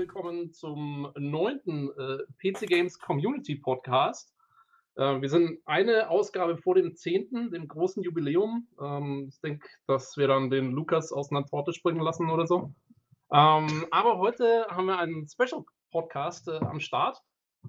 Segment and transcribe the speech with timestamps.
[0.00, 4.34] willkommen zum neunten äh, PC Games Community Podcast.
[4.96, 8.66] Äh, wir sind eine Ausgabe vor dem zehnten, dem großen Jubiläum.
[8.80, 12.72] Ähm, ich denke, dass wir dann den Lukas aus einer Torte springen lassen oder so.
[13.30, 17.18] Ähm, aber heute haben wir einen Special Podcast äh, am Start.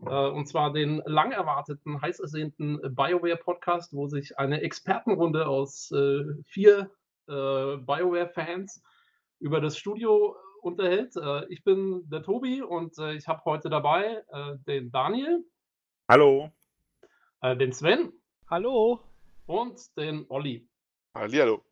[0.05, 5.91] Äh, und zwar den lang erwarteten, heiß ersehnten BioWare Podcast, wo sich eine Expertenrunde aus
[5.91, 6.91] äh, vier
[7.27, 8.81] äh, BioWare-Fans
[9.39, 11.15] über das Studio unterhält.
[11.15, 15.43] Äh, ich bin der Tobi und äh, ich habe heute dabei äh, den Daniel.
[16.07, 16.51] Hallo.
[17.41, 18.13] Äh, den Sven.
[18.49, 19.01] Hallo.
[19.45, 20.67] Und den Olli.
[21.15, 21.63] Hallihallo.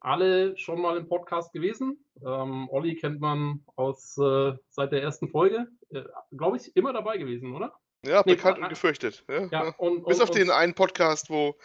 [0.00, 2.04] Alle schon mal im Podcast gewesen.
[2.24, 5.66] Ähm, Olli kennt man aus äh, seit der ersten Folge.
[5.90, 6.04] Äh,
[6.36, 7.72] Glaube ich, immer dabei gewesen, oder?
[8.04, 9.24] Ja, nee, bekannt und gefürchtet.
[9.28, 9.46] Ja.
[9.46, 11.56] ja und, Bis und, auf den einen Podcast, wo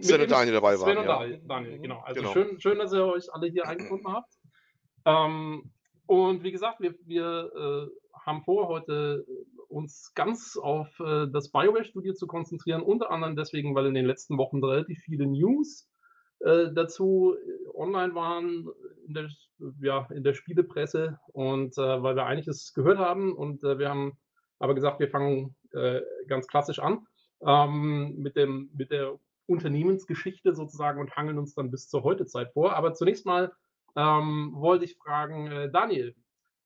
[0.00, 0.94] Sven und Daniel dabei waren.
[0.94, 1.38] Sven und ja.
[1.46, 2.00] Daniel, genau.
[2.00, 2.32] Also genau.
[2.32, 4.32] Schön, schön, dass ihr euch alle hier eingefunden habt.
[5.04, 5.70] Ähm,
[6.06, 9.24] und wie gesagt, wir, wir äh, haben vor, heute
[9.68, 12.82] uns ganz auf äh, das BioWare-Studio zu konzentrieren.
[12.82, 15.88] Unter anderem deswegen, weil in den letzten Wochen relativ viele News
[16.40, 17.36] äh, dazu
[17.74, 18.68] online waren
[19.06, 19.28] in der,
[19.80, 23.32] ja, in der Spielepresse und äh, weil wir einiges gehört haben.
[23.32, 24.18] Und äh, wir haben
[24.58, 27.06] aber gesagt, wir fangen äh, ganz klassisch an
[27.44, 32.74] ähm, mit, dem, mit der Unternehmensgeschichte sozusagen und hangeln uns dann bis zur Heutezeit vor.
[32.74, 33.52] Aber zunächst mal
[33.96, 36.14] ähm, wollte ich fragen, äh, Daniel,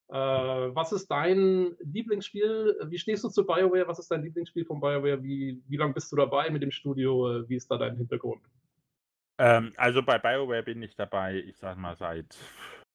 [0.09, 2.77] äh, was ist dein Lieblingsspiel?
[2.87, 3.87] Wie stehst du zu BioWare?
[3.87, 5.21] Was ist dein Lieblingsspiel von BioWare?
[5.21, 7.39] Wie, wie lange bist du dabei mit dem Studio?
[7.39, 8.41] Äh, wie ist da dein Hintergrund?
[9.39, 12.37] Ähm, also bei BioWare bin ich dabei, ich sag mal, seit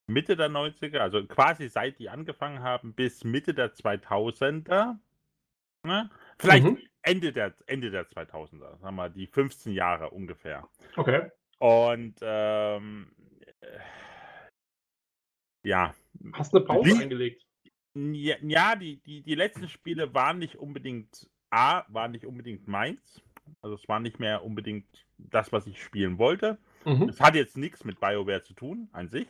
[0.07, 4.97] Mitte der 90er, also quasi seit die angefangen haben bis Mitte der 2000er.
[5.85, 6.09] Ne?
[6.39, 6.79] Vielleicht mhm.
[7.03, 10.67] Ende, der, Ende der 2000er, sagen wir die 15 Jahre ungefähr.
[10.95, 11.29] Okay.
[11.59, 13.07] Und ähm,
[15.63, 15.93] ja.
[16.33, 17.45] Hast eine Pause die, eingelegt?
[17.95, 23.21] Ja, ja, die, die, die letzten Spiele waren nicht unbedingt, A, waren nicht unbedingt meins.
[23.61, 24.85] Also es war nicht mehr unbedingt
[25.17, 26.57] das, was ich spielen wollte.
[26.85, 27.09] Mhm.
[27.09, 29.27] Es hat jetzt nichts mit BioWare zu tun an sich.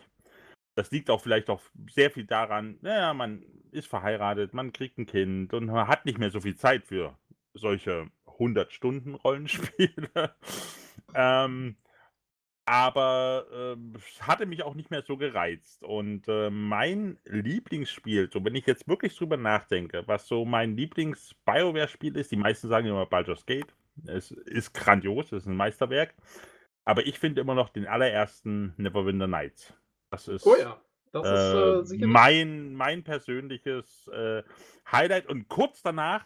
[0.75, 1.61] Das liegt auch vielleicht auch
[1.91, 6.17] sehr viel daran, naja, man ist verheiratet, man kriegt ein Kind und man hat nicht
[6.17, 7.15] mehr so viel Zeit für
[7.53, 10.35] solche 100 Stunden Rollenspiele.
[11.13, 11.75] ähm,
[12.66, 15.84] aber äh, hatte mich auch nicht mehr so gereizt.
[15.84, 22.16] Und äh, mein Lieblingsspiel, so wenn ich jetzt wirklich drüber nachdenke, was so mein Lieblings-BioWare-Spiel
[22.16, 23.74] ist, die meisten sagen immer Baldur's Gate.
[24.06, 26.16] Es ist grandios, es ist ein Meisterwerk.
[26.85, 29.74] Aber ich finde immer noch den allerersten Neverwinter Nights.
[30.09, 30.80] Das ist, oh ja,
[31.12, 34.44] das äh, ist äh, mein, mein persönliches äh,
[34.91, 35.28] Highlight.
[35.28, 36.25] Und kurz danach,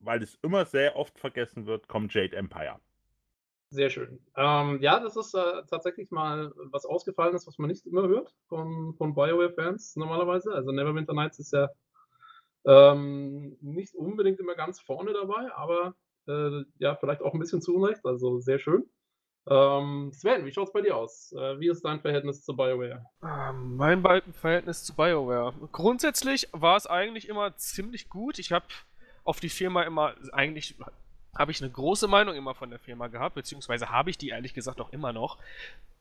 [0.00, 2.80] weil es immer sehr oft vergessen wird, kommt Jade Empire.
[3.74, 4.20] Sehr schön.
[4.36, 8.94] Ähm, ja, das ist äh, tatsächlich mal was Ausgefallenes, was man nicht immer hört von,
[8.94, 10.54] von BioWare-Fans normalerweise.
[10.54, 11.68] Also Neverwinter Nights ist ja
[12.64, 15.96] ähm, nicht unbedingt immer ganz vorne dabei, aber
[16.28, 18.06] äh, ja, vielleicht auch ein bisschen zu Unrecht.
[18.06, 18.88] Also sehr schön.
[19.48, 21.32] Ähm, Sven, wie schaut es bei dir aus?
[21.32, 23.04] Äh, wie ist dein Verhältnis zu BioWare?
[23.24, 25.52] Ähm, mein Verhältnis zu BioWare.
[25.72, 28.38] Grundsätzlich war es eigentlich immer ziemlich gut.
[28.38, 28.66] Ich habe
[29.24, 30.76] auf die Firma immer eigentlich
[31.36, 34.54] habe ich eine große Meinung immer von der Firma gehabt, beziehungsweise habe ich die ehrlich
[34.54, 35.38] gesagt auch immer noch.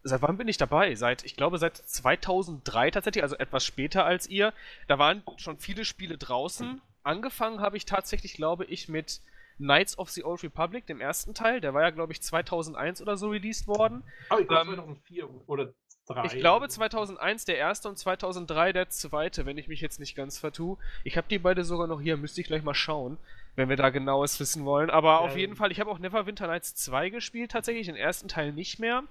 [0.03, 0.95] Seit wann bin ich dabei?
[0.95, 4.53] Seit, ich glaube, seit 2003 tatsächlich, also etwas später als ihr.
[4.87, 6.81] Da waren schon viele Spiele draußen.
[7.03, 9.21] Angefangen habe ich tatsächlich, glaube ich, mit
[9.57, 11.61] Knights of the Old Republic, dem ersten Teil.
[11.61, 14.03] Der war ja, glaube ich, 2001 oder so released worden.
[14.29, 15.73] Aber ich glaube ähm, 2004 oder
[16.07, 16.25] 3.
[16.25, 20.37] Ich glaube 2001 der erste und 2003 der zweite, wenn ich mich jetzt nicht ganz
[20.37, 20.77] vertue.
[21.05, 23.17] Ich habe die beide sogar noch hier, müsste ich gleich mal schauen
[23.55, 24.89] wenn wir da genaues wissen wollen.
[24.89, 28.51] Aber auf jeden Fall, ich habe auch Neverwinter Nights 2 gespielt, tatsächlich, den ersten Teil
[28.51, 29.03] nicht mehr.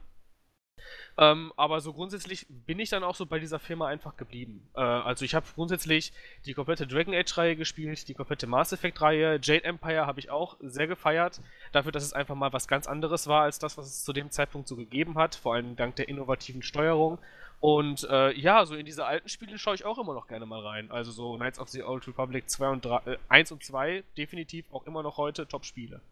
[1.18, 4.68] Ähm, aber so grundsätzlich bin ich dann auch so bei dieser Firma einfach geblieben.
[4.74, 6.12] Äh, also ich habe grundsätzlich
[6.46, 10.86] die komplette Dragon Age-Reihe gespielt, die komplette Mass Effect-Reihe, Jade Empire habe ich auch sehr
[10.86, 11.40] gefeiert,
[11.72, 14.30] dafür, dass es einfach mal was ganz anderes war als das, was es zu dem
[14.30, 17.18] Zeitpunkt so gegeben hat, vor allem dank der innovativen Steuerung.
[17.62, 20.66] Und äh, ja, so in diese alten Spiele schaue ich auch immer noch gerne mal
[20.66, 20.90] rein.
[20.90, 24.66] Also so Knights of the Old Republic 2 und 3, äh, 1 und 2, definitiv
[24.72, 26.02] auch immer noch heute Top-Spiele.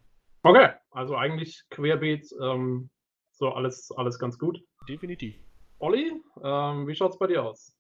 [0.44, 2.88] Okay, also eigentlich querbeet, ähm,
[3.32, 4.62] so alles, alles ganz gut.
[4.88, 5.34] Definitiv.
[5.80, 7.76] Olli, ähm, wie schaut's bei dir aus?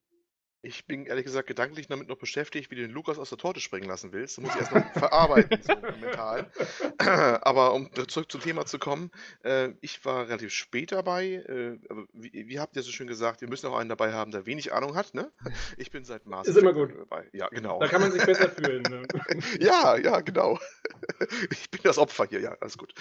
[0.62, 3.60] Ich bin ehrlich gesagt gedanklich damit noch beschäftigt, wie du den Lukas aus der Torte
[3.60, 4.36] springen lassen willst.
[4.36, 6.50] Du musst ich erst noch verarbeiten, so mental.
[7.42, 9.10] Aber um zurück zum Thema zu kommen,
[9.42, 11.32] äh, ich war relativ spät dabei.
[11.48, 11.78] Äh,
[12.12, 14.74] wie, wie, habt ihr so schön gesagt, wir müssen auch einen dabei haben, der wenig
[14.74, 15.32] Ahnung hat, ne?
[15.78, 16.46] Ich bin seit Mars.
[16.46, 16.92] Ist immer gut.
[16.94, 17.26] Dabei.
[17.32, 17.80] Ja, genau.
[17.80, 18.82] Da kann man sich besser fühlen.
[18.82, 19.02] Ne?
[19.60, 20.58] ja, ja, genau.
[21.50, 22.92] Ich bin das Opfer hier, ja, alles gut.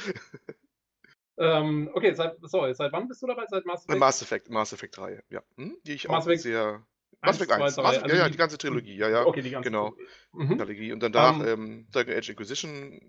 [1.37, 3.45] Ähm, okay, seit, sorry, seit wann bist du dabei?
[3.49, 3.99] Seit Mass Effect?
[3.99, 5.41] Mass Effect, Mass Effect 3, ja.
[5.57, 5.77] Hm?
[5.83, 6.85] Die ich Mass auch sehr
[7.21, 7.75] Mass Effect 1.
[7.75, 9.25] 2, Mass, 3, ja, also ja, die- die ganze Trilogie, ja, ja.
[9.25, 9.91] Okay, die ganze genau.
[10.33, 10.87] Trilogie.
[10.87, 10.93] Mhm.
[10.93, 12.99] Und danach Ähm, ähm, Dragon Age Inquisition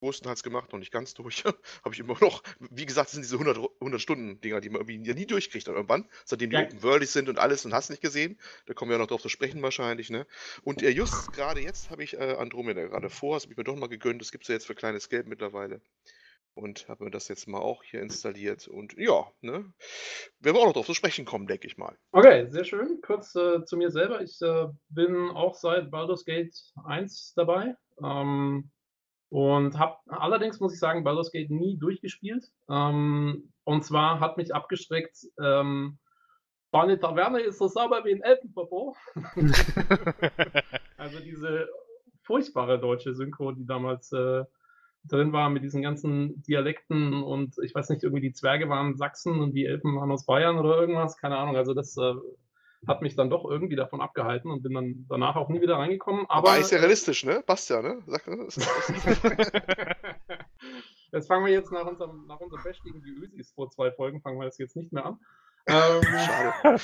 [0.00, 1.44] größtenteils gemacht, noch nicht ganz durch.
[1.84, 5.08] Habe ich immer noch, wie gesagt, sind diese 100, 100 Stunden Dinger, die man irgendwie
[5.08, 6.62] ja nie durchkriegt dann irgendwann, seitdem die Ja.
[6.62, 8.38] Open Worldig sind und alles und hast nicht gesehen.
[8.66, 10.26] Da kommen wir ja noch drauf zu sprechen wahrscheinlich, ne?
[10.62, 13.64] Und äh, just gerade jetzt habe ich äh, Andromeda gerade vor, das habe ich mir
[13.64, 14.20] doch mal gegönnt.
[14.20, 15.80] Das gibt es ja jetzt für kleines Geld mittlerweile.
[16.54, 18.68] Und habe mir das jetzt mal auch hier installiert.
[18.68, 19.72] Und ja, ne?
[20.38, 21.96] Werden wir auch noch drauf zu sprechen kommen, denke ich mal.
[22.12, 23.00] Okay, sehr schön.
[23.02, 24.22] Kurz äh, zu mir selber.
[24.22, 26.54] Ich äh, bin auch seit Baldur's Gate
[26.84, 27.74] 1 dabei.
[28.02, 28.70] Ähm,
[29.30, 32.44] und habe allerdings, muss ich sagen, Baldur's Gate nie durchgespielt.
[32.70, 35.98] Ähm, und zwar hat mich abgestreckt, ähm,
[36.70, 38.96] Barney Taverne ist so sauber wie ein Elfenverbot.
[40.96, 41.68] also diese
[42.22, 44.44] furchtbare deutsche Synchro, die damals äh,
[45.04, 49.40] drin war mit diesen ganzen Dialekten und ich weiß nicht, irgendwie die Zwerge waren Sachsen
[49.40, 51.56] und die Elfen waren aus Bayern oder irgendwas, keine Ahnung.
[51.56, 52.14] Also das äh,
[52.86, 56.26] hat mich dann doch irgendwie davon abgehalten und bin dann danach auch nie wieder reingekommen.
[56.28, 57.42] Aber, Aber, ist ja realistisch, ne?
[57.44, 58.02] Passt ja, ne?
[58.06, 58.48] Ne?
[61.12, 64.20] Das fangen wir jetzt nach unserem, nach unserem Bash gegen die Ösis vor zwei Folgen,
[64.20, 65.18] fangen wir das jetzt nicht mehr an.
[65.66, 66.80] Ähm, schade.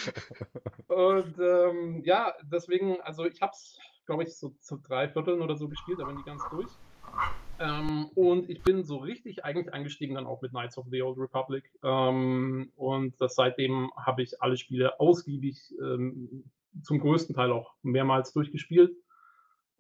[0.89, 5.57] Und ähm, ja, deswegen, also ich habe es, glaube ich, so zu drei Vierteln oder
[5.57, 6.71] so gespielt, aber nie ganz durch.
[7.61, 11.19] Ähm, und ich bin so richtig eigentlich eingestiegen dann auch mit Knights of the Old
[11.19, 11.71] Republic.
[11.85, 16.51] Ähm, und das, seitdem habe ich alle Spiele ausgiebig, ähm,
[16.83, 18.97] zum größten Teil auch mehrmals durchgespielt.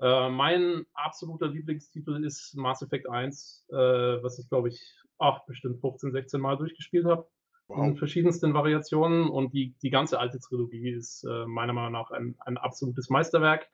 [0.00, 4.80] Äh, mein absoluter Lieblingstitel ist Mass Effect 1, äh, was ich glaube ich,
[5.18, 7.26] ach, bestimmt 15, 16 Mal durchgespielt habe
[7.70, 7.98] in Wow.
[7.98, 12.58] verschiedensten Variationen und die, die ganze alte Trilogie ist äh, meiner Meinung nach ein, ein
[12.58, 13.68] absolutes Meisterwerk.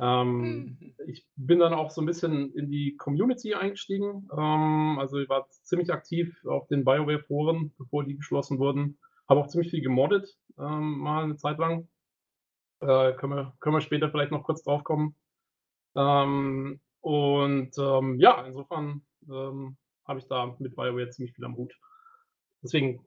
[0.00, 0.94] Ähm, Mhm.
[1.06, 4.28] Ich bin dann auch so ein bisschen in die Community eingestiegen.
[4.36, 8.98] Ähm, also ich war ziemlich aktiv auf den BioWare-Foren, bevor die geschlossen wurden.
[9.28, 11.88] Habe auch ziemlich viel gemoddet, ähm, mal eine Zeit lang.
[12.80, 15.14] Äh, können, wir, können wir später vielleicht noch kurz drauf kommen.
[15.96, 19.76] Ähm, und ähm, ja, insofern ähm,
[20.06, 21.74] habe ich da mit BioWare ziemlich viel am Hut.
[22.62, 23.04] Deswegen,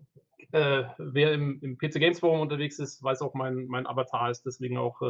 [0.52, 4.46] äh, wer im, im PC Games Forum unterwegs ist, weiß auch, mein, mein Avatar ist
[4.46, 5.02] deswegen auch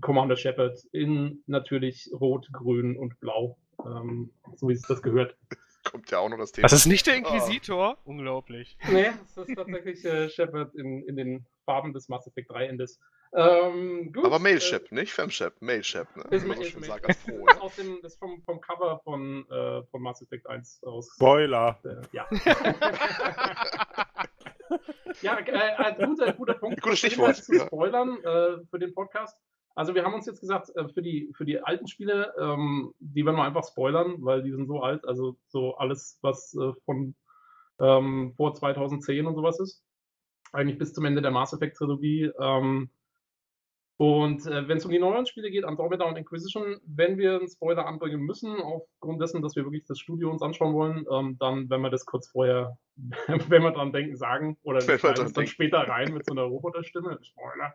[0.00, 5.36] Commander Shepard in natürlich Rot, Grün und Blau, ähm, so wie es das gehört.
[5.84, 6.62] Kommt ja auch noch das Thema.
[6.62, 7.98] Das ist nicht der Inquisitor?
[8.04, 8.76] Unglaublich.
[8.90, 13.00] Nee, das ist tatsächlich äh, Shepard in, in den Farben des Mass Effect 3 Endes.
[13.34, 16.24] Ähm, gut, Aber äh, Mailship, nicht Femship, Mailship, ne?
[16.30, 17.60] Ist, ist, ist, das, ne?
[17.60, 21.10] aus dem, das vom, vom Cover von, äh, von Mass Effect 1 aus.
[21.14, 21.78] Spoiler.
[21.84, 22.26] Äh, ja.
[25.22, 26.82] ja, äh, ein guter, guter Punkt.
[26.82, 27.66] Gutes Stichwort, Zu ja.
[27.66, 29.38] spoilern äh, für den Podcast.
[29.74, 33.24] Also wir haben uns jetzt gesagt, äh, für, die, für die alten Spiele, ähm, die
[33.24, 35.06] werden wir einfach spoilern, weil die sind so alt.
[35.06, 37.14] Also so alles, was äh, von
[37.80, 39.82] ähm, vor 2010 und sowas ist.
[40.52, 42.30] Eigentlich bis zum Ende der Mass Effect Trilogie.
[42.38, 42.90] Ähm,
[43.96, 47.48] und äh, wenn es um die neuen Spiele geht, Andromeda und Inquisition, wenn wir einen
[47.48, 51.70] Spoiler anbringen müssen, aufgrund dessen, dass wir wirklich das Studio uns anschauen wollen, ähm, dann
[51.70, 55.46] werden wir das kurz vorher, wenn wir dran denken, sagen oder wir dann denken.
[55.46, 57.18] später rein mit so einer Roboterstimme.
[57.22, 57.74] Spoiler.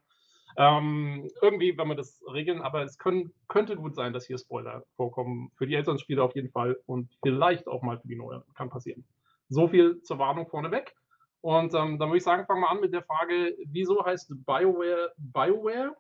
[0.59, 4.83] Ähm, irgendwie, wenn wir das regeln, aber es können, könnte gut sein, dass hier Spoiler
[4.95, 5.51] vorkommen.
[5.55, 8.41] Für die älteren Spiele auf jeden Fall und vielleicht auch mal für die neuen.
[8.55, 9.05] Kann passieren.
[9.49, 10.95] So viel zur Warnung vorneweg.
[11.41, 15.13] Und ähm, dann würde ich sagen, fangen wir an mit der Frage, wieso heißt BioWare
[15.17, 15.95] BioWare?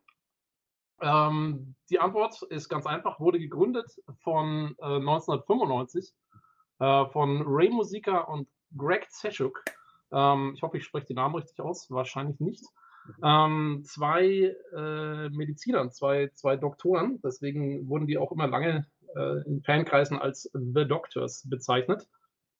[1.01, 6.13] Ähm, die Antwort ist ganz einfach, wurde gegründet von äh, 1995
[6.79, 9.63] äh, von Ray Musica und Greg Zeschuk.
[10.11, 12.65] Ähm, ich hoffe, ich spreche die Namen richtig aus, wahrscheinlich nicht.
[13.23, 19.61] Ähm, zwei äh, Medizinern, zwei, zwei Doktoren, deswegen wurden die auch immer lange äh, in
[19.63, 22.07] Fankreisen als The Doctors bezeichnet.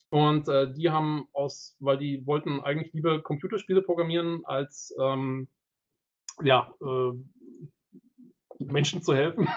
[0.09, 5.49] Und äh, die haben aus, weil die wollten eigentlich lieber Computerspiele programmieren, als ähm,
[6.41, 7.11] ja, äh,
[8.59, 9.47] Menschen zu helfen.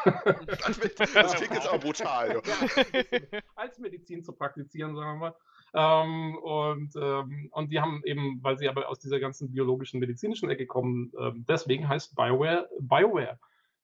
[1.15, 2.43] Das klingt jetzt aber brutal.
[2.45, 5.37] Ja, als Medizin zu praktizieren, sagen wir mal.
[5.75, 10.51] Ähm, und, ähm, und die haben eben, weil sie aber aus dieser ganzen biologischen, medizinischen
[10.51, 13.39] Ecke kommen, ähm, deswegen heißt BioWare BioWare.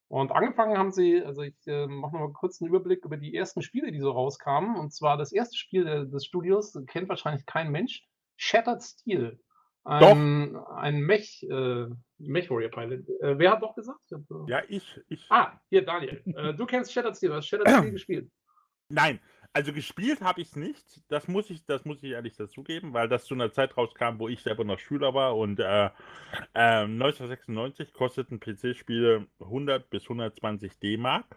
[0.09, 3.61] Und angefangen haben sie, also ich äh, mache nochmal kurz einen Überblick über die ersten
[3.63, 4.77] Spiele, die so rauskamen.
[4.77, 8.05] Und zwar das erste Spiel der, des Studios, kennt wahrscheinlich kein Mensch,
[8.37, 9.41] Shattered Steel.
[9.85, 11.87] Ein, ein Mech, äh,
[12.19, 13.09] Mech Warrior Pilot.
[13.21, 14.01] Äh, wer hat doch gesagt?
[14.07, 15.25] Ich hab, äh, Ja, ich, ich.
[15.31, 16.23] Ah, hier, Daniel.
[16.37, 18.31] äh, du kennst Shattered Steel, hast Shattered Steel gespielt?
[18.89, 19.21] Nein,
[19.57, 20.85] also gespielt habe ich es nicht.
[21.09, 24.29] Das muss ich, das muss ich ehrlich dazugeben, weil das zu einer Zeit rauskam, wo
[24.29, 31.37] ich selber noch Schüler war und äh, äh, 1996 kosteten PC-Spiele 100 bis 120 D-Mark.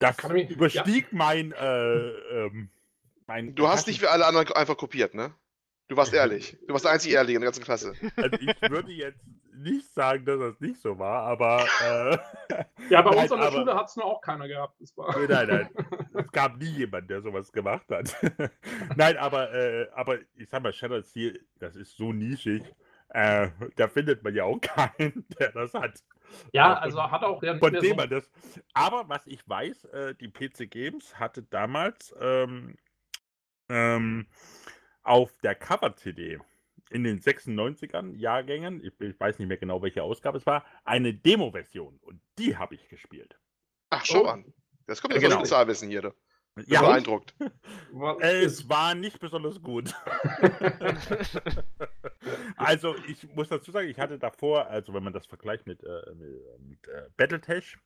[0.00, 2.68] Das Kann ich- überstieg mein, äh, ähm,
[3.26, 3.54] mein.
[3.54, 5.34] Du hast nicht wie alle anderen einfach kopiert, ne?
[5.88, 6.56] Du warst ehrlich.
[6.66, 7.94] Du warst der einzige Ehrliche in der ganzen Klasse.
[8.16, 9.20] Also ich würde jetzt
[9.56, 11.64] nicht sagen, dass das nicht so war, aber.
[11.82, 14.74] Äh, ja, bei uns an der aber, Schule hat es nur auch keiner gehabt.
[14.96, 15.16] War...
[15.28, 15.70] Nein, nein.
[16.14, 18.14] Es gab nie jemanden, der sowas gemacht hat.
[18.96, 22.62] nein, aber, äh, aber ich sag mal, Shadow Steel, das ist so nischig.
[23.10, 26.02] Äh, da findet man ja auch keinen, der das hat.
[26.52, 28.28] Ja, von, also hat auch der von dem so man das.
[28.74, 32.76] Aber was ich weiß, äh, die PC Games hatte damals ähm,
[33.68, 34.26] ähm,
[35.06, 36.38] auf der Cover-CD
[36.90, 41.14] in den 96ern Jahrgängen, ich, ich, weiß nicht mehr genau, welche Ausgabe es war, eine
[41.14, 43.38] Demo-Version und die habe ich gespielt.
[43.90, 44.26] Ach, schau oh.
[44.26, 44.52] an.
[44.86, 45.38] Das kommt jetzt genau.
[45.38, 46.14] Spezialwissen hier.
[46.54, 47.34] Bin ja, beeindruckt.
[48.20, 49.94] Es war nicht besonders gut.
[52.56, 56.02] also, ich muss dazu sagen, ich hatte davor, also wenn man das vergleicht mit, äh,
[56.60, 57.76] mit äh, Battletech,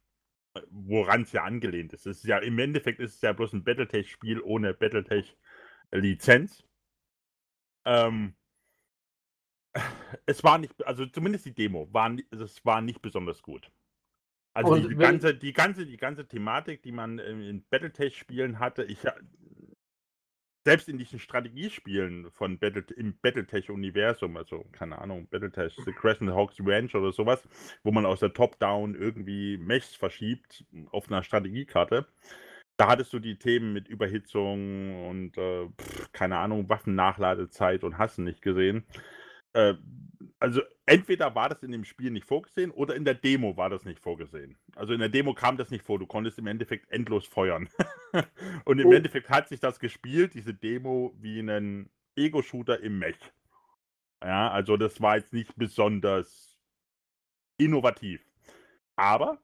[0.71, 2.07] woran es ja angelehnt ist.
[2.07, 6.65] Es ist ja im Endeffekt ist es ja bloß ein Battletech-Spiel ohne Battletech-Lizenz.
[7.85, 8.35] Ähm,
[10.27, 13.71] es war nicht, also zumindest die Demo, war, es war nicht besonders gut.
[14.53, 18.99] Also die, die ganze, die, ganze, die ganze Thematik, die man in Battletech-Spielen hatte, ich
[20.65, 26.57] selbst in diesen Strategiespielen von Battle, im Battletech-Universum, also keine Ahnung, Battletech, The Crescent Hawks
[26.61, 27.43] Ranch oder sowas,
[27.83, 32.07] wo man aus der Top-Down irgendwie Mechs verschiebt auf einer Strategiekarte,
[32.81, 38.19] da hattest du die Themen mit Überhitzung und äh, pff, keine Ahnung, Waffennachladezeit und hast
[38.19, 38.87] nicht gesehen.
[39.53, 39.75] Äh,
[40.39, 43.85] also entweder war das in dem Spiel nicht vorgesehen oder in der Demo war das
[43.85, 44.57] nicht vorgesehen.
[44.77, 45.99] Also in der Demo kam das nicht vor.
[45.99, 47.69] Du konntest im Endeffekt endlos feuern.
[48.65, 48.93] und im oh.
[48.93, 53.19] Endeffekt hat sich das gespielt, diese Demo, wie einen Ego-Shooter im Mech.
[54.25, 56.59] Ja, also das war jetzt nicht besonders
[57.59, 58.23] innovativ.
[58.97, 59.39] Aber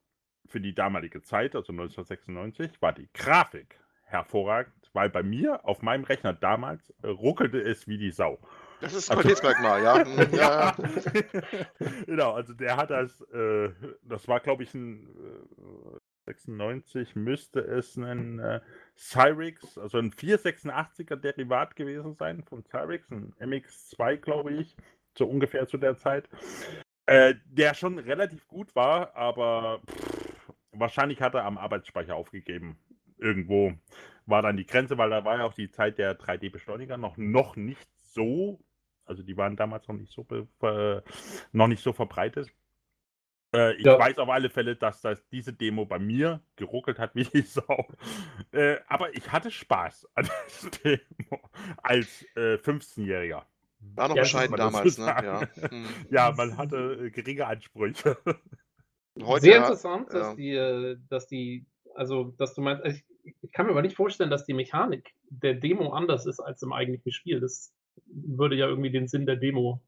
[0.48, 6.04] für die damalige Zeit, also 1996, war die Grafik hervorragend, weil bei mir auf meinem
[6.04, 8.38] Rechner damals ruckelte es wie die Sau.
[8.80, 10.04] Das ist ein Qualitätsmerkmal, ja.
[10.06, 10.76] Hm, ja.
[12.06, 13.70] genau, also der hat das, äh,
[14.02, 18.60] das war glaube ich ein äh, 96, müsste es ein äh,
[18.96, 24.76] Cyrix, also ein 486er Derivat gewesen sein von Cyrix, ein MX2 glaube ich,
[25.16, 26.28] so ungefähr zu der Zeit.
[27.06, 30.15] Äh, der schon relativ gut war, aber pff,
[30.78, 32.78] wahrscheinlich hat er am Arbeitsspeicher aufgegeben.
[33.18, 33.72] Irgendwo
[34.26, 37.56] war dann die Grenze, weil da war ja auch die Zeit der 3D-Beschleuniger noch, noch
[37.56, 38.60] nicht so
[39.06, 40.26] also die waren damals noch nicht so,
[40.62, 41.00] äh,
[41.52, 42.50] noch nicht so verbreitet.
[43.54, 43.98] Äh, ich ja.
[43.98, 47.88] weiß auf alle Fälle, dass das, diese Demo bei mir geruckelt hat wie die Sau.
[48.52, 51.40] Äh, aber ich hatte Spaß an dieser Demo
[51.82, 53.40] als 15-Jähriger.
[53.40, 55.06] Äh, War noch ja, bescheiden damals, ne?
[55.06, 55.40] Ja.
[55.70, 55.86] Hm.
[56.10, 58.18] ja, man hatte äh, geringe Ansprüche.
[59.24, 63.04] Heute, Sehr interessant, dass die, äh, dass die, also dass du meinst, ich,
[63.42, 66.72] ich kann mir aber nicht vorstellen, dass die Mechanik der Demo anders ist als im
[66.72, 67.40] eigentlichen Spiel.
[67.40, 67.72] Das
[68.06, 69.80] würde ja irgendwie den Sinn der Demo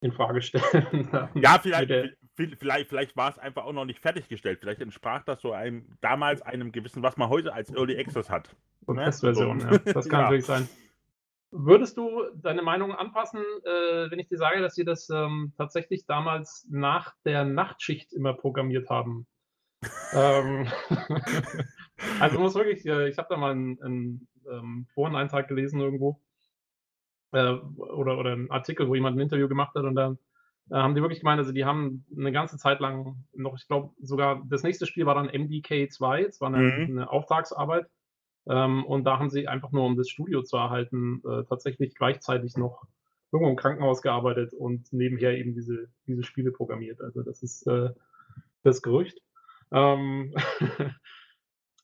[0.00, 1.08] in Frage stellen.
[1.34, 4.58] ja, vielleicht, vielleicht, vielleicht war es einfach auch noch nicht fertiggestellt.
[4.60, 8.54] Vielleicht entsprach das so einem damals einem gewissen, was man heute als Early Access hat.
[8.88, 9.04] Ne?
[9.04, 9.68] Testversion, so.
[9.68, 9.78] ja.
[9.78, 10.24] Das kann ja.
[10.24, 10.68] natürlich sein.
[11.54, 16.06] Würdest du deine Meinung anpassen, äh, wenn ich dir sage, dass sie das ähm, tatsächlich
[16.06, 19.26] damals nach der Nachtschicht immer programmiert haben?
[20.14, 20.66] ähm,
[22.20, 26.20] also muss wirklich, äh, ich habe da mal einen, einen ähm, Foreneintrag gelesen irgendwo
[27.32, 30.18] äh, oder, oder ein Artikel, wo jemand ein Interview gemacht hat und dann
[30.70, 33.90] äh, haben die wirklich gemeint, also die haben eine ganze Zeit lang noch, ich glaube
[34.00, 36.98] sogar das nächste Spiel war dann MDK 2, es war eine, mhm.
[36.98, 37.86] eine Auftragsarbeit
[38.48, 42.56] ähm, und da haben sie einfach nur, um das Studio zu erhalten, äh, tatsächlich gleichzeitig
[42.56, 42.84] noch
[43.30, 47.00] irgendwo im Krankenhaus gearbeitet und nebenher eben diese, diese Spiele programmiert.
[47.00, 47.90] Also das ist äh,
[48.62, 49.18] das Gerücht.
[49.70, 50.34] Ähm,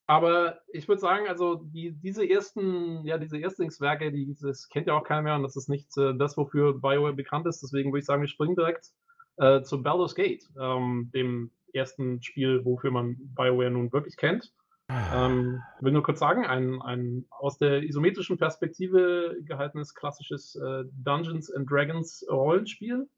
[0.08, 4.94] Aber ich würde sagen, also die, diese ersten, ja, diese Erstlingswerke, die, das kennt ja
[4.94, 7.62] auch keiner mehr und das ist nicht äh, das, wofür BioWare bekannt ist.
[7.62, 8.88] Deswegen würde ich sagen, wir springen direkt
[9.36, 14.50] äh, zu Baldur's Gate, ähm, dem ersten Spiel, wofür man BioWare nun wirklich kennt.
[14.90, 21.52] Ähm, will nur kurz sagen, ein, ein aus der isometrischen Perspektive gehaltenes klassisches äh, Dungeons
[21.52, 23.08] and Dragons Rollenspiel.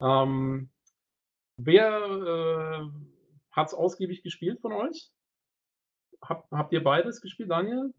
[0.00, 0.70] Ähm,
[1.56, 2.88] wer äh,
[3.52, 5.10] hat es ausgiebig gespielt von euch?
[6.22, 7.92] hab, habt ihr beides gespielt, Daniel?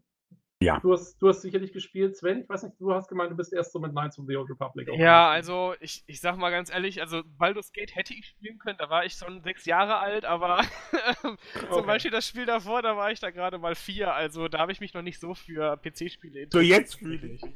[0.62, 0.78] Ja.
[0.80, 2.42] Du hast, du hast sicherlich gespielt, Sven.
[2.42, 4.50] Ich weiß nicht, du hast gemeint, du bist erst so mit Knights of the Old
[4.50, 4.90] Republic.
[4.94, 8.76] Ja, also ich, ich sag mal ganz ehrlich, also Baldur's Gate hätte ich spielen können,
[8.78, 10.62] da war ich schon sechs Jahre alt, aber
[11.22, 11.38] zum
[11.70, 11.86] okay.
[11.86, 14.80] Beispiel das Spiel davor, da war ich da gerade mal vier, also da habe ich
[14.80, 16.50] mich noch nicht so für PC-Spiele interessiert.
[16.50, 17.40] So, jetzt fühle ich.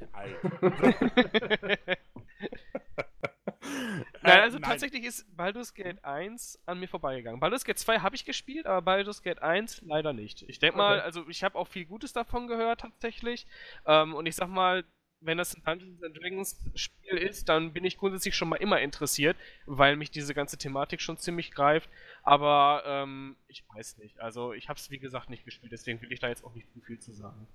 [4.22, 4.70] Nein, also äh, nein.
[4.70, 7.40] tatsächlich ist Baldur's Gate 1 an mir vorbeigegangen.
[7.40, 10.42] Baldur's Gate 2 habe ich gespielt, aber Baldur's Gate 1 leider nicht.
[10.48, 10.88] Ich denke okay.
[10.88, 13.46] mal, also ich habe auch viel Gutes davon gehört tatsächlich.
[13.86, 14.84] Ähm, und ich sag mal,
[15.20, 19.36] wenn das ein Dungeons Dragons Spiel ist, dann bin ich grundsätzlich schon mal immer interessiert,
[19.66, 21.88] weil mich diese ganze Thematik schon ziemlich greift.
[22.22, 24.20] Aber ähm, ich weiß nicht.
[24.20, 26.70] Also ich habe es wie gesagt nicht gespielt, deswegen will ich da jetzt auch nicht
[26.72, 27.46] zu viel zu sagen.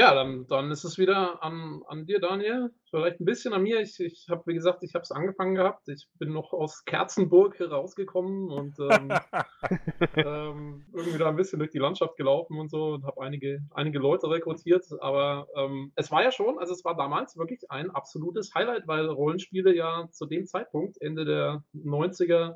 [0.00, 2.70] Ja, dann, dann ist es wieder an, an dir, Daniel.
[2.88, 3.80] Vielleicht ein bisschen an mir.
[3.80, 5.86] Ich, ich habe, wie gesagt, ich habe es angefangen gehabt.
[5.90, 9.12] Ich bin noch aus Kerzenburg rausgekommen und ähm,
[10.16, 13.98] ähm, irgendwie da ein bisschen durch die Landschaft gelaufen und so und habe einige, einige
[13.98, 14.86] Leute rekrutiert.
[15.00, 19.04] Aber ähm, es war ja schon, also es war damals wirklich ein absolutes Highlight, weil
[19.04, 22.54] Rollenspiele ja zu dem Zeitpunkt, Ende der 90er,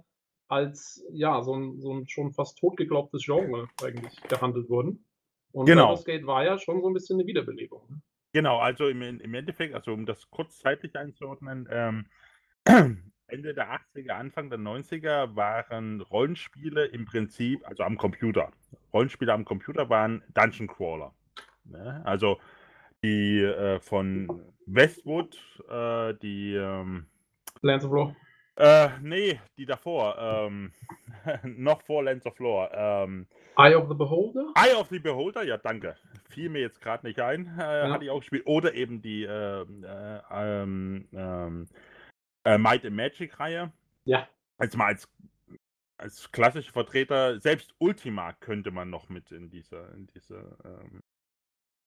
[0.48, 5.04] als ja, so ein, so ein schon fast totgeglaubtes Genre eigentlich gehandelt wurden.
[5.54, 5.86] Und Genau.
[5.86, 7.82] Baldur's Gate war ja schon so ein bisschen eine Wiederbelebung.
[7.88, 8.02] ne?
[8.32, 12.06] Genau, also im, im Endeffekt, also um das kurz zeitlich einzuordnen, ähm,
[13.28, 18.50] Ende der 80er, Anfang der 90er waren Rollenspiele im Prinzip, also am Computer.
[18.92, 21.14] Rollenspiele am Computer waren Dungeon Crawler.
[21.64, 22.02] Ne?
[22.04, 22.40] Also
[23.04, 25.36] die äh, von Westwood,
[25.70, 27.06] äh, die, ähm,
[27.62, 28.16] Lands of Lore.
[28.56, 30.72] Äh, nee, die davor, ähm,
[31.42, 32.70] noch vor Lands of Lore.
[32.72, 34.52] Ähm, Eye of the Beholder?
[34.56, 35.96] Eye of the Beholder, ja, danke.
[36.28, 37.92] Fiel mir jetzt gerade nicht ein, äh, Ja.
[37.92, 38.46] hatte ich auch gespielt.
[38.46, 41.68] Oder eben die ähm, äh, ähm,
[42.44, 43.72] äh, Might and Magic-Reihe.
[44.04, 44.28] Ja.
[44.60, 45.08] Jetzt mal als,
[45.98, 51.00] als klassische Vertreter, selbst Ultima könnte man noch mit in diese, in diese, ähm,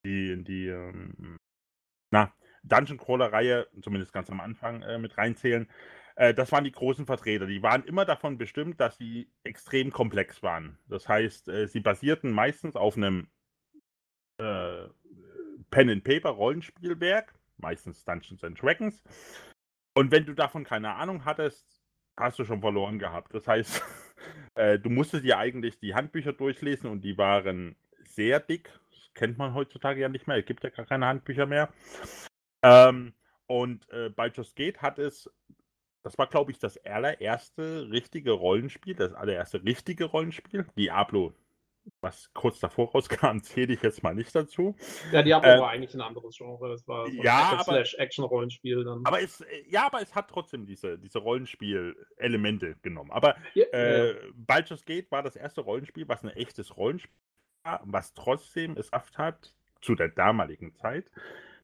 [0.05, 1.37] die, in die, ähm,
[2.11, 2.33] na,
[2.63, 5.69] Dungeon Crawler-Reihe, zumindest ganz am Anfang, äh, mit reinzählen.
[6.17, 7.45] Äh, das waren die großen Vertreter.
[7.45, 10.77] Die waren immer davon bestimmt, dass sie extrem komplex waren.
[10.87, 13.29] Das heißt, äh, sie basierten meistens auf einem
[14.39, 14.87] äh,
[15.69, 19.03] Pen-and-Paper-Rollenspielwerk, meistens Dungeons and Dragons.
[19.93, 21.83] Und wenn du davon keine Ahnung hattest,
[22.17, 23.33] hast du schon verloren gehabt.
[23.35, 23.83] Das heißt,
[24.55, 28.71] äh, du musstest dir eigentlich die Handbücher durchlesen und die waren sehr dick.
[28.89, 30.37] Das kennt man heutzutage ja nicht mehr.
[30.37, 31.71] Es gibt ja gar keine Handbücher mehr.
[32.63, 33.13] Ähm,
[33.45, 35.29] und äh, Baldur's Gate hat es,
[36.03, 40.65] das war glaube ich das allererste richtige Rollenspiel, das allererste richtige Rollenspiel.
[40.77, 41.33] Diablo,
[42.01, 44.75] was kurz davor rauskam, zähle ich jetzt mal nicht dazu.
[45.11, 46.69] Ja, Diablo Äh, war eigentlich ein anderes Genre.
[46.69, 49.05] Das war so ein ja, Slash Action-Rollenspiel dann.
[49.05, 53.11] Aber es, äh, ja, aber es hat trotzdem diese, diese Rollenspiel-Elemente genommen.
[53.11, 54.13] Aber Ja, Äh, ja.
[54.35, 57.15] Baldur's Gate war das erste Rollenspiel, was ein echtes Rollenspiel
[57.63, 61.09] war, was trotzdem es geschafft hat, zu der damaligen Zeit,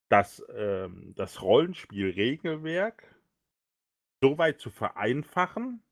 [0.10, 3.13] dass ähm, das Rollenspielregelwerk
[4.24, 5.84] so weit zu vereinfachen,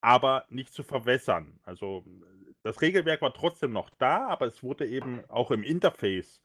[0.00, 1.58] aber nicht zu verwässern.
[1.64, 2.04] Also
[2.62, 6.40] das Regelwerk war trotzdem noch da, aber es wurde eben auch im Interface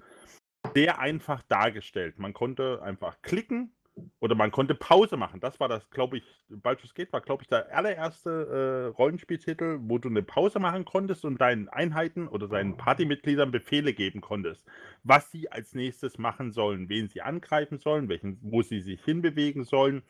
[0.73, 2.17] sehr einfach dargestellt.
[2.17, 3.71] Man konnte einfach klicken
[4.19, 5.39] oder man konnte Pause machen.
[5.39, 9.99] Das war das, glaube ich, Baldur's Gate war, glaube ich, der allererste äh, Rollenspieltitel, wo
[9.99, 14.65] du eine Pause machen konntest und deinen Einheiten oder deinen Partymitgliedern Befehle geben konntest,
[15.03, 19.65] was sie als nächstes machen sollen, wen sie angreifen sollen, welchen, wo sie sich hinbewegen
[19.65, 20.01] sollen,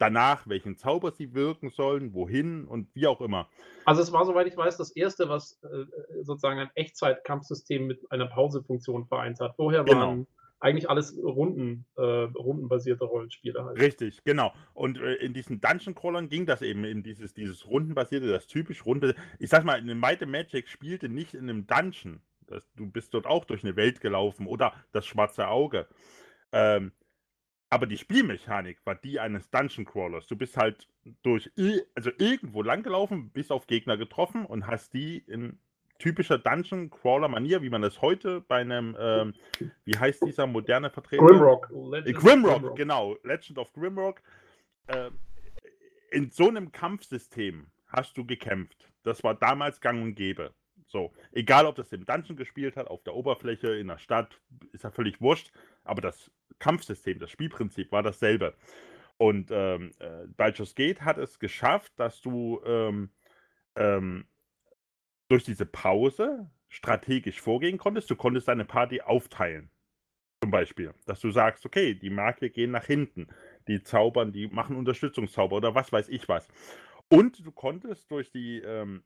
[0.00, 3.48] danach welchen Zauber sie wirken sollen, wohin und wie auch immer.
[3.84, 5.84] Also es war, soweit ich weiß, das erste, was äh,
[6.22, 9.56] sozusagen ein Echtzeit-Kampfsystem mit einer Pausefunktion vereint hat.
[9.56, 10.00] Vorher Genau.
[10.00, 10.26] waren
[10.60, 13.78] eigentlich alles Runden, äh, rundenbasierte Rollenspiele halt.
[13.78, 14.52] Richtig, genau.
[14.74, 18.84] Und äh, in diesen Dungeon Crawlern ging das eben in dieses, dieses rundenbasierte, das typisch
[18.84, 19.14] runde.
[19.38, 22.20] Ich sag mal, in Might Magic spielte nicht in einem Dungeon.
[22.46, 25.86] Das, du bist dort auch durch eine Welt gelaufen oder das schwarze Auge.
[26.52, 26.92] Ähm,
[27.70, 30.26] aber die Spielmechanik war die eines Dungeon Crawlers.
[30.26, 30.88] Du bist halt
[31.22, 31.50] durch,
[31.94, 35.58] also irgendwo langgelaufen, bist auf Gegner getroffen und hast die in
[36.00, 39.34] typischer Dungeon Crawler Manier, wie man das heute bei einem, ähm,
[39.84, 41.24] wie heißt dieser moderne Vertreter?
[41.24, 41.70] Grimrock.
[41.70, 43.16] Äh, Legend of Grimrock, genau.
[43.22, 44.20] Legend of Grimrock.
[44.88, 45.10] Äh,
[46.10, 48.88] in so einem Kampfsystem hast du gekämpft.
[49.04, 50.52] Das war damals gang und gäbe.
[50.86, 54.40] So, egal ob das im Dungeon gespielt hat, auf der Oberfläche, in der Stadt,
[54.72, 55.52] ist ja völlig wurscht.
[55.84, 58.54] Aber das Kampfsystem, das Spielprinzip war dasselbe.
[59.18, 63.10] Und ähm, äh, Baldur's Gate hat es geschafft, dass du ähm,
[63.76, 64.26] ähm,
[65.28, 68.10] durch diese Pause strategisch vorgehen konntest.
[68.10, 69.70] Du konntest deine Party aufteilen.
[70.42, 73.28] Zum Beispiel, dass du sagst, okay, die Magier gehen nach hinten,
[73.68, 76.48] die zaubern, die machen Unterstützungszauber oder was weiß ich was.
[77.10, 79.02] Und du konntest durch die, ähm,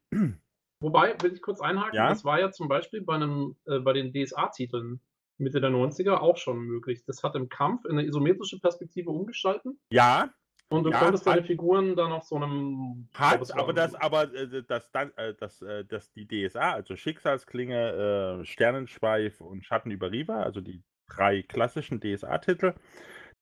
[0.80, 2.10] Wobei, will ich kurz einhaken, Ja?
[2.10, 5.00] das war ja zum Beispiel bei, einem, äh, bei den DSA-Titeln
[5.38, 7.04] Mitte der 90er auch schon möglich.
[7.06, 10.30] Das hat im Kampf in eine isometrische Perspektive umgestalten ja,
[10.68, 13.08] und du Ja, konntest deine Figuren dann auf so einem.
[13.14, 16.96] hat, war aber das, aber äh, das, dann, äh, das, äh, das, die DSA, also
[16.96, 22.74] Schicksalsklinge, äh, Sternenschweif und Schatten über Riva, also die drei klassischen DSA-Titel,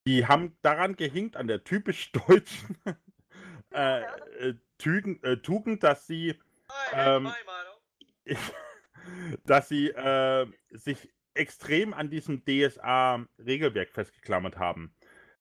[0.07, 2.77] die haben daran gehinkt, an der typisch deutschen
[3.71, 4.03] äh,
[4.79, 6.35] Tügen, äh, Tugend, dass sie
[6.93, 7.31] ähm,
[9.45, 14.95] dass sie äh, sich extrem an diesem DSA-Regelwerk festgeklammert haben.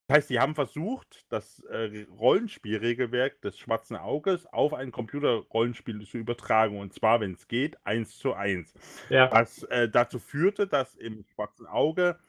[0.08, 6.17] Das heißt, sie haben versucht, das äh, Rollenspielregelwerk des Schwarzen Auges auf ein Computerrollenspiel zu
[6.17, 6.80] übertragen.
[6.80, 8.73] Und zwar, wenn es geht, eins zu eins.
[9.10, 9.32] Ja.
[9.32, 12.19] Was äh, dazu führte, dass im Schwarzen Auge,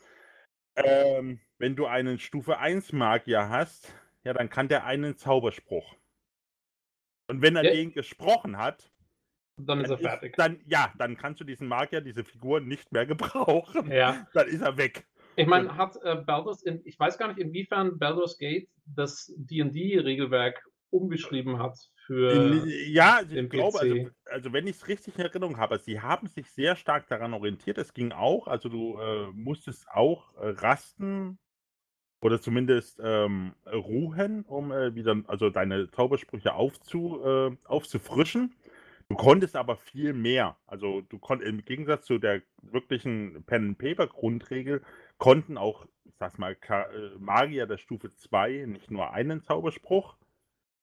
[0.76, 5.96] ähm, wenn du einen Stufe 1 Magier hast, ja, dann kann der einen Zauberspruch.
[7.26, 7.72] Und wenn er ja.
[7.72, 8.91] den gesprochen hat,
[9.56, 10.30] dann ist er fertig.
[10.30, 13.90] Ist, dann, ja, dann kannst du diesen Magier, diese Figur nicht mehr gebrauchen.
[13.90, 14.26] Ja.
[14.34, 15.06] Dann ist er weg.
[15.36, 20.62] Ich meine, hat äh, Baldur's, in, ich weiß gar nicht, inwiefern Baldur's Gate das D&D-Regelwerk
[20.90, 25.56] umgeschrieben hat für Ja, also ich glaube, also, also, wenn ich es richtig in Erinnerung
[25.56, 27.78] habe, sie haben sich sehr stark daran orientiert.
[27.78, 31.38] Es ging auch, also du äh, musstest auch äh, rasten
[32.20, 38.54] oder zumindest ähm, ruhen, um äh, wieder, also deine Zaubersprüche aufzu, äh, aufzufrischen.
[39.12, 40.56] Du konntest aber viel mehr.
[40.66, 44.82] Also du konntest im Gegensatz zu der wirklichen Pen-and-Paper-Grundregel
[45.18, 50.16] konnten auch, ich sag's mal, äh, Magier der Stufe 2 nicht nur einen Zauberspruch,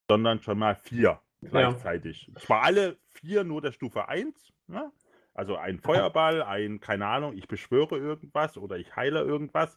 [0.08, 2.28] sondern schon mal vier gleichzeitig.
[2.28, 2.40] Ja.
[2.42, 4.92] Zwar alle vier nur der Stufe 1, ne?
[5.34, 9.76] also ein Feuerball, ein, keine Ahnung, ich beschwöre irgendwas oder ich heile irgendwas,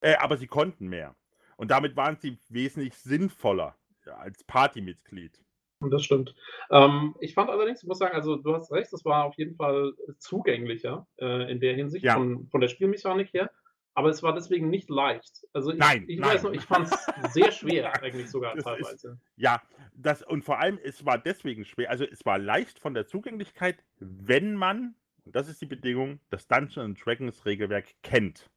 [0.00, 1.14] äh, aber sie konnten mehr.
[1.56, 5.43] Und damit waren sie wesentlich sinnvoller ja, als Partymitglied.
[5.90, 6.34] Das stimmt.
[6.70, 9.56] Ähm, ich fand allerdings, ich muss sagen, also du hast recht, das war auf jeden
[9.56, 12.14] Fall zugänglicher äh, in der Hinsicht ja.
[12.14, 13.50] von, von der Spielmechanik her.
[13.96, 15.46] Aber es war deswegen nicht leicht.
[15.52, 16.34] Also ich, nein, ich nein.
[16.34, 19.08] weiß noch, ich fand es sehr schwer, eigentlich sogar das teilweise.
[19.12, 19.62] Ist, ja,
[19.94, 23.84] das, und vor allem, es war deswegen schwer, also es war leicht von der Zugänglichkeit,
[24.00, 28.50] wenn man, und das ist die Bedingung, das Dungeons Dragons Regelwerk kennt.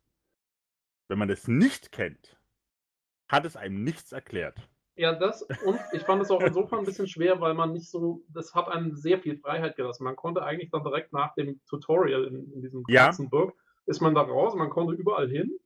[1.07, 2.37] Wenn man es nicht kennt,
[3.29, 4.67] hat es einem nichts erklärt.
[4.97, 8.23] Ja, das und ich fand es auch insofern ein bisschen schwer, weil man nicht so,
[8.29, 10.03] das hat einem sehr viel Freiheit gelassen.
[10.03, 13.11] Man konnte eigentlich dann direkt nach dem Tutorial in, in diesem ja.
[13.29, 13.53] Burg
[13.85, 15.59] ist man da raus, man konnte überall hin.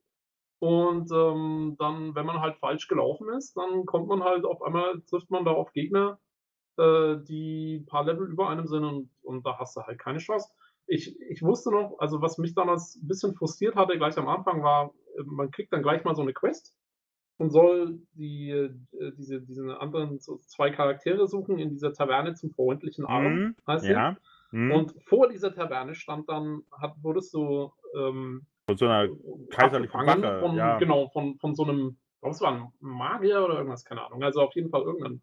[0.58, 5.00] Und ähm, dann, wenn man halt falsch gelaufen ist, dann kommt man halt auf einmal,
[5.08, 6.20] trifft man da auf Gegner,
[6.76, 10.18] äh, die ein paar Level über einem sind und, und da hast du halt keine
[10.18, 10.50] Chance.
[10.86, 14.62] Ich, ich wusste noch, also was mich damals ein bisschen frustriert hatte, gleich am Anfang
[14.62, 16.76] war, äh, man kriegt dann gleich mal so eine Quest
[17.38, 18.70] und soll die, äh,
[19.16, 23.86] diese, diese anderen so zwei Charaktere suchen in dieser Taverne zum freundlichen Arm, mm, heißt
[23.86, 24.16] ja.
[24.50, 24.70] Mm.
[24.70, 29.08] Und vor dieser Taverne stand dann, hat, wurdest du ähm, von so einer
[29.50, 30.78] kaiserlichen Wache, von, ja.
[30.78, 34.22] Genau, von, von so einem, es war ein Magier oder irgendwas, keine Ahnung.
[34.22, 35.20] Also auf jeden Fall irgendein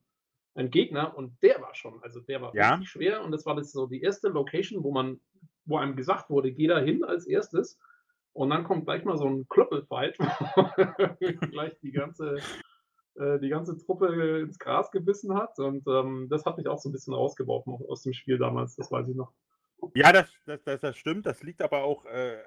[0.56, 2.72] ein Gegner und der war schon, also der war ja.
[2.72, 5.20] richtig schwer und das war das so die erste Location, wo man,
[5.66, 7.80] wo einem gesagt wurde, geh da hin als erstes
[8.40, 10.18] und dann kommt gleich mal so ein Klöppelfight,
[11.52, 12.38] gleich die ganze,
[13.16, 16.88] äh, die ganze Truppe ins Gras gebissen hat und ähm, das hat mich auch so
[16.88, 19.34] ein bisschen rausgeworfen aus dem Spiel damals, das weiß ich noch.
[19.94, 21.26] Ja, das, das, das, das stimmt.
[21.26, 22.38] Das liegt aber auch äh,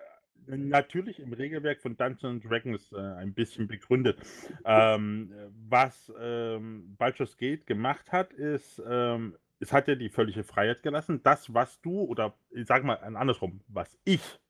[0.47, 4.19] natürlich im Regelwerk von Dungeons Dragons äh, ein bisschen begründet.
[4.65, 5.31] Ähm,
[5.69, 11.21] was ähm, Baldur's Gate gemacht hat, ist, ähm, es hat ja die völlige Freiheit gelassen.
[11.23, 14.41] Das, was du, oder ich sage mal andersrum, was ich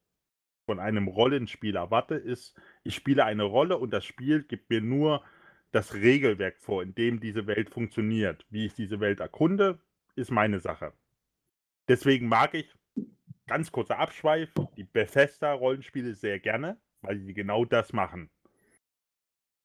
[0.67, 5.23] von einem Rollenspiel erwarte, ist, ich spiele eine Rolle und das Spiel gibt mir nur
[5.73, 8.47] das Regelwerk vor, in dem diese Welt funktioniert.
[8.51, 9.81] Wie ich diese Welt erkunde,
[10.15, 10.93] ist meine Sache.
[11.89, 12.75] Deswegen mag ich,
[13.47, 18.31] ganz kurzer Abschweif, die Bethesda-Rollenspiele sehr gerne, weil sie genau das machen.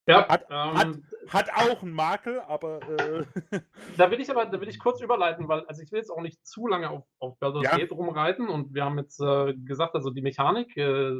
[0.08, 2.80] Ja, hat, ähm, hat, hat, auch einen Makel, aber.
[2.98, 3.26] Äh,
[3.98, 6.22] da will ich aber, da will ich kurz überleiten, weil, also ich will jetzt auch
[6.22, 7.76] nicht zu lange auf, auf Baldur's ja.
[7.76, 11.12] Gate rumreiten und wir haben jetzt äh, gesagt, also die Mechanik, äh,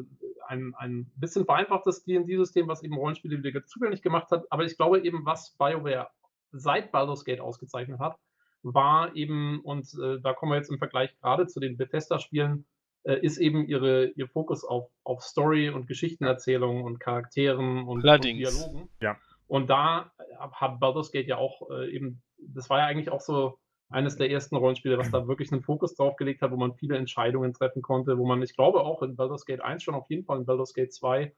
[0.48, 5.02] ein, ein bisschen vereinfachtes D&D-System, was eben Rollenspiele wieder zugänglich gemacht hat, aber ich glaube
[5.02, 6.08] eben, was BioWare
[6.54, 8.18] seit Baldur's Gate ausgezeichnet hat,
[8.64, 12.66] war eben, und äh, da kommen wir jetzt im Vergleich gerade zu den Bethesda-Spielen,
[13.16, 18.90] ist eben ihre, ihr Fokus auf, auf Story und Geschichtenerzählung und Charakteren und, und Dialogen.
[19.02, 19.18] Ja.
[19.48, 20.12] Und da
[20.52, 23.58] hat Baldur's Gate ja auch äh, eben, das war ja eigentlich auch so
[23.90, 26.98] eines der ersten Rollenspiele, was da wirklich einen Fokus drauf gelegt hat, wo man viele
[26.98, 30.26] Entscheidungen treffen konnte, wo man, ich glaube, auch in Baldur's Gate 1 schon auf jeden
[30.26, 31.34] Fall in Baldur's Gate 2 äh,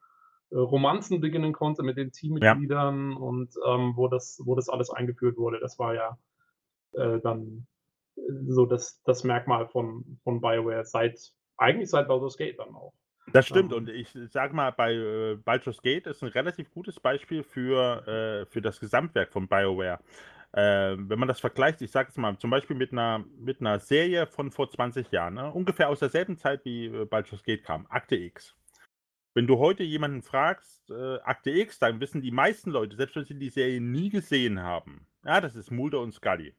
[0.56, 3.18] Romanzen beginnen konnte mit den Teammitgliedern ja.
[3.18, 5.60] und ähm, wo, das, wo das alles eingeführt wurde.
[5.60, 6.18] Das war ja
[6.94, 7.68] äh, dann
[8.16, 11.20] äh, so das, das Merkmal von, von BioWare seit,
[11.60, 12.94] eigentlich seit Baldur's Gate dann auch.
[13.32, 17.44] Das stimmt, und ich sage mal, bei äh, Baldur's Gate ist ein relativ gutes Beispiel
[17.44, 20.00] für, äh, für das Gesamtwerk von BioWare.
[20.52, 23.80] Äh, wenn man das vergleicht, ich sage es mal, zum Beispiel mit einer, mit einer
[23.80, 25.52] Serie von vor 20 Jahren, ne?
[25.52, 28.56] ungefähr aus derselben Zeit wie äh, Baldur's Gate kam, Akte X.
[29.36, 33.26] Wenn du heute jemanden fragst, äh, Akte X, dann wissen die meisten Leute, selbst wenn
[33.26, 36.56] sie die Serie nie gesehen haben, ja, das ist Mulder und Scully.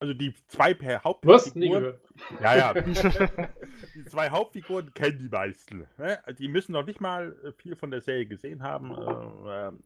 [0.00, 1.52] Also die zwei per Hauptfiguren.
[1.54, 2.00] Nie gehört.
[2.40, 2.72] Ja, ja.
[3.94, 5.86] die zwei Hauptfiguren kennen die meisten.
[5.98, 6.18] Ne?
[6.38, 8.92] Die müssen noch nicht mal äh, viel von der Serie gesehen haben.
[8.92, 9.84] Äh, ähm,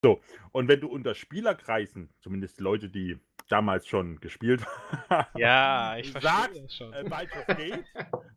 [0.00, 0.20] so,
[0.52, 4.64] und wenn du unter Spielerkreisen, zumindest Leute, die damals schon gespielt
[5.08, 6.92] haben, ja, ich verstehe das schon.
[6.92, 7.84] Äh, Baldur's Gate,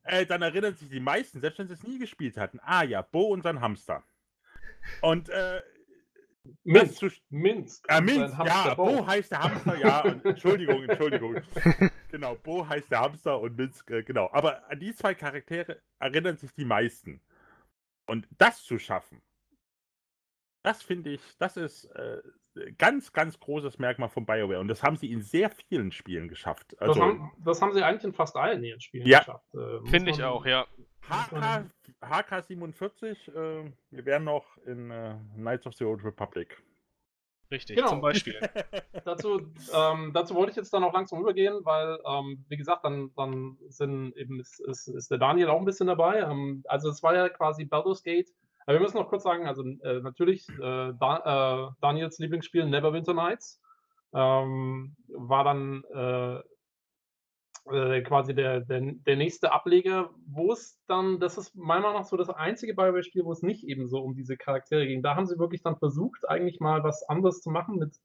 [0.03, 3.03] äh, dann erinnern sich die meisten, selbst wenn sie es nie gespielt hatten, ah ja,
[3.03, 4.03] Bo und sein Hamster.
[5.01, 5.61] Und äh,
[6.63, 7.03] Minsk.
[7.29, 7.85] Minsk.
[7.87, 10.01] Ah, Minsk, ja, Bo heißt der Hamster, ja.
[10.03, 11.41] Und, Entschuldigung, Entschuldigung.
[12.11, 14.29] genau, Bo heißt der Hamster und Minsk, äh, genau.
[14.31, 17.21] Aber an die zwei Charaktere erinnern sich die meisten.
[18.05, 19.21] Und das zu schaffen,
[20.63, 22.21] das finde ich, das ist äh,
[22.77, 24.59] ganz, ganz großes Merkmal von BioWare.
[24.59, 26.79] Und das haben sie in sehr vielen Spielen geschafft.
[26.79, 29.19] Also, das, haben, das haben sie eigentlich in fast allen ihren Spielen ja.
[29.19, 29.53] geschafft.
[29.53, 30.65] Äh, finde ich auch, ja.
[31.09, 31.65] HK,
[32.01, 36.61] HK47, äh, wir wären noch in äh, Knights of the Old Republic.
[37.51, 37.89] Richtig, genau.
[37.89, 38.39] zum Beispiel.
[39.05, 39.41] dazu,
[39.73, 43.57] ähm, dazu wollte ich jetzt dann auch langsam übergehen, weil, ähm, wie gesagt, dann, dann
[43.67, 46.19] sind eben ist, ist, ist, der Daniel auch ein bisschen dabei.
[46.19, 48.31] Ähm, also es war ja quasi Baldur's Gate.
[48.69, 53.15] Aber wir müssen noch kurz sagen, also äh, natürlich äh, da, äh, Daniels Lieblingsspiel Neverwinter
[53.15, 53.59] Nights
[54.13, 56.35] ähm, war dann äh,
[57.75, 62.07] äh, quasi der, der, der nächste Ableger, wo es dann, das ist meiner Meinung nach
[62.07, 65.01] so das einzige Bioware-Spiel, wo es nicht eben so um diese Charaktere ging.
[65.01, 67.95] Da haben sie wirklich dann versucht, eigentlich mal was anderes zu machen mit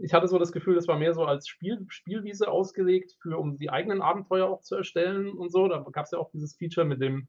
[0.00, 3.58] ich hatte so das Gefühl, das war mehr so als Spiel, Spielwiese ausgelegt, für, um
[3.58, 5.66] die eigenen Abenteuer auch zu erstellen und so.
[5.66, 7.26] Da gab es ja auch dieses Feature mit dem,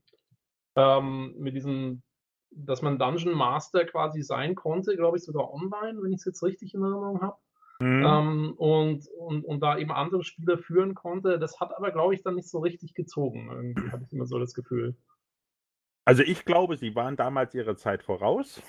[0.76, 2.04] ähm, mit diesem,
[2.56, 6.44] dass man Dungeon Master quasi sein konnte, glaube ich, sogar online, wenn ich es jetzt
[6.44, 7.38] richtig in Erinnerung habe.
[7.80, 8.06] Mhm.
[8.06, 11.40] Ähm, und, und, und da eben andere Spieler führen konnte.
[11.40, 13.50] Das hat aber, glaube ich, dann nicht so richtig gezogen.
[13.52, 14.96] Irgendwie hatte ich immer so das Gefühl.
[16.06, 18.62] Also ich glaube, sie waren damals ihrer Zeit voraus.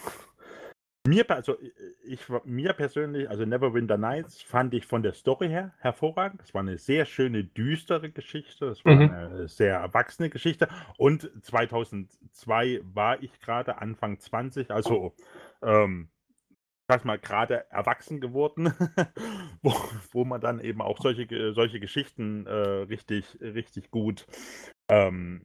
[1.07, 1.57] Mir, also
[2.03, 6.41] ich, mir persönlich, also Neverwinter Nights, fand ich von der Story her hervorragend.
[6.41, 8.67] Das war eine sehr schöne, düstere Geschichte.
[8.67, 9.11] Das war mhm.
[9.11, 10.67] eine sehr erwachsene Geschichte.
[10.97, 15.15] Und 2002 war ich gerade Anfang 20, also
[15.63, 16.09] ähm,
[16.89, 18.73] sag mal, gerade erwachsen geworden,
[19.63, 19.75] wo,
[20.13, 24.27] wo man dann eben auch solche, solche Geschichten äh, richtig, richtig gut,
[24.89, 25.45] ähm,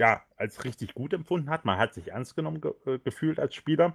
[0.00, 1.64] ja, als richtig gut empfunden hat.
[1.64, 3.94] Man hat sich ernst genommen ge äh, gefühlt als Spieler.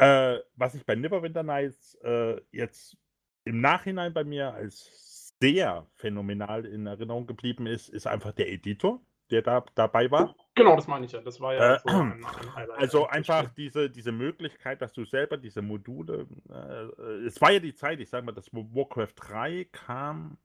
[0.00, 2.96] Äh, was ich bei Neverwinter Nights äh, jetzt
[3.44, 9.00] im Nachhinein bei mir als sehr phänomenal in Erinnerung geblieben ist, ist einfach der Editor
[9.30, 10.34] der da dabei war.
[10.54, 11.20] Genau, das meine ich ja.
[11.20, 12.78] Das war ja äh, so ein, ein Highlight.
[12.78, 16.26] Also einfach diese, diese Möglichkeit, dass du selber diese Module.
[16.48, 20.38] Äh, es war ja die Zeit, ich sage mal, das Warcraft 3 kam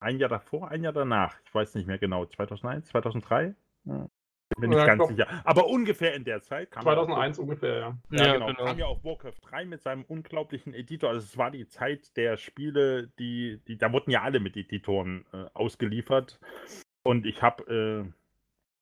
[0.00, 1.36] ein Jahr davor, ein Jahr danach.
[1.44, 2.24] Ich weiß nicht mehr genau.
[2.26, 3.54] 2001, 2003?
[4.56, 4.60] Ja.
[4.60, 5.42] Bin ich ja, ganz glaub, sicher.
[5.44, 7.98] Aber ungefähr in der Zeit kam 2001 auch, ungefähr, ja.
[8.10, 8.46] Ja, ja genau.
[8.46, 8.64] genau.
[8.64, 11.10] Kam ja auch Warcraft 3 mit seinem unglaublichen Editor.
[11.10, 15.24] Also es war die Zeit der Spiele, die, die da wurden ja alle mit Editoren
[15.32, 16.40] äh, ausgeliefert.
[17.02, 18.12] Und ich habe äh,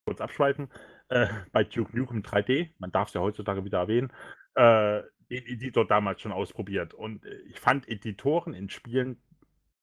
[0.05, 0.71] kurz abschweifen,
[1.09, 4.13] äh, bei Duke Nukem 3D, man darf es ja heutzutage wieder erwähnen,
[4.55, 6.95] äh, den Editor damals schon ausprobiert.
[6.95, 9.21] Und äh, ich fand Editoren in Spielen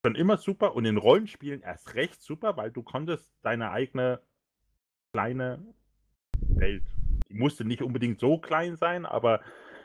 [0.05, 4.21] schon immer super und in Rollenspielen erst recht super, weil du konntest deine eigene
[5.15, 5.59] kleine
[6.41, 6.83] Welt,
[7.29, 9.39] die musste nicht unbedingt so klein sein, aber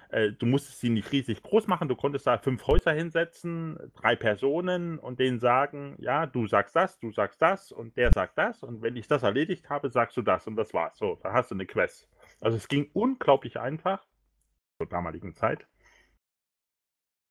[0.09, 4.17] äh, du musstest sie nicht riesig groß machen, du konntest da fünf Häuser hinsetzen, drei
[4.17, 8.65] Personen und denen sagen, ja, du sagst das, du sagst das und der sagt das
[8.65, 10.99] und wenn ich das erledigt habe, sagst du das und das war's.
[10.99, 12.09] So, da hast du eine Quest.
[12.41, 14.05] Also es ging unglaublich einfach
[14.79, 15.65] zur damaligen Zeit.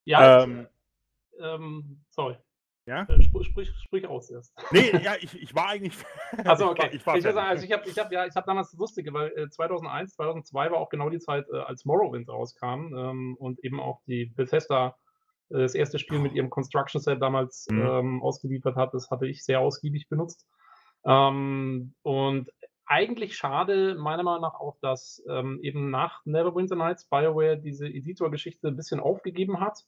[0.06, 0.68] Ja, ähm,
[1.34, 2.38] ich, ähm, sorry.
[2.90, 3.04] Ja?
[3.04, 4.54] Äh, sprich, sprich, sprich aus erst.
[4.72, 5.96] Nee, ja, ich, ich war eigentlich.
[6.44, 6.90] Also, okay.
[6.92, 9.14] Ich, war, ich, war sagen, also ich habe ich hab, ja, hab damals das Lustige,
[9.14, 13.64] weil äh, 2001, 2002 war auch genau die Zeit, äh, als Morrowind rauskam ähm, und
[13.64, 14.96] eben auch die Bethesda
[15.50, 17.82] äh, das erste Spiel mit ihrem Construction Set damals mhm.
[17.82, 18.94] ähm, ausgeliefert hat.
[18.94, 20.48] Das hatte ich sehr ausgiebig benutzt.
[21.06, 22.50] Ähm, und
[22.86, 28.68] eigentlich schade, meiner Meinung nach auch, dass ähm, eben nach Neverwinter Nights BioWare diese Editor-Geschichte
[28.68, 29.84] ein bisschen aufgegeben hat.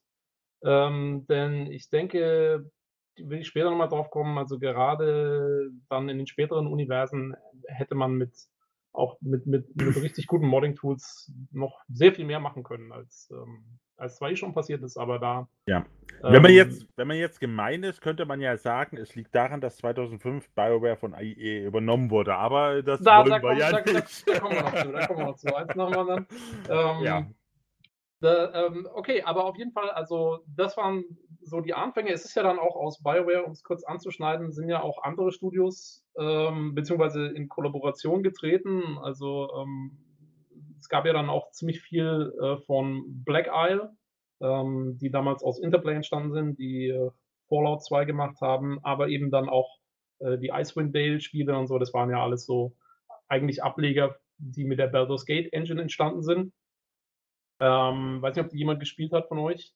[0.64, 2.70] Ähm, denn ich denke,
[3.16, 7.34] will ich später nochmal drauf kommen, also gerade dann in den späteren Universen
[7.68, 8.32] hätte man mit
[8.92, 13.78] auch mit, mit, mit richtig guten Modding-Tools noch sehr viel mehr machen können, als, ähm,
[13.96, 15.48] als zwar eh schon passiert ist, aber da.
[15.66, 15.86] Ja.
[16.22, 19.34] Wenn man, ähm, jetzt, wenn man jetzt gemein ist, könnte man ja sagen, es liegt
[19.34, 23.58] daran, dass 2005 BioWare von IE übernommen wurde, aber das da, wollen da wir kommen,
[23.58, 24.28] ja da, nicht.
[24.28, 25.56] Da, da, kommen wir noch zu, da kommen wir noch zu.
[25.56, 26.26] Eins wir dann.
[26.68, 27.26] Ähm, ja.
[28.20, 31.04] Da, ähm, okay, aber auf jeden Fall, also das waren
[31.44, 32.12] so die Anfänge.
[32.12, 35.32] Es ist ja dann auch aus BioWare, um es kurz anzuschneiden, sind ja auch andere
[35.32, 38.98] Studios ähm, beziehungsweise in Kollaboration getreten.
[39.02, 39.98] Also ähm,
[40.78, 43.90] es gab ja dann auch ziemlich viel äh, von Black Isle,
[44.40, 47.10] ähm, die damals aus Interplay entstanden sind, die äh,
[47.48, 49.78] Fallout 2 gemacht haben, aber eben dann auch
[50.20, 52.76] äh, die Icewind Dale-Spiele und so, das waren ja alles so
[53.28, 56.52] eigentlich Ableger, die mit der Baldur's Gate Engine entstanden sind.
[57.60, 59.72] Ähm, weiß nicht, ob die jemand gespielt hat von euch.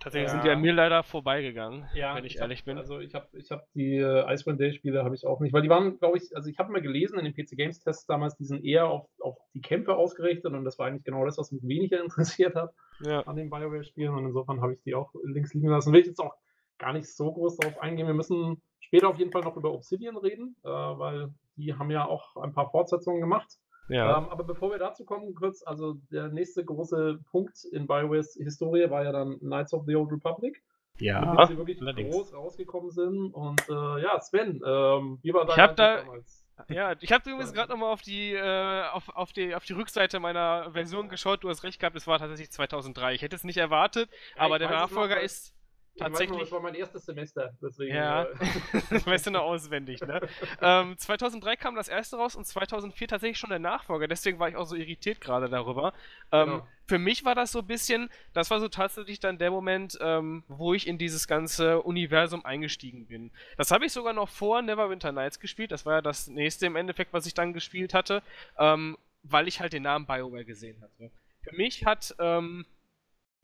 [0.00, 0.32] Tatsächlich ja.
[0.32, 2.78] sind die an mir leider vorbeigegangen, ja, wenn ich, ich ehrlich hab, bin.
[2.78, 5.60] Also ich habe ich hab die äh, Icewind Dale Spiele habe ich auch nicht, weil
[5.60, 8.34] die waren, glaube ich, also ich habe mal gelesen in den PC Games Tests damals,
[8.36, 11.52] die sind eher auf, auf die Kämpfe ausgerichtet und das war eigentlich genau das, was
[11.52, 13.20] mich weniger interessiert hat ja.
[13.26, 15.92] an den BioWare Spielen und insofern habe ich die auch links liegen lassen.
[15.92, 16.34] Will ich jetzt auch
[16.78, 18.06] gar nicht so groß darauf eingehen.
[18.06, 22.06] Wir müssen später auf jeden Fall noch über Obsidian reden, äh, weil die haben ja
[22.06, 23.58] auch ein paar Fortsetzungen gemacht.
[23.90, 24.18] Ja.
[24.18, 28.88] Ähm, aber bevor wir dazu kommen, kurz, also der nächste große Punkt in BioWares Historie
[28.88, 30.62] war ja dann Knights of the Old Republic.
[30.98, 32.14] Ja, mit sie wirklich allerdings.
[32.14, 33.32] groß rausgekommen sind.
[33.32, 36.46] Und äh, ja, Sven, ähm, wie war dein ich hab da, damals?
[36.68, 40.20] Ja, ich habe übrigens gerade nochmal auf die, äh, auf, auf, die, auf die Rückseite
[40.20, 41.42] meiner Version geschaut.
[41.42, 43.14] Du hast recht gehabt, es war tatsächlich 2003.
[43.14, 45.54] Ich hätte es nicht erwartet, ja, aber der Nachfolger ist
[46.00, 46.30] tatsächlich.
[46.30, 47.94] Noch, das war mein erstes Semester, deswegen.
[47.94, 48.36] Ja, äh,
[48.90, 50.20] das weißt du noch auswendig, ne?
[50.60, 54.56] ähm, 2003 kam das erste raus und 2004 tatsächlich schon der Nachfolger, deswegen war ich
[54.56, 55.92] auch so irritiert gerade darüber.
[56.32, 56.68] Ähm, genau.
[56.86, 60.42] Für mich war das so ein bisschen, das war so tatsächlich dann der Moment, ähm,
[60.48, 63.30] wo ich in dieses ganze Universum eingestiegen bin.
[63.56, 66.76] Das habe ich sogar noch vor Neverwinter Nights gespielt, das war ja das nächste im
[66.76, 68.22] Endeffekt, was ich dann gespielt hatte,
[68.58, 71.10] ähm, weil ich halt den Namen BioWare gesehen hatte.
[71.42, 72.66] Für mich hat ähm,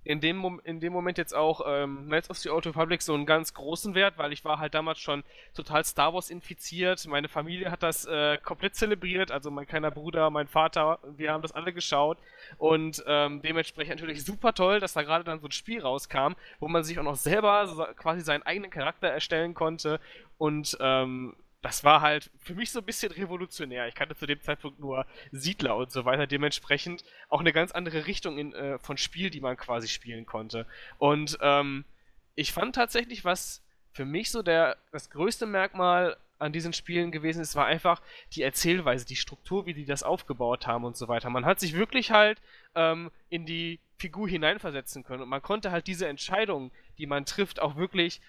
[0.06, 3.26] in dem, in dem Moment jetzt auch ähm, Knights of the Old Republic so einen
[3.26, 7.04] ganz großen Wert, weil ich war halt damals schon total Star Wars infiziert.
[7.08, 11.42] Meine Familie hat das äh, komplett zelebriert, also mein kleiner Bruder, mein Vater, wir haben
[11.42, 12.18] das alle geschaut.
[12.56, 16.68] Und ähm, dementsprechend natürlich super toll, dass da gerade dann so ein Spiel rauskam, wo
[16.68, 19.98] man sich auch noch selber so quasi seinen eigenen Charakter erstellen konnte.
[20.38, 21.34] Und ähm,
[21.66, 23.88] das war halt für mich so ein bisschen revolutionär.
[23.88, 28.06] Ich kannte zu dem Zeitpunkt nur Siedler und so weiter, dementsprechend auch eine ganz andere
[28.06, 30.64] Richtung in, äh, von Spiel, die man quasi spielen konnte.
[30.98, 31.84] Und ähm,
[32.36, 37.40] ich fand tatsächlich, was für mich so der, das größte Merkmal an diesen Spielen gewesen
[37.40, 38.00] ist, war einfach
[38.36, 41.30] die Erzählweise, die Struktur, wie die das aufgebaut haben und so weiter.
[41.30, 42.40] Man hat sich wirklich halt
[42.76, 47.60] ähm, in die Figur hineinversetzen können und man konnte halt diese Entscheidungen, die man trifft,
[47.60, 48.20] auch wirklich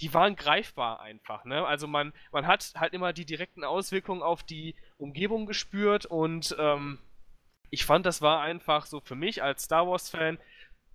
[0.00, 1.66] die waren greifbar einfach, ne?
[1.66, 6.98] Also man, man hat halt immer die direkten Auswirkungen auf die Umgebung gespürt und ähm,
[7.70, 10.38] ich fand, das war einfach so für mich als Star Wars-Fan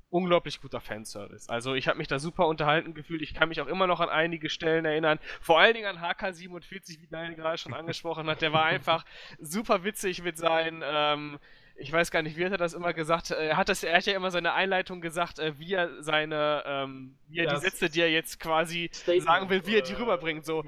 [0.10, 1.50] unglaublich guter Fanservice.
[1.50, 3.22] Also ich habe mich da super unterhalten gefühlt.
[3.22, 5.20] Ich kann mich auch immer noch an einige Stellen erinnern.
[5.40, 8.42] Vor allen Dingen an HK47, wie Daniel gerade schon angesprochen hat.
[8.42, 9.06] Der war einfach
[9.40, 11.40] super witzig mit seinen ähm,
[11.82, 13.32] ich weiß gar nicht, wie hat er das immer gesagt?
[13.32, 17.18] Er hat, das, er hat ja immer seine Einleitung gesagt, äh, wie er seine, ähm,
[17.28, 19.94] wie er das die Sätze, die er jetzt quasi Statement, sagen will, wie er die
[19.94, 20.64] rüberbringt, so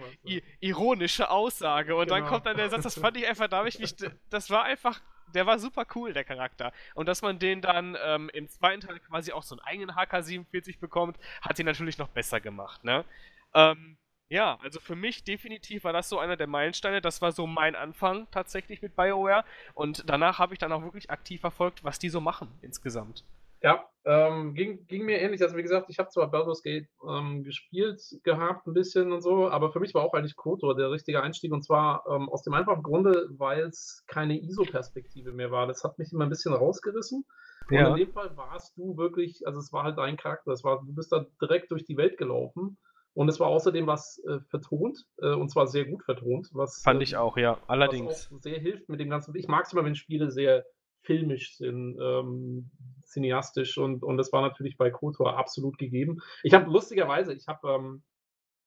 [0.60, 1.96] ironische Aussage.
[1.96, 2.20] Und genau.
[2.20, 3.96] dann kommt dann der Satz, das fand ich einfach, da habe ich mich,
[4.30, 5.02] das war einfach,
[5.34, 6.74] der war super cool, der Charakter.
[6.96, 10.80] Und dass man den dann ähm, im zweiten Teil quasi auch so einen eigenen HK47
[10.80, 13.06] bekommt, hat ihn natürlich noch besser gemacht, ne?
[13.54, 13.98] Ähm,
[14.34, 17.02] ja, also für mich definitiv war das so einer der Meilensteine.
[17.02, 19.46] Das war so mein Anfang tatsächlich mit BioWare.
[19.76, 23.24] Und danach habe ich dann auch wirklich aktiv verfolgt, was die so machen insgesamt.
[23.62, 25.44] Ja, ähm, ging, ging mir ähnlich.
[25.44, 29.50] Also wie gesagt, ich habe zwar Baldur's Gate ähm, gespielt gehabt, ein bisschen und so,
[29.50, 31.54] aber für mich war auch eigentlich KOTOR der richtige Einstieg.
[31.54, 35.68] Und zwar ähm, aus dem einfachen Grunde, weil es keine ISO-Perspektive mehr war.
[35.68, 37.24] Das hat mich immer ein bisschen rausgerissen.
[37.70, 37.90] Und ja.
[37.90, 40.52] in dem Fall warst du wirklich, also es war halt dein Charakter.
[40.52, 42.80] Es war, du bist da direkt durch die Welt gelaufen
[43.14, 46.50] und es war außerdem was äh, vertont, äh, und zwar sehr gut vertont.
[46.54, 48.30] Was, Fand äh, ich auch, ja, allerdings.
[48.30, 49.36] Was auch sehr hilft mit dem ganzen.
[49.36, 50.66] Ich mag es immer, wenn Spiele sehr
[51.02, 52.72] filmisch sind, ähm,
[53.04, 56.20] cineastisch und, und das war natürlich bei KOTOR absolut gegeben.
[56.44, 58.04] Ich habe lustigerweise, ich habe, ähm,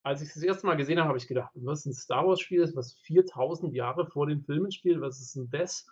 [0.03, 2.41] als ich es das erste Mal gesehen habe, habe ich gedacht, was ein Star Wars
[2.41, 5.87] Spiel ist, was 4000 Jahre vor den Filmen spielt, was ist denn das?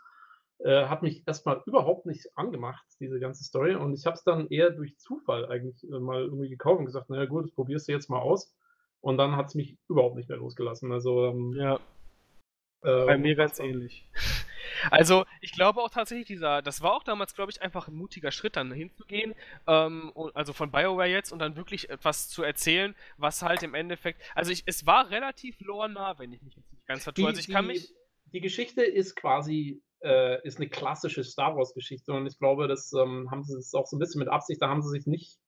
[0.59, 3.75] Äh, hat mich erstmal überhaupt nicht angemacht, diese ganze Story.
[3.75, 7.11] Und ich habe es dann eher durch Zufall eigentlich äh, mal irgendwie gekauft und gesagt,
[7.11, 8.55] naja gut, das probierst du jetzt mal aus.
[9.01, 10.93] Und dann hat es mich überhaupt nicht mehr losgelassen.
[10.93, 11.75] Also ähm, ja.
[12.83, 14.09] Äh, Bei mir ganz ähnlich.
[14.91, 18.31] Also, ich glaube auch tatsächlich, dieser, das war auch damals, glaube ich, einfach ein mutiger
[18.31, 19.35] Schritt, dann hinzugehen,
[19.67, 24.21] ähm, also von BioWare jetzt und dann wirklich etwas zu erzählen, was halt im Endeffekt,
[24.35, 27.29] also ich, es war relativ lore-nah, wenn ich mich jetzt nicht ganz vertue.
[27.29, 27.93] Also ich kann mich.
[28.33, 33.31] Die Geschichte ist quasi äh, ist eine klassische Star Wars-Geschichte und ich glaube, das ähm,
[33.31, 35.39] haben sie es auch so ein bisschen mit Absicht, da haben sie sich nicht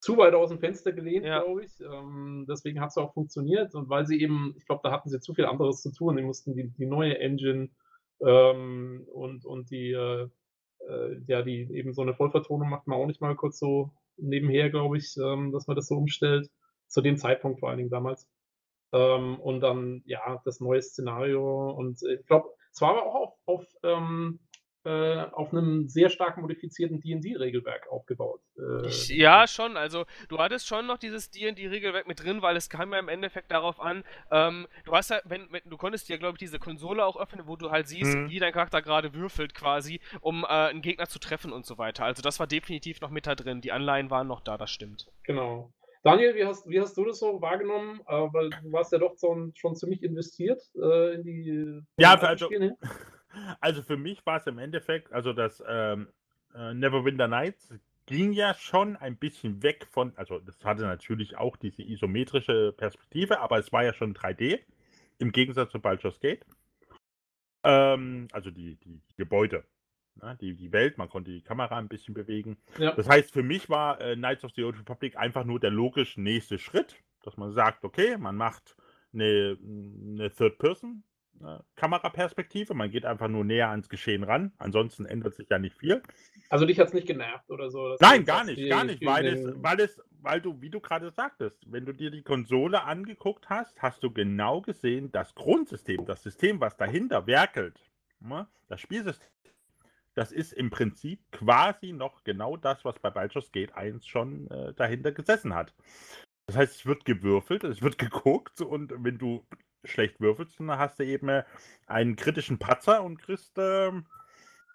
[0.00, 1.42] zu weit aus dem Fenster gelehnt, ja.
[1.42, 1.80] glaube ich.
[1.80, 5.20] Ähm, deswegen hat es auch funktioniert und weil sie eben, ich glaube, da hatten sie
[5.20, 6.16] zu viel anderes zu tun.
[6.16, 7.70] Die mussten die, die neue Engine
[8.20, 10.28] ähm, und, und die, äh,
[10.88, 14.70] äh, ja, die eben so eine Vollvertonung macht man auch nicht mal kurz so nebenher,
[14.70, 16.48] glaube ich, ähm, dass man das so umstellt.
[16.86, 18.26] Zu dem Zeitpunkt vor allen Dingen damals.
[18.92, 23.37] Ähm, und dann, ja, das neue Szenario und äh, ich glaube, es war aber auch
[23.48, 24.38] auf, ähm,
[24.84, 28.40] äh, auf einem sehr stark modifizierten D&D-Regelwerk aufgebaut.
[28.56, 29.76] Äh, ja, schon.
[29.76, 33.50] Also du hattest schon noch dieses D&D-Regelwerk mit drin, weil es kam ja im Endeffekt
[33.50, 37.04] darauf an, ähm, du hast ja, wenn, wenn, du konntest dir, glaube ich, diese Konsole
[37.04, 38.30] auch öffnen, wo du halt siehst, mhm.
[38.30, 42.04] wie dein Charakter gerade würfelt quasi, um äh, einen Gegner zu treffen und so weiter.
[42.04, 43.60] Also das war definitiv noch mit da drin.
[43.60, 45.08] Die Anleihen waren noch da, das stimmt.
[45.24, 45.72] Genau.
[46.04, 48.00] Daniel, wie hast, wie hast du das so wahrgenommen?
[48.06, 51.80] Äh, weil du warst ja doch schon, schon ziemlich investiert äh, in die.
[51.98, 52.48] Ja, also,
[53.60, 56.08] also für mich war es im Endeffekt, also das ähm,
[56.54, 57.74] äh, Neverwinter Nights
[58.06, 63.40] ging ja schon ein bisschen weg von, also das hatte natürlich auch diese isometrische Perspektive,
[63.40, 64.60] aber es war ja schon 3D,
[65.18, 66.44] im Gegensatz zu Baldur's Gate.
[67.64, 69.64] Ähm, also die, die Gebäude,
[70.14, 72.56] ne, die, die Welt, man konnte die Kamera ein bisschen bewegen.
[72.78, 72.92] Ja.
[72.92, 76.16] Das heißt, für mich war äh, Knights of the Old Republic einfach nur der logisch
[76.16, 78.74] nächste Schritt, dass man sagt, okay, man macht
[79.12, 81.07] eine, eine Third-Person äh,
[81.76, 82.74] Kameraperspektive.
[82.74, 84.52] Man geht einfach nur näher ans Geschehen ran.
[84.58, 86.02] Ansonsten ändert sich ja nicht viel.
[86.50, 87.96] Also dich hat es nicht genervt oder so?
[88.00, 91.58] Nein, gar nicht, gar nicht, weil es, weil es, weil du, wie du gerade sagtest,
[91.66, 96.60] wenn du dir die Konsole angeguckt hast, hast du genau gesehen, das Grundsystem, das System,
[96.60, 97.78] was dahinter werkelt,
[98.20, 99.28] ne, das Spielsystem,
[100.14, 104.72] das ist im Prinzip quasi noch genau das, was bei Baldur's Gate 1 schon äh,
[104.74, 105.74] dahinter gesessen hat.
[106.46, 109.46] Das heißt, es wird gewürfelt, es wird geguckt und wenn du
[109.84, 111.44] schlecht würfelst, dann hast du eben äh,
[111.86, 114.06] einen kritischen Patzer und kriegst ähm,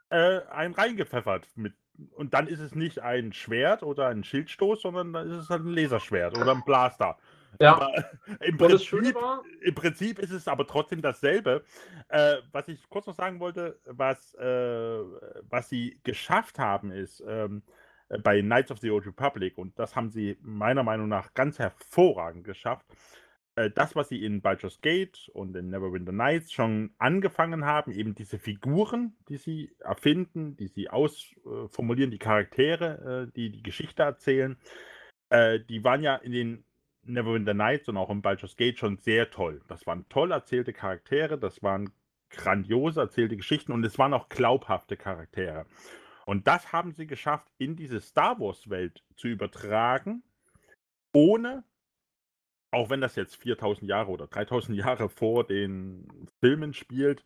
[0.10, 1.48] äh, einen reingepfeffert.
[1.56, 1.74] Mit,
[2.16, 5.64] und dann ist es nicht ein Schwert oder ein Schildstoß, sondern dann ist es halt
[5.64, 7.18] ein Laserschwert oder ein Blaster.
[7.60, 7.76] Ja.
[7.76, 7.92] Aber
[8.42, 9.16] im Prinzip,
[9.62, 11.64] im Prinzip, ist es aber trotzdem dasselbe.
[12.10, 15.00] Äh, was ich kurz noch sagen wollte, was, äh,
[15.50, 17.64] was sie geschafft haben, ist ähm,
[18.24, 22.44] bei Knights of the Old Republic, und das haben sie meiner Meinung nach ganz hervorragend
[22.44, 22.86] geschafft,
[23.56, 28.16] äh, das, was sie in Baldur's Gate und in Neverwinter Nights schon angefangen haben, eben
[28.16, 34.58] diese Figuren, die sie erfinden, die sie ausformulieren, die Charaktere, äh, die die Geschichte erzählen,
[35.30, 36.66] äh, die waren ja in den
[37.04, 39.62] Neverwinter Nights und auch in Baldur's Gate schon sehr toll.
[39.68, 41.92] Das waren toll erzählte Charaktere, das waren
[42.30, 45.66] grandiose erzählte Geschichten und es waren auch glaubhafte Charaktere.
[46.26, 50.24] Und das haben sie geschafft, in diese Star Wars-Welt zu übertragen,
[51.14, 51.64] ohne
[52.74, 57.24] auch wenn das jetzt 4000 Jahre oder 3000 Jahre vor den Filmen spielt,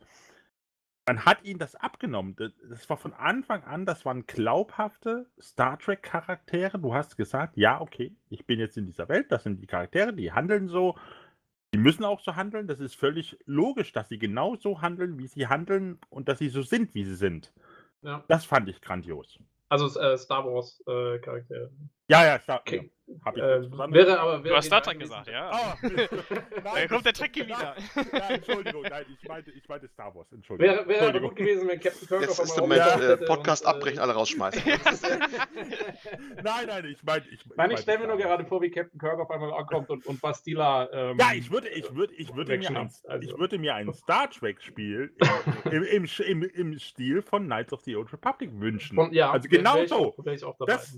[1.07, 2.35] man hat ihnen das abgenommen.
[2.69, 6.77] Das war von Anfang an, das waren glaubhafte Star Trek-Charaktere.
[6.79, 10.13] Du hast gesagt, ja, okay, ich bin jetzt in dieser Welt, das sind die Charaktere,
[10.13, 10.95] die handeln so,
[11.73, 12.67] die müssen auch so handeln.
[12.67, 16.49] Das ist völlig logisch, dass sie genau so handeln, wie sie handeln und dass sie
[16.49, 17.53] so sind, wie sie sind.
[18.01, 18.23] Ja.
[18.27, 19.39] Das fand ich grandios.
[19.69, 21.71] Also äh, Star Wars äh, Charaktere.
[22.09, 22.91] Ja, ja, Star okay.
[23.23, 25.75] Hab ich äh, wäre aber, wäre du hast Star Trek gesagt, ja.
[26.67, 27.75] Oh, da kommt der Trekkie wieder.
[28.11, 30.29] Ja, Entschuldigung, nein, ich meinte, ich meinte Star Wars.
[30.31, 30.75] Entschuldigung.
[30.75, 33.63] Wäre, wäre aber gut gewesen, wenn Captain Kirk Jetzt auf ist der Moment, äh, Podcast
[33.63, 34.61] und, abbrechen, alle rausschmeißen.
[36.43, 37.29] nein, nein, ich meinte.
[37.29, 40.05] Ich, ich, ich stelle mir nur gerade vor, wie Captain Kirk auf einmal ankommt und,
[40.05, 40.89] und Bastila.
[40.91, 43.29] Ähm, ja, ich würde, ich würde, ich würde, mir ein, also.
[43.29, 45.13] ich würde mir ein Star Trek-Spiel
[45.71, 48.95] im, im, im, im, Stil von Knights of the Old Republic wünschen.
[48.95, 50.13] Von, ja, also genau so.
[50.65, 50.97] Das,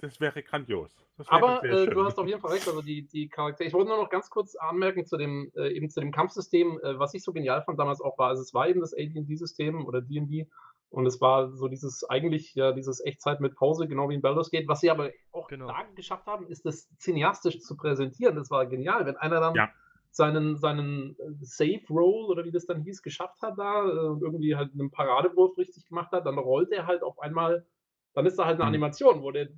[0.00, 0.99] das wäre grandios.
[1.26, 3.68] Aber äh, du hast auf jeden Fall recht, also die, die Charaktere.
[3.68, 6.98] Ich wollte nur noch ganz kurz anmerken zu dem, äh, eben zu dem Kampfsystem, äh,
[6.98, 10.00] was ich so genial fand damals auch war, also es war eben das AD&D-System oder
[10.00, 10.48] D&D
[10.88, 14.50] und es war so dieses eigentlich, ja, dieses Echtzeit mit Pause, genau wie in Baldur's
[14.50, 14.66] Gate.
[14.66, 15.68] Was sie aber auch genau.
[15.68, 18.34] da geschafft haben, ist das cineastisch zu präsentieren.
[18.34, 19.70] Das war genial, wenn einer dann ja.
[20.10, 23.90] seinen, seinen äh, Save Roll oder wie das dann hieß, geschafft hat da äh,
[24.20, 27.66] irgendwie halt einen Paradewurf richtig gemacht hat, dann rollt er halt auf einmal
[28.14, 28.74] dann ist da halt eine mhm.
[28.74, 29.48] Animation, wo der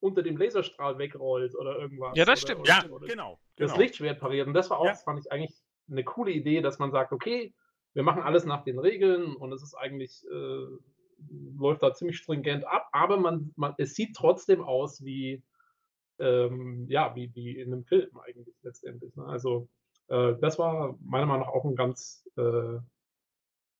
[0.00, 2.16] unter dem Laserstrahl wegrollt oder irgendwas.
[2.16, 2.60] Ja, das stimmt.
[2.60, 3.38] Oder, ja, oder genau.
[3.56, 3.82] Das genau.
[3.82, 4.46] Lichtschwert pariert.
[4.46, 4.92] Und das war auch, ja.
[4.92, 7.54] das fand ich eigentlich eine coole Idee, dass man sagt, okay,
[7.94, 10.66] wir machen alles nach den Regeln und es ist eigentlich, äh,
[11.58, 15.42] läuft da ziemlich stringent ab, aber man, man, es sieht trotzdem aus wie,
[16.20, 19.16] ähm, ja, wie, wie in einem Film eigentlich letztendlich.
[19.16, 19.24] Ne?
[19.24, 19.68] Also,
[20.08, 22.78] äh, das war meiner Meinung nach auch ein ganz, äh,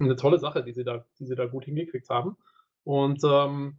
[0.01, 2.37] eine tolle Sache, die sie da, die sie da gut hingekriegt haben.
[2.85, 3.79] Und ähm,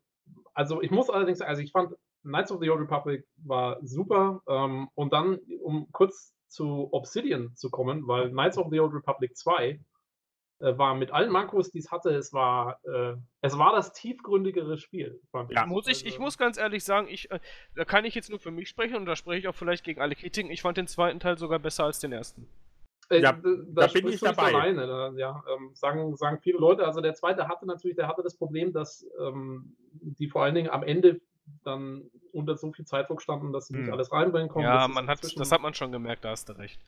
[0.54, 4.42] also ich muss allerdings sagen, also ich fand Knights of the Old Republic war super.
[4.48, 9.38] Ähm, und dann, um kurz zu Obsidian zu kommen, weil Knights of the Old Republic
[9.38, 9.80] 2
[10.62, 14.78] äh, war mit allen Mankos, die es hatte, es war, äh, es war das tiefgründigere
[14.78, 15.22] Spiel.
[15.50, 17.40] Ja, muss ich, ich also muss ganz ehrlich sagen, ich, äh,
[17.76, 20.02] da kann ich jetzt nur für mich sprechen und da spreche ich auch vielleicht gegen
[20.02, 20.52] alle Kritiken.
[20.52, 22.48] Ich fand den zweiten Teil sogar besser als den ersten.
[23.10, 24.54] Äh, ja, da, da bin ich dabei.
[24.54, 26.86] Alleine, da, ja, ähm, sagen, sagen viele Leute.
[26.86, 30.70] Also der zweite hatte natürlich, der hatte das Problem, dass ähm, die vor allen Dingen
[30.70, 31.22] am Ende
[31.64, 33.94] dann unter so viel Zeitdruck standen, dass sie nicht hm.
[33.94, 34.70] alles reinbringen konnten.
[34.70, 36.80] Ja, man hat, das hat man schon gemerkt, da hast du recht.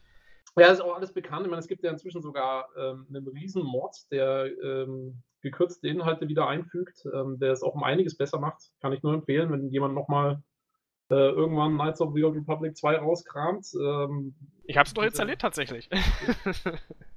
[0.57, 1.45] Ja, ist auch alles bekannt.
[1.45, 6.27] Ich meine, es gibt ja inzwischen sogar ähm, einen riesen Mod, der ähm, gekürzte Inhalte
[6.27, 8.71] wieder einfügt, ähm, der es auch um einiges besser macht.
[8.81, 10.43] Kann ich nur empfehlen, wenn jemand nochmal
[11.09, 13.67] äh, irgendwann Knights of the Old Republic 2 rauskramt.
[13.75, 14.35] Ähm,
[14.65, 15.89] ich habe es doch installiert tatsächlich.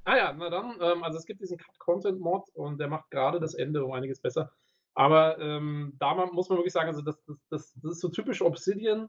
[0.04, 0.76] ah ja, na dann.
[0.80, 4.50] Ähm, also es gibt diesen Cut-Content-Mod und der macht gerade das Ende um einiges besser.
[4.94, 8.42] Aber ähm, da muss man wirklich sagen, also das, das, das, das ist so typisch
[8.42, 9.08] Obsidian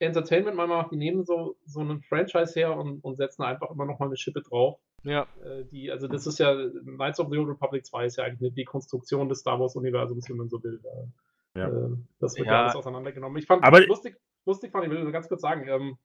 [0.00, 3.98] Entertainment mal die nehmen so, so einen Franchise her und, und setzen einfach immer noch
[3.98, 4.80] mal eine Schippe drauf.
[5.04, 5.26] Ja.
[5.44, 8.40] Äh, die, also das ist ja, Knights of the Old Republic 2 ist ja eigentlich
[8.40, 10.80] eine Dekonstruktion des Star Wars-Universums, wie man so will.
[10.82, 11.68] Äh, ja.
[11.68, 12.62] Äh, das wird ja.
[12.62, 13.38] alles auseinandergenommen.
[13.38, 15.98] Ich fand Aber lustig, lustig fand, ich will ganz kurz sagen, ähm,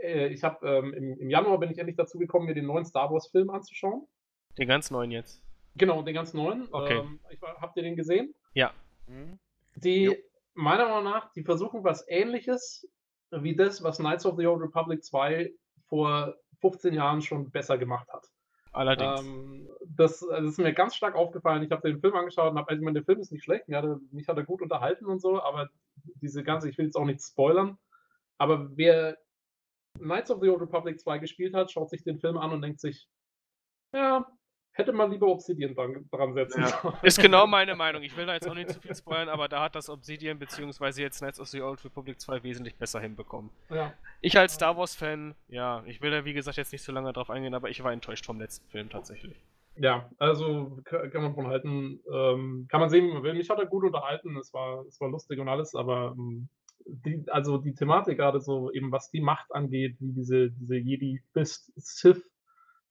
[0.00, 2.84] äh, ich habe ähm, im, im, Januar bin ich endlich dazu gekommen, mir den neuen
[2.84, 4.06] Star Wars-Film anzuschauen.
[4.56, 5.42] Den ganz neuen jetzt.
[5.74, 6.68] Genau, den ganz neuen.
[6.70, 6.98] Okay.
[6.98, 8.34] Ähm, ich, habt ihr den gesehen?
[8.56, 8.72] Ja.
[9.76, 10.14] Die, jo.
[10.54, 12.88] meiner Meinung nach, die versuchen was ähnliches
[13.30, 15.52] wie das, was Knights of the Old Republic 2
[15.88, 18.26] vor 15 Jahren schon besser gemacht hat.
[18.72, 19.20] Allerdings.
[19.20, 21.62] Ähm, das, also das, ist mir ganz stark aufgefallen.
[21.62, 23.68] Ich habe den Film angeschaut und habe, also ich meine, der Film ist nicht schlecht,
[23.68, 25.68] mich hat, er, mich hat er gut unterhalten und so, aber
[26.22, 27.78] diese ganze, ich will jetzt auch nicht spoilern,
[28.38, 29.18] aber wer
[29.98, 32.80] Knights of the Old Republic 2 gespielt hat, schaut sich den Film an und denkt
[32.80, 33.08] sich,
[33.92, 34.26] ja,
[34.76, 36.98] hätte man lieber Obsidian dran, dran setzen ja.
[37.02, 38.02] Ist genau meine Meinung.
[38.02, 41.00] Ich will da jetzt auch nicht zu viel spoilern, aber da hat das Obsidian bzw.
[41.00, 43.50] jetzt Knights of the Old Republic 2 wesentlich besser hinbekommen.
[43.70, 43.92] Ja.
[44.20, 47.30] Ich als Star Wars-Fan, ja, ich will da wie gesagt jetzt nicht so lange drauf
[47.30, 49.36] eingehen, aber ich war enttäuscht vom letzten Film tatsächlich.
[49.78, 52.00] Ja, also kann man von halten.
[52.10, 53.34] Ähm, kann man sehen, wie man will.
[53.34, 56.48] Mich hat er gut unterhalten, es war, es war lustig und alles, aber ähm,
[56.86, 62.22] die, also die Thematik gerade so, eben was die Macht angeht, wie diese, diese Jedi-Sith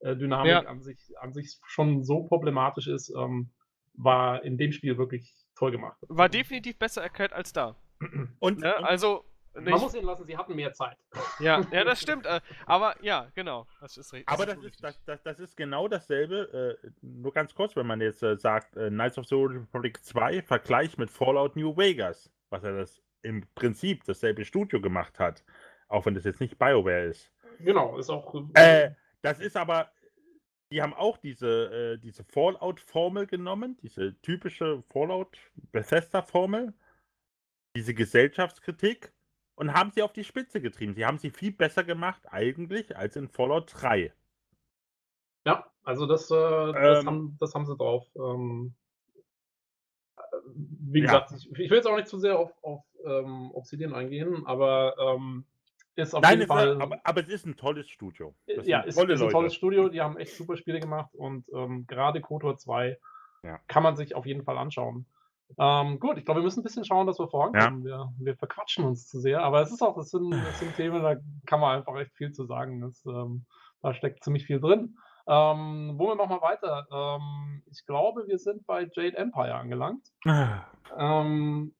[0.00, 0.60] äh, Dynamik ja.
[0.60, 3.50] an, sich, an sich schon so problematisch ist, ähm,
[3.94, 5.98] war in dem Spiel wirklich toll gemacht.
[6.08, 7.76] War definitiv besser erklärt als da.
[8.38, 8.76] Und, ne?
[8.84, 9.24] also.
[9.54, 9.70] Nicht.
[9.70, 10.98] Man muss ihn lassen, sie hatten mehr Zeit.
[11.40, 12.26] Ja, ja das stimmt.
[12.26, 13.66] Äh, aber ja, genau.
[13.80, 14.28] Das ist richtig.
[14.28, 16.78] Aber das ist, das, das, das ist genau dasselbe.
[16.82, 20.04] Äh, nur ganz kurz, wenn man jetzt äh, sagt, äh, Knights of the Old Republic
[20.04, 25.42] 2, Vergleich mit Fallout New Vegas, was er das im Prinzip dasselbe Studio gemacht hat.
[25.88, 27.32] Auch wenn das jetzt nicht BioWare ist.
[27.60, 28.34] Genau, ist auch.
[28.54, 28.90] Äh,
[29.22, 29.90] das ist aber,
[30.72, 36.74] die haben auch diese, äh, diese Fallout-Formel genommen, diese typische Fallout-Bethesda-Formel,
[37.76, 39.12] diese Gesellschaftskritik
[39.54, 40.94] und haben sie auf die Spitze getrieben.
[40.94, 44.12] Sie haben sie viel besser gemacht eigentlich als in Fallout 3.
[45.46, 48.06] Ja, also das, äh, das, ähm, haben, das haben sie drauf.
[48.16, 48.74] Ähm,
[50.44, 51.36] wie gesagt, ja.
[51.36, 55.44] ich, ich, will jetzt auch nicht zu sehr auf, auf ähm, Obsidian eingehen, aber ähm,
[55.96, 56.68] ist auf Nein, jeden Fall.
[56.68, 58.34] Ist, aber, aber, es ist ein tolles Studio.
[58.46, 59.88] Das ja, ist, ist ein tolles Studio.
[59.88, 62.98] Die haben echt super Spiele gemacht und ähm, gerade KOTOR 2
[63.42, 63.58] ja.
[63.68, 65.06] kann man sich auf jeden Fall anschauen.
[65.58, 67.86] Ähm, gut, ich glaube, wir müssen ein bisschen schauen, dass wir vorankommen.
[67.86, 67.98] Ja.
[67.98, 71.02] Wir, wir, verquatschen uns zu sehr, aber es ist auch, das sind, das sind Themen,
[71.02, 71.16] da
[71.46, 72.80] kann man einfach echt viel zu sagen.
[72.80, 73.46] Das, ähm,
[73.80, 74.96] da steckt ziemlich viel drin.
[75.28, 76.86] Ähm, wo wir nochmal weiter?
[76.92, 80.06] Ähm, ich glaube, wir sind bei Jade Empire angelangt.
[80.24, 80.64] Ah.
[80.98, 81.74] ähm,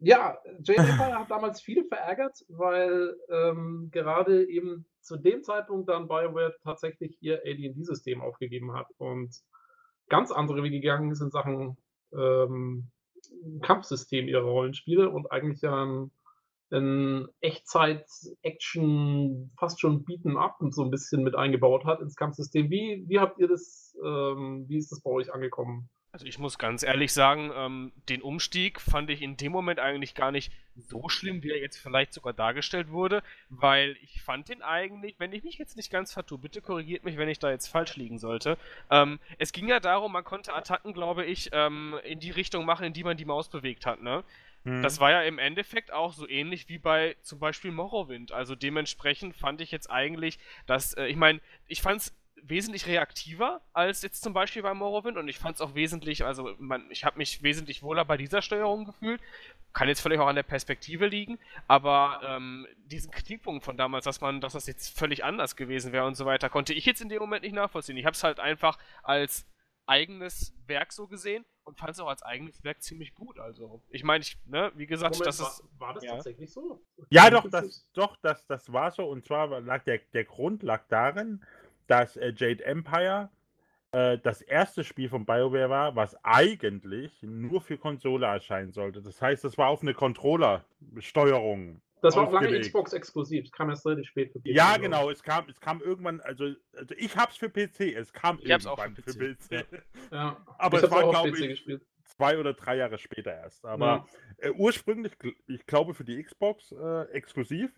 [0.00, 6.54] ja, Empire hat damals viele verärgert, weil ähm, gerade eben zu dem Zeitpunkt dann BioWare
[6.62, 9.34] tatsächlich ihr AD&D-System aufgegeben hat und
[10.08, 11.76] ganz andere Wege gegangen ist in Sachen
[12.12, 12.90] ähm,
[13.62, 16.10] Kampfsystem ihrer Rollenspiele und eigentlich ja ein,
[16.70, 22.70] ein Echtzeit-Action, fast schon Beaten Up und so ein bisschen mit eingebaut hat ins Kampfsystem.
[22.70, 25.90] Wie, wie habt ihr das, ähm, wie ist das bei euch angekommen?
[26.12, 30.16] Also ich muss ganz ehrlich sagen, ähm, den Umstieg fand ich in dem Moment eigentlich
[30.16, 34.60] gar nicht so schlimm, wie er jetzt vielleicht sogar dargestellt wurde, weil ich fand den
[34.60, 37.68] eigentlich, wenn ich mich jetzt nicht ganz vertue, bitte korrigiert mich, wenn ich da jetzt
[37.68, 38.58] falsch liegen sollte.
[38.90, 42.86] Ähm, es ging ja darum, man konnte Attacken, glaube ich, ähm, in die Richtung machen,
[42.86, 44.24] in die man die Maus bewegt hat, ne?
[44.64, 44.82] Mhm.
[44.82, 48.32] Das war ja im Endeffekt auch so ähnlich wie bei zum Beispiel Morrowind.
[48.32, 53.60] Also dementsprechend fand ich jetzt eigentlich, dass, äh, ich meine, ich fand es wesentlich reaktiver
[53.72, 57.04] als jetzt zum Beispiel bei Morrowind und ich fand es auch wesentlich, also man, ich
[57.04, 59.20] habe mich wesentlich wohler bei dieser Steuerung gefühlt.
[59.72, 61.38] Kann jetzt vielleicht auch an der Perspektive liegen,
[61.68, 66.06] aber ähm, diesen Kritikpunkt von damals, dass man, dass das jetzt völlig anders gewesen wäre
[66.06, 67.96] und so weiter, konnte ich jetzt in dem Moment nicht nachvollziehen.
[67.96, 69.46] Ich habe es halt einfach als
[69.86, 73.38] eigenes Werk so gesehen und fand es auch als eigenes Werk ziemlich gut.
[73.40, 75.64] Also, ich meine, ich, ne, wie gesagt, Moment, das war, ist.
[75.78, 76.12] War das ja.
[76.12, 76.80] tatsächlich so?
[77.10, 79.04] Ja, doch, das, doch, das, das war so.
[79.08, 81.44] Und zwar lag der, der Grund lag darin,
[81.90, 83.30] dass äh, Jade Empire
[83.92, 89.02] äh, das erste Spiel von BioWare war, was eigentlich nur für Konsole erscheinen sollte.
[89.02, 91.82] Das heißt, es war auf eine Controller-Steuerung.
[92.00, 93.44] Das war auch lange Xbox exklusiv.
[93.44, 94.46] Es kam erst relativ spät für PC.
[94.46, 95.10] Ja, genau.
[95.10, 97.94] Es kam, es kam irgendwann, also, also ich hab's für PC.
[97.94, 99.12] Es kam ich irgendwann für PC.
[99.12, 99.82] Für PC.
[100.12, 100.36] Ja.
[100.58, 101.82] Aber ich es war, glaube ich, gespielt.
[102.04, 103.66] zwei oder drei Jahre später erst.
[103.66, 104.06] Aber
[104.38, 104.48] ja.
[104.48, 105.12] äh, ursprünglich,
[105.48, 107.70] ich glaube, für die Xbox äh, exklusiv.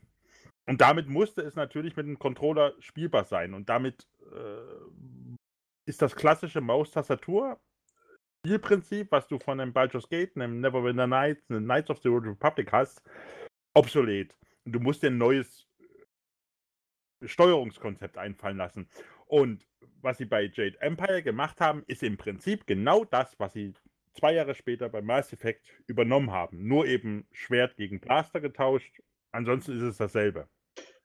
[0.67, 3.55] Und damit musste es natürlich mit dem Controller spielbar sein.
[3.55, 7.61] Und damit äh, ist das klassische Maustastatur
[8.45, 12.27] Spielprinzip, was du von einem Baldur's Gate, einem Neverwinter Nights, einem Knights of the Old
[12.27, 13.01] Republic hast,
[13.75, 14.37] obsolet.
[14.65, 15.69] Und du musst dir ein neues
[17.25, 18.89] Steuerungskonzept einfallen lassen.
[19.27, 19.65] Und
[20.01, 23.75] was sie bei Jade Empire gemacht haben, ist im Prinzip genau das, was sie
[24.15, 26.67] zwei Jahre später bei Mass Effect übernommen haben.
[26.67, 29.01] Nur eben Schwert gegen Blaster getauscht.
[29.33, 30.49] Ansonsten ist es dasselbe.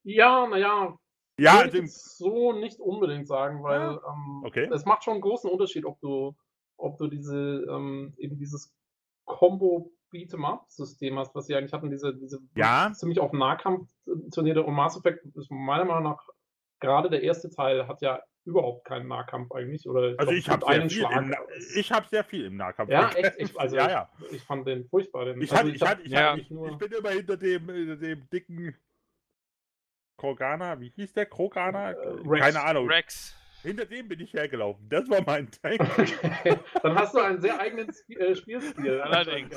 [0.03, 0.97] Ja, naja.
[1.39, 4.01] Ja, also so nicht unbedingt sagen, weil ja.
[4.07, 4.69] ähm, okay.
[4.71, 6.35] es macht schon einen großen Unterschied, ob du,
[6.77, 8.73] ob du diese ähm, eben dieses
[9.25, 12.91] Combo Beat'em-up-System hast, was sie eigentlich hatten, diese, diese ja.
[12.93, 13.87] ziemlich auf Nahkampf
[14.31, 16.25] trainierte und Mass Effect ist meiner Meinung nach
[16.79, 19.87] gerade der erste Teil hat ja überhaupt keinen Nahkampf eigentlich.
[19.87, 21.35] Oder also ich habe sehr, viel im,
[21.75, 22.89] ich hab sehr viel im Nahkampf.
[22.89, 23.33] Ja, echt?
[23.37, 24.09] Ich, also ja, ja.
[24.27, 25.25] Ich, ich, fand den furchtbar.
[25.25, 26.35] Den, ich, also ich, hab, ich, ja.
[26.35, 28.75] ich, ich, bin immer hinter dem, hinter dem dicken
[30.17, 31.27] Krogana, wie hieß der?
[31.27, 31.91] Krogana?
[31.91, 32.89] Äh, Keine Ahnung.
[32.89, 33.35] Rex.
[33.63, 34.87] Hinter dem bin ich hergelaufen.
[34.89, 35.79] Das war mein Tank.
[36.83, 39.01] Dann hast du einen sehr eigenen Sp äh, Spielstil.
[39.01, 39.55] Allerdings.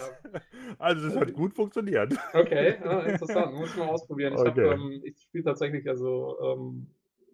[0.78, 2.14] Also das hat gut funktioniert.
[2.32, 3.55] Okay, ja, interessant.
[3.55, 4.34] Muss ich mal ausprobieren.
[4.34, 4.72] Ich, okay.
[4.72, 6.91] ähm, ich spiele tatsächlich also ähm,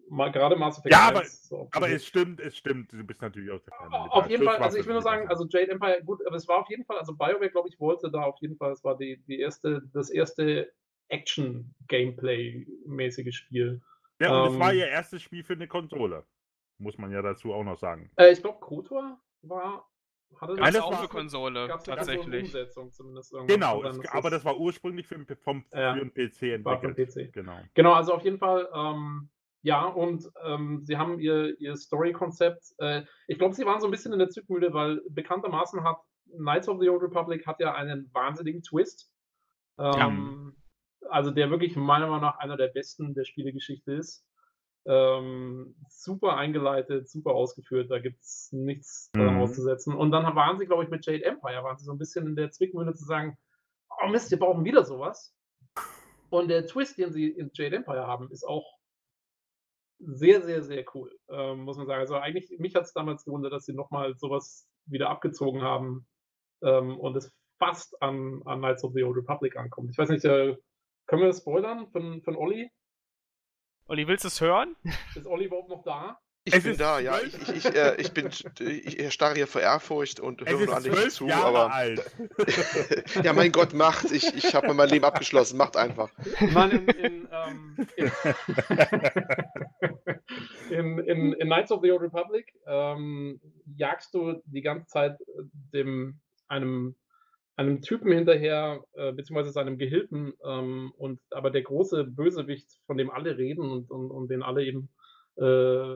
[0.09, 2.91] mal, gerade Mass Effect Ja, aber, so aber es stimmt, es stimmt.
[2.91, 3.93] Du bist natürlich auch der Fan.
[3.93, 6.59] Auf jeden Fall, also ich will nur sagen, also Jade Empire, gut, aber es war
[6.59, 9.23] auf jeden Fall, also BioWare, glaube ich, wollte da auf jeden Fall, es war die,
[9.27, 10.71] die erste, das erste
[11.09, 13.81] Action-Gameplay-mäßige Spiel.
[14.19, 16.25] Ja, und ähm, es war ihr erstes Spiel für eine Konsole.
[16.79, 18.09] Muss man ja dazu auch noch sagen.
[18.17, 19.87] Äh, ich glaube, KOTOR war.
[20.35, 22.43] Hatte das Alles auch für Konsole, tatsächlich.
[22.43, 26.65] Umsetzung zumindest genau, es, aber das war ursprünglich für, vom, ja, für einen PC entwickelt.
[26.65, 27.33] War für den PC.
[27.33, 27.57] Genau.
[27.73, 29.29] genau, also auf jeden Fall, ähm,
[29.61, 32.73] ja, und ähm, sie haben ihr, ihr Story-Konzept.
[32.77, 35.97] Äh, ich glaube, sie waren so ein bisschen in der Zückmühle, weil bekanntermaßen hat
[36.35, 39.11] Knights of the Old Republic hat ja einen wahnsinnigen Twist.
[39.79, 40.55] Ähm,
[41.01, 41.09] ja.
[41.09, 44.25] Also der wirklich meiner Meinung nach einer der besten der Spielegeschichte ist.
[44.85, 49.37] Ähm, super eingeleitet, super ausgeführt, da gibt es nichts mhm.
[49.37, 49.93] auszusetzen.
[49.93, 52.37] Und dann waren sie, glaube ich, mit Jade Empire, waren sie so ein bisschen in
[52.37, 53.37] der Zwickmühle zu sagen,
[54.01, 55.35] oh Mist, wir brauchen wieder sowas.
[56.29, 58.76] Und der Twist, den sie in Jade Empire haben, ist auch
[59.99, 61.99] sehr, sehr, sehr cool, ähm, muss man sagen.
[61.99, 66.07] Also eigentlich, mich hat es damals gewundert, dass sie nochmal sowas wieder abgezogen haben
[66.61, 69.91] ähm, und es fast an, an Knights of the Old Republic ankommt.
[69.91, 70.55] Ich weiß nicht, äh,
[71.07, 72.69] können wir das spoilern von, von Olli?
[73.87, 74.75] Olli, willst du es hören?
[75.15, 76.19] Ist Olli überhaupt noch da?
[76.47, 77.19] Ich es bin da, ja.
[77.19, 78.29] Ich, ich, ich, äh, ich bin,
[78.59, 81.73] ich starre hier vor Ehrfurcht und höre nur an dich zu, Jahre aber.
[81.73, 82.11] Alt.
[83.23, 84.11] ja, mein Gott, macht.
[84.11, 85.57] Ich, ich habe mein Leben abgeschlossen.
[85.57, 86.09] Macht einfach.
[86.53, 87.87] Mann, in, in, ähm,
[90.69, 93.41] in, in, in, Knights of the Old Republic ähm,
[93.75, 95.17] jagst du die ganze Zeit
[95.73, 96.95] dem einem
[97.57, 103.09] einem Typen hinterher, äh, beziehungsweise seinem Gehilfen, ähm, und aber der große Bösewicht, von dem
[103.09, 104.89] alle reden und, und, und den alle eben,
[105.37, 105.95] äh,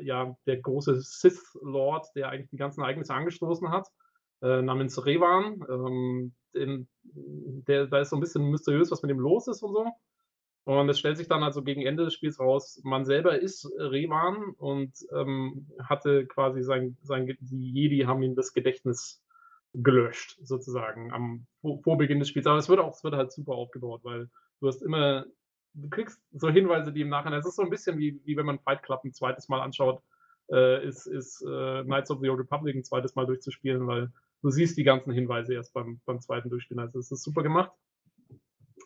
[0.00, 3.88] ja, der große Sith-Lord, der eigentlich die ganzen Ereignisse angestoßen hat,
[4.42, 9.20] äh, namens Revan, ähm, den, der, da ist so ein bisschen mysteriös, was mit ihm
[9.20, 9.86] los ist und so.
[10.64, 14.54] Und es stellt sich dann also gegen Ende des Spiels raus, man selber ist Revan
[14.58, 19.24] und ähm, hatte quasi sein, sein, die Jedi haben ihm das Gedächtnis
[19.74, 21.46] gelöscht, sozusagen, am
[21.82, 22.46] Vorbeginn des Spiels.
[22.46, 24.30] Aber es wird auch, es wird halt super aufgebaut, weil
[24.60, 25.24] du hast immer,
[25.74, 28.46] du kriegst so Hinweise, die im Nachhinein, es ist so ein bisschen wie, wie wenn
[28.46, 30.02] man Fight Club ein zweites Mal anschaut,
[30.50, 34.12] äh, ist, ist äh, Knights of the Old Republic ein zweites Mal durchzuspielen, weil
[34.42, 36.80] du siehst die ganzen Hinweise erst beim, beim zweiten Durchspielen.
[36.80, 37.72] Also es ist super gemacht.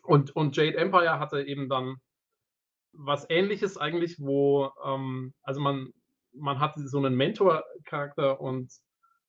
[0.03, 1.97] Und, und Jade Empire hatte eben dann
[2.93, 5.93] was ähnliches eigentlich, wo, ähm, also man,
[6.31, 8.71] man hat so einen Mentor-Charakter und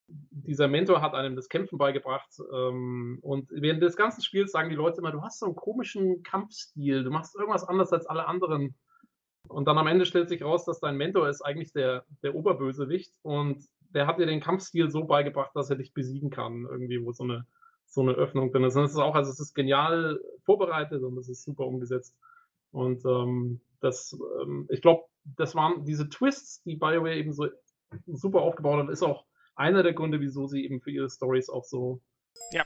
[0.08, 2.30] dieser Mentor hat einem das Kämpfen beigebracht.
[2.52, 6.22] Ähm, und während des ganzen Spiels sagen die Leute immer, du hast so einen komischen
[6.22, 8.74] Kampfstil, du machst irgendwas anders als alle anderen.
[9.48, 13.12] Und dann am Ende stellt sich raus, dass dein Mentor ist eigentlich der, der Oberbösewicht
[13.22, 17.12] und der hat dir den Kampfstil so beigebracht, dass er dich besiegen kann, irgendwie, wo
[17.12, 17.46] so eine,
[17.86, 18.76] so eine Öffnung drin ist.
[18.76, 22.14] Und es ist auch, also es ist genial vorbereitet und es ist super umgesetzt.
[22.70, 25.04] Und ähm, das, ähm, ich glaube,
[25.36, 27.46] das waren diese Twists, die BioWare eben so
[28.06, 29.24] super aufgebaut hat, ist auch
[29.58, 32.00] einer der Gründe, wieso sie eben für ihre Stories auch so,
[32.52, 32.64] ja.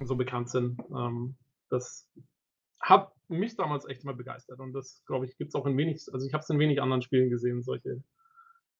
[0.00, 0.80] so bekannt sind.
[0.90, 1.36] Ähm,
[1.68, 2.08] das
[2.80, 6.06] hat mich damals echt mal begeistert und das, glaube ich, gibt es auch in wenig,
[6.12, 8.02] also ich habe es in wenig anderen Spielen gesehen, solche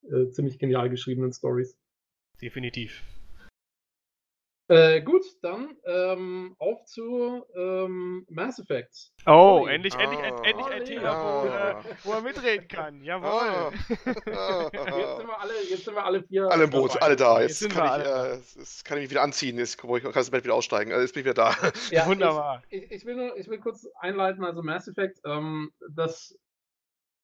[0.03, 1.77] äh, ziemlich genial geschriebenen Stories.
[2.41, 3.03] Definitiv.
[4.73, 9.13] Äh, gut, dann ähm, auf zu ähm, Mass Effect.
[9.27, 9.75] Oh, Olli.
[9.75, 10.43] endlich, endlich, Ah.
[10.45, 10.85] endlich ein.
[10.87, 13.03] Thema, wo, äh, wo er mitreden kann.
[13.05, 13.29] Jawohl.
[13.29, 13.71] Ah.
[14.73, 16.49] Jetzt sind wir alle, jetzt sind wir alle vier.
[16.51, 17.07] Alle im Boot, dabei.
[17.07, 17.41] alle da.
[17.43, 18.27] Jetzt Jetzt sind kann ich, alle da.
[18.33, 19.59] äh, jetzt- kann ich mich wieder anziehen.
[19.59, 20.91] Jetzt kann ich das Bett wieder aussteigen.
[20.93, 21.55] Also jetzt bin ich wieder da.
[21.91, 22.63] Ja, Wunderbar.
[22.71, 26.35] Ich, ich, ich, will nur, ich will kurz einleiten, also Mass Effect, ähm, das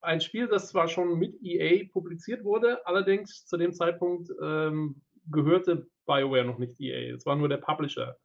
[0.01, 5.01] ein Spiel, das zwar schon mit EA publiziert wurde, allerdings zu dem Zeitpunkt ähm,
[5.31, 7.14] gehörte BioWare noch nicht EA.
[7.14, 8.16] Es war nur der Publisher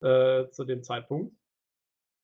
[0.00, 1.34] äh, zu dem Zeitpunkt.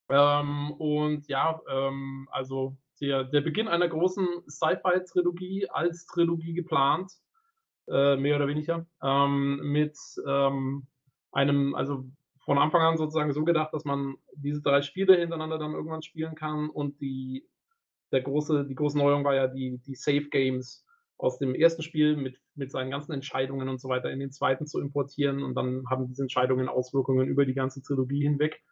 [0.08, 7.12] Ähm, und ja, ähm, also der, der Beginn einer großen Sci-Fi-Trilogie als Trilogie geplant,
[7.88, 10.86] äh, mehr oder weniger, ähm, mit ähm,
[11.32, 12.04] einem, also
[12.44, 16.34] von Anfang an sozusagen so gedacht, dass man diese drei Spiele hintereinander dann irgendwann spielen
[16.34, 17.48] kann und die,
[18.10, 20.84] der große, die große Neuerung war ja die, die Save Games
[21.18, 24.66] aus dem ersten Spiel mit, mit seinen ganzen Entscheidungen und so weiter in den zweiten
[24.66, 28.62] zu importieren und dann haben diese Entscheidungen Auswirkungen über die ganze Trilogie hinweg.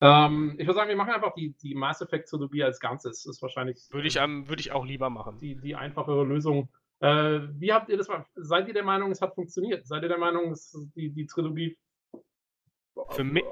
[0.00, 3.24] Ähm, ich würde sagen, wir machen einfach die, die Mass Effect Trilogie als Ganzes.
[3.24, 5.38] Ist wahrscheinlich Würde ich, ähm, würde ich auch lieber machen.
[5.38, 6.68] die, die einfachere Lösung.
[7.00, 8.08] Äh, wie habt ihr das?
[8.34, 9.86] Seid ihr der Meinung, es hat funktioniert?
[9.86, 11.78] Seid ihr der Meinung, es, die, die Trilogie
[13.10, 13.44] Für mi-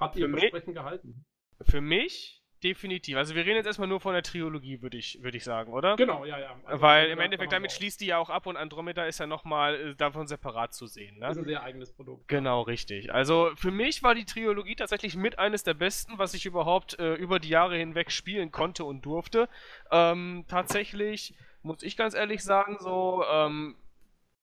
[0.00, 1.24] hat ihr Versprechen gehalten?
[1.62, 3.16] Für mich definitiv.
[3.16, 5.96] Also wir reden jetzt erstmal nur von der Trilogie, würde ich, würde ich sagen, oder?
[5.96, 6.56] Genau, ja, ja.
[6.64, 9.26] Also, Weil im Endeffekt damit auch- schließt die ja auch ab und Andromeda ist ja
[9.26, 11.18] nochmal äh, davon separat zu sehen.
[11.18, 11.28] Ne?
[11.30, 12.28] ist ein sehr eigenes Produkt.
[12.28, 13.12] Genau, richtig.
[13.12, 17.14] Also für mich war die Trilogie tatsächlich mit eines der besten, was ich überhaupt äh,
[17.14, 19.48] über die Jahre hinweg spielen konnte und durfte.
[19.90, 23.76] Ähm, tatsächlich muss ich ganz ehrlich sagen, so, ähm,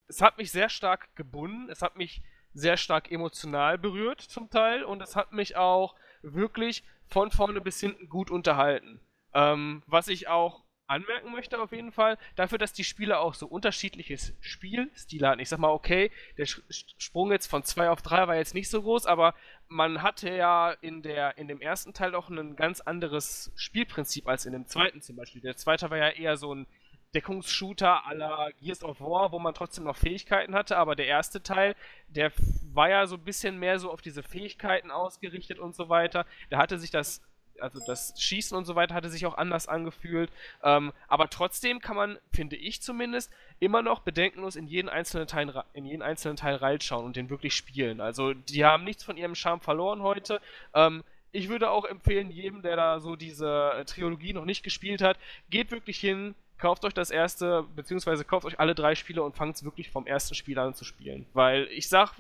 [0.08, 2.22] es hat mich sehr stark gebunden, es hat mich
[2.54, 7.80] sehr stark emotional berührt zum Teil und es hat mich auch wirklich von vorne bis
[7.80, 9.00] hinten gut unterhalten.
[9.34, 13.48] Ähm, was ich auch anmerken möchte auf jeden Fall, dafür, dass die Spiele auch so
[13.48, 15.40] unterschiedliches Spielstil hatten.
[15.40, 18.82] Ich sag mal, okay, der Sprung jetzt von 2 auf 3 war jetzt nicht so
[18.82, 19.34] groß, aber
[19.68, 24.46] man hatte ja in, der, in dem ersten Teil auch ein ganz anderes Spielprinzip als
[24.46, 25.42] in dem zweiten zum Beispiel.
[25.42, 26.68] Der zweite war ja eher so ein
[27.14, 31.76] Deckungsshooter la Gears of War, wo man trotzdem noch Fähigkeiten hatte, aber der erste Teil,
[32.08, 32.32] der
[32.74, 36.26] war ja so ein bisschen mehr so auf diese Fähigkeiten ausgerichtet und so weiter.
[36.50, 37.22] Da hatte sich das,
[37.60, 40.32] also das Schießen und so weiter hatte sich auch anders angefühlt.
[40.64, 45.64] Ähm, aber trotzdem kann man, finde ich zumindest, immer noch bedenkenlos in jeden einzelnen Teil,
[45.74, 48.02] in jeden einzelnen Teil reinschauen und den wirklich spielen.
[48.02, 50.42] Also die haben nichts von ihrem Charme verloren heute.
[50.74, 55.02] Ähm, ich würde auch empfehlen, jedem, der da so diese äh, Trilogie noch nicht gespielt
[55.02, 55.18] hat,
[55.50, 59.62] geht wirklich hin, kauft euch das erste, beziehungsweise kauft euch alle drei Spiele und fangt
[59.64, 61.26] wirklich vom ersten Spiel an zu spielen.
[61.34, 62.14] Weil ich sag,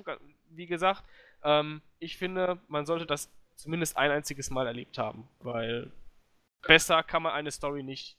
[0.49, 1.03] wie gesagt,
[1.43, 5.27] ähm, ich finde, man sollte das zumindest ein einziges Mal erlebt haben.
[5.39, 5.91] Weil
[6.61, 8.17] besser kann man eine Story nicht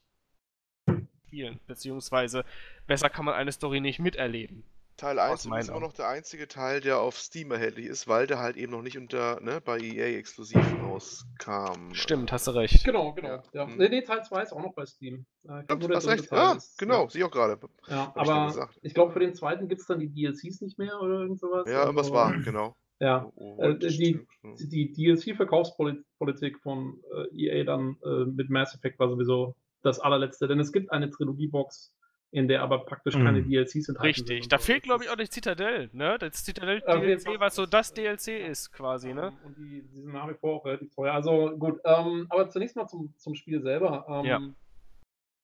[1.26, 2.44] spielen, beziehungsweise
[2.86, 4.64] besser kann man eine Story nicht miterleben.
[4.96, 8.26] Teil Aus 1 ist immer noch der einzige Teil, der auf Steam erhältlich ist, weil
[8.26, 11.92] der halt eben noch nicht unter, ne, bei EA exklusiv rauskam.
[11.94, 12.84] Stimmt, hast du recht.
[12.84, 13.28] Genau, genau.
[13.28, 13.42] Ja.
[13.52, 13.66] Ja.
[13.66, 13.76] Mhm.
[13.76, 15.26] Nee, nee, Teil 2 ist auch noch bei Steam.
[15.48, 16.28] Äh, ich glaub, Stimmt, hast recht.
[16.28, 17.58] Teil Ja, ist- genau, sehe ich auch gerade.
[17.88, 18.78] Ja, Hab ich aber gesagt.
[18.82, 21.68] ich glaube, für den zweiten gibt es dann die DLCs nicht mehr oder irgend sowas.
[21.68, 22.76] Ja, irgendwas Also, war, genau.
[23.00, 27.00] Ja, Oh, Äh, oh, das die- die DLC-Verkaufspolitik von
[27.32, 31.10] äh, EA dann äh, mit Mass Effect war sowieso das allerletzte, denn es gibt eine
[31.10, 31.92] Trilogie-Box,
[32.34, 33.48] in der aber praktisch keine Mhm.
[33.48, 34.26] DLCs enthalten Richtig.
[34.26, 34.42] sind.
[34.44, 34.64] und Da so.
[34.64, 36.16] fehlt, glaube ich, ist- auch die Zitadelle, ne?
[36.18, 37.40] Das Zitadelle Auf jeden DLC, Fall.
[37.40, 39.28] was so das DLC ist, quasi, ne?
[39.28, 41.12] Ähm, Und die, die sind nach wie vor auch relativ teuer.
[41.14, 44.04] Also gut, ähm, aber zunächst mal zum, zum Spiel selber.
[44.08, 44.40] Ähm, Ja.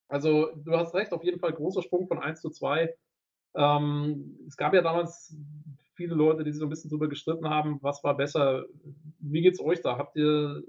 [0.08, 2.92] Also du hast recht, auf jeden Fall großer Sprung von 1 zu 2.
[3.54, 5.36] Ähm, es gab ja damals
[5.94, 8.64] viele Leute, die sich so ein bisschen drüber gestritten haben, was war besser.
[9.20, 9.98] Wie geht's euch da?
[9.98, 10.62] Habt ihr,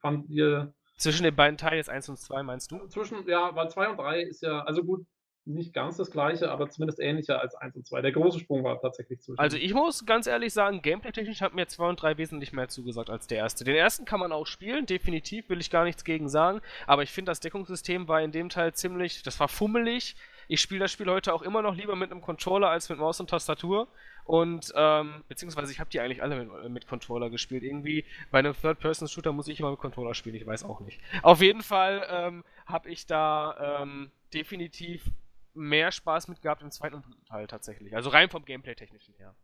[0.00, 2.86] fand ihr Zwischen den beiden Teilen jetzt 1 und 2, meinst du?
[2.88, 5.06] zwischen, ja, weil 2 und 3 ist ja, also gut,
[5.48, 8.02] nicht ganz das gleiche, aber zumindest ähnlicher als 1 und 2.
[8.02, 9.38] Der große Sprung war tatsächlich zwischen.
[9.38, 13.10] Also ich muss ganz ehrlich sagen, gameplay-technisch hat mir 2 und 3 wesentlich mehr zugesagt
[13.10, 13.64] als der erste.
[13.64, 17.10] Den ersten kann man auch spielen, definitiv, will ich gar nichts gegen sagen, aber ich
[17.10, 20.16] finde, das Deckungssystem war in dem Teil ziemlich, das war fummelig.
[20.50, 23.20] Ich spiele das Spiel heute auch immer noch lieber mit einem Controller als mit Maus
[23.20, 23.88] und Tastatur.
[24.24, 27.62] Und, ähm, beziehungsweise ich habe die eigentlich alle mit, mit Controller gespielt.
[27.62, 31.00] Irgendwie bei einem Third-Person-Shooter muss ich immer mit Controller spielen, ich weiß auch nicht.
[31.22, 35.04] Auf jeden Fall ähm, habe ich da ähm, definitiv
[35.58, 37.94] mehr Spaß mit gehabt im zweiten und dritten Teil tatsächlich.
[37.94, 39.34] Also rein vom Gameplay-technischen her.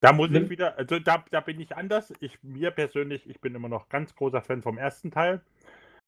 [0.00, 2.12] Da muss Nimm- ich wieder, also da, da bin ich anders.
[2.20, 5.42] Ich, mir persönlich, ich bin immer noch ganz großer Fan vom ersten Teil.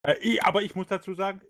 [0.03, 1.41] Äh, ich, aber ich muss dazu sagen,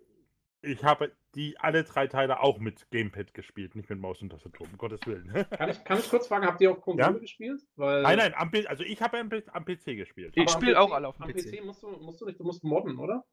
[0.61, 4.65] ich habe die alle drei Teile auch mit Gamepad gespielt, nicht mit Maus und Tastatur,
[4.65, 5.31] um Gottes Willen.
[5.51, 7.19] kann, ich, kann ich kurz fragen, habt ihr auf Konsole Ja?
[7.19, 7.61] gespielt?
[7.75, 10.33] Weil, nein, nein, am, also ich habe am, am PC gespielt.
[10.35, 11.63] Ich aber am spiel PC auch alle auf dem am PC.
[11.65, 13.25] musst du, musst du nicht, du musst modden, oder?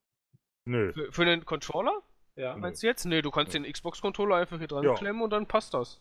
[0.67, 0.93] Nö.
[0.93, 2.03] Für, für einen Controller?
[2.37, 2.57] Ja.
[2.57, 3.05] Meinst du jetzt?
[3.05, 4.95] Nee, du kannst den Xbox-Controller einfach hier dran Ja.
[4.95, 6.01] klemmen und dann passt das.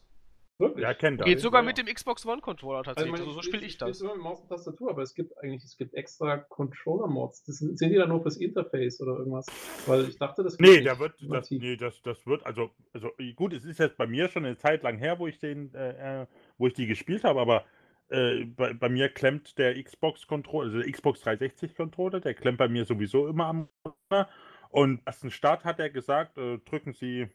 [0.60, 0.84] Wirklich?
[0.84, 1.26] Ja, kennt er.
[1.26, 1.66] Geht sogar ja.
[1.66, 3.20] mit dem Xbox One Controller tatsächlich.
[3.20, 4.02] Also, so spiele ich das.
[4.02, 7.46] immer mit Maus und Tastatur, aber es gibt eigentlich, es gibt extra Controller-Mods.
[7.46, 9.48] Das Sind, sind die da nur fürs Interface oder irgendwas?
[9.88, 13.10] Weil ich dachte, das Nee, nicht der wird, das, nee, das, das wird, also, also
[13.36, 16.22] gut, es ist jetzt bei mir schon eine Zeit lang her, wo ich den, äh,
[16.22, 16.28] äh,
[16.60, 17.66] wo ich die gespielt habe, aber
[18.10, 22.60] äh, bei, bei mir klemmt der Xbox Controller, also der Xbox 360 Controller, der klemmt
[22.60, 23.70] bei mir sowieso immer am
[24.74, 27.28] Und ersten Start hat er gesagt, äh, drücken Sie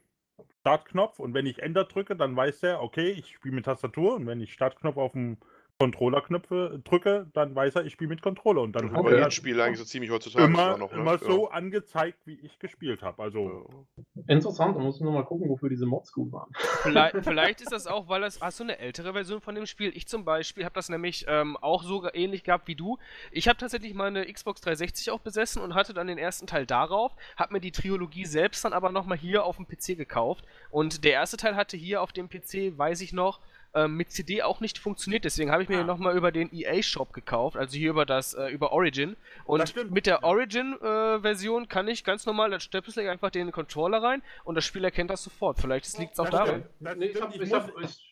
[0.59, 1.19] Startknopf.
[1.19, 4.15] Und wenn ich Enter drücke, dann weiß er, okay, ich spiele mit Tastatur.
[4.15, 5.37] Und wenn ich Startknopf auf dem
[5.79, 9.09] Controller-Knöpfe drücke, dann weiß er, ich spiele mit Controller und dann Das hat wird bei
[9.11, 9.15] Okay.
[9.15, 10.99] er jedem Spiel eigentlich so ziemlich heutzutage immer, noch, ne?
[10.99, 11.17] immer Ja.
[11.19, 13.23] so angezeigt, wie ich gespielt habe.
[13.23, 13.85] Also.
[14.27, 16.51] Interessant, da muss ich nochmal gucken, wofür diese Mods gut waren.
[16.83, 18.41] Vielleicht, vielleicht ist das auch, weil das.
[18.41, 19.91] Hast du eine ältere Version von dem Spiel?
[19.95, 22.97] Ich zum Beispiel habe das nämlich ähm, auch so ähnlich gehabt wie du.
[23.31, 27.13] Ich habe tatsächlich meine Xbox 360 auch besessen und hatte dann den ersten Teil darauf,
[27.37, 30.43] habe mir die Trilogie selbst dann aber nochmal hier auf dem PC gekauft.
[30.71, 33.39] Und der erste Teil hatte hier auf dem PC, weiß ich noch,
[33.73, 35.25] ähm, mit CD auch nicht funktioniert.
[35.25, 35.83] Deswegen habe ich mir Ah.
[35.83, 39.15] nochmal über den EA-Shop gekauft, also hier über das, äh, über Origin.
[39.45, 40.23] Und mit der ja.
[40.23, 44.83] Origin-Version kann ich ganz normal, dann stöpsel ich einfach den Controller rein und das Spiel
[44.83, 45.59] erkennt das sofort.
[45.59, 46.63] Vielleicht liegt es auch daran.
[46.79, 47.71] Nee, ich habe hab,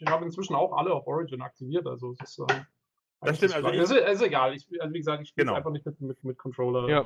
[0.09, 2.39] hab inzwischen auch alle auf Origin aktiviert, also es ist.
[2.39, 2.65] Ähm,
[3.21, 4.53] Das stimmt, also ist, ist egal.
[4.53, 5.57] Ich, also wie gesagt, ich spiele Genau.
[5.57, 6.87] einfach nicht mit, mit, mit Controller.
[6.87, 7.05] Ja.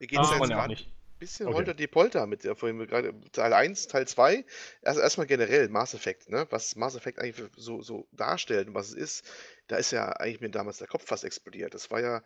[0.00, 0.90] Mir geht Ah, es jetzt ja auch gerade nicht.
[1.18, 1.54] Bisschen Okay.
[1.54, 4.44] holter die Polter mit der vorhin gerade Teil 1, Teil 2.
[4.82, 6.46] Also erstmal generell Mass Effect, ne?
[6.50, 9.30] Was Mass Effect eigentlich so, so darstellt und was es ist,
[9.68, 11.74] da ist ja eigentlich mir damals der Kopf fast explodiert.
[11.74, 12.22] Das war ja.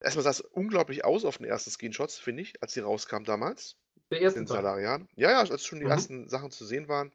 [0.00, 3.76] Erstmal sah es unglaublich aus auf den ersten Screenshots, finde ich, als die rauskam damals.
[4.10, 4.46] Der erste.
[4.46, 5.08] Salarian.
[5.16, 5.90] Ja, ja, als schon die Mhm.
[5.90, 7.12] ersten Sachen zu sehen waren.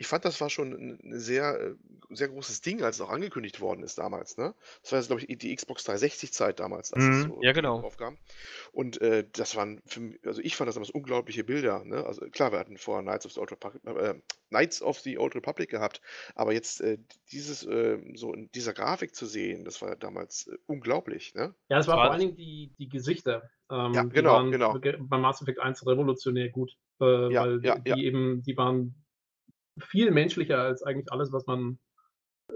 [0.00, 1.74] Ich fand, das war schon ein, sehr, äh,
[2.08, 4.38] sehr großes Ding, als es auch angekündigt worden ist damals.
[4.38, 4.54] Ne?
[4.80, 7.28] Das war jetzt, glaube ich, die Xbox 360-Zeit damals, als es Mhm.
[7.28, 7.80] so Ja, genau.
[7.82, 8.16] aufkam.
[8.72, 11.84] Und äh, das waren, für mich, also ich fand das damals unglaubliche Bilder.
[11.84, 12.02] Ne?
[12.06, 14.14] Also klar, wir hatten vorher Knights of the Old Republic, äh,
[14.48, 16.00] Knights of the Old Republic gehabt,
[16.34, 16.96] aber jetzt äh,
[17.30, 21.34] dieses äh, so in dieser Grafik zu sehen, das war damals äh, unglaublich.
[21.34, 21.54] Ne?
[21.68, 23.50] Ja, es war War- vor allen Dingen die, die Gesichter.
[23.70, 24.78] Ähm, Ja, die genau, waren genau.
[24.80, 26.72] ge- Bei Mass Effect 1 revolutionär gut.
[27.02, 27.96] Äh, Ja, weil ja, die ja.
[27.98, 28.94] eben, die waren
[29.78, 31.78] viel menschlicher als eigentlich alles, was man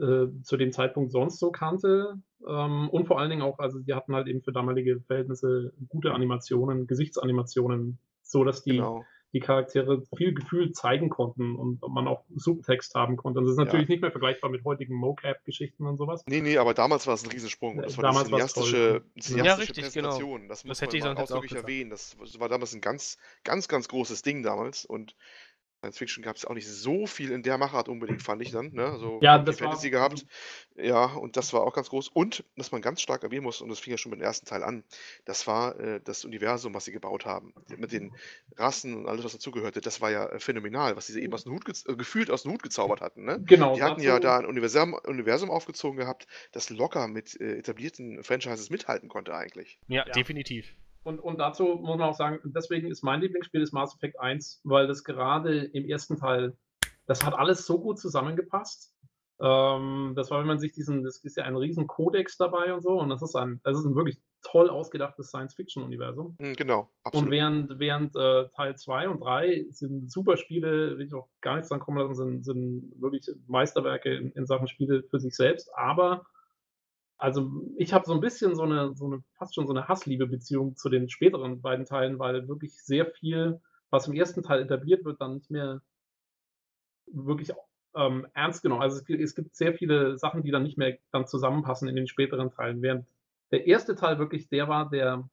[0.01, 2.21] äh, zu dem Zeitpunkt sonst so kannte.
[2.47, 6.13] Ähm, und vor allen Dingen auch, also die hatten halt eben für damalige Verhältnisse gute
[6.13, 9.05] Animationen, Gesichtsanimationen, so dass die, Genau.
[9.33, 13.39] die Charaktere viel Gefühl zeigen konnten und man auch Subtext haben konnte.
[13.39, 13.65] Und das ist Ja.
[13.65, 16.23] natürlich nicht mehr vergleichbar mit heutigen Mocap-Geschichten und sowas.
[16.27, 17.77] Nee, nee, aber damals war es ein Riesensprung.
[17.77, 19.23] Ja, Das war damals toll, cineastische, ja.
[19.23, 20.09] cineastische Ja, richtig, genau.
[20.09, 20.49] Präsentation.
[20.49, 21.91] Das, muss hätte man ich auch erwähnen.
[21.91, 24.85] Das, das war damals ein ganz, ganz, ganz großes Ding damals.
[24.85, 25.17] Und
[25.85, 28.71] Science Fiction gab es auch nicht so viel in der Machart unbedingt, fand ich dann.
[28.73, 28.87] Ne?
[28.87, 30.25] Also Ja, das war- Fantasy gehabt.
[30.77, 32.09] Ja, und das war auch ganz groß.
[32.09, 34.47] Und, was man ganz stark erwähnen muss, und das fing ja schon mit dem ersten
[34.47, 34.83] Teil an,
[35.25, 37.55] das war äh, das Universum, was sie gebaut haben.
[37.77, 38.13] Mit den
[38.57, 39.81] Rassen und alles, was dazugehörte.
[39.81, 42.53] Das war ja äh, phänomenal, was sie eben aus dem Hut, äh, gefühlt aus dem
[42.53, 43.25] Hut gezaubert hatten.
[43.25, 43.41] Ne?
[43.45, 43.75] Genau.
[43.77, 48.25] Die hatten ja dazu- da ein Universum, Universum aufgezogen gehabt, das locker mit äh, etablierten
[48.25, 49.79] Franchises mithalten konnte eigentlich.
[49.87, 50.13] Ja, Ja.
[50.13, 50.75] definitiv.
[51.05, 54.63] Und, und dazu muss man auch sagen, deswegen ist mein Lieblingsspiel das Mass Effect 1,
[54.65, 56.57] weil das gerade im ersten Teil,
[57.07, 58.95] das hat alles so gut zusammengepasst.
[59.41, 62.83] Ähm, das war, wenn man sich diesen, das ist ja ein riesen Kodex dabei und
[62.83, 66.37] so, und das ist ein, das ist ein wirklich toll ausgedachtes Science-Fiction-Universum.
[66.39, 67.31] Hm, genau, Und absolut.
[67.31, 71.69] während, während äh, Teil 2 und 3 sind super Spiele, will ich auch gar nichts
[71.69, 75.69] dran kommen lassen, sind, sind wirklich Meisterwerke in, in Sachen Spiele für sich selbst.
[75.75, 76.25] Aber
[77.19, 80.77] also ich habe so ein bisschen so eine, so eine, fast schon so eine Hassliebe-Beziehung
[80.77, 83.61] zu den späteren beiden Teilen, weil wirklich sehr viel,
[83.91, 85.81] was im ersten Teil etabliert wird, dann nicht mehr
[87.07, 87.53] wirklich
[87.95, 88.83] ähm, ernst genommen.
[88.83, 91.97] Also es, gibt- es gibt sehr viele Sachen, die dann nicht mehr dann zusammenpassen in
[91.97, 93.07] den späteren Teilen, während
[93.51, 95.29] der erste Teil wirklich der war, der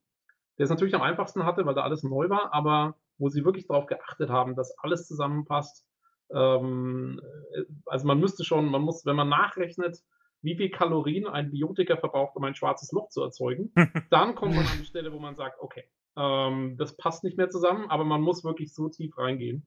[0.59, 3.67] der es natürlich am einfachsten hatte, weil da alles neu war, aber wo sie wirklich
[3.67, 5.85] darauf geachtet haben, dass alles zusammenpasst.
[6.31, 7.21] Ähm,
[7.55, 10.03] äh, also man müsste schon, man muss, wenn man nachrechnet,
[10.41, 13.71] wie viel Kalorien ein Biotiker verbraucht, um ein schwarzes Loch zu erzeugen,
[14.09, 15.83] dann kommt man an die Stelle, wo man sagt, okay,
[16.17, 19.65] ähm, das passt nicht mehr zusammen, aber man muss wirklich so tief reingehen.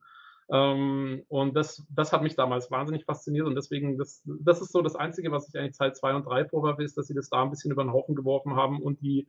[0.51, 4.83] Ähm, und das, das hat mich damals wahnsinnig fasziniert und deswegen, das, das ist so
[4.83, 7.43] das Einzige, was ich eigentlich Teil 2 und 3 vorwerfe, ist, dass sie das da
[7.43, 9.27] ein bisschen über den Haufen geworfen haben und die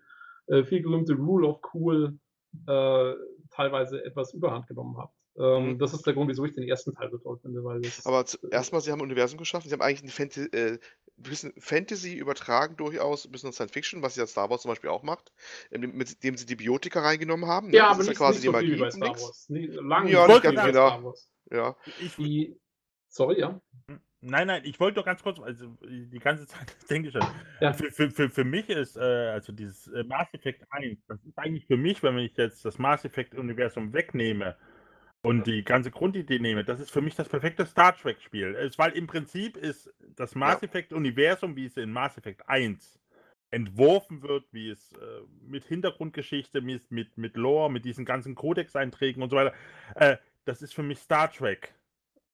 [0.47, 2.19] äh, viel gelübde Rule of Cool
[2.67, 3.13] äh,
[3.51, 5.11] teilweise etwas überhand genommen hat.
[5.37, 5.79] Ähm, Mhm.
[5.79, 8.23] Das ist der Grund, wieso ich den ersten Teil so toll finde, weil das Aber
[8.51, 10.79] erstmal, sie haben ein Universum geschaffen, sie haben eigentlich ein Fanta äh,
[11.23, 15.03] bisschen Fantasy übertragen durchaus, ein bisschen Science Fiction, was ja Star Wars zum Beispiel auch
[15.03, 15.31] macht,
[15.71, 17.67] mit dem sie die Biotika reingenommen haben.
[17.67, 17.77] ne?
[17.77, 19.09] ja, Das aber ist nicht, quasi nicht die so viel Magie wie bei Star.
[19.09, 19.45] Wars.
[19.49, 20.87] Nee, lange Ja, nicht viel ganz genau.
[20.89, 21.31] Star Wars.
[21.51, 22.59] Ja, Ich, Die,
[23.07, 23.61] sorry, ja.
[24.27, 27.23] Nein, nein, ich wollte doch ganz kurz, also die ganze Zeit denke ich schon.
[27.61, 27.73] Ja.
[27.73, 31.37] Für, für, für, für mich ist, äh, also dieses äh, Mass Effect 1, das ist
[31.37, 34.57] eigentlich für mich, wenn ich jetzt das Mass Effect-Universum wegnehme,
[35.25, 38.71] und die ganze Grundidee nehme, das ist für mich das perfekte Star Trek-Spiel.
[38.77, 42.99] Weil im Prinzip ist das Mass Effect-Universum, wie es in Mass Effect 1
[43.51, 49.23] entworfen wird, wie es äh, mit Hintergrundgeschichte, mit, mit, mit Lore, mit diesen ganzen Codex-Einträgen
[49.23, 49.53] und so weiter,
[49.95, 51.73] äh, das ist für mich Star Trek.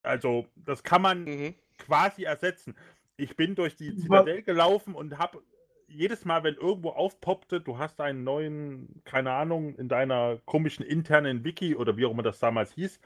[0.03, 1.55] Also, das kann man mhm.
[1.77, 2.75] quasi ersetzen.
[3.17, 5.43] Ich bin durch die Zitadelle gelaufen und habe
[5.91, 11.43] jedes Mal, wenn irgendwo aufpoppte, du hast einen neuen, keine Ahnung, in deiner komischen internen
[11.43, 12.99] Wiki oder wie auch immer das damals hieß,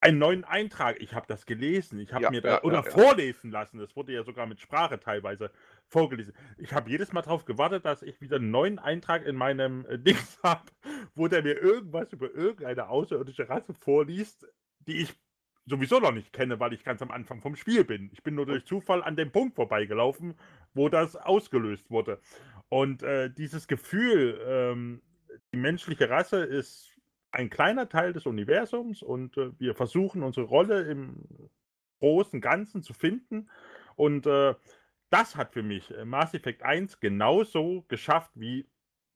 [0.00, 1.00] einen neuen Eintrag.
[1.00, 3.78] Ich habe das gelesen, ich habe ja, mir da ja, oder ja, vorlesen lassen.
[3.78, 5.50] Das wurde ja sogar mit Sprache teilweise
[5.88, 6.32] vorgelesen.
[6.56, 9.98] Ich habe jedes Mal darauf gewartet, dass ich wieder einen neuen Eintrag in meinem äh,
[9.98, 10.70] Dings habe,
[11.14, 14.46] wo der mir irgendwas über irgendeine außerirdische Rasse vorliest,
[14.86, 15.14] die ich
[15.70, 18.10] sowieso noch nicht kenne, weil ich ganz am Anfang vom Spiel bin.
[18.12, 20.34] Ich bin nur durch Zufall an dem Punkt vorbeigelaufen,
[20.74, 22.20] wo das ausgelöst wurde.
[22.68, 25.00] Und äh, dieses Gefühl, ähm,
[25.52, 26.90] die menschliche Rasse ist
[27.30, 31.16] ein kleiner Teil des Universums und äh, wir versuchen unsere Rolle im
[32.00, 33.48] großen Ganzen zu finden.
[33.96, 34.54] Und äh,
[35.10, 38.68] das hat für mich äh, Mass Effect 1 genauso geschafft wie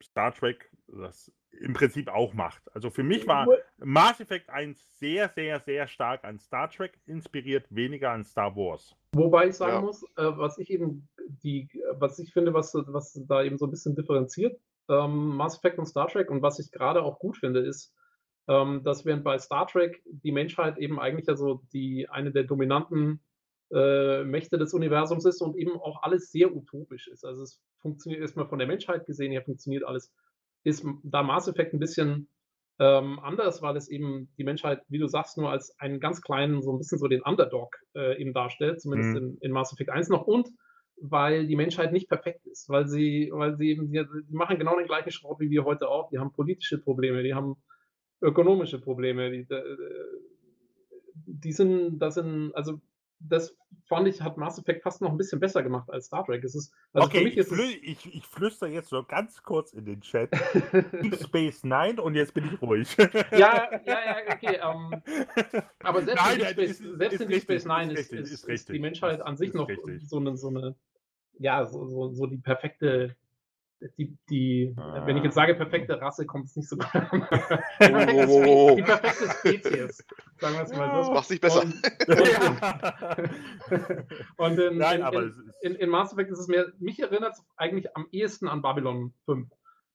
[0.02, 2.62] Star Trek das im Prinzip auch macht.
[2.74, 3.46] Also für mich war
[3.78, 8.96] Mass Effect 1 sehr, sehr, sehr stark an Star Trek inspiriert, weniger an Star Wars.
[9.12, 9.80] Wobei ich sagen ja.
[9.80, 13.70] muss, äh, was ich eben die, was ich finde, was, was da eben so ein
[13.70, 17.61] bisschen differenziert, ähm, Mass Effect und Star Trek und was ich gerade auch gut finde,
[17.61, 17.94] ist,
[18.48, 22.44] ähm, dass während bei Star Trek die Menschheit eben eigentlich ja so die eine der
[22.44, 23.20] dominanten
[23.72, 27.24] äh, Mächte des Universums ist und eben auch alles sehr utopisch ist.
[27.24, 30.12] Also es funktioniert erstmal von der Menschheit gesehen her, funktioniert alles
[30.65, 32.29] ist da Mass Effect ein bisschen
[32.81, 36.62] ähm, anders, weil es eben die Menschheit, wie du sagst, nur als einen ganz kleinen,
[36.62, 39.17] so ein bisschen so den Underdog äh, eben darstellt, zumindest mhm.
[39.17, 40.27] in, in Mass Effect 1 noch.
[40.27, 40.49] Und
[41.01, 44.77] weil die Menschheit nicht perfekt ist, weil sie, weil sie eben, die, die machen genau
[44.77, 46.09] den gleichen Schrott wie wir heute auch.
[46.11, 47.57] Die haben politische Probleme, die haben
[48.21, 49.77] ökonomische Probleme, die, äh,
[51.15, 52.81] die sind, das sind, also
[53.29, 53.57] das
[53.87, 56.43] fand ich, hat Mass Effect fast noch ein bisschen besser gemacht als Star Trek.
[56.45, 59.72] Es ist, also okay, für mich ich, flü ich, ich flüster jetzt so ganz kurz
[59.72, 60.31] in den Chat.
[61.03, 62.97] Deep Space Nine und jetzt bin ich ruhig.
[63.33, 64.61] ja, ja, ja, okay.
[64.62, 67.93] Um, ähm, aber selbst Nein, in Deep Space, ist, selbst ist in Deep Space Nine
[67.93, 69.68] ist, ist, ist, die Menschheit an sich noch
[70.03, 70.75] so eine, so eine,
[71.39, 73.16] ja, so, so, so die perfekte
[73.99, 75.07] die, die ah.
[75.07, 77.26] wenn ich jetzt sage perfekte Rasse, kommt es nicht so gut an.
[78.28, 78.74] Oh.
[78.76, 80.05] die perfekte Spezies,
[80.39, 80.97] sagen wir es mal so.
[80.97, 81.62] Das macht sich besser.
[81.62, 81.74] Und,
[84.37, 87.95] und in, Nein, in, in, in, Mass Effect ist es mehr, mich erinnert es eigentlich
[87.97, 89.49] am ehesten an Babylon 5,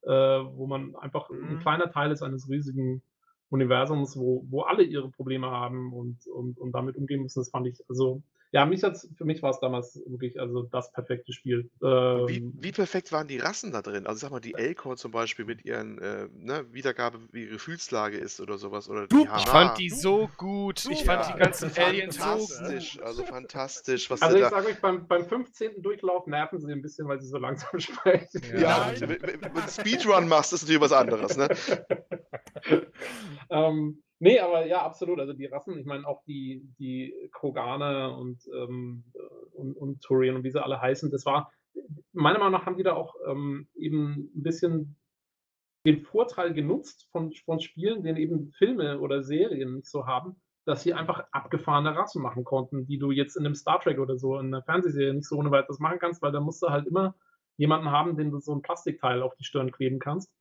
[0.03, 1.49] äh, wo man einfach mhm.
[1.49, 3.01] ein kleiner Teil ist eines riesigen
[3.49, 7.39] Universums, wo, wo alle ihre Probleme haben und, und, und damit umgehen müssen.
[7.39, 8.21] Das fand ich, also
[8.51, 11.69] ja, mich hat's, für mich war es damals wirklich also das perfekte Spiel.
[11.83, 14.07] Ähm, wie, wie, perfekt waren die Rassen da drin?
[14.07, 18.17] Also sag mal, die Elcor zum Beispiel mit ihren äh, ne, Wiedergabe, wie ihre Gefühlslage
[18.17, 18.89] ist oder sowas.
[18.89, 20.87] Oder du, ich fand die so gut.
[20.89, 22.99] Ich fand ja, die ganzen Aliens so gut.
[23.03, 24.09] Also fantastisch.
[24.09, 25.83] also ich sage euch, beim, beim 15.
[25.83, 28.41] Durchlauf nerven sie ein bisschen, weil sie so langsam sprechen.
[28.53, 31.37] Ja, ja wenn du Speedrun machst, ist natürlich was anderes.
[31.37, 31.49] Ne?
[33.51, 35.19] ähm, Nee, aber ja, absolut.
[35.19, 39.05] Also die Rassen, ich meine auch die, die Kroganer und, ähm,
[39.53, 41.51] und, und Turian und wie sie alle heißen, das war,
[42.11, 44.97] meiner Meinung nach haben die da auch ähm, eben ein bisschen
[45.85, 50.83] den Vorteil genutzt von, von Spielen, den eben Filme oder Serien nicht so haben, dass
[50.83, 54.37] sie einfach abgefahrene Rassen machen konnten, die du jetzt in einem Star Trek oder so
[54.37, 57.15] in einer Fernsehserie nicht so ohne weiteres machen kannst, weil da musst du halt immer
[57.55, 60.31] jemanden haben, den du so ein Plastikteil auf die Stirn kleben kannst.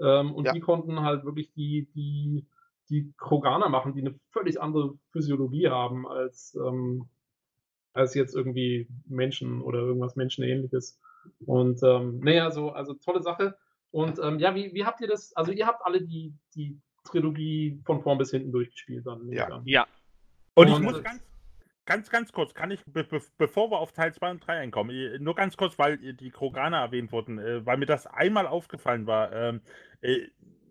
[0.00, 0.52] Ähm, und ja.
[0.52, 2.46] die konnten halt wirklich die, die
[2.90, 7.08] die Kroganer machen, die eine völlig andere Physiologie haben als, ähm,
[7.92, 10.98] als jetzt irgendwie Menschen oder irgendwas Menschenähnliches.
[11.44, 13.56] Und ähm, naja, so, also tolle Sache.
[13.90, 15.34] Und ähm, ja, wie, wie habt ihr das?
[15.36, 19.30] Also ihr habt alle die, die Trilogie von vorn bis hinten durchgespielt dann.
[19.32, 19.60] Ja.
[19.64, 19.86] ja.
[20.54, 21.22] Und, Und ich muss ganz,
[21.86, 23.06] ganz, ganz kurz, kann ich, be
[23.38, 27.12] bevor wir auf Teil 2 und 3 einkommen, nur ganz kurz, weil die Kroganer erwähnt
[27.12, 29.60] wurden, äh, weil mir das einmal aufgefallen war.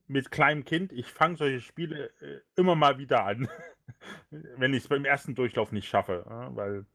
[0.07, 3.49] Mit kleinem Kind, ich fange solche Spiele äh, immer mal wieder an,
[4.31, 6.23] wenn ich es beim ersten Durchlauf nicht schaffe.
[6.27, 6.85] Weil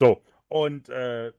[0.00, 1.32] so, und äh,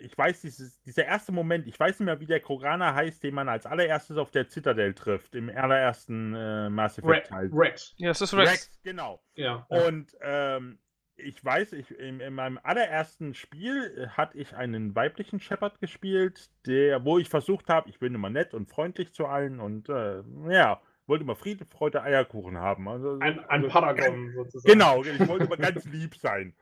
[0.00, 3.34] ich weiß, dieses, dieser erste Moment, ich weiß nicht mehr, wie der Kroganer heißt, den
[3.34, 7.50] man als allererstes auf der Citadel trifft, im allerersten äh, Mass Effect Teil.
[7.52, 7.94] Rex.
[7.96, 8.50] Ja, es ist Rex.
[8.50, 9.22] Rex, genau.
[9.34, 9.66] Ja.
[9.68, 10.78] Und ähm,
[11.16, 16.50] ich weiß, ich, in, in, meinem allerersten Spiel äh, hatte ich einen weiblichen Shepard gespielt,
[16.66, 20.22] der, wo ich versucht habe, ich bin immer nett und freundlich zu allen und äh,
[20.48, 22.88] ja, wollte immer Friede, Freude, Eierkuchen haben.
[22.88, 24.72] Also, ein, ein also, Paragon sozusagen.
[24.72, 26.54] Genau, ich wollte immer ganz lieb sein.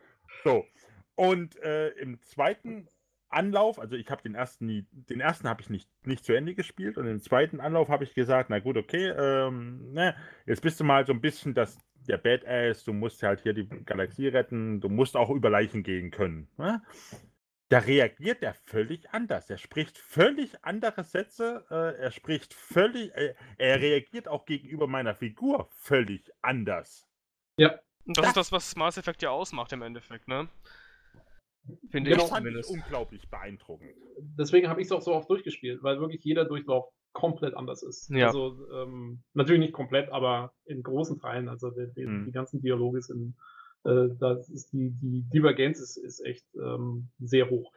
[0.43, 0.65] So.
[1.17, 2.89] Und äh, im zweiten
[3.29, 6.55] Anlauf, also ich habe den ersten nie, den ersten habe ich nicht, nicht zu Ende
[6.55, 10.15] gespielt und im zweiten Anlauf habe ich gesagt, na gut, okay, ähm, ne,
[10.47, 11.79] jetzt bist du mal so ein bisschen das
[12.09, 16.11] der Badass, du musst halt hier die Galaxie retten, du musst auch über Leichen gehen
[16.11, 16.49] können.
[16.57, 16.83] Ne?
[17.69, 19.49] Da reagiert er völlig anders.
[19.51, 25.15] Er spricht völlig andere Sätze, äh, er spricht völlig, äh, er reagiert auch gegenüber meiner
[25.15, 27.09] Figur völlig anders.
[27.57, 27.79] Ja.
[28.07, 30.49] Und das, das ist das, was Mass Effect ja ausmacht im Endeffekt, ne?
[31.91, 32.71] Finde genau, ich zumindest.
[32.71, 33.91] unglaublich beeindruckend.
[34.19, 38.11] Deswegen habe ich es auch so oft durchgespielt, weil wirklich jeder Durchlauf komplett anders ist.
[38.11, 38.27] Ja.
[38.27, 41.49] Also ähm, natürlich nicht komplett, aber in großen Teilen.
[41.49, 42.27] Also die, die, hm.
[42.27, 43.35] die ganzen Dialoge sind,
[43.85, 47.73] äh, das ist die, die Divergenz ist, ist echt ähm, sehr hoch.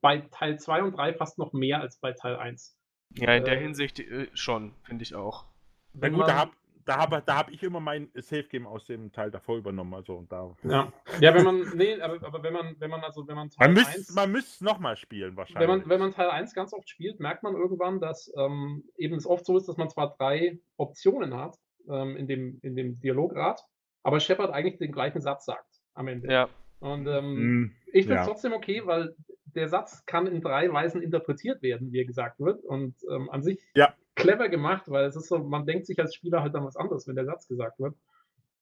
[0.00, 2.78] Bei Teil 2 und 3 fast noch mehr als bei Teil 1.
[3.14, 5.46] Ja, in der äh, Hinsicht äh, schon, finde ich auch.
[5.94, 6.52] Na gut, da habe
[6.86, 9.92] da habe da hab ich immer mein Safe Game aus dem Teil davor übernommen.
[9.92, 10.56] Also da.
[10.62, 13.72] Ja, ja wenn man, nee, aber, aber wenn man, wenn man, also wenn man Teil
[13.72, 14.14] man 1.
[14.14, 15.68] Man müsste es nochmal spielen, wahrscheinlich.
[15.68, 19.16] Wenn man, wenn man Teil 1 ganz oft spielt, merkt man irgendwann, dass ähm, eben
[19.16, 21.56] es oft so ist, dass man zwar drei Optionen hat
[21.90, 23.60] ähm, in, dem, in dem Dialograd,
[24.02, 26.32] aber Shepard eigentlich den gleichen Satz sagt am Ende.
[26.32, 26.48] Ja.
[26.78, 28.24] Und ähm, mm, ich finde es ja.
[28.26, 29.16] trotzdem okay, weil
[29.56, 32.62] der Satz kann in drei Weisen interpretiert werden, wie er gesagt wird.
[32.64, 36.14] Und ähm, an sich ja clever gemacht, weil es ist so, man denkt sich als
[36.14, 37.94] Spieler halt dann was anderes, wenn der Satz gesagt wird.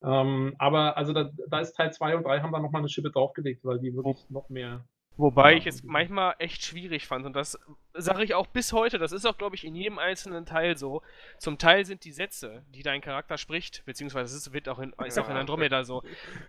[0.03, 3.09] Ähm, aber also da, da, ist Teil 2 und 3 haben da nochmal eine Schippe
[3.09, 4.85] draufgelegt, weil die wirklich noch mehr
[5.17, 7.57] Wobei ich es manchmal echt schwierig fand und das
[7.93, 11.01] sage ich auch bis heute, das ist auch glaube ich in jedem einzelnen Teil so.
[11.37, 15.17] Zum Teil sind die Sätze, die dein Charakter spricht, beziehungsweise es wird auch in, ist
[15.17, 16.03] auch in Andromeda so,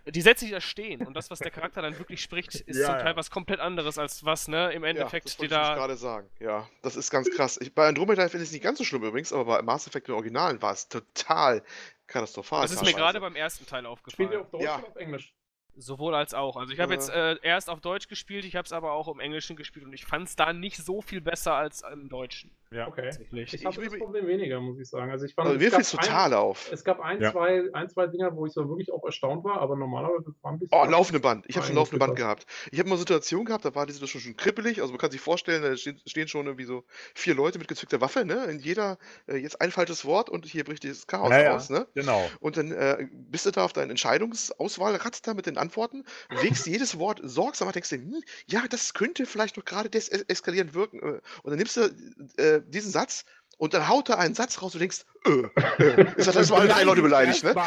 [0.05, 2.87] die Sätze, die da stehen und das, was der Charakter dann wirklich spricht, ist ja,
[2.87, 5.69] zum Teil was komplett anderes als was, ne, im Endeffekt, ja, das die da...
[5.71, 7.57] Ich gerade sagen, ja, das ist ganz krass.
[7.61, 10.09] Ich, bei Andromeda finde ich es nicht ganz so schlimm übrigens, aber bei Mass Effect
[10.09, 11.63] im Originalen war es total
[12.07, 12.61] katastrophal.
[12.61, 14.29] Das ist mir gerade beim ersten Teil aufgefallen.
[14.29, 14.77] Spielt ihr auf Deutsch ja.
[14.77, 15.33] oder auf Englisch?
[15.79, 16.57] Sowohl als auch.
[16.57, 19.19] Also ich habe jetzt äh, erst auf Deutsch gespielt, ich habe es aber auch im
[19.19, 22.49] Englischen gespielt und ich fand es da nicht so viel besser als im Deutschen.
[22.71, 23.09] Ja, okay.
[23.31, 25.09] Ich habe das Problem weniger, muss ich sagen.
[25.09, 26.69] Also ich fand, also mir fiel total auf.
[26.71, 27.31] Es gab ein, ja.
[27.31, 30.69] zwei, ein, zwei Dinger, wo ich so wirklich auch erstaunt war, aber normalerweise fand ich
[30.71, 31.45] Oh, laufende Band.
[31.47, 32.45] Ich habe schon laufende Band gehabt.
[32.71, 34.81] Ich habe mal Situation gehabt, da war die Situation schon kribbelig.
[34.81, 36.83] Also man kann sich vorstellen, da stehen, schon irgendwie so
[37.15, 38.45] vier Leute mit gezückter Waffe, ne?
[38.45, 38.97] In jeder
[39.27, 41.87] äh, jetzt ein falsches Wort und hier bricht dieses Chaos ja, aus, ne?
[41.95, 42.29] Genau.
[42.41, 46.03] Und dann äh, bist du da auf deinen Entscheidungsauswahl, ratzt da mit den Antworten,
[46.41, 50.99] wägst jedes Wort sorgsam, denkst du, hm, ja, das könnte vielleicht noch gerade deseskalierend wirken.
[50.99, 51.81] Äh, und dann nimmst du
[52.37, 53.25] äh, diesen Satz
[53.57, 55.49] und dann haut er einen Satz raus und denkst, äh.
[56.15, 57.55] Das hat das mal drei Leute beleidigt, ne?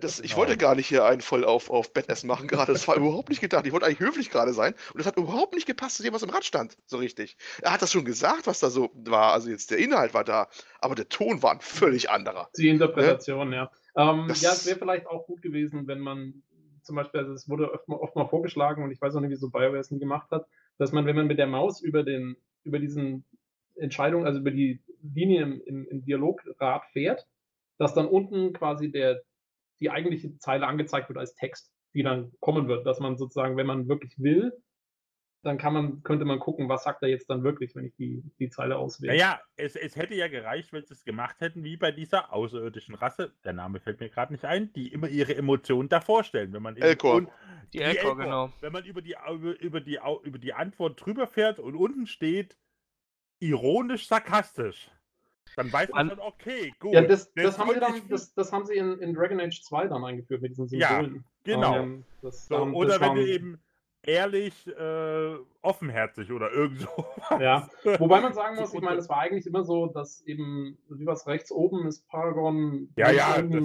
[0.00, 2.72] Das, ich wollte gar nicht hier einen voll auf, auf Badass machen gerade.
[2.72, 3.64] Das war überhaupt nicht gedacht.
[3.66, 4.74] Ich wollte eigentlich höflich gerade sein.
[4.92, 6.76] Und das hat überhaupt nicht gepasst zu dem, was im Rad stand.
[6.86, 7.36] So richtig.
[7.62, 9.32] Er hat das schon gesagt, was da so war.
[9.32, 10.48] Also jetzt der Inhalt war da.
[10.80, 12.48] Aber der Ton war ein völlig anderer.
[12.56, 13.56] Die Interpretation, ne?
[13.56, 13.70] ja.
[13.96, 16.42] Ähm, ja, es wäre vielleicht auch gut gewesen, wenn man
[16.82, 19.30] zum Beispiel, also es wurde oft mal, oft mal vorgeschlagen und ich weiß auch nicht,
[19.30, 20.46] wieso BioWare es nie gemacht hat,
[20.80, 23.24] dass man, wenn man mit der Maus über den über diesen
[23.76, 27.26] Entscheidung, also über die Linie im, im, im Dialograd fährt,
[27.78, 29.22] dass dann unten quasi der,
[29.80, 33.66] die eigentliche Zeile angezeigt wird als Text, die dann kommen wird, dass man sozusagen, wenn
[33.66, 34.52] man wirklich will,
[35.42, 38.22] dann kann man, könnte man gucken, was sagt er jetzt dann wirklich, wenn ich die,
[38.38, 39.12] die Zeile auswähle.
[39.12, 42.94] Naja, es, es hätte ja gereicht, wenn sie es gemacht hätten, wie bei dieser außerirdischen
[42.94, 46.52] Rasse, der Name fällt mir gerade nicht ein, die immer ihre Emotionen davor stellen.
[46.52, 47.22] Wenn man Elkor.
[47.22, 47.28] Die,
[47.72, 48.52] die Elkor, genau.
[48.60, 52.58] Wenn man über die, über, über, die, über die Antwort drüber fährt und unten steht
[53.38, 54.90] ironisch sarkastisch.
[55.56, 56.92] Dann weiß man schon, okay, gut.
[56.92, 59.88] Ja, das, das haben, sie dann, das, das, haben sie in, in Dragon Age 2
[59.88, 61.24] dann eingeführt mit diesen Symbolen.
[61.44, 61.76] Ja, genau.
[61.76, 63.60] Ähm, das, so, oder wenn du eben
[64.02, 67.06] ehrlich, äh, offenherzig oder irgend so.
[67.40, 71.06] Ja, wobei man sagen muss, ich meine, es war eigentlich immer so, dass eben, wie
[71.06, 72.88] was rechts oben ist, Paragon.
[72.96, 73.64] Ja, ja, das,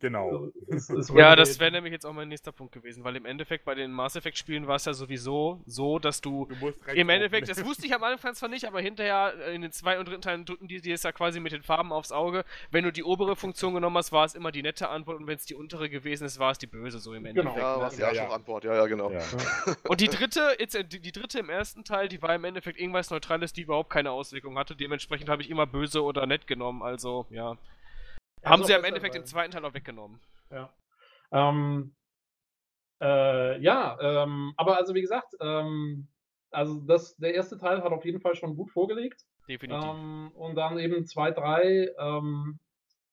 [0.00, 0.50] genau.
[0.66, 3.64] Ist, ist ja, das wäre nämlich jetzt auch mein nächster Punkt gewesen, weil im Endeffekt
[3.64, 7.48] bei den Mass Effect Spielen war es ja sowieso so, dass du, du im Endeffekt,
[7.48, 10.44] das wusste ich am Anfang zwar nicht, aber hinterher in den zweiten und dritten Teilen
[10.44, 12.44] drücken die dir es ja quasi mit den Farben aufs Auge.
[12.70, 15.36] Wenn du die obere Funktion genommen hast, war es immer die nette Antwort und wenn
[15.36, 17.54] es die untere gewesen ist, war es die böse, so im Endeffekt.
[17.54, 18.28] Genau, ja, war es die ja, ja.
[18.28, 19.10] Antwort, ja, ja, genau.
[19.10, 19.20] Ja.
[19.88, 23.10] Und die dritte, jetzt, die, die dritte im ersten Teil, die war im Endeffekt irgendwas
[23.10, 24.76] Neutrales, die überhaupt keine Auswirkung hatte.
[24.76, 26.82] Dementsprechend habe ich immer böse oder nett genommen.
[26.82, 27.52] Also, ja.
[28.42, 30.20] ja Haben sie im Endeffekt im zweiten Teil auch weggenommen.
[30.50, 30.72] Ja.
[31.32, 31.94] Ähm,
[33.00, 36.08] äh, ja, ähm, aber also wie gesagt, ähm,
[36.50, 39.22] also das, der erste Teil hat auf jeden Fall schon gut vorgelegt.
[39.48, 39.84] Definitiv.
[39.84, 41.90] Ähm, und dann eben zwei, drei.
[41.98, 42.58] Ähm,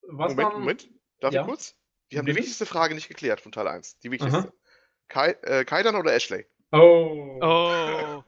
[0.03, 0.89] was Moment, dann, Moment,
[1.19, 1.41] darf ja?
[1.41, 1.75] ich kurz?
[2.11, 3.99] Die haben die wichtigste Frage nicht geklärt von Teil 1.
[3.99, 4.51] Die wichtigste.
[5.07, 6.45] Kai, äh, Kaidan oder Ashley?
[6.71, 7.39] Oh.
[7.41, 8.23] Oh.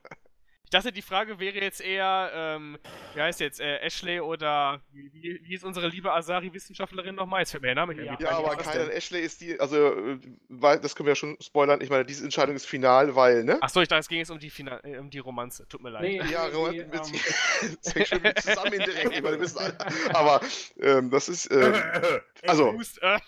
[0.74, 2.78] dachte, die Frage wäre jetzt eher, ähm,
[3.14, 7.41] wie heißt jetzt, äh, Ashley oder wie, wie, wie ist unsere liebe Asari-Wissenschaftlerin nochmal?
[7.41, 8.91] Jetzt fällt mir der Name Ja, irgendwie ja aber Kyle?
[8.91, 11.82] Ashley ist die, also, äh, weil, das können wir ja schon spoilern.
[11.82, 13.61] Ich meine, diese Entscheidung ist final, weil, ne?
[13.61, 15.68] Achso, ich dachte, es ging jetzt um die, Fina äh, um die Romanze.
[15.68, 16.03] Tut mir leid.
[16.03, 19.41] Nee, Ja, nee, Roman, nee, mit, ähm, das hängt schon zusammen indirekt, ich meine, wir
[19.41, 19.78] wissen alle.
[20.14, 20.41] Aber
[20.82, 23.20] ähm, das ist, äh, also, äh,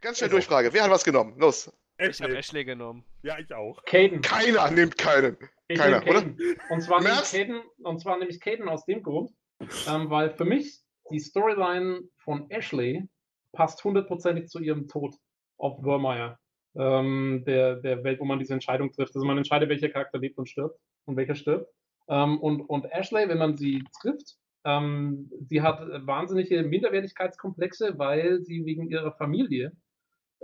[0.00, 0.72] ganz schnell Durchfrage.
[0.72, 1.34] Wer hat was genommen?
[1.38, 1.70] Los.
[1.98, 2.36] Ich habe Ashley.
[2.36, 3.04] Ashley genommen.
[3.22, 3.82] Ja, ich auch.
[3.84, 4.20] Caden.
[4.20, 5.36] Keiner nimmt keinen.
[5.68, 6.38] Ich Keiner, Caden.
[6.70, 7.32] Und zwar nehme ich Merz?
[7.32, 9.30] Caden, und zwar nehme ich Caden aus dem Grund,
[9.88, 13.08] ähm, weil für mich die Storyline von Ashley
[13.52, 15.14] passt hundertprozentig zu ihrem Tod
[15.56, 16.38] auf Wormire.
[16.76, 19.14] Ähm, der, der Welt, wo man diese Entscheidung trifft.
[19.14, 21.72] Also man entscheidet, welcher Charakter lebt und stirbt und welcher stirbt.
[22.08, 28.66] Ähm, und, und Ashley, wenn man sie trifft, ähm, sie hat wahnsinnige Minderwertigkeitskomplexe, weil sie
[28.66, 29.72] wegen ihrer Familie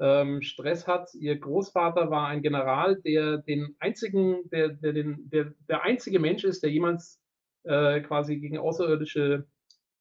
[0.03, 1.15] ähm, Stress hat.
[1.15, 6.43] Ihr Großvater war ein General, der den einzigen, der, der, den, der, der einzige Mensch
[6.43, 7.21] ist, der jemals
[7.63, 9.47] äh, quasi gegen Außerirdische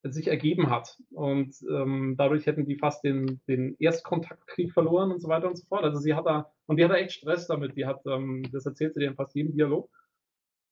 [0.04, 0.98] sich ergeben hat.
[1.12, 5.66] Und ähm, dadurch hätten die fast den, den Erstkontaktkrieg verloren und so weiter und so
[5.68, 5.84] fort.
[5.84, 7.78] Also sie hat da, und die hat da echt Stress damit.
[7.78, 9.92] Die hat, ähm, das erzählt sie dir in fast jedem Dialog.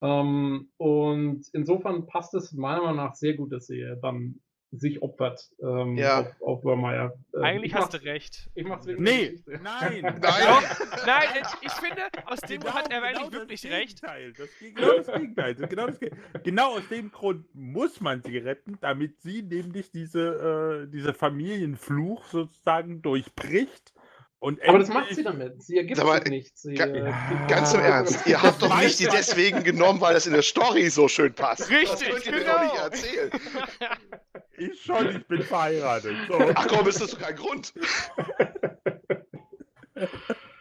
[0.01, 4.39] Ähm, und insofern passt es meiner Meinung nach sehr gut, dass sie dann
[4.71, 6.19] sich opfert ähm, Ja.
[6.19, 7.13] auf, auf Burmeier.
[7.33, 8.49] Äh, Eigentlich ich hast du recht.
[8.53, 10.01] Ich mach's wegen Nee, nein.
[10.01, 10.21] Nein.
[10.21, 11.27] Nein,
[11.61, 14.01] ich, finde, aus dem Genau- hat er genau eigentlich das wirklich recht.
[14.01, 14.33] Gegenteil.
[14.33, 15.55] Das, genau das Gegenteil.
[15.55, 16.11] Das- Genau, das, Ge-
[16.43, 22.25] genau aus dem Grund muss man sie retten, damit sie nämlich diese, äh, diese Familienfluch
[22.25, 23.93] sozusagen durchbricht.
[24.41, 25.61] Und Aber das macht sie damit.
[25.61, 26.57] Sie ergibt Sag mal, sich nicht.
[26.57, 27.47] Sie, ga- äh, Ja.
[27.47, 30.89] Ganz im Ernst, ihr habt doch nicht die deswegen genommen, weil das in der Story
[30.89, 31.69] so schön passt.
[31.69, 32.63] Richtig, das könnt ihr mir doch genau.
[32.63, 33.31] nicht erzählen.
[34.59, 36.15] Ich schon, ich bin verheiratet.
[36.27, 36.37] So.
[36.55, 37.73] Ach komm, ist das doch kein Grund.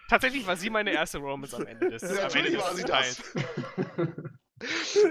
[0.09, 2.85] Tatsächlich war sie meine erste Romance am Ende des, Ja, am Ende natürlich war sie
[2.85, 3.23] das.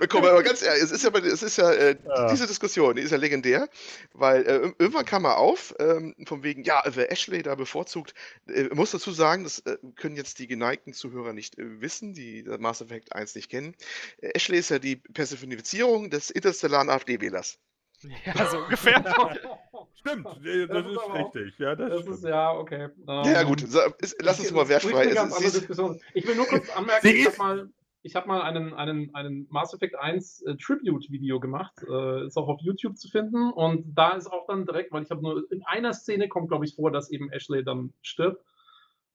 [0.09, 2.30] Komm, aber ganz ehrlich, es ist ja, es ist ja, äh, Ja.
[2.30, 3.69] diese Diskussion, die ist ja legendär,
[4.14, 8.14] weil äh, ir- irgendwann kam mal auf, ähm, von wegen, ja, wer Ashley da bevorzugt,
[8.49, 12.43] äh, muss dazu sagen, das äh, können jetzt die geneigten Zuhörer nicht äh, wissen, die
[12.59, 13.73] Mass Effect 1 nicht kennen.
[14.19, 17.57] Äh, Ashley ist ja die Personifizierung des interstellaren AfD-Wählers.
[18.25, 19.03] Ja, so ungefähr.
[19.95, 21.59] Stimmt, äh, das, Das ist richtig.
[21.59, 22.15] Ja, das, Das stimmt.
[22.17, 22.89] ist ja, okay.
[23.07, 25.05] Ja, ja, gut, Ähm, ist, lass uns das mal wertfrei.
[25.05, 25.69] ist-.
[26.13, 27.69] Ich will nur kurz anmerken, ich habe mal,
[28.03, 31.73] ich hab mal einen, einen, einen Mass Effect 1 äh, Tribute-Video gemacht.
[31.89, 33.51] Äh, ist auch auf YouTube zu finden.
[33.51, 36.65] Und da ist auch dann direkt, weil ich habe nur in einer Szene kommt, glaube
[36.65, 38.43] ich, vor, dass eben Ashley dann stirbt.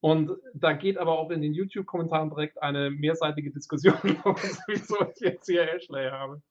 [0.01, 3.95] Und da geht aber auch in den YouTube-Kommentaren direkt eine mehrseitige Diskussion
[4.25, 6.43] los, wieso ich jetzt hier Ashley habe.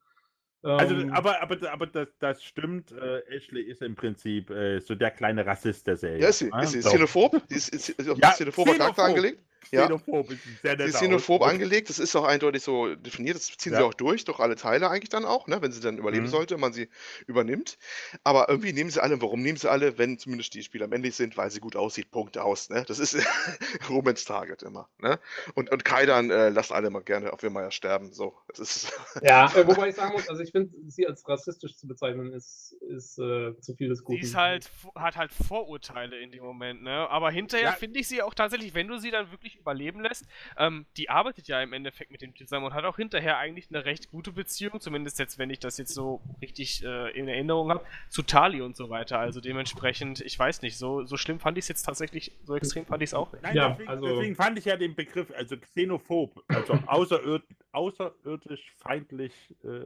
[0.64, 2.92] Also, Ähm, aber, aber, aber das, das stimmt.
[2.92, 6.22] Äh, Ashley ist im Prinzip äh, so der kleine Rassist der Serie.
[6.22, 6.50] Ja, ist sie.
[6.52, 6.64] ne?
[6.64, 6.90] Ist sie So.
[6.90, 7.42] xenophob?
[7.50, 9.18] Die ist, ist, ist auf Ja, ja, xenophober Charakter xenophob.
[9.18, 9.44] angelegt?
[9.72, 9.84] Ja.
[9.84, 13.46] Xenophob ist ein sehr netter ist xenophob angelegt, das ist auch eindeutig so definiert, das
[13.46, 13.86] ziehen sie Ja.
[13.86, 16.30] auch durch, durch alle Teile eigentlich dann auch, ne, wenn sie dann überleben Mhm.
[16.30, 16.90] sollte, man sie
[17.28, 17.78] übernimmt.
[18.24, 21.38] Aber irgendwie nehmen sie alle, warum nehmen sie alle, wenn zumindest die Spieler männlich sind,
[21.38, 22.84] weil sie gut aussieht, Punkt aus, ne?
[22.88, 23.16] Das ist
[23.90, 25.20] Romans Target immer, ne?
[25.56, 28.38] Und, und Kaidan äh, lasst alle mal gerne auf Wirmeier sterben, so.
[28.48, 31.88] Das ist, ja, äh, wobei ich sagen muss, also ich finde, sie als rassistisch zu
[31.88, 34.24] bezeichnen, ist, ist äh, zu viel des Sie Guten.
[34.26, 37.10] ist halt, hat halt Vorurteile in dem Moment, ne?
[37.10, 37.72] Aber hinterher Ja.
[37.74, 40.26] finde ich sie auch tatsächlich, wenn du sie dann wirklich überleben lässt,
[40.58, 43.86] ähm, die arbeitet ja im Endeffekt mit dem zusammen und hat auch hinterher eigentlich eine
[43.86, 47.86] recht gute Beziehung, zumindest jetzt, wenn ich das jetzt so richtig äh, in Erinnerung habe,
[48.10, 49.20] zu Tali und so weiter.
[49.20, 52.86] Also dementsprechend, ich weiß nicht, so, so schlimm fand ich es jetzt tatsächlich, so extrem
[52.86, 53.44] fand ich es auch nicht.
[53.44, 58.74] Nein, Ja, deswegen, also- deswegen fand ich ja den Begriff, also xenophob, also außerird, außerirdisch,
[58.78, 59.34] feindlich,
[59.64, 59.86] äh,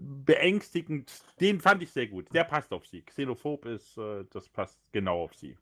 [0.00, 1.10] beängstigend,
[1.40, 2.26] den fand ich sehr gut.
[2.32, 3.02] Der passt auf sie.
[3.02, 5.56] Xenophob ist, äh, das passt genau auf sie.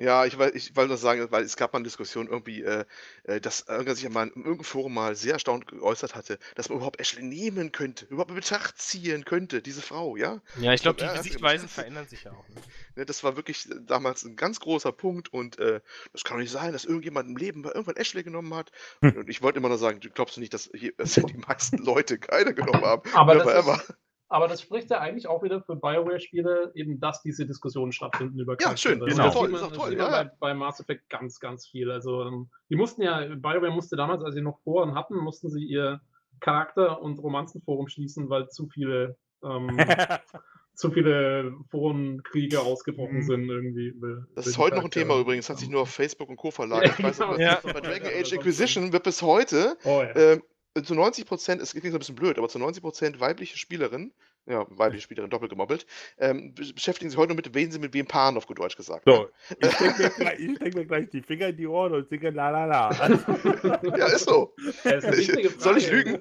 [0.00, 2.86] Ja, ich, ich wollte nur sagen, weil es gab mal eine Diskussion irgendwie, äh,
[3.24, 6.78] äh, dass irgendwer sich mal in irgendeinem Forum mal sehr erstaunt geäußert hatte, dass man
[6.78, 10.40] überhaupt Ashley nehmen könnte, überhaupt in Betracht ziehen könnte, diese Frau, ja?
[10.58, 12.48] Ja, ich glaube, die das- Sichtweisen verändern sich ja auch.
[12.48, 12.54] Ne?
[12.96, 15.80] Ne, das war wirklich damals ein ganz großer Punkt und äh,
[16.14, 18.72] das kann doch nicht sein, dass irgendjemand im Leben mal irgendwann Ashley genommen hat.
[19.02, 19.16] Hm.
[19.18, 21.76] Und ich wollte immer nur sagen, du glaubst du nicht, dass hier, dass die meisten
[21.76, 23.02] Leute keine genommen haben?
[23.12, 23.94] Aber das, ist,
[24.30, 28.56] aber das spricht ja eigentlich auch wieder für Bioware-Spiele, eben, dass diese Diskussionen stattfinden über
[28.60, 29.02] Ja, schön.
[29.02, 31.66] Auch Das toll, sieht ist auch das toll, ja, Bei, bei Mass Effect ganz, ganz
[31.66, 31.90] viel.
[31.90, 35.64] Also, ähm, die mussten ja, Bioware musste damals, als sie noch Foren hatten, mussten sie
[35.64, 36.00] ihr
[36.38, 39.66] Charakter- und Romanzenforum schließen, weil zu viele, ähm,
[40.74, 43.22] zu viele Forenkriege ausgebrochen Mhm.
[43.22, 43.94] sind irgendwie.
[44.34, 44.90] Das ist heute noch ein.
[44.90, 46.50] Thema übrigens, hat sich nur auf Facebook und Co.
[46.50, 46.94] verlagert.
[47.38, 47.72] Ja, genau.
[47.74, 50.14] Bei Dragon Ja, Age das Inquisition wird bis heute Oh ja.
[50.14, 50.42] ähm,
[50.84, 54.12] zu 90 Prozent, es klingt so ein bisschen blöd, aber zu 90 Prozent weibliche Spielerinnen,
[54.46, 55.86] ja, weibliche Spielerin doppelt gemobbelt,
[56.18, 58.76] ähm, be- beschäftigen sich heute noch mit, wen sie mit wem paaren, auf gut Deutsch
[58.76, 59.04] gesagt.
[59.04, 59.28] So,
[59.58, 62.64] ich stecke mir, steck mir gleich die Finger in die Ohren und singe la la
[62.66, 62.90] la.
[63.96, 64.54] Ja, ist so.
[64.84, 66.20] Ist Ich, soll ich lügen?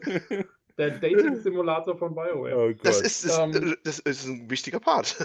[0.78, 2.56] der Dating-Simulator von BioWare.
[2.56, 5.16] Oh das, ist, das, ähm, das, ist, ein wichtiger Part.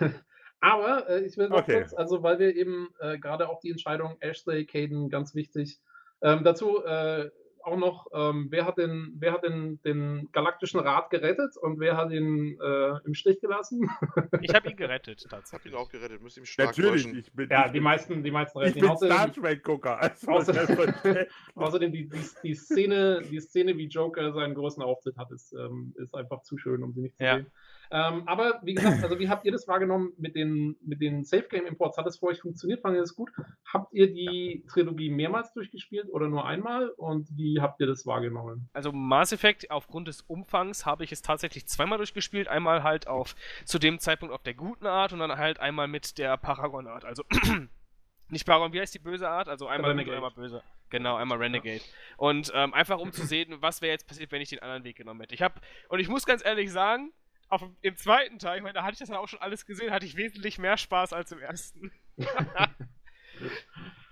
[0.60, 1.80] Aber äh, ich will noch okay.
[1.80, 5.78] kurz, also weil wir eben äh, gerade auch die Entscheidung Ashley, Caden, ganz wichtig.
[6.22, 7.28] Ähm, dazu äh,
[7.64, 11.96] auch noch, ähm, wer hat, den, wer hat den, den Galaktischen Rat gerettet und wer
[11.96, 13.88] hat ihn äh, im Stich gelassen?
[14.40, 15.72] ich habe ihn gerettet, tatsächlich.
[15.72, 17.82] Ich habe ihn auch gerettet, müsste ihm stark Natürlich, ich bin, Ja, ich die, bin,
[17.82, 18.84] meisten, die meisten retten ihn.
[18.84, 20.00] Ich bin Star Trek-Gucker.
[20.00, 20.94] Also außerdem,
[21.54, 25.94] außerdem die, die, die, Szene, die Szene, wie Joker seinen großen Auftritt hat, ist, ähm,
[25.96, 27.36] ist einfach zu schön, um sie nicht zu ja.
[27.36, 27.46] sehen.
[27.94, 31.46] Ähm, aber wie gesagt, also wie habt ihr das wahrgenommen mit den, mit den Safe
[31.48, 31.96] Game Imports?
[31.96, 32.80] Hat das für euch funktioniert?
[32.80, 33.30] Fand ihr das gut?
[33.72, 36.88] Habt ihr die Trilogie mehrmals durchgespielt oder nur einmal?
[36.88, 38.68] Und wie habt ihr das wahrgenommen?
[38.72, 42.48] Also Mass Effect, aufgrund des Umfangs habe ich es tatsächlich zweimal durchgespielt.
[42.48, 46.18] Einmal halt auf zu dem Zeitpunkt auf der guten Art und dann halt einmal mit
[46.18, 47.04] der Paragon Art.
[47.04, 47.22] Also
[48.28, 49.48] nicht Paragon, wie heißt die böse Art?
[49.48, 50.16] Also einmal Renegade.
[50.16, 50.64] einmal böse.
[50.90, 51.80] Genau, einmal Renegade.
[52.16, 54.96] Und ähm, einfach um zu sehen, was wäre jetzt passiert, wenn ich den anderen Weg
[54.96, 55.34] genommen hätte.
[55.36, 57.12] Ich habe und ich muss ganz ehrlich sagen,
[57.54, 59.92] auf, im zweiten Teil, ich meine, da hatte ich das dann auch schon alles gesehen,
[59.92, 61.92] hatte ich wesentlich mehr Spaß als im ersten.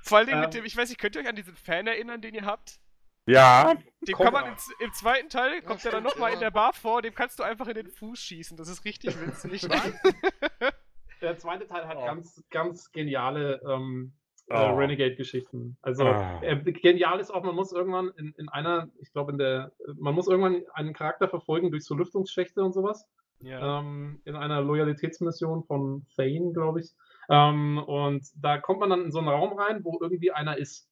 [0.02, 0.50] Vor allem mit ähm.
[0.50, 2.80] dem, ich weiß nicht, könnt ihr euch an diesen Fan erinnern, den ihr habt?
[3.26, 3.74] Ja.
[4.00, 6.34] Den kann man im, im, zweiten Teil, kommt ja, der dann nochmal ja.
[6.34, 8.56] in der Bar vor, dem kannst du einfach in den Fuß schießen.
[8.56, 9.62] Das ist richtig witzig.
[11.20, 12.04] der zweite Teil hat oh.
[12.04, 14.12] ganz, ganz geniale ähm,
[14.48, 14.74] äh, oh.
[14.74, 15.76] Renegade-Geschichten.
[15.82, 16.40] Also oh.
[16.42, 20.14] äh, genial ist auch, man muss irgendwann in, in einer, ich glaube in der, man
[20.14, 23.08] muss irgendwann einen Charakter verfolgen durch so Lüftungsschächte und sowas.
[23.42, 23.80] Ja.
[23.80, 26.94] Ähm, in einer Loyalitätsmission von Thane, glaube ich.
[27.28, 30.88] Ähm, und da kommt man dann in so einen Raum rein, wo irgendwie einer ist.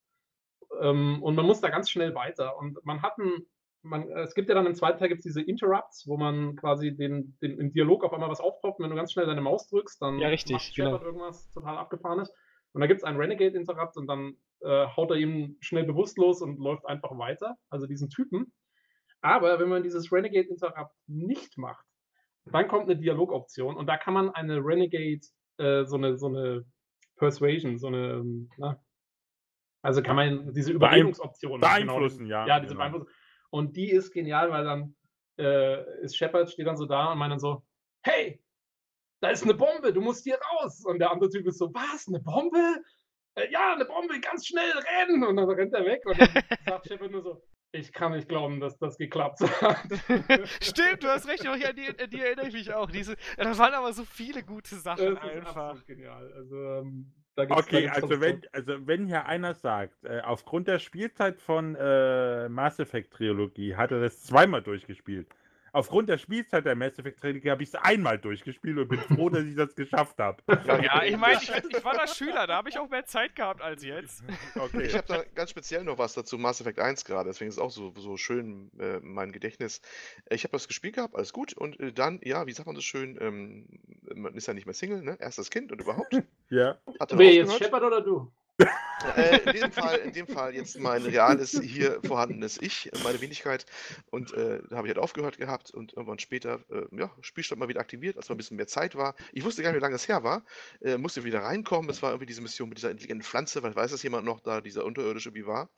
[0.81, 2.56] Ähm, und man muss da ganz schnell weiter.
[2.59, 3.47] Und man hat einen,
[3.82, 7.36] man, es gibt ja dann im zweiten Teil gibt's diese Interrupts, wo man quasi den,
[7.43, 8.78] den, im Dialog auf einmal was aufpoppt.
[8.78, 11.02] Und wenn du ganz schnell deine Maus drückst, dann ja, richtig, macht genau.
[11.02, 12.32] irgendwas total abgefahrenes.
[12.72, 16.59] Und da gibt es einen Renegade-Interrupt und dann äh, haut er ihm schnell bewusstlos und
[16.59, 17.56] läuft einfach weiter.
[17.68, 18.52] Also diesen Typen.
[19.22, 21.85] Aber wenn man dieses Renegade-Interrupt nicht macht,
[22.52, 25.20] dann kommt eine Dialogoption und da kann man eine Renegade,
[25.59, 26.64] äh, so, eine, so eine
[27.16, 28.24] Persuasion, so eine,
[28.56, 28.81] na,
[29.82, 32.47] also kann man diese Überredungsoption genau, beeinflussen, genau, ja.
[32.47, 32.81] Ja, diese genau.
[32.81, 33.10] beeinflussen.
[33.51, 34.94] Und die ist genial, weil dann
[35.39, 37.64] äh, ist Shepard, steht dann so da und meint dann so,
[38.02, 38.43] hey,
[39.20, 40.85] da ist eine Bombe, du musst hier raus.
[40.85, 42.82] Und der andere Typ ist so, was, eine Bombe?
[43.35, 45.24] Äh, ja, eine Bombe, ganz schnell rennen.
[45.24, 46.28] Und dann rennt er weg und dann
[46.66, 49.86] sagt Shepard nur so, ich kann nicht glauben, dass das geklappt hat.
[50.60, 52.90] Stimmt, du hast recht, an die, an die erinnere ich mich auch.
[52.90, 55.74] Diese, da waren aber so viele gute Sachen das einfach.
[55.74, 56.32] Ist genial.
[56.32, 61.76] Also, ähm, okay, also wenn, also wenn hier einer sagt, äh, aufgrund der Spielzeit von
[61.76, 65.28] äh, Mass Effect Trilogie hat er das zweimal durchgespielt
[65.72, 69.28] aufgrund der Spielzeit der Mass Effect Trilogie habe ich es einmal durchgespielt und bin froh,
[69.28, 70.42] dass ich das geschafft habe.
[70.80, 73.60] Ja, ich meine, ich, ich, war da Schüler, da habe ich auch mehr Zeit gehabt
[73.60, 74.22] als jetzt.
[74.55, 74.84] Okay.
[74.84, 77.60] Ich habe da ganz speziell noch was dazu, Mass Effect 1 gerade, deswegen ist es
[77.60, 79.80] auch so, so schön äh, mein Gedächtnis.
[80.28, 82.84] Ich habe das gespielt gehabt, alles gut, und äh, dann, ja, wie sagt man das
[82.84, 83.66] schön, ähm,
[84.14, 85.16] man ist ja nicht mehr Single, ne?
[85.18, 86.14] Erstes Kind und überhaupt.
[86.51, 86.78] ja.
[87.10, 88.30] Wer jetzt Shepard oder du?
[89.16, 93.65] Äh, in, dem Fall, in dem Fall jetzt mein reales, hier vorhandenes Ich, meine Wenigkeit.
[94.11, 97.69] Und äh, da habe ich halt aufgehört gehabt und irgendwann später, äh, ja, Spielstand mal
[97.69, 99.15] wieder aktiviert, als mal ein bisschen mehr Zeit war.
[99.32, 100.45] Ich wusste gar nicht, wie lange es her war.
[100.81, 101.91] Äh, musste wieder reinkommen.
[101.91, 104.61] Es war irgendwie diese Mission mit dieser intelligenten Pflanze, weil weiß das jemand noch, da
[104.61, 105.70] dieser unterirdische wie war.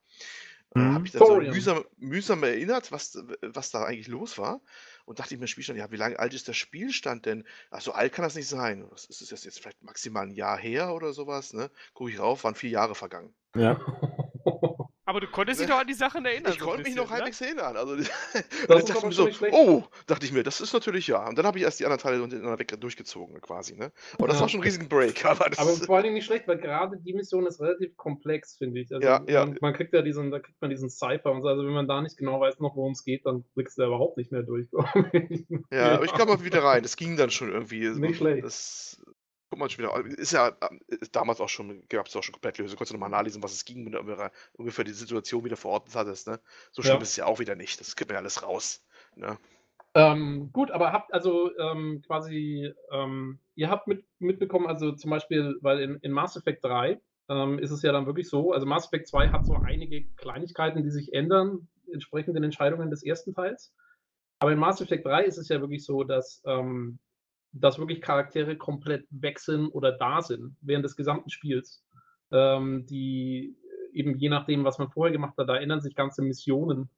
[0.74, 0.94] Äh, mhm.
[0.94, 4.60] Habe ich dann so mühsam, mühsam erinnert, was, was da eigentlich los war
[5.04, 7.44] und dachte ich mir Spielstand, ja, wie lange alt ist der Spielstand denn?
[7.70, 8.86] Ach, so alt kann das nicht sein.
[8.90, 11.70] Was ist das jetzt vielleicht maximal ein Jahr her oder sowas, ne?
[11.94, 13.34] Gucke ich rauf, waren vier Jahre vergangen.
[13.56, 13.80] Ja.
[15.12, 16.54] Aber du konntest dich doch an die Sachen erinnern.
[16.54, 17.16] Ich so konnte mich noch ne?
[17.16, 17.76] halbwegs erinnern.
[17.76, 21.28] Also, das dachte mir so, oh, dachte ich mir, das ist natürlich ja.
[21.28, 23.76] Und dann habe ich erst die anderen Teile hintereinander weg durchgezogen quasi.
[23.76, 23.92] Ne?
[24.14, 24.40] Aber das ja.
[24.40, 25.22] war schon ein riesigen Break.
[25.32, 28.80] Aber, aber vor allen Dingen nicht schlecht, weil gerade die Mission ist relativ komplex, finde
[28.80, 28.90] ich.
[28.90, 29.44] Also, ja, ja.
[29.44, 31.48] Man, man, kriegt ja diesen, da kriegt man diesen Cypher und so.
[31.48, 33.88] Also wenn man da nicht genau weiß noch, worum es geht, dann blickst du da
[33.88, 34.66] überhaupt nicht mehr durch.
[35.70, 36.82] ja, aber ich kam mal wieder rein.
[36.82, 37.90] Das ging dann schon irgendwie.
[37.90, 38.44] Nicht schlecht.
[38.44, 39.02] Das,
[39.52, 40.48] guck mal schon wieder, ist ja
[40.86, 42.78] ist äh, damals auch schon, gab es auch schon komplett Lösung.
[42.78, 46.26] Konntest du nochmal nachlesen, was es ging, wenn du ungefähr die Situation wieder verordnet hattest.
[46.26, 46.40] Ne?
[46.70, 47.02] So schlimm ja.
[47.02, 47.78] ist es ja auch wieder nicht.
[47.78, 48.82] Das kriegt man ja alles raus.
[49.14, 49.36] Ne?
[49.94, 55.58] Ähm, gut, aber habt also ähm, quasi, ähm, ihr habt mit, mitbekommen, also zum Beispiel,
[55.60, 56.98] weil in, in Mass Effect 3
[57.28, 60.82] ähm, ist es ja dann wirklich so, also Mass Effect 2 hat so einige Kleinigkeiten,
[60.82, 63.74] die sich ändern, entsprechend den Entscheidungen des ersten Teils.
[64.38, 66.98] Aber in Mass Effect 3 ist es ja wirklich so, dass ähm,
[67.52, 71.84] dass wirklich Charaktere komplett weg sind oder da sind während des gesamten Spiels.
[72.30, 73.56] Ähm, die
[73.92, 76.88] eben je nachdem, was man vorher gemacht hat, da ändern sich ganze Missionen.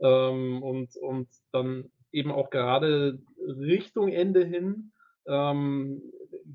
[0.00, 4.92] Ähm, und, und dann eben auch gerade Richtung Ende hin
[5.26, 6.02] ähm,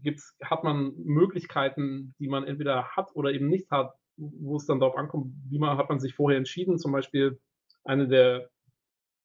[0.04, 4.80] gibt's, hat man Möglichkeiten, die man entweder hat oder eben nicht hat, wo es dann
[4.80, 6.78] darauf ankommt, wie man hat man sich vorher entschieden.
[6.78, 7.40] Zum Beispiel
[7.84, 8.50] eine der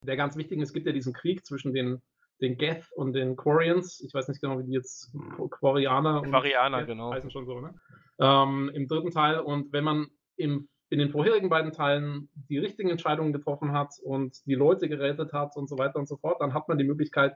[0.05, 2.01] der ganz wichtigen, es gibt ja diesen Krieg zwischen den,
[2.41, 4.01] den Geth und den Quarians.
[4.05, 5.11] Ich weiß nicht genau, wie die jetzt
[5.49, 7.11] Quarianer und Quarianer, Geth genau.
[7.13, 7.73] heißen schon so, ne?
[8.19, 9.39] Ähm, Im dritten Teil.
[9.39, 14.45] Und wenn man im, in den vorherigen beiden Teilen die richtigen Entscheidungen getroffen hat und
[14.45, 17.35] die Leute gerettet hat und so weiter und so fort, dann hat man die Möglichkeit,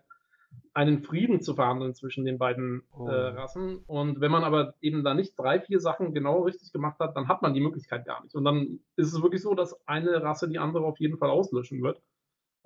[0.73, 3.07] einen Frieden zu verhandeln zwischen den beiden Oh.
[3.07, 3.79] äh, Rassen.
[3.87, 7.27] Und wenn man aber eben da nicht drei, vier Sachen genau richtig gemacht hat, dann
[7.27, 8.35] hat man die Möglichkeit gar nicht.
[8.35, 11.81] Und dann ist es wirklich so, dass eine Rasse die andere auf jeden Fall auslöschen
[11.81, 12.01] wird.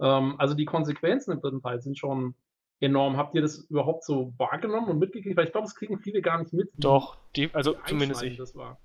[0.02, 2.36] Ähm, also die Konsequenzen im dritten Teil sind schon
[2.80, 3.18] enorm.
[3.18, 5.38] Habt ihr das überhaupt so wahrgenommen und mitgekriegt?
[5.38, 6.72] Weil ich glaube, das kriegen viele gar nicht mit.
[6.78, 8.38] Doch, die, also zumindest ich.
[8.38, 8.80] Das war.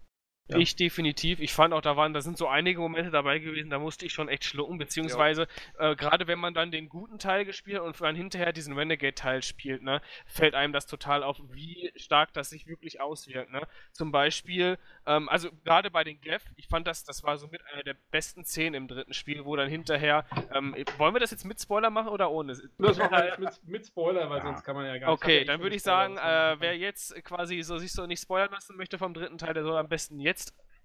[0.49, 0.59] Ja.
[0.59, 1.41] Ich definitiv.
[1.41, 4.13] Ich fand auch, da waren, da sind so einige Momente dabei gewesen, da musste ich
[4.13, 5.49] schon echt schlucken, beziehungsweise
[5.79, 9.83] äh, gerade wenn man dann den guten Teil gespielt und dann hinterher diesen Renegade-Teil spielt,
[9.83, 13.67] ne, fällt einem das total auf, wie stark das sich wirklich auswirkt, ne.
[13.91, 17.61] Zum Beispiel, ähm, also gerade bei den Geth, ich fand das, das war so mit
[17.73, 21.45] einer der besten Szenen im dritten Spiel, wo dann hinterher, ähm, wollen wir das jetzt
[21.45, 22.57] mit Spoiler machen oder ohne?
[22.79, 24.43] Das machen wir jetzt mit, mit Spoiler, weil Ja.
[24.45, 25.23] sonst kann man ja gar nicht.
[25.23, 28.53] Okay, ja dann würde ich sagen, äh, wer jetzt quasi so sich so nicht spoilern
[28.53, 30.36] lassen möchte vom dritten Teil, der soll am besten jetzt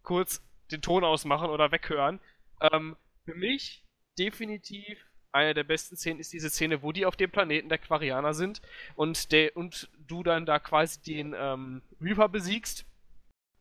[0.03, 2.19] kurz den Ton ausmachen oder weghören.
[2.61, 2.95] Ähm,
[3.25, 3.83] für mich
[4.17, 4.97] definitiv
[5.31, 8.61] eine der besten Szenen ist diese Szene, wo die auf dem Planeten der Quarianer sind
[8.95, 12.85] und der und du dann da quasi den ähm, Reaper besiegst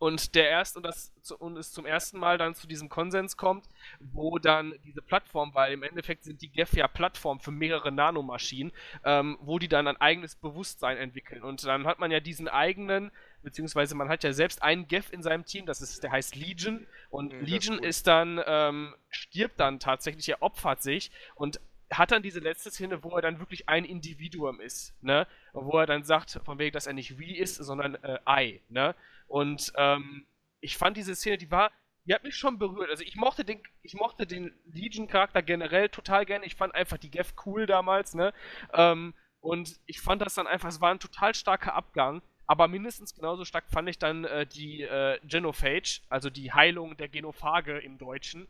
[0.01, 3.67] und der erst und das und es zum ersten Mal dann zu diesem Konsens kommt,
[4.01, 8.73] wo dann diese Plattform, weil im Endeffekt sind die Geth ja Plattform für mehrere Nanomaschinen,
[9.05, 11.43] ähm, wo die dann ein eigenes Bewusstsein entwickeln.
[11.43, 13.13] Und dann hat man ja diesen eigenen,
[13.43, 16.87] beziehungsweise man hat ja selbst einen Geth in seinem Team, das ist, der heißt Legion.
[17.11, 17.85] Und Mhm, ist Legion gut.
[17.87, 21.61] ist dann, ähm, stirbt dann tatsächlich, er opfert sich und
[21.91, 25.27] hat dann diese letzte Szene, wo er dann wirklich ein Individuum ist, ne?
[25.53, 28.95] Wo er dann sagt, von wegen, dass er nicht we ist, sondern äh, I, ne?
[29.27, 30.25] Und ähm,
[30.61, 31.73] ich fand diese Szene, die war,
[32.05, 32.91] die hat mich schon berührt.
[32.91, 36.45] Also ich mochte den, ich mochte den Legion-Charakter generell total gerne.
[36.47, 38.33] Ich fand einfach die Geth cool damals, ne?
[38.73, 42.23] Ähm, und ich fand das dann einfach, es war ein total starker Abgang.
[42.51, 47.07] Aber mindestens genauso stark fand ich dann äh, die äh, Genophage, also die Heilung der
[47.07, 48.49] Genophage im Deutschen,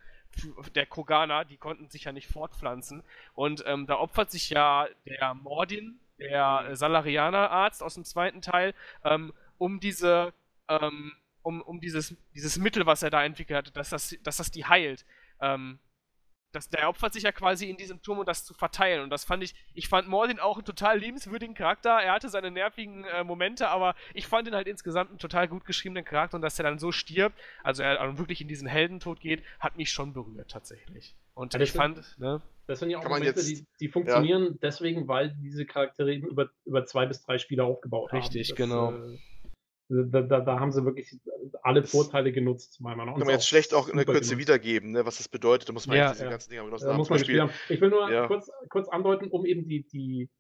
[0.74, 3.02] der Kroganer, die konnten sich ja nicht fortpflanzen.
[3.35, 8.72] Und ähm, da opfert sich ja der Mordin, der äh, Salarianer-Arzt aus dem zweiten Teil,
[9.05, 10.32] ähm, um diese,
[10.68, 11.12] ähm,
[11.43, 14.64] um, um dieses, dieses Mittel, was er da entwickelt hat, dass das, dass das die
[14.64, 15.05] heilt.
[15.43, 15.78] Ähm,
[16.52, 19.02] das, der opfert sich ja quasi in diesem Turm, um das zu verteilen.
[19.02, 21.90] Und das fand ich, ich fand Mordin auch einen total liebenswürdigen Charakter.
[21.90, 25.64] Er hatte seine nervigen äh, Momente, aber ich fand ihn halt insgesamt einen total gut
[25.64, 29.20] geschriebenen Charakter und dass er dann so stirbt, also er dann wirklich in diesen Heldentod
[29.20, 31.14] geht, hat mich schon berührt tatsächlich.
[31.35, 32.43] Und Ja, ich fand, ne?
[32.66, 36.51] Das sind ja auch Momente, jetzt- die, die funktionieren deswegen, weil diese Charaktere eben über,
[36.64, 38.56] über zwei bis drei Spiele aufgebaut Richtig, haben.
[38.56, 38.93] genau.
[38.93, 39.18] Äh,
[39.90, 41.18] da, da, da haben sie wirklich
[41.62, 43.18] alle Vorteile genutzt, meiner Meinung nach.
[43.18, 44.38] Kann man jetzt schlecht auch in der Kürze genutzt.
[44.38, 45.68] wiedergeben, ne, was das bedeutet.
[45.68, 46.30] Da muss man Ja, diese ja.
[46.30, 46.98] ganzen Dinge genossen Da haben.
[46.98, 47.50] muss man Beispiel, haben.
[47.68, 48.26] Ich will nur Ja.
[48.28, 50.30] kurz, kurz andeuten, um eben die, die,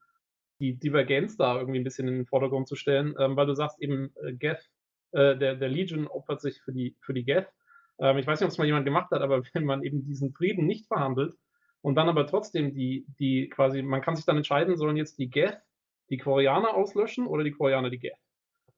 [0.60, 3.80] die Divergenz da irgendwie ein bisschen in den Vordergrund zu stellen, ähm, weil du sagst
[3.82, 4.70] eben, äh, Geth,
[5.12, 7.48] äh, der, der Legion opfert sich für die, für die Geth.
[7.98, 10.32] Ähm, ich weiß nicht, ob es mal jemand gemacht hat, aber wenn man eben diesen
[10.32, 11.34] Frieden nicht verhandelt
[11.82, 15.28] und dann aber trotzdem die, die quasi, man kann sich dann entscheiden, sollen jetzt die
[15.28, 15.58] Geth
[16.10, 18.18] die Quarianer auslöschen oder die Quarianer die Geth.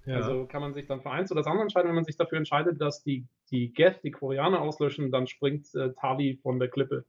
[0.07, 2.39] Also kann man sich dann für eins oder das andere entscheiden, wenn man sich dafür
[2.39, 7.05] entscheidet, dass die, die Geth die Koreaner auslöschen, dann springt äh, Tali von der Klippe.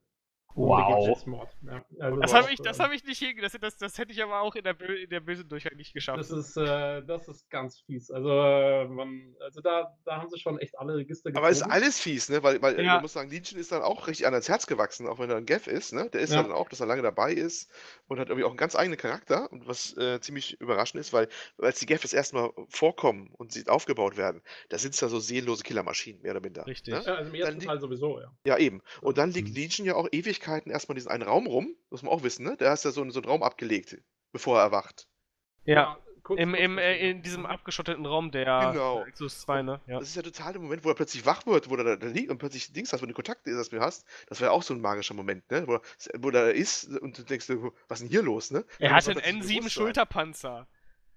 [0.56, 1.06] Wow.
[1.06, 1.50] Selbstmord.
[1.62, 3.44] Ja, also Das habe ich, das äh, hab ich nicht hingekriegt.
[3.44, 5.94] Das, das, das hätte ich aber auch in der, Bö in der bösen Durchgang nicht
[5.94, 6.20] geschafft.
[6.20, 8.12] Das ist, äh, das ist ganz fies.
[8.12, 11.64] Also, äh, man, also da, da haben sie schon echt alle Register aber es ist
[11.64, 11.72] gezogen.
[11.74, 12.44] alles fies, ne?
[12.44, 12.94] Weil, weil Ja.
[12.94, 15.38] man muss sagen, Legion ist dann auch richtig an ans Herz gewachsen, auch wenn er
[15.38, 16.10] ein Geff ist, ne?
[16.12, 16.44] Der ist Ja.
[16.44, 17.72] dann auch, dass er lange dabei ist
[18.08, 19.52] und hat irgendwie auch einen ganz eigenen Charakter.
[19.52, 21.28] Und was äh, ziemlich überraschend ist, weil
[21.58, 25.08] als die Geff das erste Mal vorkommen und sie aufgebaut werden, da sind es ja
[25.08, 26.68] so seelenlose Killermaschinen, mehr oder minder.
[26.68, 26.94] Richtig.
[26.94, 27.04] Ne?
[27.06, 28.32] Ja, also im ersten Dann Teil sowieso, ja.
[28.46, 28.82] Ja, eben.
[29.02, 29.56] Und dann liegt Mhm.
[29.56, 30.08] Legion ja auch
[30.44, 32.58] Ewigkeiten erstmal in diesem einen Raum rum, muss man auch wissen, ne?
[32.58, 33.98] Der ist ja so, in so einen Raum abgelegt,
[34.32, 35.08] bevor er erwacht.
[35.66, 39.04] Ja, kurz- im, kurz im, äh, in diesem abgeschotteten Raum der Genau.
[39.06, 39.80] Exodus 2, ne?
[39.88, 40.00] Ja.
[40.00, 42.08] Das ist ja total der Moment, wo er plötzlich wach wird, wo er da, da
[42.08, 44.06] liegt und plötzlich Dings hast, wo du Kontakt das mir hast.
[44.28, 45.66] Das war ja auch so ein magischer Moment, ne?
[45.68, 45.82] Wo, er-
[46.20, 47.50] wo er da ist und du denkst,
[47.88, 48.66] was ist denn hier los, ne?
[48.80, 49.70] Er Und dann einen plötzlich N7 Bewusstsein.
[49.84, 50.68] Schulterpanzer.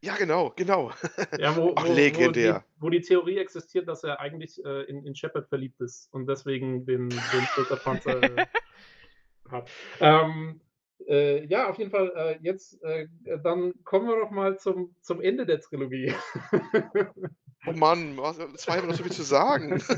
[0.02, 0.92] Ja, genau, genau.
[1.38, 2.64] Ja, wo, Ach, wo, wo, legendär.
[2.76, 6.26] die, wo die Theorie existiert, dass er eigentlich äh, in, in Shepard verliebt ist und
[6.26, 7.20] deswegen den, den
[7.54, 8.46] Schulterpanzer äh,
[9.50, 9.70] hat.
[10.00, 10.60] Ähm,
[11.06, 12.12] äh, ja, auf jeden Fall.
[12.16, 13.08] Äh, jetzt, äh,
[13.42, 16.12] dann kommen wir doch mal zum, zum Ende der Trilogie.
[17.66, 19.82] Oh Mann, haben noch so viel zu sagen.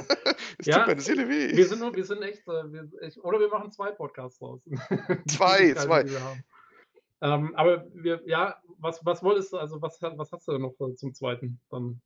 [0.60, 1.56] Es Ja, tut meine Seele weh.
[1.56, 4.60] wir sind nur, wir sind echt, äh, wir, ich, oder wir machen zwei Podcasts raus.
[5.24, 6.04] Die Zwei, Möglichkeiten, zwei.
[6.08, 6.36] wir.
[7.20, 10.74] Ähm, aber wir, ja, was, was wolltest du, also was, was hast du denn noch
[10.80, 11.60] äh, zum zweiten?
[11.70, 12.00] Dann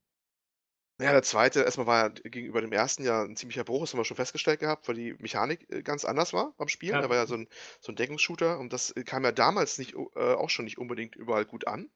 [1.03, 4.01] Ja, der zweite, erstmal war ja gegenüber dem ersten ja ein ziemlicher Bruch, das haben
[4.01, 6.95] wir schon festgestellt gehabt, weil die Mechanik äh, ganz anders war beim Spielen.
[6.95, 7.01] Ja.
[7.01, 7.49] Er war ja so ein,
[7.81, 11.17] so ein Deckungsshooter und das äh, kam ja damals nicht, äh, auch schon nicht unbedingt
[11.17, 11.91] überall gut an.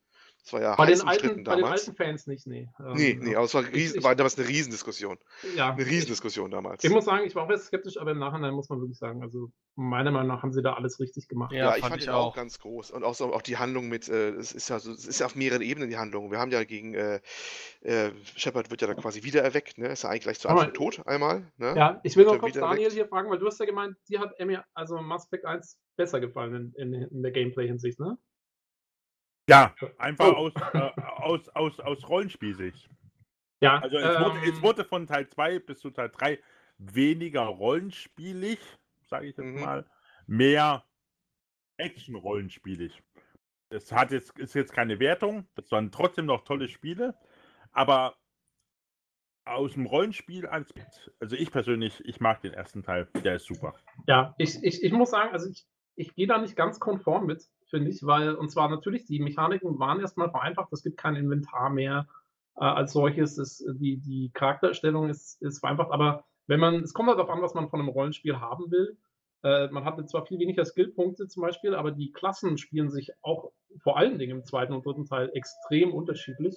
[0.47, 2.68] Das war ja Bei heiß den, alten, bei den alten Fans nicht, nee.
[2.78, 5.18] Ähm, Nee, nee, aber es war, riesen, ich- war damals eine Riesendiskussion.
[5.56, 6.85] Ja, Eine Riesendiskussion damals.
[6.85, 9.24] Ich muss sagen, ich war auch erst skeptisch, aber im Nachhinein muss man wirklich sagen,
[9.24, 11.51] also meiner Meinung nach haben sie da alles richtig gemacht.
[11.52, 12.93] Ja, Ja, ich fand ich ihn auch ganz groß.
[12.93, 15.27] Und auch, so, auch die Handlung mit, äh, es ist ja so, es ist ja
[15.27, 16.31] auf mehreren Ebenen die Handlung.
[16.31, 17.18] Wir haben ja gegen äh,
[17.81, 19.89] äh, Shepard wird ja da quasi wiedererweckt, ne?
[19.89, 21.51] Ist ja eigentlich gleich zu Anfang tot einmal.
[21.56, 21.74] Ne?
[21.77, 22.93] Ja, ich will noch kurz wieder Daniel erweckt?
[22.94, 26.20] hier fragen, weil du hast ja gemeint, dir hat Emmy, also Mass Effect 1 besser
[26.20, 28.16] gefallen in, in, in der Gameplay-Hinsicht, ne?
[29.48, 30.36] Ja, einfach Oh.
[30.36, 32.89] aus, äh, aus, aus, aus Rollenspielsicht.
[33.60, 36.39] Ja, Also es, wurde, es ähm, wurde von Teil 2 bis zu Teil 3
[36.78, 38.59] weniger rollenspielig,
[39.09, 39.60] sage ich jetzt Mhm.
[39.60, 39.86] mal,
[40.27, 40.85] mehr
[41.78, 43.02] Action-rollenspielig.
[43.70, 47.14] Es hat jetzt, ist jetzt keine Wertung, das waren trotzdem noch tolle Spiele,
[47.73, 48.16] aber
[49.44, 53.74] aus dem Rollenspiel, also ich persönlich, ich mag den ersten Teil, der ist super.
[54.06, 57.44] Ja, ich, ich, ich muss sagen, also ich, ich gehe da nicht ganz konform mit,
[57.69, 61.71] finde ich, weil, und zwar natürlich, die Mechaniken waren erstmal vereinfacht, es gibt kein Inventar
[61.71, 62.07] mehr
[62.57, 67.09] äh, als solches, es, die, die Charaktererstellung ist, ist vereinfacht, aber wenn man, es kommt
[67.09, 68.97] halt darauf an, was man von einem Rollenspiel haben will.
[69.43, 73.53] Äh, man hatte zwar viel weniger Skillpunkte zum Beispiel, aber die Klassen spielen sich auch
[73.83, 76.57] vor allen Dingen im zweiten und dritten Teil extrem unterschiedlich.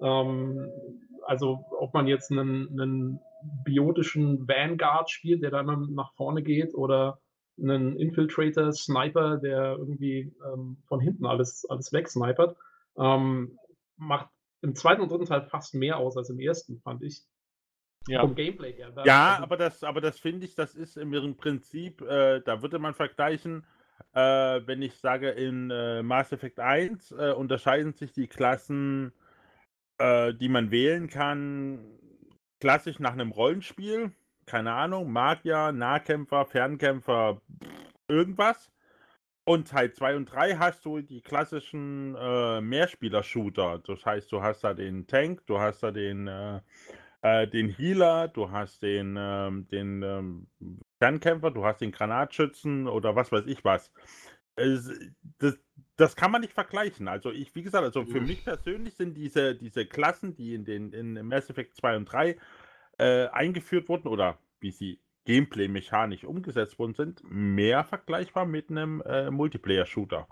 [0.00, 0.70] Ähm,
[1.26, 3.20] also ob man jetzt einen, einen
[3.64, 7.18] biotischen Vanguard spielt, der da immer nach vorne geht, oder
[7.60, 12.56] einen Infiltrator, Sniper, der irgendwie ähm, von hinten alles, alles wegsnipert,
[12.98, 13.58] ähm,
[13.96, 14.28] macht
[14.62, 17.22] im zweiten und dritten Teil fast mehr aus als im ersten, fand ich.
[18.08, 18.20] Ja.
[18.22, 18.90] Vom Gameplay her.
[18.90, 22.62] Da- Ja, also- aber das, aber das finde ich, das ist im Prinzip, äh, da
[22.62, 23.64] würde man vergleichen,
[24.14, 29.12] äh, wenn ich sage, in äh, Mass Effect 1 äh, unterscheiden sich die Klassen,
[29.98, 31.84] äh, die man wählen kann,
[32.60, 34.12] klassisch nach einem Rollenspiel.
[34.48, 37.42] Keine Ahnung, Magier, Nahkämpfer, Fernkämpfer,
[38.08, 38.72] irgendwas.
[39.44, 43.80] Und Teil 2 und 3 hast du die klassischen äh, Mehrspieler-Shooter.
[43.86, 46.60] Das heißt, du hast da den Tank, du hast da den, äh,
[47.22, 50.48] äh, den Healer, du hast den, ähm, den ähm,
[50.98, 53.92] Fernkämpfer, du hast den Granatschützen oder was weiß ich was.
[54.56, 54.90] Es,
[55.38, 55.58] das,
[55.96, 57.08] das kann man nicht vergleichen.
[57.08, 58.22] Also ich, wie gesagt, also für Mhm.
[58.22, 62.36] mich persönlich sind diese, diese Klassen, die in den in Mass Effect 2 und 3
[62.98, 69.30] äh, eingeführt wurden oder wie sie Gameplay-mechanisch umgesetzt worden sind, mehr vergleichbar mit einem äh,
[69.30, 70.26] Multiplayer-Shooter.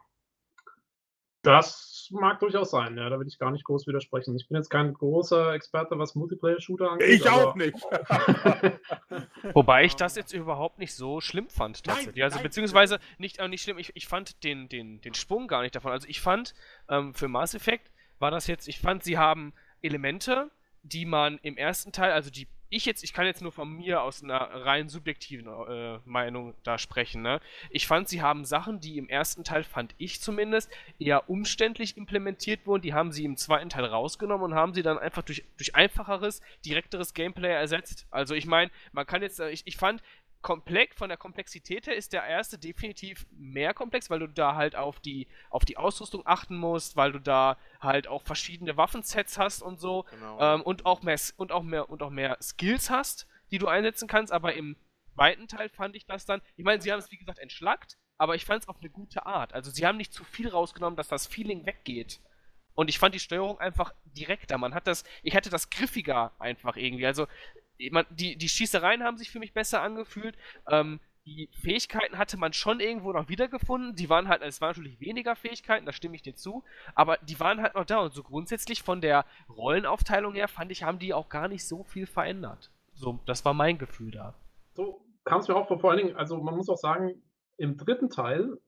[1.43, 4.34] Das mag durchaus sein, ja, da will ich gar nicht groß widersprechen.
[4.34, 7.09] Ich bin jetzt kein großer Experte, was Multiplayer-Shooter angeht.
[7.09, 7.76] Ich auch aber- nicht.
[9.55, 12.24] Wobei ich das jetzt überhaupt nicht so schlimm fand, Nein, tatsächlich.
[12.24, 12.43] also, nein.
[12.43, 15.93] beziehungsweise nicht, äh, nicht schlimm, ich, ich fand den, den, den Sprung gar nicht davon.
[15.93, 16.52] Also, ich fand,
[16.88, 19.52] ähm, für Mass Effect war das jetzt, ich fand, sie haben
[19.82, 20.51] Elemente,
[20.82, 24.02] die man im ersten Teil, also die ich jetzt, ich kann jetzt nur von mir
[24.02, 27.40] aus einer rein subjektiven äh, Meinung da sprechen, ne?
[27.70, 32.66] Ich fand, sie haben Sachen, die im ersten Teil, fand ich zumindest, eher umständlich implementiert
[32.66, 35.74] wurden, die haben sie im zweiten Teil rausgenommen und haben sie dann einfach durch, durch
[35.74, 38.06] einfacheres, direkteres Gameplay ersetzt.
[38.10, 40.02] Also ich meine, man kann jetzt, äh, ich, ich fand,
[40.47, 44.77] komplex, von der Komplexität her ist der erste definitiv mehr komplex, weil du da halt
[44.77, 49.60] auf die, auf die Ausrüstung achten musst, weil du da halt auch verschiedene Waffensets hast
[49.60, 50.05] und so.
[50.12, 50.39] Genau.
[50.40, 54.06] Ähm, und auch mehr und auch mehr und auch mehr Skills hast, die du einsetzen
[54.06, 54.77] kannst, aber im
[55.16, 58.36] zweiten Teil fand ich das dann, ich meine, sie haben es wie gesagt entschlackt, aber
[58.36, 59.52] ich fand es auf eine gute Art.
[59.52, 62.20] Also sie haben nicht zu viel rausgenommen, dass das Feeling weggeht.
[62.77, 64.59] Und ich fand die Steuerung einfach direkter.
[64.59, 67.06] Man hat das, ich hatte das griffiger einfach irgendwie.
[67.06, 67.27] Also
[67.78, 70.36] die, die Schießereien haben sich für mich besser angefühlt.
[70.69, 73.97] Ähm, die Fähigkeiten hatte man schon irgendwo noch wiedergefunden.
[73.97, 76.62] Die waren halt, es waren natürlich weniger Fähigkeiten, da stimme ich dir zu,
[76.94, 77.98] aber die waren halt noch da.
[77.98, 81.82] Und so grundsätzlich von der Rollenaufteilung her fand ich, haben die auch gar nicht so
[81.82, 82.70] viel verändert.
[82.94, 84.35] So, das war mein Gefühl da.
[84.74, 87.23] So kam es mir auch vor, vor allen Dingen, also man muss auch sagen,
[87.57, 88.59] im dritten Teil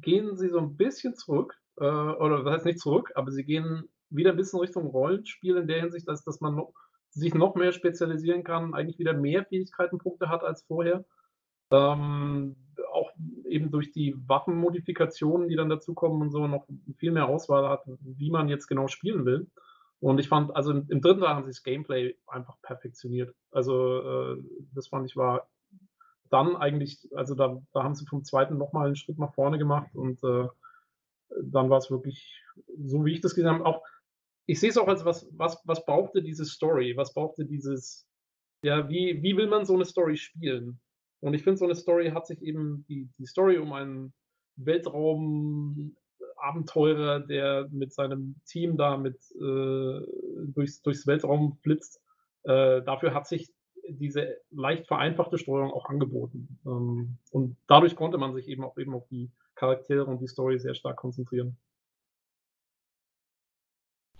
[0.00, 3.88] gehen sie so ein bisschen zurück, äh, oder das heißt nicht zurück, aber sie gehen
[4.10, 6.72] wieder ein bisschen Richtung Rollenspiel in der Hinsicht, dass, dass man noch,
[7.10, 11.04] sich noch mehr spezialisieren kann, eigentlich wieder mehr Fähigkeitenpunkte hat als vorher.
[11.70, 12.56] Ähm,
[12.92, 13.10] auch
[13.46, 16.66] eben durch die Waffenmodifikationen, die dann dazukommen und so, noch
[16.96, 19.50] viel mehr Auswahl hat, wie man jetzt genau spielen will.
[20.00, 23.34] Und ich fand, also im, dritten Teil haben sie das Gameplay einfach perfektioniert.
[23.50, 24.36] Also äh,
[24.74, 25.48] das fand ich war
[26.30, 29.88] dann eigentlich, also da, da haben sie vom zweiten nochmal einen Schritt nach vorne gemacht
[29.94, 30.46] und äh,
[31.42, 32.42] dann war es wirklich,
[32.78, 33.82] so wie ich das gesehen habe, auch,
[34.48, 38.08] ich sehe es auch als was, was, was brauchte diese Story, was brauchte dieses,
[38.62, 40.80] ja, wie, wie will man so eine Story spielen?
[41.20, 44.14] Und ich finde, so eine Story hat sich eben, die, die Story um einen
[44.56, 50.00] Weltraum-Abenteurer, der mit seinem Team da mit äh,
[50.54, 52.00] durchs, durchs Weltraum flitzt,
[52.44, 53.52] äh, dafür hat sich
[53.86, 56.58] diese leicht vereinfachte Steuerung auch angeboten.
[56.64, 60.58] Ähm, und dadurch konnte man sich eben auch eben auf die Charaktere und die Story
[60.58, 61.58] sehr stark konzentrieren.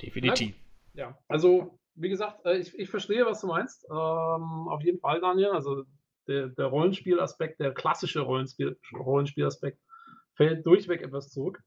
[0.01, 0.55] Definitiv.
[0.95, 3.85] Ja, also wie gesagt, äh, ich, ich verstehe, was du meinst.
[3.91, 5.51] Ähm, auf jeden Fall, Daniel.
[5.51, 5.85] Also
[6.27, 9.79] der, der Rollenspielaspekt, der klassische Rollenspiel, Rollenspielaspekt
[10.35, 11.61] fällt durchweg etwas zurück.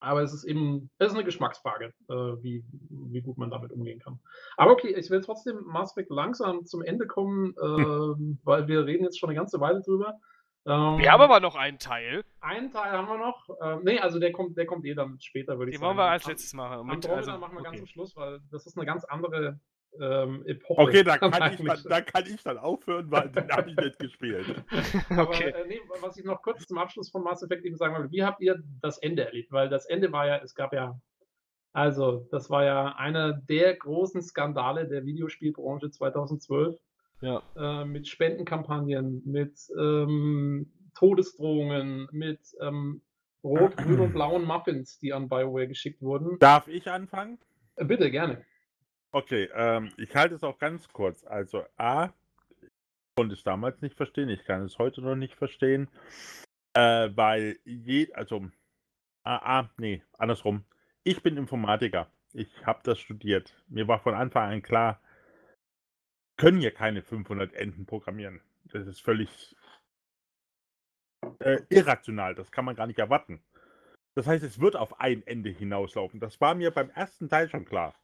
[0.00, 3.98] Aber es ist eben, es ist eine Geschmacksfrage, äh, wie, wie gut man damit umgehen
[3.98, 4.20] kann.
[4.56, 8.38] Aber okay, ich will trotzdem Mass Effect langsam zum Ende kommen, äh, hm.
[8.44, 10.20] weil wir reden jetzt schon eine ganze Weile drüber.
[10.68, 12.24] Ähm, wir haben aber noch einen Teil.
[12.40, 13.48] Einen Teil haben wir noch.
[13.62, 15.82] Ähm, nee, also der kommt, der kommt eh dann später, würde ich sagen.
[15.82, 16.86] Den wollen wir als letztes machen.
[16.86, 17.62] Mit, also, machen wir okay.
[17.62, 19.58] ganz zum Schluss, weil das ist eine ganz andere
[19.98, 20.82] ähm, Epoche.
[20.82, 23.98] Okay, da kann, ich dann, da kann ich dann aufhören, weil den habe ich nicht
[23.98, 24.62] gespielt.
[25.10, 25.50] Aber okay.
[25.50, 28.22] äh, nee, was ich noch kurz zum Abschluss von Mass Effect eben sagen wollte, wie
[28.22, 29.50] habt ihr das Ende erlebt?
[29.50, 31.00] Weil das Ende war ja, es gab ja,
[31.72, 36.76] also das war ja einer der großen Skandale der Videospielbranche 2012.
[37.20, 37.42] Ja.
[37.56, 43.02] Äh, mit Spendenkampagnen, mit ähm, Todesdrohungen, mit ähm,
[43.42, 46.38] rot, grün und blauen Muffins, die an BioWare geschickt wurden.
[46.38, 47.38] Darf ich anfangen?
[47.76, 48.44] Äh, bitte, gerne.
[49.10, 51.24] Okay, ähm, ich halte es auch ganz kurz.
[51.24, 52.10] Also A,
[52.60, 52.68] ich
[53.16, 55.88] konnte es damals nicht verstehen, ich kann es heute noch nicht verstehen,
[56.74, 58.44] äh, weil je, also
[59.24, 60.64] A, A, nee, andersrum.
[61.04, 62.10] Ich bin Informatiker.
[62.34, 63.54] Ich habe das studiert.
[63.68, 65.00] Mir war von Anfang an klar,
[66.38, 68.40] können ja keine 500 Enden programmieren.
[68.72, 69.56] Das ist völlig
[71.40, 72.34] äh, irrational.
[72.34, 73.42] Das kann man gar nicht erwarten.
[74.14, 76.20] Das heißt, es wird auf ein Ende hinauslaufen.
[76.20, 77.94] Das war mir beim ersten Teil schon klar.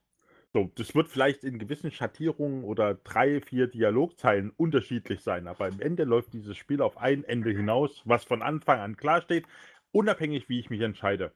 [0.52, 5.80] So, das wird vielleicht in gewissen Schattierungen oder drei, vier Dialogzeilen unterschiedlich sein, aber im
[5.80, 9.46] Ende läuft dieses Spiel auf ein Ende hinaus, was von Anfang an klar steht,
[9.90, 11.32] unabhängig wie ich mich entscheide.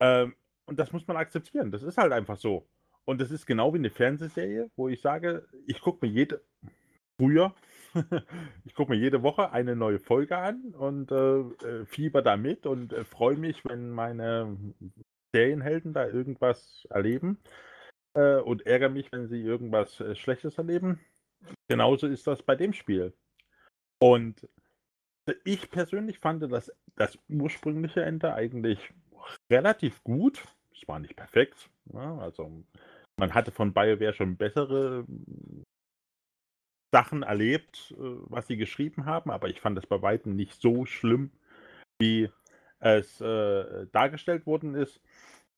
[0.00, 0.34] Ähm,
[0.66, 1.70] und das muss man akzeptieren.
[1.70, 2.68] Das ist halt einfach so.
[3.06, 6.42] Und das ist genau wie eine Fernsehserie, wo ich sage, ich gucke mir jede,
[7.20, 7.54] früher,
[8.64, 12.66] ich gucke mir jede Woche eine neue Folge an und äh, äh fieber da mit
[12.66, 14.56] und äh, freue mich, wenn meine
[15.34, 17.38] Serienhelden da irgendwas erleben
[18.14, 21.00] äh, und ärgere mich, wenn sie irgendwas äh, Schlechtes erleben.
[21.68, 23.12] Genauso ist das bei dem Spiel.
[23.98, 24.48] Und
[25.44, 28.92] ich persönlich fand das, das ursprüngliche Ende eigentlich
[29.50, 30.42] relativ gut.
[30.72, 31.70] Es war nicht perfekt.
[31.92, 32.22] Ja, ne?
[32.22, 32.64] also
[33.20, 35.04] man hatte von BioWare schon bessere
[36.92, 40.86] Sachen erlebt, äh, was sie geschrieben haben, aber ich fand es bei weitem nicht so
[40.86, 41.30] schlimm,
[42.00, 42.30] wie
[42.80, 45.00] es äh, dargestellt worden ist.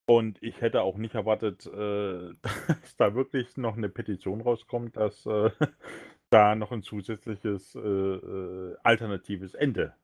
[0.06, 5.24] Und ich hätte auch nicht erwartet, äh, dass da wirklich noch eine Petition rauskommt, dass
[5.24, 5.50] äh,
[6.30, 9.94] da noch ein zusätzliches äh, äh alternatives Ende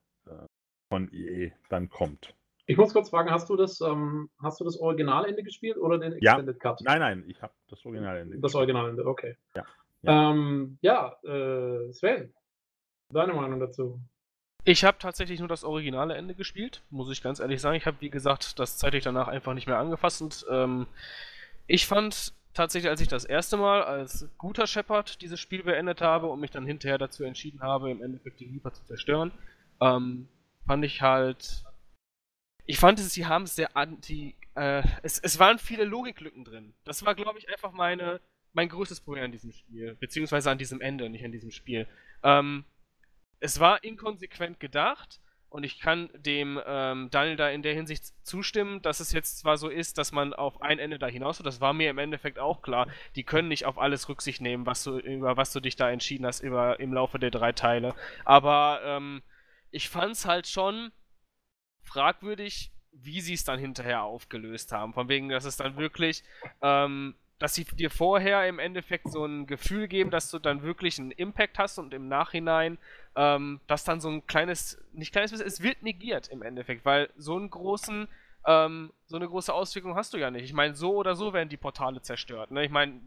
[0.91, 2.35] von IE dann kommt.
[2.69, 6.13] Ich muss kurz fragen, hast du das, ähm, hast du das Originalende gespielt oder den
[6.13, 6.59] Extended ja.
[6.61, 6.81] Cut?
[6.81, 8.37] Nein, nein, ich habe das Originalende.
[8.39, 9.35] Das Originalende, okay.
[9.55, 9.65] Ja,
[10.03, 10.31] ja.
[10.31, 11.15] Ähm, ja
[11.91, 12.31] Sven,
[13.11, 13.99] deine Meinung dazu?
[14.65, 17.75] Ich habe tatsächlich nur das originale Ende gespielt, muss ich ganz ehrlich sagen.
[17.75, 20.21] Ich habe, wie gesagt, das zeitlich danach einfach nicht mehr angefasst.
[20.21, 20.85] Und ähm,
[21.65, 26.27] ich fand tatsächlich, als ich das erste Mal als guter Shepard dieses Spiel beendet habe
[26.27, 29.31] und mich dann hinterher dazu entschieden habe, im Endeffekt die Reaper zu zerstören,
[29.81, 30.27] ähm,
[30.67, 31.63] fand ich halt.
[32.69, 34.35] Ich fand, sie haben es sehr anti.
[34.53, 36.75] Äh, es, es waren viele Logiklücken drin.
[36.83, 38.21] Das war, glaube ich, einfach meine,
[38.53, 39.95] mein größtes Problem an diesem Spiel.
[39.95, 41.87] Beziehungsweise an diesem Ende, nicht an diesem Spiel.
[42.21, 42.65] Ähm,
[43.39, 45.19] es war inkonsequent gedacht
[45.49, 49.57] und ich kann dem ähm, Daniel da in der Hinsicht zustimmen, dass es jetzt zwar
[49.57, 52.37] so ist, dass man auf ein Ende da hinaus will, das war mir im Endeffekt
[52.37, 52.87] auch klar.
[53.15, 56.27] Die können nicht auf alles Rücksicht nehmen, was du, über was du dich da entschieden
[56.27, 57.95] hast über, im Laufe der drei Teile.
[58.25, 59.23] Aber ähm,
[59.71, 60.91] ich fand's halt schon
[61.83, 64.93] fragwürdig, wie sie es dann hinterher aufgelöst haben.
[64.93, 66.23] Von wegen, dass es dann wirklich
[66.61, 70.99] ähm, dass sie dir vorher im Endeffekt so ein Gefühl geben, dass du dann wirklich
[70.99, 72.77] einen Impact hast und im Nachhinein
[73.15, 77.09] ähm, das dann so ein kleines, nicht kleines bisschen, es wird negiert im Endeffekt, weil
[77.15, 78.09] so einen großen,
[78.45, 80.43] ähm, so eine große Auswirkung hast du ja nicht.
[80.43, 82.51] Ich meine, so oder so werden die Portale zerstört.
[82.51, 82.65] Ne?
[82.65, 82.99] Ich meine,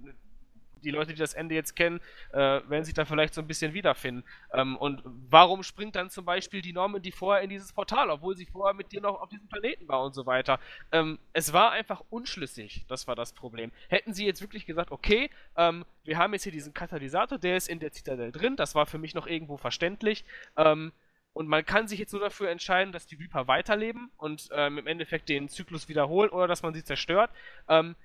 [0.82, 2.00] die Leute, die das Ende jetzt kennen,
[2.32, 4.24] äh, werden sich da vielleicht so ein bisschen wiederfinden.
[4.52, 8.46] Ähm, und warum springt dann zum Beispiel die Norman, vorher in dieses Portal, obwohl sie
[8.46, 10.59] vorher mit dir noch auf diesem Planeten war und so weiter?
[10.90, 13.72] Ähm, es war einfach unschlüssig, das war das Problem.
[13.88, 17.68] Hätten sie jetzt wirklich gesagt, okay, ähm, wir haben jetzt hier diesen Katalysator, der ist
[17.68, 20.24] in der Zitadelle drin, das war für mich noch irgendwo verständlich.
[20.56, 20.92] Ähm,
[21.34, 24.86] und man kann sich jetzt nur dafür entscheiden, dass die Reaper weiterleben und ähm, im
[24.86, 27.30] Endeffekt den Zyklus wiederholen oder dass man sie zerstört.
[27.68, 27.96] Ähm,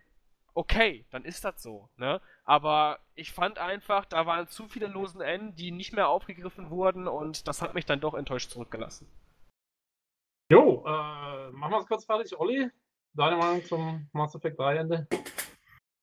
[0.53, 2.21] okay, dann ist das so, ne?
[2.47, 7.07] Aber ich fand einfach, da waren zu viele losen Enden, die nicht mehr aufgegriffen wurden
[7.07, 9.05] und das hat mich dann doch enttäuscht zurückgelassen.
[10.49, 12.39] Jo, äh, machen wir es kurz fertig.
[12.39, 12.69] Olli,
[13.13, 15.07] deine Meinung zum Mass Effect 3 Ende?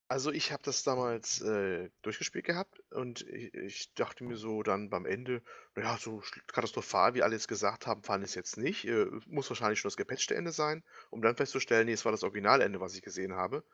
[0.07, 4.91] Also ich habe das damals äh, durchgespielt gehabt und ich, ich, dachte mir so dann
[4.91, 5.43] beim Ende,
[5.75, 8.85] naja, so katastrophal, wie alle jetzt gesagt haben, fand es jetzt nicht.
[8.85, 12.23] Äh, muss wahrscheinlich schon das gepatchte Ende sein, um dann festzustellen, nee, es war das
[12.23, 13.65] Originalende, was ich gesehen habe.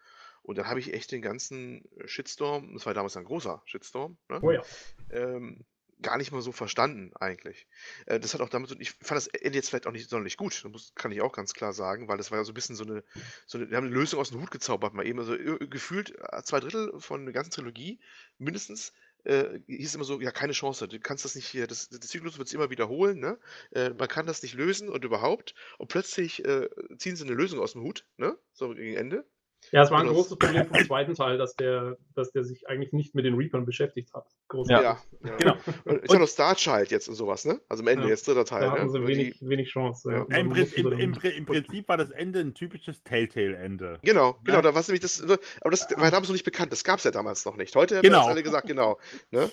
[0.43, 4.41] Und dann habe ich echt den ganzen Shitstorm, das war damals ein großer Shitstorm, ne?
[4.43, 4.63] Oh ja.
[5.11, 5.65] ähm,
[6.03, 7.67] gar nicht mal so verstanden eigentlich.
[8.07, 10.65] Äh, das hat auch damit, ich fand das Ende jetzt vielleicht auch nicht sonderlich gut,
[10.73, 12.85] das kann ich auch ganz klar sagen, weil das war ja so ein bisschen so
[12.85, 13.05] eine,
[13.47, 16.15] so eine wir haben eine Lösung aus dem Hut gezaubert mal eben, also äh, gefühlt
[16.19, 18.01] äh, zwei Drittel von der ganzen Trilogie
[18.39, 18.93] mindestens
[19.25, 22.39] äh, hieß immer so, ja, keine Chance, du kannst das nicht hier, das, das Zyklus
[22.39, 23.39] wird es immer wiederholen, ne?
[23.73, 25.55] Äh, man kann das nicht lösen und überhaupt.
[25.79, 28.39] Und plötzlich äh, ziehen sie eine Lösung aus dem Hut, ne?
[28.53, 29.27] So gegen Ende.
[29.73, 32.69] Ja, es war ein das, großes Problem vom zweiten Teil, dass der, dass der sich
[32.69, 34.27] eigentlich nicht mit den Reapern beschäftigt hat.
[34.67, 35.57] Ja, ja, ja, genau.
[35.85, 37.61] Und ich habe noch Starchild jetzt und sowas, ne?
[37.69, 38.11] Also am Ende, ja.
[38.11, 38.63] jetzt dritter Teil.
[38.63, 38.73] Da ne?
[38.73, 40.11] hatten sie wenig, die, wenig Chance.
[40.11, 40.37] Ja.
[40.37, 44.01] Im, Prinzip, im, im, Im, Prinzip war das Ende ein typisches Telltale-Ende.
[44.03, 46.99] Genau, genau, da war nämlich das, aber das war damals noch nicht bekannt, das gab
[46.99, 47.75] es ja damals noch nicht.
[47.77, 48.23] Heute genau.
[48.23, 48.99] haben alle gesagt, genau.
[49.31, 49.51] Ne?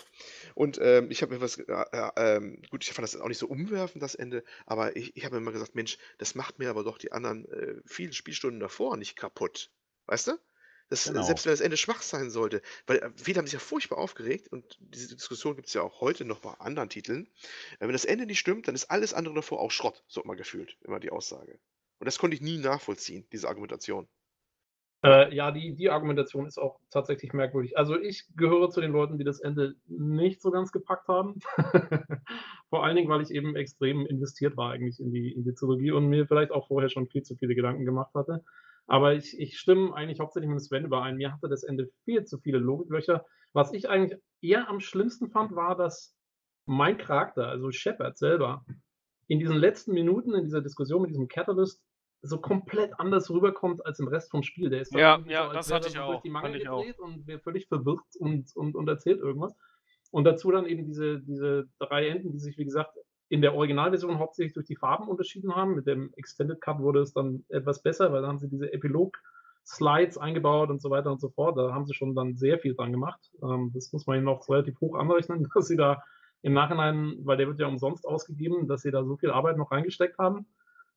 [0.56, 3.48] Und ähm, ich habe mir was, äh, äh, gut, ich fand das auch nicht so
[3.48, 6.84] umwerfend, das Ende, aber ich, ich habe mir immer gesagt, Mensch, das macht mir aber
[6.84, 9.69] doch die anderen äh, vielen Spielstunden davor nicht kaputt.
[10.08, 10.40] Weißt du?
[10.90, 11.22] Das, genau.
[11.22, 14.48] Selbst wenn das Ende schwach sein sollte, weil äh, viele haben sich ja furchtbar aufgeregt
[14.48, 17.28] und diese Diskussion gibt es ja auch heute noch bei anderen Titeln.
[17.80, 20.36] Äh, wenn das Ende nicht stimmt, dann ist alles andere davor auch Schrott, so immer
[20.36, 21.60] gefühlt, immer die Aussage.
[22.00, 24.08] Und das konnte ich nie nachvollziehen, diese Argumentation.
[25.04, 27.78] Äh, ja, die, die Argumentation ist auch tatsächlich merkwürdig.
[27.78, 31.40] Also ich gehöre zu den Leuten, die das Ende nicht so ganz gepackt haben.
[32.70, 35.92] Vor allen Dingen, weil ich eben extrem investiert war eigentlich in die, in die Trilogie
[35.92, 38.44] und mir vielleicht auch vorher schon viel zu viele Gedanken gemacht hatte.
[38.88, 41.18] Aber ich, ich stimme eigentlich hauptsächlich mit Sven überein.
[41.18, 43.26] Mir hatte das Ende viel zu viele Logiklöcher.
[43.54, 46.16] Was ich eigentlich eher am schlimmsten fand, war, dass
[46.66, 48.66] mein Charakter, also Shepard selber,
[49.28, 51.84] in diesen letzten Minuten in dieser Diskussion mit diesem Catalyst
[52.22, 54.70] so komplett anders rüberkommt als im Rest vom Spiel.
[54.70, 56.12] Der ist ja, ja, so, das hatte ich auch.
[56.12, 59.56] durch die Mangel gedreht und wäre völlig verwirrt und, und, und erzählt irgendwas.
[60.12, 62.96] Und dazu dann eben diese, diese drei Enden, die sich, wie gesagt,
[63.30, 65.76] in der Originalversion hauptsächlich durch die Farben unterschieden haben.
[65.76, 70.18] Mit dem Extended Cut wurde es dann etwas besser, weil da haben sie diese Epilog-Slides
[70.18, 71.58] eingebaut und so weiter und so fort.
[71.58, 73.20] Da haben sie schon dann sehr viel dran gemacht.
[73.44, 76.04] Ähm, das muss man ihnen noch relativ hoch anrechnen, dass sie da
[76.41, 79.72] im Nachhinein, weil der wird ja umsonst ausgegeben, dass sie da so viel Arbeit noch
[79.72, 80.45] reingesteckt haben.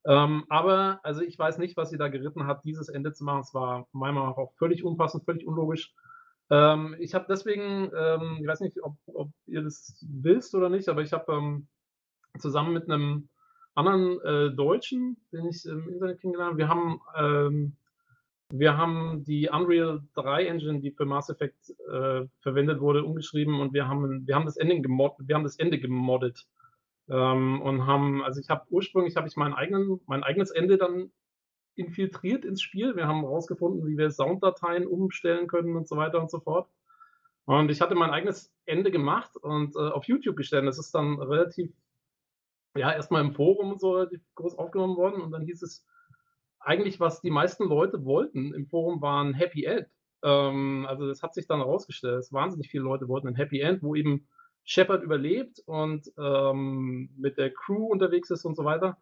[0.07, 3.41] Ähm, aber, also ich weiß nicht, was sie da geritten hat, dieses Ende zu machen.
[3.41, 5.93] Es war meiner Meinung nach auch völlig unpassend, völlig unlogisch.
[6.51, 10.89] Ähm, ich habe deswegen, ähm, ich weiß nicht, ob, ob, ihr das willst oder nicht,
[10.89, 11.69] aber ich habe ähm,
[12.39, 13.29] zusammen mit einem
[13.75, 16.59] anderen äh, Deutschen, den ich im Internet kennengelernt habe.
[16.59, 17.77] Wir haben, ähm,
[18.53, 23.73] wir haben die Unreal 3 Engine, die für Mass Effect äh, verwendet wurde, umgeschrieben und
[23.73, 26.47] wir haben, wir haben das Ende gemoddet, wir haben das Ende gemoddet.
[27.09, 31.11] Ähm, und haben, also ich habe ursprünglich habe ich meinen eigenen, mein eigenes Ende dann
[31.75, 32.95] infiltriert ins Spiel.
[32.97, 36.69] Wir haben herausgefunden, wie wir Sounddateien umstellen können und so weiter und so fort.
[37.47, 40.67] Und ich hatte mein eigenes Ende gemacht und äh, auf YouTube gestellt.
[40.67, 41.73] Das ist dann relativ
[42.77, 45.87] ja, erstmal im Forum und so groß aufgenommen worden und dann hieß es,
[46.61, 49.87] eigentlich, was die meisten Leute wollten im Forum, war ein Happy End.
[50.23, 53.83] Ähm, also das hat sich dann herausgestellt, dass wahnsinnig viele Leute wollten ein Happy End,
[53.83, 54.29] wo eben
[54.65, 58.99] Shepard überlebt und ähm, mit der Crew unterwegs ist und so weiter.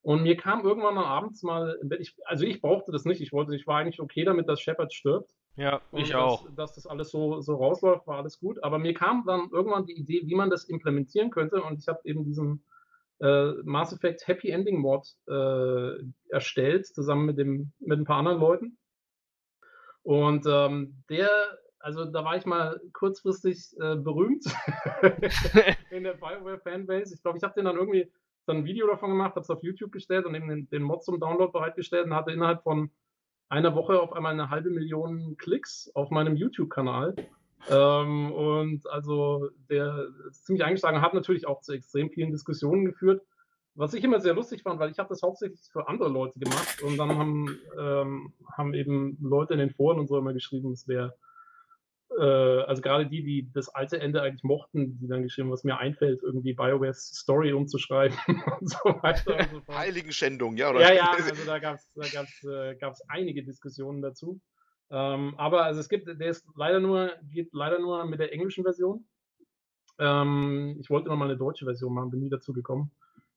[0.00, 3.20] Und mir kam irgendwann dann abends mal im Bett, ich, also ich brauchte das nicht,
[3.20, 5.32] ich wollte, ich war eigentlich okay damit, dass Shepard stirbt.
[5.54, 6.48] Ja, ich dass, auch.
[6.56, 8.64] Dass das alles so, so rausläuft, war alles gut.
[8.64, 11.62] Aber mir kam dann irgendwann die Idee, wie man das implementieren könnte.
[11.62, 12.64] Und ich habe eben diesen
[13.22, 18.40] äh, Mass Effect Happy Ending Mod äh, erstellt, zusammen mit, dem, mit ein paar anderen
[18.40, 18.78] Leuten.
[20.02, 21.30] Und ähm, der,
[21.78, 24.44] also da war ich mal kurzfristig äh, berühmt
[25.90, 27.14] in der Bioware Fanbase.
[27.14, 28.10] Ich glaube, ich habe den dann irgendwie
[28.46, 31.04] dann ein Video davon gemacht, habe es auf YouTube gestellt und eben den, den Mod
[31.04, 32.90] zum Download bereitgestellt und hatte innerhalb von
[33.48, 37.14] einer Woche auf einmal eine halbe Million Klicks auf meinem YouTube-Kanal.
[37.70, 43.22] Ähm, und also der ist ziemlich eingeschlagen, hat natürlich auch zu extrem vielen Diskussionen geführt.
[43.74, 46.82] Was ich immer sehr lustig fand, weil ich habe das hauptsächlich für andere Leute gemacht
[46.82, 50.86] und dann haben, ähm, haben eben Leute in den Foren und so immer geschrieben, es
[50.88, 51.14] wäre,
[52.18, 55.78] äh, also gerade die, die das alte Ende eigentlich mochten, die dann geschrieben, was mir
[55.78, 58.18] einfällt, irgendwie BioWare's Story umzuschreiben
[58.60, 59.78] und so weiter und so fort.
[59.78, 60.80] Heiligenschändung, ja, oder?
[60.80, 64.38] Ja, ja, also da gab es da gab's, äh, gab's einige Diskussionen dazu.
[64.92, 68.62] Ähm, aber also es gibt, der ist leider nur, geht leider nur mit der englischen
[68.62, 69.06] Version.
[69.98, 72.90] Ähm, ich wollte noch mal eine deutsche Version machen, bin nie dazu gekommen.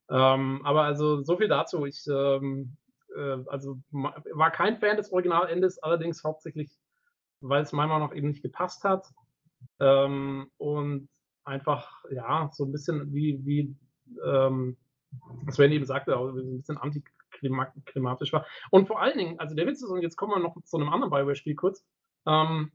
[0.10, 1.86] Ähm, aber also so viel dazu.
[1.86, 2.76] Ich ähm,
[3.16, 6.70] äh, also war kein Fan des Originalendes, allerdings hauptsächlich,
[7.40, 9.08] weil es meiner Meinung nach eben nicht gepasst hat.
[9.80, 11.08] Ähm, und
[11.46, 13.76] einfach, ja, so ein bisschen wie, wie
[14.26, 14.76] ähm,
[15.50, 17.02] Sven eben sagte, ein bisschen anti
[17.86, 18.46] klimatisch war.
[18.72, 20.90] Und vor allen Dingen, also der Witz ist, und jetzt kommen wir noch zu einem
[20.90, 21.86] anderen Bioware-Spiel kurz.
[22.28, 22.72] Ähm,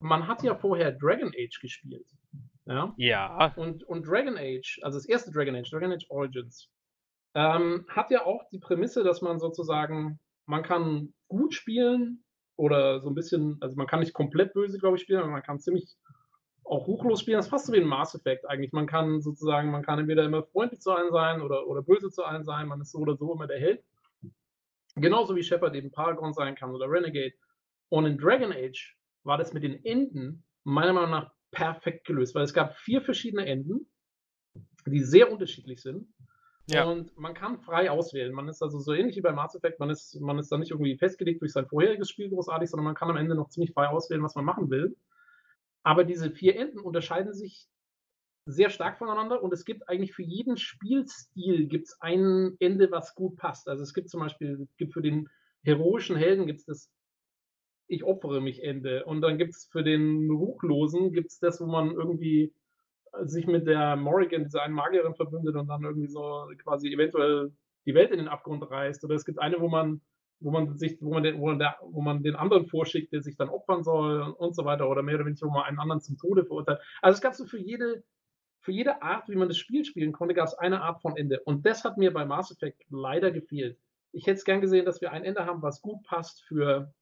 [0.00, 2.06] man hat ja vorher Dragon Age gespielt.
[2.66, 2.94] Ja.
[2.96, 3.54] Ja.
[3.56, 6.70] Und, und Dragon Age, also das erste Dragon Age, Dragon Age Origins,
[7.34, 12.24] ähm, hat ja auch die Prämisse, dass man sozusagen, man kann gut spielen
[12.56, 15.42] oder so ein bisschen, also man kann nicht komplett böse, glaube ich, spielen, aber man
[15.42, 15.96] kann ziemlich
[16.68, 17.36] auch ruchlos spielen.
[17.36, 18.72] Das ist fast so wie ein Mass Effect eigentlich.
[18.72, 22.24] Man kann sozusagen, man kann entweder immer freundlich zu allen sein oder, oder böse zu
[22.24, 22.68] allen sein.
[22.68, 23.82] Man ist so oder so immer der Held.
[24.96, 27.34] Genauso wie Shepard eben Paragon sein kann oder Renegade.
[27.88, 32.44] Und in Dragon Age war das mit den Enden meiner Meinung nach perfekt gelöst, weil
[32.44, 33.90] es gab vier verschiedene Enden,
[34.86, 36.12] die sehr unterschiedlich sind.
[36.70, 36.84] Ja.
[36.84, 38.34] Und man kann frei auswählen.
[38.34, 40.70] Man ist also so ähnlich wie bei Mass Effect, man ist, man ist da nicht
[40.70, 43.88] irgendwie festgelegt durch sein vorheriges Spiel großartig, sondern man kann am Ende noch ziemlich frei
[43.88, 44.94] auswählen, was man machen will.
[45.88, 47.66] Aber diese vier Enden unterscheiden sich
[48.44, 53.38] sehr stark voneinander und es gibt eigentlich für jeden Spielstil gibt's ein Ende, was gut
[53.38, 53.68] passt.
[53.68, 55.30] Also es gibt zum Beispiel, gibt für den
[55.62, 56.90] heroischen Helden gibt es das
[57.86, 61.64] Ich opfere mich Ende und dann gibt es für den Ruchlosen gibt es das, wo
[61.64, 62.52] man irgendwie
[63.22, 67.50] sich mit der Morrigan, dieser einen Magierin, verbündet und dann irgendwie so quasi eventuell
[67.86, 69.02] die Welt in den Abgrund reißt.
[69.04, 70.02] Oder es gibt eine, wo man,
[70.40, 73.22] wo man sich, wo man den, wo man, der, wo man den anderen vorschickt, der
[73.22, 76.00] sich dann opfern soll und so weiter, oder mehr oder weniger, wo man einen anderen
[76.00, 76.80] zum Tode verurteilt.
[77.02, 78.02] Also es gab so für jede,
[78.60, 81.40] für jede Art, wie man das Spiel spielen konnte, gab es eine Art von Ende.
[81.40, 83.78] Und das hat mir bei Mass Effect leider gefehlt.
[84.12, 86.92] Ich hätte es gern gesehen, dass wir ein Ende haben, was gut passt für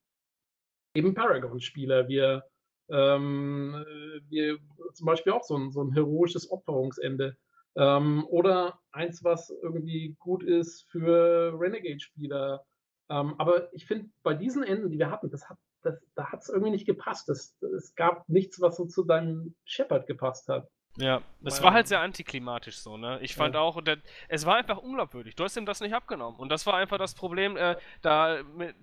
[0.94, 2.08] eben Paragon-Spieler.
[2.08, 2.44] Wir
[2.88, 3.84] ähm,
[4.28, 4.58] wir,
[4.94, 7.36] zum Beispiel auch so ein, so ein heroisches Opferungsende.
[7.76, 12.64] Ähm, oder eins, was irgendwie gut ist für Renegade-Spieler.
[13.08, 16.42] Ähm, aber ich finde, bei diesen Enden, die wir hatten, das hat, das, da hat
[16.42, 17.28] es irgendwie nicht gepasst.
[17.28, 20.68] Das, es gab nichts, was so zu deinem Shepard gepasst hat.
[20.98, 23.18] Ja, es war halt sehr antiklimatisch so, ne?
[23.20, 23.60] Ich fand ja.
[23.60, 25.36] auch, der, es war einfach unglaubwürdig.
[25.36, 26.40] Du hast ihm das nicht abgenommen.
[26.40, 28.38] Und das war einfach das Problem, äh, da,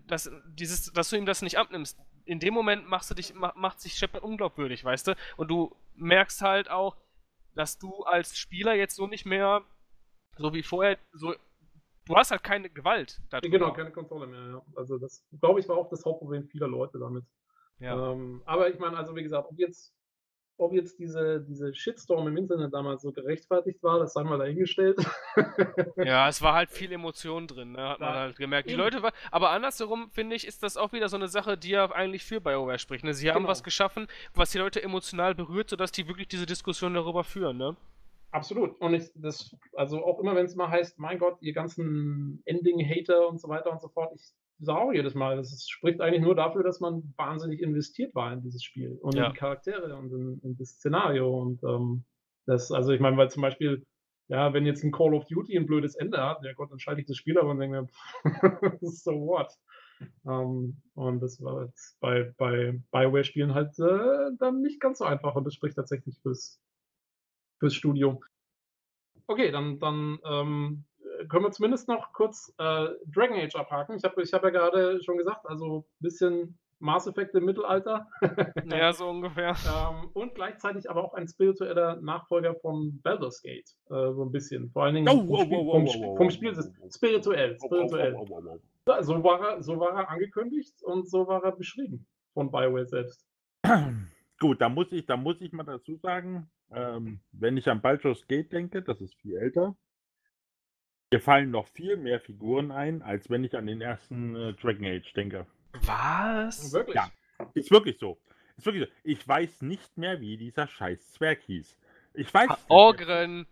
[0.06, 3.80] dass, dieses, dass du ihm das nicht abnimmst in dem Moment machst du dich, macht
[3.80, 5.16] sich Shepard unglaubwürdig, weißt du?
[5.38, 6.98] Und du merkst halt auch,
[7.56, 9.62] dass du als Spieler jetzt so nicht mehr,
[10.38, 11.36] so wie vorher, so,
[12.06, 13.22] du hast halt keine Gewalt.
[13.30, 13.50] Darüber.
[13.50, 14.62] Genau, keine Kontrolle mehr, ja.
[14.76, 17.26] Also das, glaube ich, war auch das Hauptproblem vieler Leute damit.
[17.80, 18.12] Ja.
[18.12, 19.94] Ähm, aber ich meine, also wie gesagt, ob jetzt
[20.58, 24.98] ob jetzt diese, diese Shitstorm im Internet damals so gerechtfertigt war, das sei mal dahingestellt.
[25.98, 27.90] ja, es war halt viel Emotion drin, ne?
[27.90, 28.70] hat man halt gemerkt.
[28.70, 31.70] Die Leute war, aber andersherum finde ich, ist das auch wieder so eine Sache, die
[31.70, 33.04] ja eigentlich für BioWare spricht.
[33.04, 33.14] Ne?
[33.14, 33.50] Sie haben genau.
[33.50, 37.76] was geschaffen, was die Leute emotional berührt, sodass die wirklich diese Diskussion darüber führen, ne?
[38.34, 38.80] Absolut.
[38.82, 43.28] Und ich, das, also auch immer, wenn es mal heißt, mein Gott, ihr ganzen Ending-Hater
[43.28, 45.36] und so weiter und so fort, ich sau jedes Mal.
[45.36, 49.16] Das ist, spricht eigentlich nur dafür, dass man wahnsinnig investiert war in dieses Spiel und
[49.16, 49.28] ja.
[49.28, 51.30] in die Charaktere und in, in das Szenario.
[51.30, 52.06] Und ähm,
[52.46, 53.86] das, also ich meine, weil zum Beispiel,
[54.30, 57.02] ja, wenn jetzt ein Call of Duty ein blödes Ende hat, ja Gott, dann schalte
[57.02, 57.88] ich das Spiel ab und denke mir,
[58.82, 59.54] so what?
[60.24, 65.06] Um, ähm, und das war jetzt bei, bei Bioware-Spielen halt äh, dann nicht ganz so
[65.06, 66.60] einfach und das spricht tatsächlich fürs,
[67.64, 68.20] fürs Studio.
[69.28, 70.84] Okay, dann, dann ähm,
[71.30, 73.96] können wir zumindest noch kurz äh, Dragon Age abhaken.
[73.96, 78.06] Ich habe ich hab ja gerade schon gesagt, also ein bisschen Mass Effect im Mittelalter.
[78.66, 79.56] ja, so ungefähr.
[79.66, 83.70] ähm, und gleichzeitig aber auch ein spiritueller Nachfolger von Baldur's Gate.
[83.90, 84.70] Äh, so ein bisschen.
[84.72, 86.54] Vor allen Dingen oh, vom, oh, Spiel, oh, vom, vom Spiel
[86.94, 87.58] spirituell.
[87.58, 88.14] spirituell.
[89.04, 93.26] So, war er, so war er angekündigt und so war er beschrieben von BioWare selbst.
[94.44, 98.28] Gut, da muss ich, da muss ich mal dazu sagen, ähm, wenn ich an Baldur's
[98.28, 99.74] Gate denke, das ist viel älter,
[101.14, 104.86] mir fallen noch viel mehr Figuren ein, als wenn ich an den ersten äh, Dragon
[104.86, 105.48] Age denke.
[105.86, 106.74] Was?
[106.74, 106.94] Wirklich?
[106.98, 107.10] Ja,
[107.54, 108.20] ist wirklich so.
[108.58, 108.94] Ist wirklich so.
[109.06, 111.78] Ich weiß nicht mehr, wie dieser scheiß Zwerg hieß.
[112.14, 112.50] Ich weiß.
[112.68, 113.48] Ogren.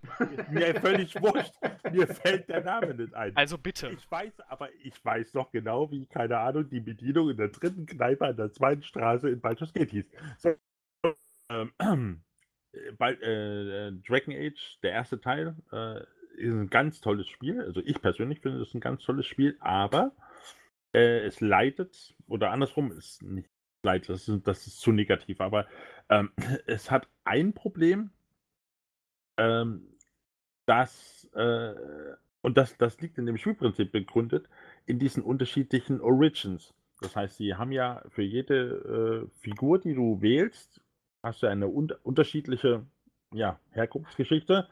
[0.49, 1.53] Mir völlig wurscht.
[1.89, 3.33] Mir fällt der Name nicht ein.
[3.37, 3.91] Also bitte.
[3.91, 7.85] Ich weiß, aber ich weiß noch genau, wie, keine Ahnung, die Bedienung in der dritten
[7.85, 10.05] Kneipe an der zweiten Straße in Baldur's Gate hieß.
[10.37, 10.53] So,
[11.79, 12.23] ähm,
[12.73, 16.01] äh, äh, Dragon Age, der erste Teil, äh,
[16.35, 17.61] ist ein ganz tolles Spiel.
[17.61, 20.11] Also ich persönlich finde es ein ganz tolles Spiel, aber
[20.93, 23.49] äh, es leidet, oder andersrum, ist nicht
[23.83, 25.67] leidet, das ist, das ist zu negativ, aber
[26.09, 26.31] ähm,
[26.65, 28.11] es hat ein Problem,
[29.37, 29.87] ähm,
[30.65, 31.73] das, äh,
[32.41, 34.47] und das, das liegt in dem Spielprinzip begründet,
[34.85, 36.73] in diesen unterschiedlichen Origins.
[37.01, 40.81] Das heißt, sie haben ja für jede äh, Figur, die du wählst,
[41.23, 42.85] hast du eine un unterschiedliche
[43.33, 44.67] ja, Herkunftsgeschichte,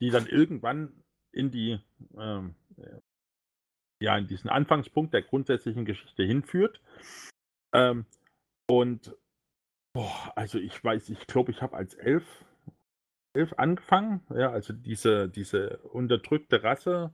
[0.00, 0.92] die dann irgendwann
[1.32, 1.80] in die,
[2.16, 2.54] ähm,
[4.00, 6.80] ja, in diesen Anfangspunkt der grundsätzlichen Geschichte hinführt.
[7.72, 8.06] Ähm,
[8.68, 9.16] und
[9.92, 12.24] boah, also ich weiß, ich glaube, ich habe als elf,
[13.34, 17.12] elf angefangen, ja, also diese, diese unterdrückte Rasse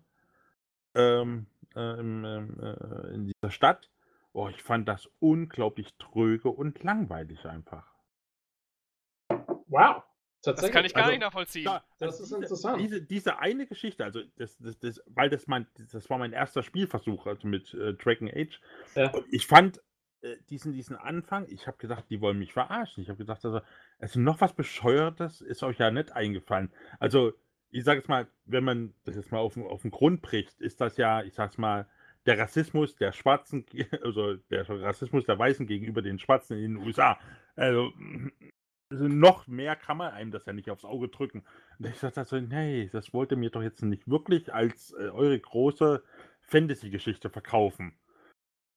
[0.94, 3.90] ähm, äh, im, äh, in dieser Stadt.
[4.32, 7.89] Oh, ich fand das unglaublich tröge und langweilig einfach.
[9.70, 10.02] Wow.
[10.42, 11.64] Das kann ich gar also, nicht nachvollziehen.
[11.64, 12.80] Da, das ist diese, interessant.
[12.80, 16.62] Diese, diese eine Geschichte, also das, das, das, weil das mein, das war mein erster
[16.62, 18.58] Spielversuch, also mit äh, Dragon Age.
[18.94, 19.12] Ja.
[19.30, 19.82] ich fand
[20.22, 23.02] äh, diesen, diesen Anfang, ich habe gedacht, die wollen mich verarschen.
[23.02, 23.60] Ich habe gedacht, also,
[23.98, 26.72] also noch was Bescheuertes ist euch ja nicht eingefallen.
[26.98, 27.32] Also,
[27.70, 30.80] ich sage jetzt mal, wenn man das jetzt mal auf, auf den Grund bricht, ist
[30.80, 31.86] das ja, ich sag's mal,
[32.26, 33.64] der Rassismus der Schwarzen,
[34.04, 37.18] also der Rassismus der Weißen gegenüber den Schwarzen in den USA.
[37.56, 37.92] Also,
[38.90, 41.44] also noch mehr kann man einem das ja nicht aufs Auge drücken.
[41.78, 45.08] Und ich sagte so, nee, das wollt ihr mir doch jetzt nicht wirklich als äh,
[45.08, 46.02] eure große
[46.42, 47.94] Fantasy-Geschichte verkaufen.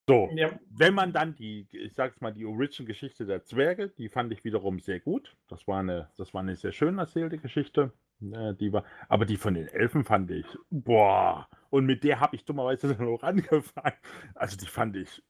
[0.08, 0.52] So, ja.
[0.70, 4.80] wenn man dann die, ich sag's mal, die Origin-Geschichte der Zwerge, die fand ich wiederum
[4.80, 5.36] sehr gut.
[5.48, 7.94] Das war eine, das war eine sehr schön erzählte Geschichte.
[8.22, 11.48] Äh, die war, aber die von den Elfen fand ich, boah.
[11.70, 13.96] Und mit der habe ich dummerweise dann auch angefangen.
[14.36, 15.24] Also die fand ich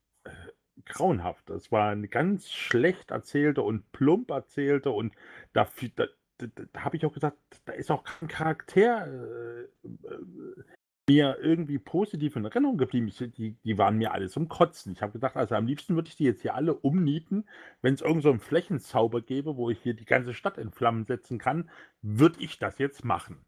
[0.86, 1.50] grauenhaft.
[1.50, 5.16] Das war eine ganz schlecht erzählte und plump erzählte und
[5.54, 6.08] da, da,
[6.38, 10.64] da, da habe ich auch gesagt, da ist auch kein Charakter äh, äh,
[11.10, 13.08] mir irgendwie positiv in Erinnerung geblieben.
[13.08, 14.94] Ich, die, die waren mir alles zum Kotzen.
[14.94, 17.46] Ich habe gedacht, also am liebsten würde ich die jetzt hier alle umnieten.
[17.82, 21.06] Wenn es irgend so einen Flächenzauber gäbe, wo ich hier die ganze Stadt in Flammen
[21.06, 21.70] setzen kann,
[22.02, 23.46] würde ich das jetzt machen.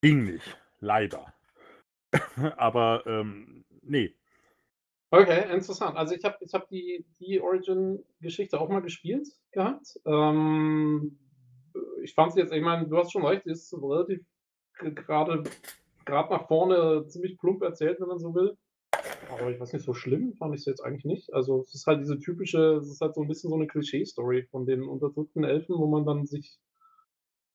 [0.00, 1.34] Ging nicht, leider.
[2.56, 4.14] Aber ähm, nee,
[5.10, 5.96] Okay, interessant.
[5.96, 9.98] Also ich habe ich hab die, die Origin-Geschichte auch mal gespielt gehabt.
[10.06, 11.18] Ähm,
[12.02, 14.20] ich fand sie jetzt, ich meine, du hast schon recht, die ist relativ
[14.78, 15.42] gerade
[16.04, 18.56] gerade nach vorne ziemlich plump erzählt, wenn man so will.
[19.30, 21.32] Aber ich weiß nicht, so schlimm fand ich es jetzt eigentlich nicht.
[21.32, 24.44] Also es ist halt diese typische, es ist halt so ein bisschen so eine Klischee-Story
[24.50, 26.58] von den unterdrückten Elfen, wo man dann sich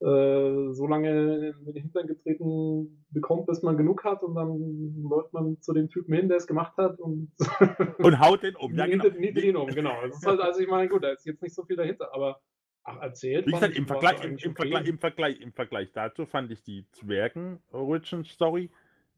[0.03, 5.31] äh, so lange in den Hintern getreten bekommt, bis man genug hat und dann läuft
[5.31, 7.31] man zu dem Typen hin, der es gemacht hat und,
[7.99, 8.75] und haut den um.
[8.75, 9.05] Ja, genau.
[9.05, 9.93] ihn um, genau.
[10.01, 12.41] Halt, also ich meine, gut, da ist jetzt nicht so viel dahinter, aber
[12.84, 13.47] ach, erzählt.
[13.47, 16.85] Wie gesagt, im Vergleich, im, im, Vergleich, im, Vergleich, im Vergleich dazu fand ich die
[16.91, 18.69] Zwergen-Origin-Story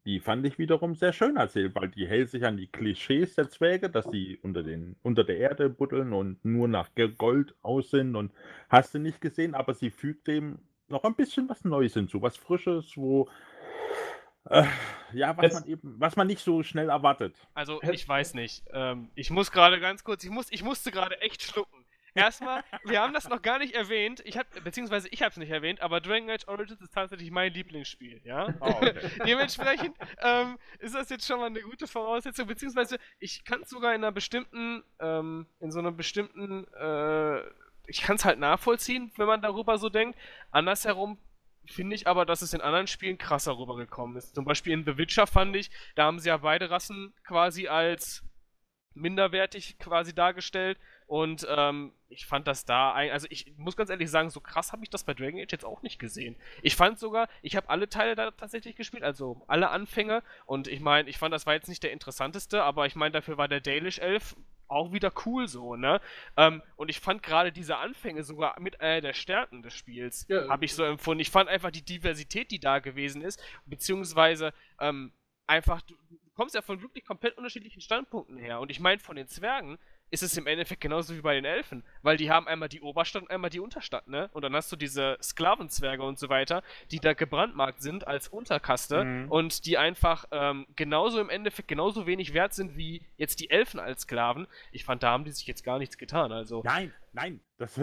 [0.06, 3.50] die fand ich wiederum sehr schön erzählt, weil die hält sich an die Klischees der
[3.50, 8.14] Zwerge, dass sie unter, den, unter der Erde buddeln und nur nach Gold aus sind
[8.14, 8.32] und
[8.68, 12.36] hast du nicht gesehen, aber sie fügt dem noch ein bisschen was Neues hinzu, was
[12.36, 13.28] Frisches, wo
[14.48, 14.64] äh,
[15.12, 17.36] ja, was Jetzt, man eben, was man nicht so schnell erwartet.
[17.54, 18.64] Also ich weiß nicht.
[18.72, 21.84] Ähm, ich muss gerade ganz kurz, ich muss, ich musste gerade echt schlucken.
[22.14, 25.50] Erstmal, wir haben das noch gar nicht erwähnt, ich hab, beziehungsweise ich habe es nicht
[25.50, 28.54] erwähnt, aber Dragon Age Origins ist tatsächlich mein Lieblingsspiel, ja?
[28.60, 28.94] Oh, okay.
[29.26, 33.94] Dementsprechend ähm, ist das jetzt schon mal eine gute Voraussetzung, beziehungsweise ich kann es sogar
[33.94, 37.42] in einer bestimmten, ähm, in so einer bestimmten äh,
[37.86, 40.18] ich kann es halt nachvollziehen, wenn man darüber so denkt.
[40.50, 41.18] Andersherum
[41.66, 44.34] finde ich aber, dass es in anderen Spielen krasser rübergekommen ist.
[44.34, 48.22] Zum Beispiel in The Witcher fand ich, da haben sie ja beide Rassen quasi als
[48.94, 50.78] minderwertig quasi dargestellt.
[51.06, 54.82] Und ähm, ich fand das da, also ich muss ganz ehrlich sagen, so krass habe
[54.82, 56.34] ich das bei Dragon Age jetzt auch nicht gesehen.
[56.62, 60.24] Ich fand sogar, ich habe alle Teile da tatsächlich gespielt, also alle Anfänge.
[60.46, 63.38] Und ich meine, ich fand, das war jetzt nicht der interessanteste, aber ich meine, dafür
[63.38, 64.34] war der Dalish Elf
[64.68, 66.00] auch wieder cool so, ne?
[66.36, 70.48] Ähm, und ich fand gerade diese Anfänge sogar mit einer der Stärken des Spiels, ja,
[70.48, 71.20] habe ich so empfunden.
[71.20, 75.12] Ich fand einfach die Diversität, die da gewesen ist, beziehungsweise ähm,
[75.46, 78.60] einfach, du, du kommst ja von wirklich komplett unterschiedlichen Standpunkten her.
[78.60, 79.78] Und ich meine, von den Zwergen
[80.10, 83.22] ist es im Endeffekt genauso wie bei den Elfen, weil die haben einmal die Oberstadt
[83.22, 84.30] und einmal die Unterstadt, ne?
[84.32, 89.04] Und dann hast du diese Sklavenzwerge und so weiter, die da gebrandmarkt sind als Unterkaste
[89.04, 89.30] mhm.
[89.30, 93.80] und die einfach ähm, genauso im Endeffekt genauso wenig wert sind wie jetzt die Elfen
[93.80, 94.46] als Sklaven.
[94.70, 96.62] Ich fand, da haben die sich jetzt gar nichts getan, also.
[96.64, 97.80] Nein, nein, das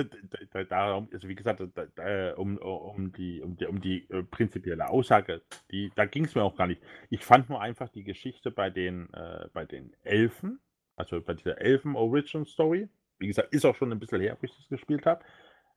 [0.52, 4.24] da, darum, also wie gesagt, da, da, um, um die, um die, um die äh,
[4.24, 5.42] prinzipielle Aussage,
[5.72, 6.82] die, da ging es mir auch gar nicht.
[7.10, 10.60] Ich fand nur einfach die Geschichte bei den, äh, bei den Elfen
[10.96, 12.90] also bei dieser Elfen-Origin-Story.
[13.20, 15.24] Wie gesagt, ist auch schon ein bisschen her, wo ich das gespielt habe.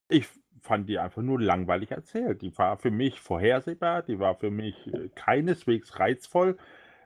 [0.09, 0.27] Ich
[0.63, 2.43] fand die einfach nur langweilig erzählt.
[2.43, 6.57] Die war für mich vorhersehbar, die war für mich äh, keineswegs reizvoll.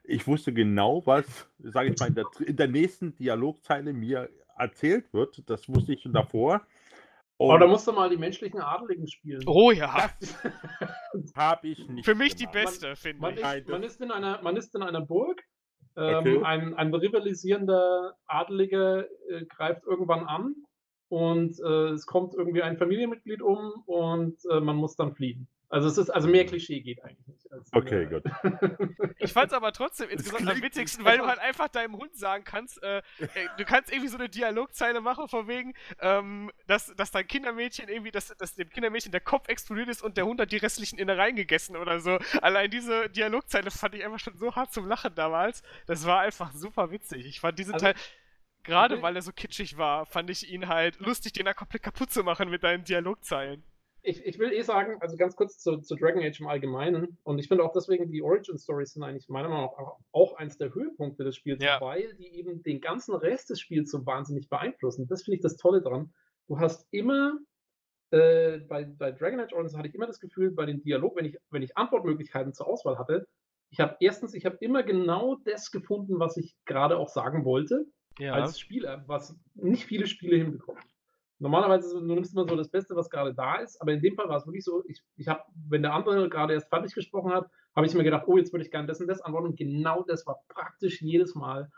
[0.05, 5.13] Ich wusste genau, was, sage ich mal, in der, in der, nächsten Dialogzeile mir erzählt
[5.13, 5.49] wird.
[5.49, 6.67] Das wusste ich schon davor.
[7.37, 9.43] Und Aber da musst du mal die menschlichen Adeligen spielen.
[9.47, 10.11] Oh ja.
[11.35, 12.05] Habe ich nicht.
[12.05, 12.55] Für mich gemacht.
[12.55, 13.41] die beste, finde ich.
[13.41, 15.43] Ist, man, ist in einer, man ist in einer Burg
[15.97, 16.37] Okay.
[16.37, 20.55] Ähm, ein, ein rivalisierender Adeliger äh, greift irgendwann an
[21.09, 25.49] und äh, es kommt irgendwie ein Familienmitglied um und äh, man muss dann fliehen.
[25.71, 27.47] Also es ist also mehr Klischee geht eigentlich nicht.
[27.73, 28.25] Okay, gut.
[29.19, 32.43] ich fand es aber trotzdem insgesamt am witzigsten, weil du halt einfach deinem Hund sagen
[32.43, 33.03] kannst, äh,
[33.57, 38.11] du kannst irgendwie so eine Dialogzeile machen von wegen, ähm, dass, dass dein Kindermädchen irgendwie,
[38.11, 41.37] dass, dass dem Kindermädchen der Kopf explodiert ist und der Hund hat die restlichen Innereien
[41.37, 42.19] gegessen oder so.
[42.43, 45.63] Allein diese Dialogzeile fand ich einfach schon so hart zum Lachen damals.
[45.87, 47.27] Das war einfach super witzig.
[47.27, 47.95] Ich fand diesen also, Teil
[48.63, 52.13] gerade weil er so kitschig war, fand ich ihn halt lustig, den da komplett kaputt
[52.13, 53.65] zu machen mit deinen Dialogzeilen.
[54.03, 57.39] Ich, ich will eh sagen, also ganz kurz zu, zu Dragon Age im Allgemeinen, und
[57.39, 60.75] ich finde auch deswegen, die Origin Stories sind eigentlich meiner Meinung nach auch, eins der
[60.75, 61.81] Höhepunkte des Spiels, Ja.
[61.81, 65.07] weil die eben den ganzen Rest des Spiels so wahnsinnig beeinflussen.
[65.07, 66.13] Das finde ich das Tolle dran.
[66.49, 67.39] Du hast immer,
[68.11, 71.27] äh, bei, bei Dragon Age Origins hatte ich immer das Gefühl, bei den Dialog, wenn
[71.27, 73.27] ich, wenn ich Antwortmöglichkeiten zur Auswahl hatte,
[73.73, 77.87] ich habe erstens, ich habe immer genau das gefunden, was ich gerade auch sagen wollte
[78.19, 78.33] Ja.
[78.33, 80.83] als Spieler, was nicht viele Spiele hinbekommen.
[81.41, 84.29] Normalerweise du nimmst immer so das Beste, was gerade da ist, aber in dem Fall
[84.29, 87.51] war es wirklich so, ich, ich habe, wenn der andere gerade erst fertig gesprochen hat,
[87.75, 89.49] habe ich mir gedacht, oh, jetzt würde ich gerne das und das antworten.
[89.49, 91.71] Und genau das war praktisch jedes Mal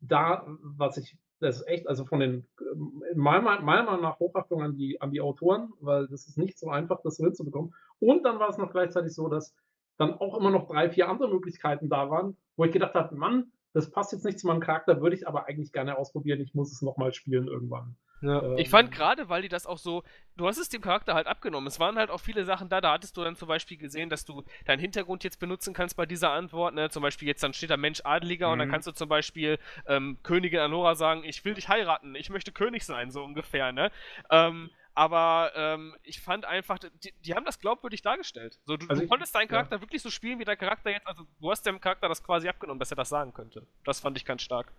[0.00, 4.62] da, was ich, das ist echt, also von den, ähm, meiner, meiner Meinung nach Hochachtung
[4.62, 7.74] an die, an die Autoren, weil das ist nicht so einfach, das so hinzubekommen.
[8.00, 9.54] Und dann war es noch gleichzeitig so, dass
[9.96, 13.52] dann auch immer noch drei, vier andere Möglichkeiten da waren, wo ich gedacht habe, Mann,
[13.72, 16.40] das passt jetzt nicht zu meinem Charakter, würde ich aber eigentlich gerne ausprobieren.
[16.40, 17.96] Ich muss es nochmal spielen irgendwann.
[18.20, 18.56] Ja.
[18.56, 20.02] Ich fand gerade, weil die das auch so,
[20.36, 21.66] du hast es dem Charakter halt abgenommen.
[21.68, 24.24] Es waren halt auch viele Sachen da, da hattest du dann zum Beispiel gesehen, dass
[24.24, 26.90] du deinen Hintergrund jetzt benutzen kannst bei dieser Antwort, ne?
[26.90, 28.72] Zum Beispiel jetzt dann steht da Mensch Adeliger und dann Mhm.
[28.72, 32.84] kannst du zum Beispiel ähm, Königin Anora sagen, ich will dich heiraten, ich möchte König
[32.84, 33.90] sein, so ungefähr, ne?
[34.30, 38.58] Ähm, aber ähm, ich fand einfach, die, die haben das glaubwürdig dargestellt.
[38.66, 39.48] So, du, Also du ich- konntest deinen ja.
[39.48, 42.48] Charakter wirklich so spielen, wie der Charakter jetzt, also du hast dem Charakter das quasi
[42.48, 43.64] abgenommen, dass er das sagen könnte.
[43.84, 44.72] Das fand ich ganz stark.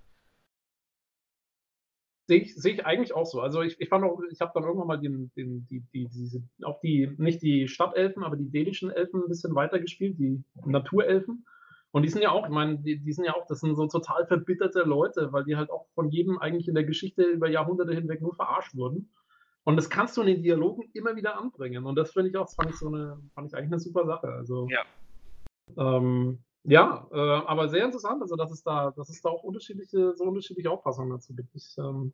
[2.30, 3.42] Sehe ich, sehe ich eigentlich auch so.
[3.42, 6.44] Also ich, ich fand auch, ich habe dann irgendwann mal den, den, die, die, diese,
[6.64, 11.44] auch die, nicht die Stadtelfen, aber die dänischen Elfen ein bisschen weitergespielt, die Naturelfen.
[11.90, 13.88] Und die sind ja auch, ich meine, die, die sind ja auch, das sind so
[13.88, 17.96] total verbitterte Leute, weil die halt auch von jedem eigentlich in der Geschichte über Jahrhunderte
[17.96, 19.10] hinweg nur verarscht wurden.
[19.64, 21.86] Und das kannst du in den Dialogen immer wieder anbringen.
[21.86, 24.06] Und das finde ich auch, das fand ich so eine, fand ich eigentlich eine super
[24.06, 24.28] Sache.
[24.28, 24.86] Also, Ja.
[25.78, 30.16] Ähm, ja, äh, aber sehr interessant, also dass es da, dass es da auch unterschiedliche,
[30.16, 31.56] so unterschiedliche Auffassungen dazu gibt.
[31.56, 32.14] Ich, ähm,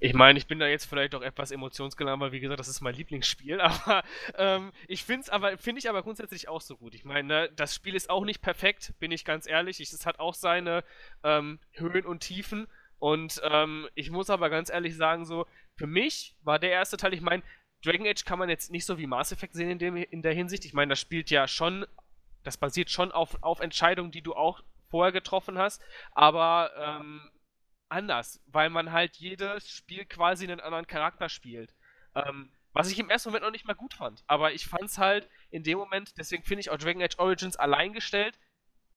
[0.00, 2.80] Ich meine, ich bin da jetzt vielleicht auch etwas emotionsgeladen, weil wie gesagt, das ist
[2.80, 4.02] mein Lieblingsspiel, aber
[4.36, 6.94] ähm, ich finde es aber, finde ich aber grundsätzlich auch so gut.
[6.96, 9.78] Ich meine, ne, das Spiel ist auch nicht perfekt, bin ich ganz ehrlich.
[9.80, 10.82] Ich, es hat auch seine
[11.22, 12.66] ähm, Höhen und Tiefen.
[12.98, 15.46] Und ähm, ich muss aber ganz ehrlich sagen, so,
[15.76, 17.44] für mich war der erste Teil, ich meine,
[17.84, 20.32] Dragon Age kann man jetzt nicht so wie Mass Effect sehen in, dem, in der
[20.32, 20.64] Hinsicht.
[20.64, 21.86] Ich meine, das spielt ja schon,
[22.44, 27.30] das basiert schon auf, auf Entscheidungen, die du auch vorher getroffen hast, aber ähm,
[27.88, 31.74] anders, weil man halt jedes Spiel quasi einen anderen Charakter spielt.
[32.14, 34.24] Ähm, was ich im ersten Moment noch nicht mal gut fand.
[34.26, 37.56] Aber ich fand es halt in dem Moment, deswegen finde ich auch Dragon Age Origins
[37.56, 38.38] allein gestellt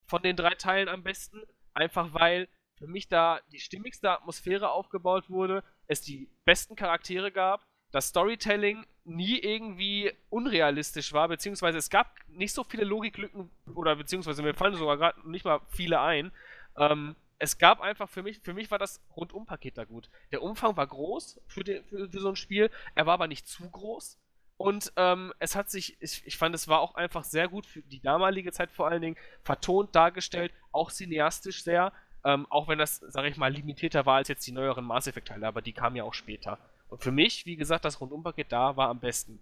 [0.07, 1.41] von den drei Teilen am besten.
[1.73, 7.65] Einfach weil für mich da die stimmigste Atmosphäre aufgebaut wurde, es die besten Charaktere gab,
[7.97, 14.43] das Storytelling nie irgendwie unrealistisch war, beziehungsweise es gab nicht so viele Logiklücken oder beziehungsweise
[14.43, 16.31] mir fallen sogar gerade nicht mal viele ein.
[16.77, 20.11] Ähm, es gab einfach für mich, für mich war das Rundum-Paket da gut.
[20.31, 23.47] Der Umfang war groß für, den, für, für so ein Spiel, er war aber nicht
[23.47, 24.19] zu groß.
[24.57, 27.81] Und ähm, es hat sich, ich, ich fand, es war auch einfach sehr gut für
[27.81, 31.93] die damalige Zeit vor allen Dingen vertont dargestellt, auch cineastisch sehr.
[32.23, 35.47] Ähm, auch wenn das, sage ich mal, limitierter war als jetzt die neueren Mass Effect-Teile,
[35.47, 36.59] aber die kamen ja auch später.
[36.89, 39.39] Und für mich, wie gesagt, das Rundumpaket da war am besten.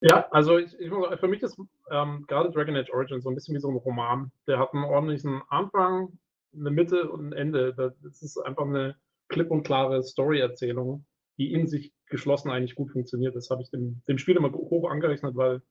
[0.00, 1.58] Ja, also ich, ich, für mich ist
[1.90, 4.30] ähm, gerade Dragon Age Origins so ein bisschen wie so ein Roman.
[4.46, 6.18] Der hat einen ordentlichen Anfang,
[6.54, 7.74] eine Mitte und ein Ende.
[7.74, 8.96] Das ist einfach eine
[9.28, 11.06] klipp und klare Story-Erzählung,
[11.38, 13.34] die in sich geschlossen eigentlich gut funktioniert.
[13.34, 15.62] Das habe ich dem, dem Spiel immer hoch angerechnet, weil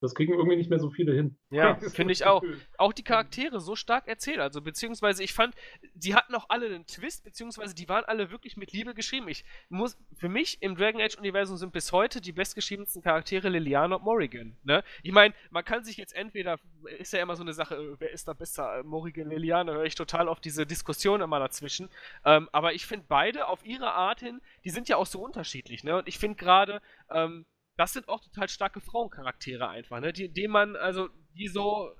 [0.00, 1.36] das kriegen irgendwie nicht mehr so viele hin.
[1.50, 2.42] Ja, finde ich auch.
[2.76, 5.54] Auch die Charaktere so stark erzählt, also beziehungsweise ich fand,
[5.94, 9.28] die hatten auch alle einen Twist, beziehungsweise die waren alle wirklich mit Liebe geschrieben.
[9.28, 13.96] Ich muss, für mich im Dragon Age Universum sind bis heute die bestgeschriebensten Charaktere Liliana
[13.96, 14.56] und Morrigan.
[14.62, 14.84] Ne?
[15.02, 16.58] Ich meine, man kann sich jetzt entweder,
[16.98, 19.84] ist ja immer so eine Sache, äh, wer ist da besser, äh, Morrigan, Liliana, höre
[19.84, 21.88] ich total auf diese Diskussion immer dazwischen.
[22.24, 25.82] Ähm, aber ich finde beide auf ihre Art hin, die sind ja auch so unterschiedlich.
[25.82, 25.96] Ne?
[25.96, 26.80] Und ich finde gerade,
[27.10, 27.46] ähm,
[27.78, 30.12] das sind auch total starke Frauencharaktere einfach, ne?
[30.12, 31.92] Die, die man, also, die so,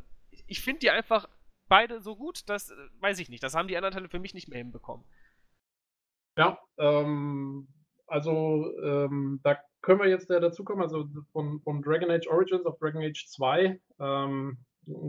[0.48, 1.28] ich finde die einfach
[1.68, 4.34] beide so gut, dass, äh, weiß ich nicht, das haben die anderen Teile für mich
[4.34, 5.06] nicht mehr hinbekommen.
[6.36, 7.68] Ja, ähm,
[8.08, 12.66] also ähm, da können wir jetzt ja dazu kommen, also von, von Dragon Age Origins
[12.66, 14.58] auf Dragon Age 2 ähm,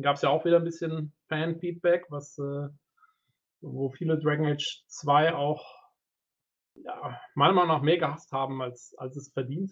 [0.01, 2.67] gab es ja auch wieder ein bisschen Fan-Feedback, was äh,
[3.61, 5.78] wo viele Dragon Age 2 auch
[6.83, 9.71] ja, meiner Meinung nach mehr gehasst haben, als, als es verdient.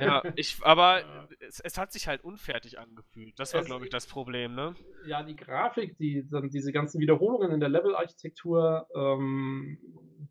[0.00, 1.28] Ja, ich, aber Ja.
[1.40, 3.38] es, es hat sich halt unfertig angefühlt.
[3.38, 4.74] Das war, glaube ich, das Problem, ne?
[5.06, 9.78] ja, die Grafik, die, dann diese ganzen Wiederholungen in der Levelarchitektur, ähm,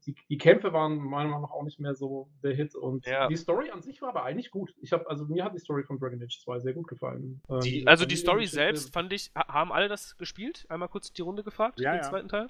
[0.06, 2.76] die, die Kämpfe waren meiner Meinung nach auch nicht mehr so der Hit.
[2.76, 3.28] Und Ja.
[3.28, 4.74] die Story an sich war aber eigentlich gut.
[4.82, 7.42] Ich habe, also mir hat die Story von Dragon Age 2 sehr gut gefallen.
[7.50, 10.66] Ähm, Die, diese also die Story selbst fand ich, ha- haben alle das gespielt?
[10.70, 12.10] Einmal kurz die Runde gefragt, Ja, den ja.
[12.10, 12.48] zweiten Teil?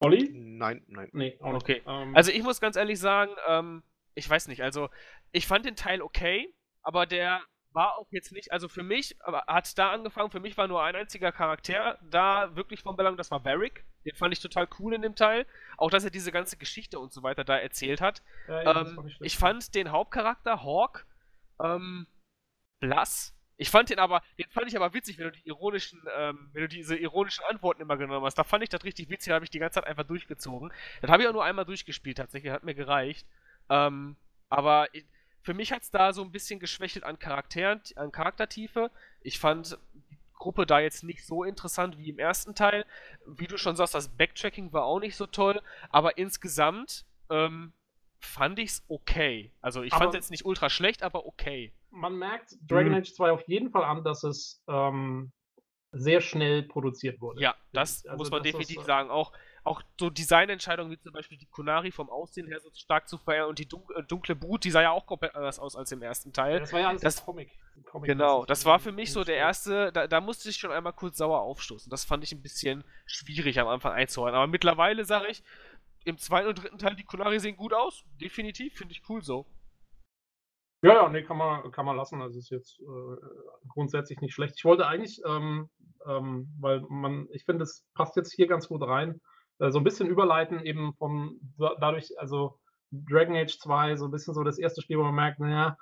[0.00, 0.30] Olli?
[0.32, 1.08] Nein, nein.
[1.12, 1.62] Nee, auch nicht.
[1.62, 1.82] Okay.
[1.86, 3.82] Ähm, also ich muss ganz ehrlich sagen, ähm,
[4.14, 4.88] ich weiß nicht, also
[5.32, 7.42] ich fand den Teil okay, aber der
[7.72, 9.16] war auch jetzt nicht, also für mich
[9.46, 13.30] hat da angefangen, für mich war nur ein einziger Charakter da wirklich von Belang, das
[13.30, 13.84] war Varric.
[14.04, 15.46] Den fand ich total cool in dem Teil.
[15.76, 18.22] Auch, dass er diese ganze Geschichte und so weiter da erzählt hat.
[18.48, 21.06] Ja, ja, ähm, ich fand den Hauptcharakter, Hawk,
[21.62, 22.06] ähm,
[22.80, 23.37] blass.
[23.58, 26.62] Ich fand den aber, den fand ich aber witzig, wenn du die ironischen, ähm, wenn
[26.62, 28.36] du diese ironischen Antworten immer genommen hast.
[28.38, 30.72] Da fand ich das richtig witzig, da habe ich die ganze Zeit einfach durchgezogen.
[31.02, 33.26] Das habe ich auch nur einmal durchgespielt, tatsächlich, hat mir gereicht.
[33.68, 34.16] Ähm,
[34.48, 35.04] aber ich,
[35.42, 38.92] für mich hat es da so ein bisschen geschwächelt an Charakteren, an Charaktertiefe.
[39.22, 39.76] Ich fand
[40.10, 42.86] die Gruppe da jetzt nicht so interessant wie im ersten Teil.
[43.26, 45.60] Wie du schon sagst, das Backtracking war auch nicht so toll,
[45.90, 47.72] aber insgesamt ähm,
[48.20, 49.50] fand ich es okay.
[49.60, 51.72] Also ich fand es jetzt nicht ultra schlecht, aber okay.
[51.90, 53.00] Man merkt Dragon hm.
[53.00, 55.32] Age 2 auf jeden Fall an, dass es ähm,
[55.92, 57.40] sehr schnell produziert wurde.
[57.40, 59.10] Ja, das also muss man das definitiv ist, äh, sagen.
[59.10, 59.32] Auch
[59.68, 63.50] auch so Designentscheidungen wie zum Beispiel die Kunari vom Aussehen her so stark zu verändern
[63.50, 66.32] und die äh, dunkle Brut, die sah ja auch komplett anders aus als im ersten
[66.32, 66.60] Teil.
[66.60, 67.50] das war ja alles das, Comic.
[67.84, 68.08] Comic.
[68.08, 71.18] Genau, das war für mich so der erste, da, da, musste ich schon einmal kurz
[71.18, 71.90] sauer aufstoßen.
[71.90, 74.34] Das fand ich ein bisschen schwierig am Anfang einzuholen.
[74.34, 75.42] Aber mittlerweile sage ich,
[76.04, 78.04] im zweiten und dritten Teil, die Kunari sehen gut aus.
[78.20, 79.46] Definitiv, finde ich cool so.
[80.82, 82.22] Ja, ja, nee, kann man, kann man lassen.
[82.22, 83.16] Also ist jetzt äh,
[83.68, 84.54] grundsätzlich nicht schlecht.
[84.56, 85.68] Ich wollte eigentlich, ähm,
[86.06, 89.20] ähm, weil man, ich finde, es passt jetzt hier ganz gut rein
[89.58, 92.58] äh, so ein bisschen überleiten, eben von dadurch, also
[92.90, 95.76] Dragon Age 2, so ein bisschen so das erste Spiel, wo man merkt, naja,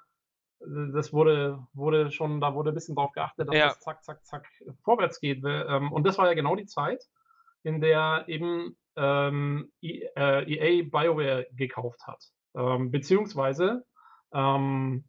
[0.60, 3.68] äh, das wurde, wurde schon, da wurde ein bisschen drauf geachtet, dass ja.
[3.68, 4.46] das zack, zack, zack
[4.82, 5.42] vorwärts geht.
[5.44, 7.04] Ähm, und das war ja genau die Zeit,
[7.62, 12.22] in der eben ähm, EA e BioWare gekauft hat.
[12.54, 13.84] Ähm, beziehungsweise,
[14.32, 15.04] ähm,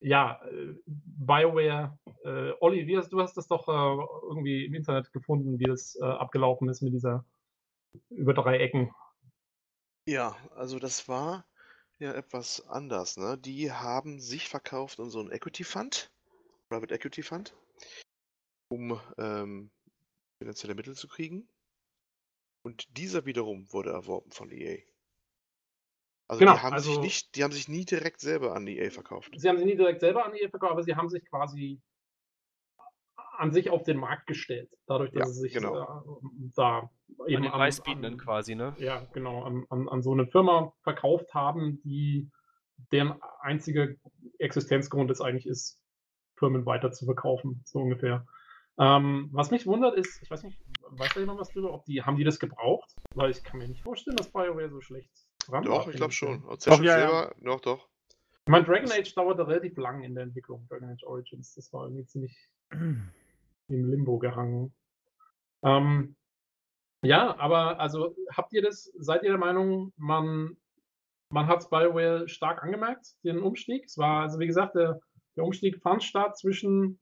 [0.00, 5.12] ja, äh, BioWare, äh, Olli, wie hast, du hast das doch äh, irgendwie im Internet
[5.12, 7.24] gefunden, wie das äh, abgelaufen ist mit dieser
[8.10, 8.92] über drei Ecken.
[10.06, 11.46] Ja, also das war
[11.98, 13.38] ja etwas anders, ne?
[13.38, 16.12] Die haben sich verkauft in so 'n Equity Fund,
[16.70, 17.54] Private Equity Fund,
[18.68, 19.70] um, ähm,
[20.40, 21.48] finanzielle Mittel zu kriegen.
[22.62, 24.89] Und dieser wiederum wurde erworben von EA.
[26.30, 28.90] Also Genau, die haben sich also nicht die haben sich nie direkt selber an EA
[28.90, 29.32] verkauft.
[29.36, 31.82] Sie haben sich nie direkt selber an EA verkauft, aber sie haben sich quasi
[33.36, 35.82] an sich auf den Markt gestellt, dadurch, dass ja, sie sich genau.
[35.82, 36.88] äh, da
[37.26, 38.76] eben an den Preisbietenden quasi, ne?
[38.78, 42.30] Ja, genau, an, an, an, so eine Firma verkauft haben, die
[42.92, 43.88] deren einziger
[44.38, 45.82] Existenzgrund es eigentlich ist,
[46.36, 48.24] Firmen weiter zu verkaufen, so ungefähr.
[48.78, 52.02] Ähm, was mich wundert ist, ich weiß nicht, weiß da jemand was drüber, ob die,
[52.02, 52.94] haben die das gebraucht?
[53.14, 55.10] Weil ich kann mir nicht vorstellen, dass BioWare so schlecht
[55.46, 56.42] dran Doch, ich glaube schon.
[56.42, 57.44] Doch, ja, selber, ja.
[57.44, 57.88] doch, doch.
[58.46, 61.54] Ich meine, Dragon Age dauerte relativ lang in der Entwicklung, Dragon Age Origins.
[61.54, 62.36] Das war irgendwie ziemlich
[62.70, 63.10] im
[63.68, 64.74] Limbo gehangen.
[65.62, 66.16] Ähm,
[67.02, 70.56] ja, aber also habt ihr das, seid ihr der Meinung, man,
[71.30, 73.84] man hat es BioWare stark angemerkt, den Umstieg?
[73.84, 75.00] Es war, also wie gesagt, der,
[75.36, 76.98] der Umstieg fand statt zwischen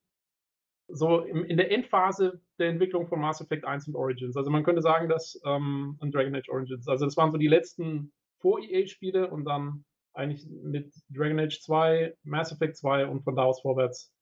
[0.89, 4.37] so im, in der Endphase der Entwicklung von Mass Effect 1 und Origins.
[4.37, 8.13] Also man könnte sagen, dass ähm, Dragon Age Origins, also das waren so die letzten
[8.41, 9.85] Vor-EA-Spiele und dann
[10.15, 14.13] eigentlich mit Dragon Age 2, Mass Effect 2 und von da aus vorwärts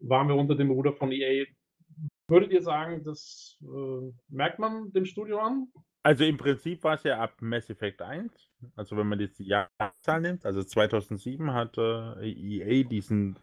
[0.00, 1.44] waren wir unter dem Ruder von EA
[2.28, 5.68] Würdet ihr sagen, das äh, merkt man dem Studio an?
[6.02, 8.30] Also im Prinzip war es ja ab Mass Effect 1,
[8.76, 13.38] also wenn man jetzt die Jahreszahl nimmt, also 2007 hat äh, EA diesen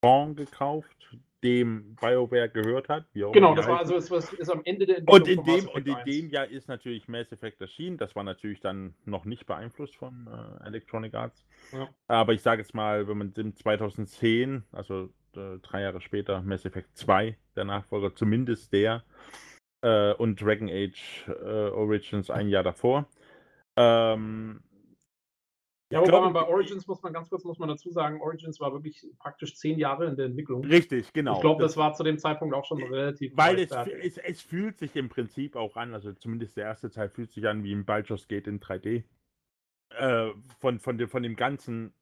[0.00, 3.06] Fonds gekauft, dem BioWare gehört hat.
[3.12, 5.96] genau, das war also es ist am Ende der Entwicklung Und in, dem, und in
[6.06, 7.96] dem Jahr ist natürlich Mass Effect erschienen.
[7.96, 11.46] Das war natürlich dann noch nicht beeinflusst von äh, Electronic Arts.
[11.72, 11.88] Ja.
[12.08, 16.96] Aber ich sage jetzt mal, wenn man 2010, also äh, drei Jahre später Mass Effect
[16.96, 19.04] 2, der Nachfolger, zumindest der,
[19.82, 23.06] äh, und Dragon Age äh, Origins ein Jahr davor.
[23.76, 24.62] Ähm,
[25.90, 28.60] ja, wobei glaube, man bei Origins muss man ganz kurz muss man dazu sagen, Origins
[28.60, 30.64] war wirklich praktisch zehn Jahre in der Entwicklung.
[30.64, 31.34] Richtig, genau.
[31.34, 33.36] Ich glaube, das, das, war zu dem Zeitpunkt auch schon relativ.
[33.36, 37.08] Weil es, es, es, fühlt sich im Prinzip auch an, also zumindest der erste Teil
[37.08, 39.02] fühlt sich an wie ein Baldur's Gate in 3D.
[39.98, 40.30] Äh,
[40.60, 41.92] von, von, dem, von dem ganzen,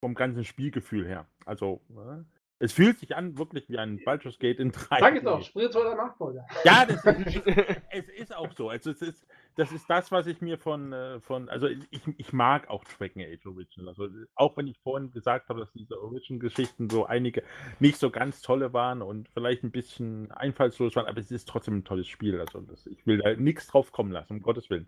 [0.00, 1.26] vom ganzen Spielgefühl her.
[1.46, 2.22] Also, äh,
[2.62, 5.00] es fühlt sich an wirklich wie ein Baldur's Gate in 3.
[5.00, 6.46] Sag ich doch, spiritueller Nachfolger.
[6.62, 7.42] Ja, das ist,
[7.90, 8.68] es ist auch so.
[8.68, 9.26] Also es ist,
[9.56, 13.22] das ist das, was ich mir von, äh, von also ich, ich mag auch Dragon
[13.22, 13.88] Age Original.
[13.88, 17.42] Also auch wenn ich vorhin gesagt habe, dass diese Origin-Geschichten so einige
[17.78, 21.78] nicht so ganz tolle waren und vielleicht ein bisschen einfallslos waren, aber es ist trotzdem
[21.78, 22.38] ein tolles Spiel.
[22.40, 24.86] Also das, ich will da nichts drauf kommen lassen, um Gottes Willen.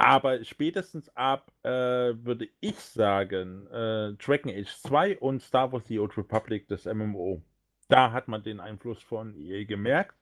[0.00, 5.98] Aber spätestens ab, äh, würde ich sagen, äh, Dragon Age 2 und Star Wars The
[5.98, 7.42] Old Republic, das MMO.
[7.88, 10.16] Da hat man den Einfluss von EA gemerkt.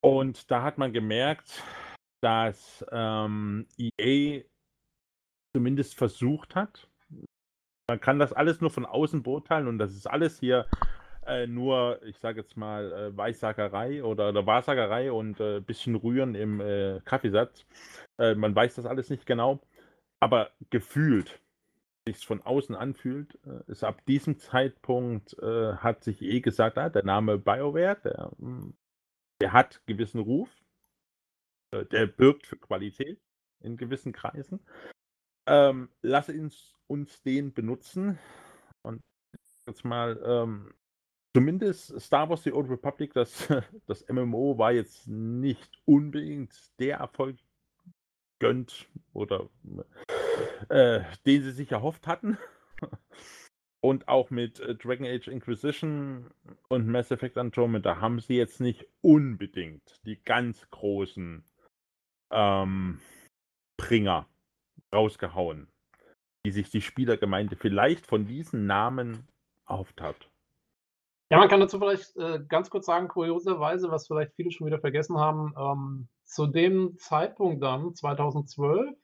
[0.00, 1.62] Und da hat man gemerkt,
[2.20, 4.42] dass ähm, EA
[5.54, 6.88] zumindest versucht hat.
[7.88, 10.66] Man kann das alles nur von außen beurteilen und das ist alles hier
[11.28, 15.94] äh, nur, ich sage jetzt mal, äh, Weissagerei oder, oder Wahrsagerei und ein äh, bisschen
[15.94, 17.66] Rühren im äh, Kaffeesatz.
[18.18, 19.60] Äh, man weiß das alles nicht genau,
[20.20, 21.40] aber gefühlt,
[22.06, 27.04] sich von außen anfühlt, äh, ist ab diesem Zeitpunkt, hat sich eh gesagt, ah, der
[27.04, 28.74] Name BioWare, der, hm,
[29.40, 30.48] der hat gewissen Ruf,
[31.72, 33.20] der birgt für Qualität
[33.60, 34.60] in gewissen Kreisen.
[35.46, 38.18] Ähm, lass uns, uns den benutzen
[38.82, 39.02] und
[39.66, 40.74] jetzt mal ähm,
[41.34, 43.48] zumindest Star Wars The Old Republic, das,
[43.86, 47.36] das MMO war jetzt nicht unbedingt der Erfolg
[48.40, 49.48] gönnt oder
[50.68, 52.38] äh, den sie sich erhofft hatten.
[53.80, 56.26] Und auch mit äh, Dragon Age Inquisition
[56.68, 61.44] und Mass Effect Andromeda haben sie jetzt nicht unbedingt die ganz großen
[62.32, 63.00] ähm,
[63.76, 64.26] Bringer
[64.92, 65.68] rausgehauen,
[66.44, 69.28] die sich die Spielergemeinde vielleicht von diesen Namen
[69.68, 70.27] erhofft hat.
[71.30, 74.80] Ja, man kann dazu vielleicht äh, ganz kurz sagen, kurioserweise, was vielleicht viele schon wieder
[74.80, 78.96] vergessen haben, ähm, zu dem Zeitpunkt dann, 2012,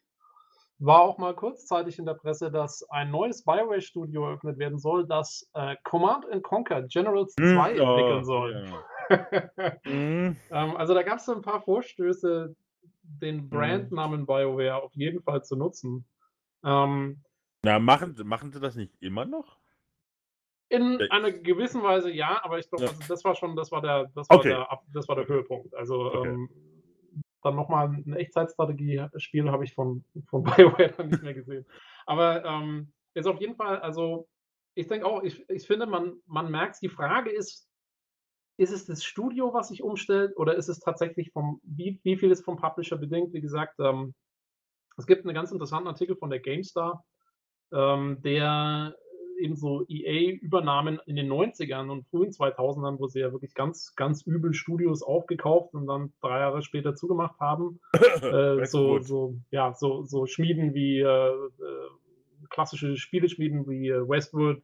[0.79, 5.49] war auch mal kurzzeitig in der Presse, dass ein neues Bioware-Studio eröffnet werden soll, das
[5.55, 8.69] äh, Command Conquer Generals 2 mm, entwickeln oh, soll.
[9.11, 9.81] Yeah.
[9.85, 10.37] mm.
[10.51, 12.57] ähm, also da gab es so ein paar Vorstöße,
[13.03, 13.49] den hm.
[13.51, 14.27] Brandnamen mm.
[14.27, 16.07] BioWare auf jeden Fall zu nutzen.
[16.65, 17.23] Ähm,
[17.63, 19.59] Na, machen, machen sie das nicht immer noch?
[20.69, 22.91] In einer gewissen Weise ja, aber ich glaube, ja.
[22.91, 24.49] also das war schon, das war der, das war okay.
[24.49, 25.75] der, das war der Höhepunkt.
[25.75, 26.29] Also okay.
[26.29, 26.49] ähm,
[27.43, 31.67] dann nochmal ein Echtzeitstrategie-Spiel habe ich von, von BioWare dann nicht mehr gesehen.
[32.07, 34.27] Aber ähm, ist auf jeden Fall, also
[34.75, 37.69] ich denke auch, ich, ich finde, man, man merkt die Frage ist,
[38.57, 42.31] ist es das Studio, was sich umstellt, oder ist es tatsächlich vom, wie, wie viel
[42.31, 43.33] ist vom Publisher bedingt?
[43.33, 44.15] Wie gesagt, ähm,
[44.97, 47.05] es gibt einen ganz interessanten Artikel von der GameStar,
[47.73, 48.97] ähm, der
[49.39, 54.23] eben so EA-Übernahmen in den 90ern und frühen 2000ern, wo sie ja wirklich ganz, ganz
[54.23, 57.81] übel Studios aufgekauft und dann drei Jahre später zugemacht haben.
[58.23, 61.89] äh, so, so, ja, so, so Schmieden wie äh, äh,
[62.51, 64.63] klassische Spieleschmieden wie äh, Westwood,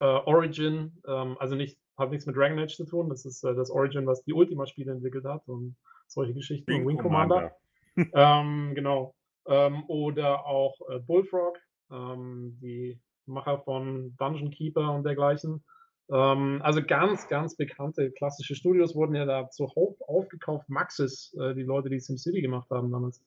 [0.00, 3.54] äh, Origin, ähm, also nicht, hat nichts mit Dragon Age zu tun, das ist äh,
[3.54, 5.76] das Origin, was die Ultima-Spiele entwickelt hat und
[6.06, 6.70] solche Geschichten.
[6.70, 7.52] Wing, Wing Commander.
[7.94, 8.14] Commander.
[8.40, 9.14] ähm, genau.
[9.46, 11.58] Ähm, oder auch Bullfrog,
[11.90, 15.64] ähm, die Macher von Dungeon Keeper und dergleichen.
[16.10, 20.68] Ähm, also ganz, ganz bekannte klassische Studios wurden ja da zuhauf aufgekauft.
[20.68, 23.22] Maxis, äh, die Leute, die SimCity gemacht haben damals.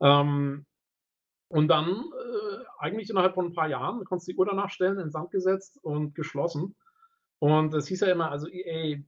[0.00, 0.66] Ähm,
[1.48, 4.98] und dann äh, eigentlich innerhalb von ein paar Jahren konntest du die Uhr danach stellen,
[4.98, 6.74] in Sand gesetzt und geschlossen.
[7.38, 8.98] Und es hieß ja immer, also EA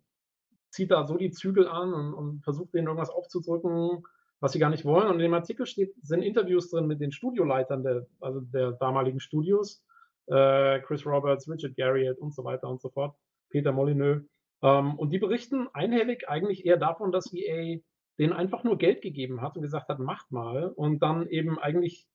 [0.71, 4.05] zieht da so die Zügel an und, und versucht denen irgendwas aufzudrücken,
[4.41, 5.09] was sie gar nicht wollen.
[5.09, 9.21] Und in dem Artikel steht, sind Interviews drin mit den Studioleitern der, also der damaligen
[9.21, 9.83] Studios
[10.29, 13.17] äh, Chris Roberts, Richard Garriott und so weiter und so fort,
[13.51, 14.23] Peter Molyneux.
[14.63, 17.81] Ähm, und die berichten einhellig eigentlich eher davon, dass EA
[18.19, 20.69] denen einfach nur Geld gegeben hat und gesagt hat, macht mal.
[20.69, 22.07] Und dann eben eigentlich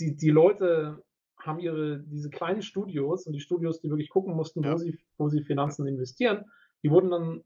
[0.00, 1.02] die, die Leute
[1.38, 4.72] haben ihre, diese kleinen Studios und die Studios, die wirklich gucken mussten, ja.
[4.72, 6.44] wo, sie, wo sie Finanzen investieren,
[6.82, 7.44] die wurden dann,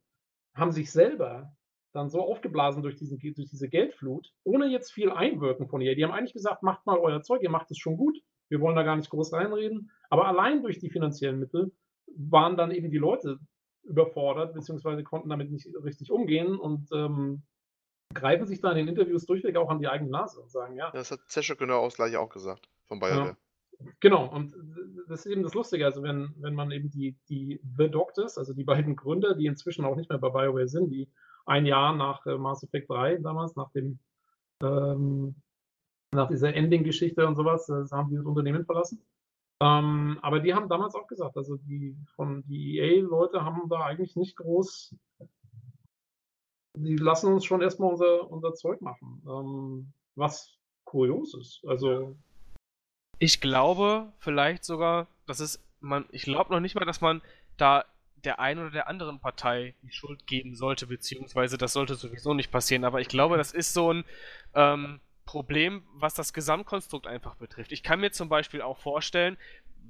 [0.55, 1.53] haben sich selber
[1.93, 5.97] dann so aufgeblasen durch, diesen, durch diese Geldflut, ohne jetzt viel Einwirken von ihr.
[5.97, 8.17] Die haben eigentlich gesagt, macht mal euer Zeug, ihr macht es schon gut.
[8.49, 9.91] Wir wollen da gar nicht groß reinreden.
[10.11, 11.73] Aber allein durch die finanziellen Mittel
[12.17, 13.39] waren dann eben die Leute
[13.83, 17.43] überfordert, beziehungsweise konnten damit nicht richtig umgehen und ähm,
[18.15, 20.91] greifen sich da in den Interviews durchweg auch an die eigene Nase und sagen, ja.
[20.91, 23.27] Das hat Zeschuk genau das gleiche auch gesagt, von BioWare.
[23.29, 23.37] Ja.
[24.01, 24.55] Genau, und
[25.09, 28.53] das ist eben das Lustige, also wenn, wenn man eben die, die The Doctors, also
[28.53, 31.09] die beiden Gründer, die inzwischen auch nicht mehr bei BioWare sind, die
[31.47, 34.01] ein Jahr nach äh, Mass Effect 3 damals, nach dem
[34.63, 35.37] ähm,
[36.15, 39.03] nach dieser Ending-Geschichte und sowas, äh, haben die das Unternehmen verlassen.
[39.61, 44.15] Ähm, aber die haben damals auch gesagt, also die von die EA-Leute haben da eigentlich
[44.15, 44.95] nicht groß,
[46.77, 49.23] die lassen uns schon erstmal unser, unser Zeug machen.
[49.27, 51.63] Ähm, was kurios ist.
[51.67, 52.17] Also.
[53.19, 57.21] Ich glaube vielleicht sogar, dass es man, ich glaube noch nicht mal, dass man
[57.57, 57.85] da
[58.25, 62.51] der einen oder der anderen Partei die Schuld geben sollte, beziehungsweise das sollte sowieso nicht
[62.51, 62.85] passieren.
[62.85, 64.05] Aber ich glaube, das ist so ein,
[64.55, 67.71] ähm, Problem, was das Gesamtkonstrukt einfach betrifft.
[67.73, 69.37] Ich kann mir zum Beispiel auch vorstellen,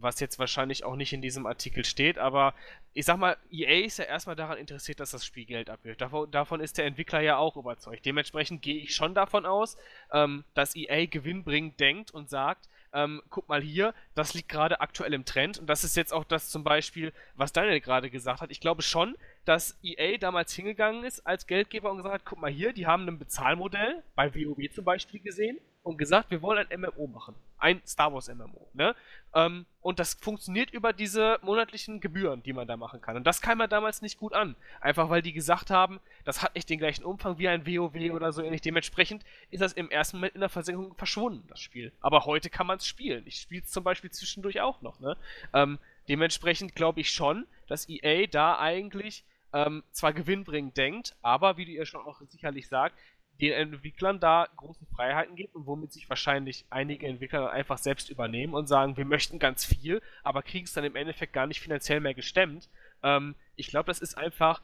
[0.01, 2.55] was jetzt wahrscheinlich auch nicht in diesem Artikel steht, aber
[2.93, 6.01] ich sag mal, EA ist ja erstmal daran interessiert, dass das Spiel Geld abwirft.
[6.01, 8.05] Davon, davon ist der Entwickler ja auch überzeugt.
[8.05, 9.77] Dementsprechend gehe ich schon davon aus,
[10.12, 15.15] ähm, dass EA gewinnbringend denkt und sagt, ähm, guck mal hier, das liegt gerade aktuell
[15.15, 18.51] im Trend und das ist jetzt auch das zum Beispiel, was Daniel gerade gesagt hat.
[18.51, 19.16] Ich glaube schon,
[19.49, 23.09] dass EA damals hingegangen ist als Geldgeber und gesagt hat, guck mal hier, die haben
[23.09, 27.35] ein Bezahlmodell, bei WoW zum Beispiel gesehen, und gesagt, wir wollen ein MMO machen.
[27.57, 28.69] Ein Star Wars MMO.
[28.75, 28.95] Ne?
[29.35, 33.16] Ähm, und das funktioniert über diese monatlichen Gebühren, die man da machen kann.
[33.16, 34.55] Und das kam mir damals nicht gut an.
[34.83, 38.33] Einfach weil die gesagt haben, das hat nicht den gleichen Umfang wie ein WoW oder
[38.33, 38.61] so ähnlich.
[38.61, 41.91] Dementsprechend ist das im ersten Moment in der Versenkung verschwunden, das Spiel.
[42.01, 43.23] Aber heute kann man es spielen.
[43.27, 45.01] Ich spiele es zum Beispiel zwischendurch auch noch.
[45.01, 45.16] Ne?
[45.55, 51.65] Ähm, dementsprechend glaube ich schon, dass EA da eigentlich ähm, zwar gewinnbringend denkt, aber wie
[51.65, 52.99] du ihr schon auch sicherlich sagt,
[53.41, 58.11] den Entwicklern da große Freiheiten gibt und womit sich wahrscheinlich einige Entwickler dann einfach selbst
[58.11, 61.61] übernehmen und sagen, wir möchten ganz viel, aber kriegen es dann im Endeffekt gar nicht
[61.61, 62.69] finanziell mehr gestemmt.
[63.03, 64.61] Ähm, ich glaube, das ist einfach,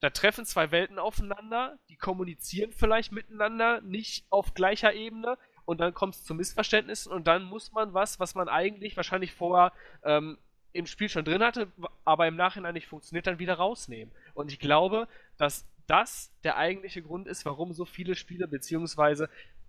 [0.00, 5.38] da treffen zwei Welten aufeinander, die kommunizieren vielleicht miteinander, nicht auf gleicher Ebene,
[5.70, 9.32] und dann kommt es zu Missverständnissen und dann muss man was, was man eigentlich wahrscheinlich
[9.32, 10.36] vorher ähm,
[10.72, 11.68] im Spiel schon drin hatte,
[12.04, 14.12] aber im Nachhinein nicht funktioniert, dann wieder rausnehmen.
[14.40, 19.28] Und ich glaube, dass das der eigentliche Grund ist, warum so viele Spiele, beziehungsweise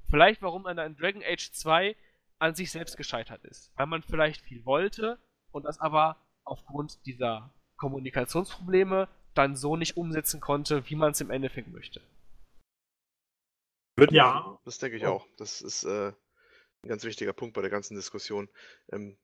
[0.09, 1.95] vielleicht warum ein Dragon Age 2
[2.39, 3.71] an sich selbst gescheitert ist.
[3.75, 5.19] Weil man vielleicht viel wollte
[5.51, 11.31] und das aber aufgrund dieser Kommunikationsprobleme dann so nicht umsetzen konnte, wie man es im
[11.31, 12.01] Endeffekt möchte.
[14.11, 14.59] Ja.
[14.65, 15.27] Das denke ich auch.
[15.37, 16.11] Das ist äh,
[16.83, 18.49] ein ganz wichtiger Punkt bei der ganzen Diskussion.
[18.91, 19.17] Ähm,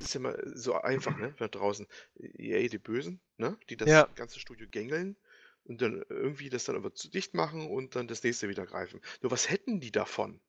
[0.00, 1.34] ist ja mal so einfach, ne?
[1.38, 1.86] Da draußen.
[2.16, 3.56] EA, die Bösen, ne?
[3.68, 4.08] Die das ja.
[4.14, 5.16] ganze Studio gängeln
[5.64, 9.00] und dann irgendwie das dann aber zu dicht machen und dann das nächste wieder greifen.
[9.20, 10.40] Nur was hätten die davon?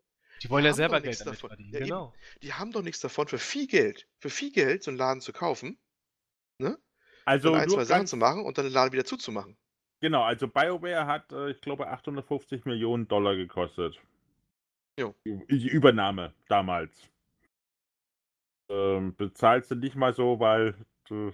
[0.41, 1.49] Die wollen die ja selber Geld damit davon.
[1.49, 1.73] verdienen.
[1.73, 2.13] Ja, genau.
[2.41, 5.33] Die haben doch nichts davon, für viel Geld, für viel Geld so einen Laden zu
[5.33, 5.77] kaufen,
[6.57, 6.79] ne?
[7.25, 9.57] Also ein, zwei Sachen zu machen und dann den Laden wieder zuzumachen.
[9.99, 13.99] Genau, also BioWare hat, äh, ich glaube, 850 Millionen Dollar gekostet.
[14.97, 15.13] Jo.
[15.25, 16.91] Die Übernahme damals.
[18.69, 20.75] Ähm, bezahlst du nicht mal so, weil
[21.07, 21.31] du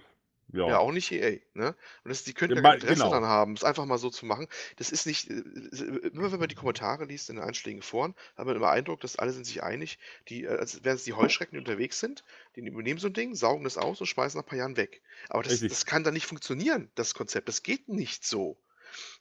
[0.52, 0.68] ja.
[0.68, 1.74] Ja, auch nicht EA, ne?
[2.04, 3.10] Und das, die könnten ja, kein Interesse genau.
[3.10, 4.46] daran haben, es einfach mal so zu machen.
[4.76, 8.46] Das ist nicht, äh, immer wenn man die Kommentare liest in den einschlägigen Foren, hat
[8.46, 9.98] man immer Eindruck, dass alle sind sich einig,
[10.28, 12.22] die, äh, als wären es die Heuschrecken, die unterwegs sind,
[12.54, 15.02] die übernehmen so ein Ding, saugen das aus und schmeißen nach ein paar Jahren weg.
[15.28, 17.48] Aber das, das kann dann nicht funktionieren, das Konzept.
[17.48, 18.56] Das geht nicht so.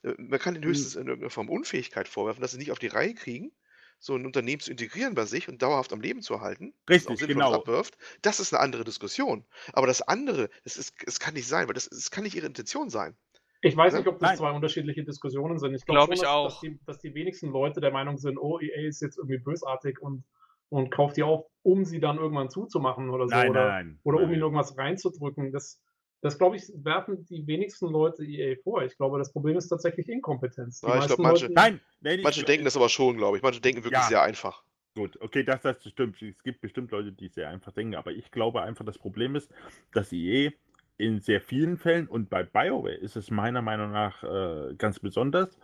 [0.04, 0.70] Äh, man kann ihnen hm.
[0.70, 3.52] höchstens in irgendeiner Form Unfähigkeit vorwerfen, dass sie nicht auf die Reihe kriegen,
[4.00, 7.16] so ein Unternehmen zu integrieren bei sich und dauerhaft am Leben zu halten, das auch
[7.16, 7.54] genau.
[7.54, 9.46] abwirft, das ist eine andere Diskussion.
[9.74, 12.48] Aber das andere, es, ist, es kann nicht sein, weil das, das kann nicht ihre
[12.48, 13.16] Intention sein.
[13.62, 14.38] Ich weiß nicht, ob das Nein.
[14.38, 15.74] zwei unterschiedliche Diskussionen sind.
[15.74, 18.60] Ich glaube glaub schon, dass, dass, die, dass, die, wenigsten Leute der Meinung sind, oh,
[18.60, 20.24] EA ist jetzt irgendwie bösartig und,
[20.70, 23.36] und kauft die auf, um sie dann irgendwann zuzumachen oder so.
[23.36, 25.52] Nein, oder, nein, oder um ihnen irgendwas reinzudrücken.
[25.52, 25.82] Das,
[26.22, 28.84] das glaube ich, werfen die wenigsten Leute EA vor.
[28.84, 30.82] Ich glaube, das Problem ist tatsächlich Inkompetenz.
[30.82, 31.54] Ja, ich glaube, manche, Leute,
[32.02, 33.44] nein, manche denken das aber schon, glaube ich.
[33.44, 34.08] Manche denken wirklich ja.
[34.08, 34.64] sehr einfach.
[34.96, 36.22] Gut, okay, das, das stimmt.
[36.22, 39.52] Es gibt bestimmt Leute, die sehr einfach denken, aber ich glaube einfach, das Problem ist,
[39.94, 40.52] dass EA
[40.98, 45.60] in sehr vielen Fällen und bei BioWare ist es meiner Meinung nach äh, ganz besonders.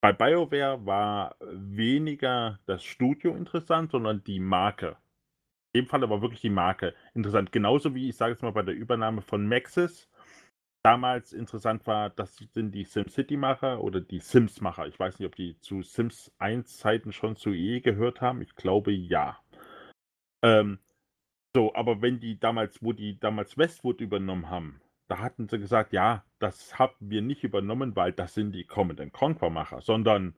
[0.00, 4.96] Bei BioWare war weniger das Studio interessant, sondern die Marke.
[5.76, 7.52] In dem Fall war wirklich die Marke interessant.
[7.52, 10.08] Genauso wie ich sage jetzt mal bei der Übernahme von Maxis
[10.82, 14.86] damals interessant war, das sind die SimCity-Macher oder die Sims-Macher.
[14.86, 18.40] Ich weiß nicht, ob die zu Sims 1-Zeiten schon zu EA gehört haben.
[18.40, 19.38] Ich glaube ja.
[20.42, 20.78] Ähm,
[21.54, 25.92] so, aber wenn die damals, wo die damals Westwood übernommen haben, da hatten sie gesagt,
[25.92, 30.36] ja, das haben wir nicht übernommen, weil das sind die Command Conquer-Macher, sondern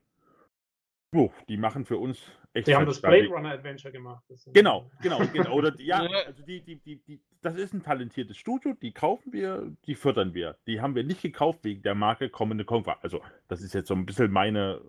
[1.15, 2.21] oh, die machen für uns.
[2.55, 4.25] Die haben das Blade Runner Adventure gemacht.
[4.53, 5.53] Genau, genau, genau.
[5.53, 9.71] Oder ja, also die, die, die, die, das ist ein talentiertes Studio, die kaufen wir,
[9.87, 10.57] die fördern wir.
[10.67, 12.99] Die haben wir nicht gekauft wegen der Marke Kommende Conquer.
[13.03, 14.81] Also, das ist jetzt so ein bisschen meine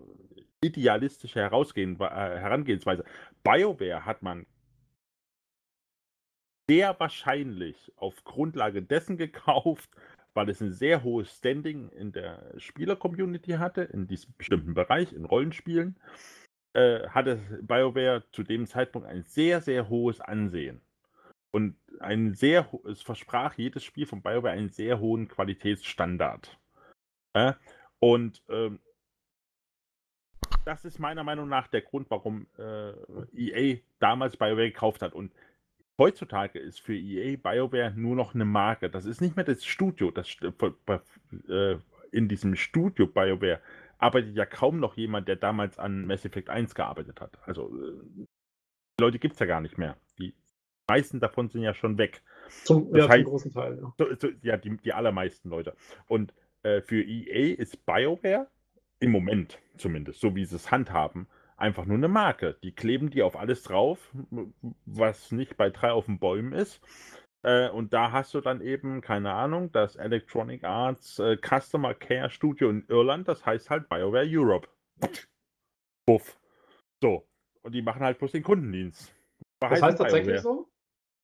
[0.62, 3.04] idealistische Herausgehen, äh, Herangehensweise.
[3.42, 4.46] BioWare hat man
[6.68, 9.90] sehr wahrscheinlich auf Grundlage dessen gekauft,
[10.34, 15.24] weil es ein sehr hohes Standing in der Spieler-Community hatte, in diesem bestimmten Bereich, in
[15.24, 15.98] Rollenspielen,
[16.72, 20.80] äh, hatte BioWare zu dem Zeitpunkt ein sehr, sehr hohes Ansehen.
[21.52, 26.58] Und ein sehr, es versprach jedes Spiel von BioWare einen sehr hohen Qualitätsstandard.
[27.32, 27.54] Äh?
[27.98, 28.78] Und ähm,
[30.64, 32.92] das ist meiner Meinung nach der Grund, warum äh,
[33.34, 35.12] EA damals BioWare gekauft hat.
[35.12, 35.32] Und
[35.98, 38.88] heutzutage ist für EA BioWare nur noch eine Marke.
[38.88, 40.12] Das ist nicht mehr das Studio.
[40.12, 40.36] Das,
[41.48, 41.76] äh,
[42.12, 43.60] in diesem Studio BioWare
[44.00, 47.38] arbeitet ja kaum noch jemand, der damals an Mass Effect 1 gearbeitet hat.
[47.46, 48.26] Also äh,
[49.00, 49.96] Leute gibt es ja gar nicht mehr.
[50.18, 50.34] Die
[50.88, 52.22] meisten davon sind ja schon weg.
[52.64, 53.78] Zum, ja, heißt, zum großen Teil.
[53.80, 55.76] Ja, so, so, ja die, die allermeisten Leute.
[56.08, 58.48] Und äh, für EA ist BioWare
[58.98, 62.56] im Moment zumindest, so wie sie es handhaben, einfach nur eine Marke.
[62.62, 64.14] Die kleben die auf alles drauf,
[64.86, 66.80] was nicht bei drei auf den Bäumen ist.
[67.42, 72.30] Äh, und da hast du dann eben, keine Ahnung, das Electronic Arts äh, Customer Care
[72.30, 74.68] Studio in Irland, das heißt halt BioWare Europe.
[76.06, 76.38] Buff.
[77.02, 77.26] So.
[77.62, 79.12] Und die machen halt bloß den Kundendienst.
[79.60, 80.68] Das heißt tatsächlich so?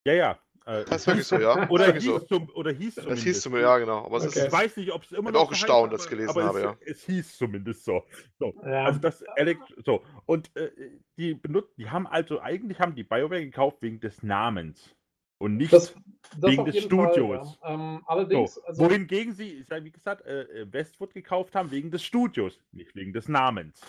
[0.07, 0.39] Ja, ja.
[0.67, 1.69] Äh, das ist wirklich so, ja.
[1.71, 2.19] Oder hieß, so.
[2.19, 3.19] zum, oder hieß zumindest.
[3.19, 4.05] Das hieß zumindest, ja, genau.
[4.05, 4.47] Aber okay.
[4.47, 5.41] Ich weiß nicht, ob es immer noch.
[5.41, 6.77] Ich auch gestaunt, dass ich gelesen habe, es, ja.
[6.81, 8.05] Es hieß zumindest so.
[8.39, 8.53] so.
[8.65, 8.85] Ja.
[8.85, 10.03] Also das Elekt so.
[10.25, 10.71] Und äh,
[11.17, 14.96] die benutzen, die haben also, eigentlich haben die BioWare gekauft wegen des Namens.
[15.39, 15.95] Und nicht das,
[16.39, 17.57] das wegen des Studios.
[17.57, 17.75] Fall, ja.
[17.75, 18.63] ähm, allerdings, so.
[18.65, 23.13] also, Wohingegen sie, wie gesagt, äh, äh, Westwood gekauft haben wegen des Studios, nicht wegen
[23.13, 23.81] des Namens.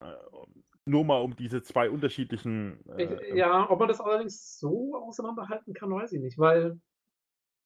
[0.00, 0.12] Äh,
[0.86, 2.84] nur mal um diese zwei unterschiedlichen.
[2.96, 6.80] Äh, ja, ob man das allerdings so auseinanderhalten kann, weiß ich nicht, weil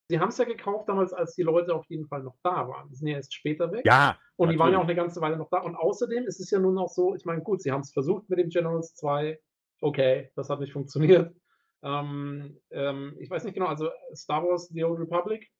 [0.09, 2.89] sie haben es ja gekauft damals, als die Leute auf jeden Fall noch da waren.
[2.91, 3.87] Die sind ja erst später weg.
[3.87, 4.19] Ja.
[4.37, 4.57] Und natürlich.
[4.57, 5.61] die waren ja auch eine ganze Weile noch da.
[5.61, 8.29] Und außerdem ist es ja nun auch so, ich meine, gut, sie haben es versucht
[8.29, 9.41] mit dem Generals 2.
[9.81, 11.35] Okay, das hat nicht funktioniert.
[11.83, 15.51] Ähm, ähm, ich weiß nicht genau, also Star Wars The Old Republic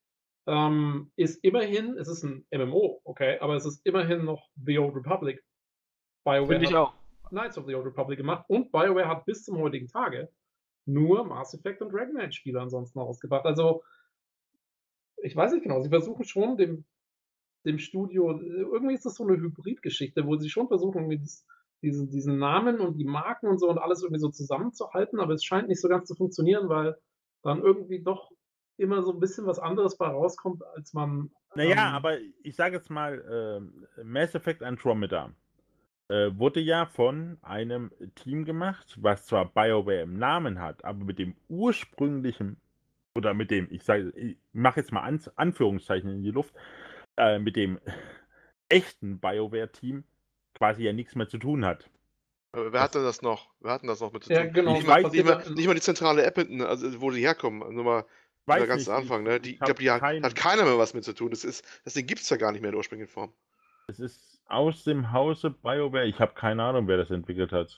[0.47, 4.95] ähm, ist immerhin, es ist ein MMO, okay, aber es ist immerhin noch The Old
[4.95, 5.43] Republic.
[6.25, 6.93] BioWare Finde ich auch.
[7.29, 10.29] Knights of the Old Republic gemacht und BioWare hat bis zum heutigen Tage
[10.85, 13.45] nur Mass Effect und Dragon Age Spiele ansonsten ausgebracht.
[13.45, 13.83] Also,
[15.17, 16.85] ich weiß nicht genau, sie versuchen schon dem,
[17.65, 21.45] dem Studio, irgendwie ist das so eine Hybridgeschichte, wo sie schon versuchen, das,
[21.83, 25.43] diesen, diesen Namen und die Marken und so und alles irgendwie so zusammenzuhalten, aber es
[25.43, 26.97] scheint nicht so ganz zu funktionieren, weil
[27.43, 28.31] dann irgendwie doch
[28.77, 31.29] immer so ein bisschen was anderes bei rauskommt, als man.
[31.55, 33.61] Naja, ähm, aber ich sage jetzt mal,
[33.97, 35.29] äh, Mass Effect Andromeda
[36.07, 41.19] äh, wurde ja von einem Team gemacht, was zwar BioWare im Namen hat, aber mit
[41.19, 42.57] dem ursprünglichen,
[43.15, 46.55] oder mit dem, ich sage, ich mache jetzt mal An Anführungszeichen in die Luft,
[47.17, 47.79] äh, mit dem
[48.69, 50.03] echten BioWare-Team
[50.63, 51.89] quasi ja nichts mehr zu tun hat.
[52.53, 53.49] Aber wer hatte das noch?
[53.59, 54.37] Wer hatten das noch mit zu tun?
[54.37, 54.73] Ja, genau.
[54.73, 57.75] Nicht, mal, nicht, mal, nicht mal die zentrale App, also wo die herkommen.
[57.75, 58.05] Nur mal
[58.47, 59.23] der ganze Anfang.
[59.23, 59.41] Ne?
[59.41, 61.31] Die, ich glaube, die hat, hat, keiner mehr was mit zu tun.
[61.31, 63.33] Das, ist, das Ding gibt es ja gar nicht mehr in der ursprünglichen Form.
[63.87, 66.05] Es ist aus dem Hause BioWare.
[66.05, 67.77] Ich habe keine Ahnung, wer das entwickelt hat.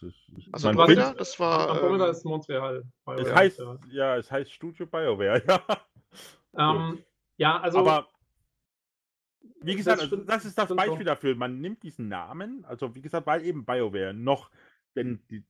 [0.51, 1.71] Also Andromeda, das war.
[1.71, 2.83] Andromeda ähm, ist Montreal.
[3.05, 3.21] BioWare.
[3.21, 5.61] Es heißt, ja, es heißt Studio BioWare, ja.
[6.55, 7.03] Ähm,
[7.37, 7.79] ja, also.
[7.79, 8.07] Aber
[9.61, 11.03] wie gesagt, das, also, das ist das Beispiel so.
[11.03, 11.35] dafür.
[11.35, 14.51] Man nimmt diesen Namen, also wie gesagt, weil eben BioWare noch,
[14.93, 15.43] wenn die,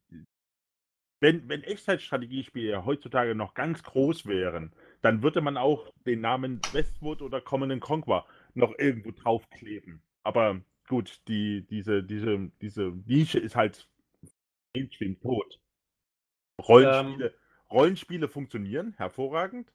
[1.22, 6.62] wenn, wenn Echtzeitstrategiespiele ja heutzutage noch ganz groß wären, dann würde man auch den Namen
[6.72, 10.02] Westwood oder Common Conquer noch irgendwo draufkleben.
[10.24, 13.88] Aber gut, die, diese, diese, diese Nische ist halt
[14.76, 15.60] Mainstream tot.
[16.62, 17.34] Rollenspiele, ähm,
[17.72, 19.72] Rollenspiele funktionieren hervorragend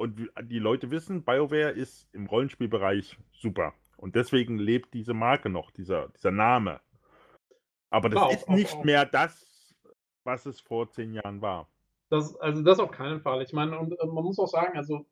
[0.00, 3.74] und die Leute wissen, BioWare ist im Rollenspielbereich super.
[3.98, 6.80] Und deswegen lebt diese Marke noch, dieser, dieser Name.
[7.90, 9.76] Aber das auch, ist nicht auch, mehr das,
[10.24, 11.68] was es vor zehn Jahren war.
[12.08, 13.42] Das, also das auf keinen Fall.
[13.42, 15.04] Ich meine, und äh, man muss auch sagen, also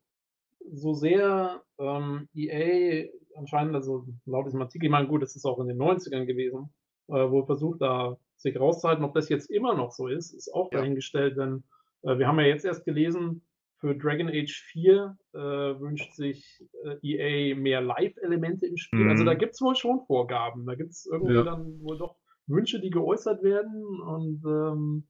[0.71, 5.59] so sehr ähm, EA anscheinend, also laut diesem Artikel, ich meine, gut, das ist auch
[5.59, 6.73] in den 90ern gewesen,
[7.09, 10.71] äh, wo versucht da sich rauszuhalten, ob das jetzt immer noch so ist, ist auch
[10.71, 10.79] ja.
[10.79, 11.63] dahingestellt, denn
[12.01, 13.43] äh, wir haben ja jetzt erst gelesen,
[13.79, 19.05] für Dragon Age 4 äh, wünscht sich äh, EA mehr Live-Elemente im Spiel.
[19.05, 19.09] Mhm.
[19.09, 19.37] Also da mhm.
[19.37, 20.65] gibt es wohl schon Vorgaben.
[20.65, 21.43] Da gibt es irgendwie ja.
[21.43, 23.83] dann wohl doch Wünsche, die geäußert werden.
[24.01, 25.07] Und, ähm,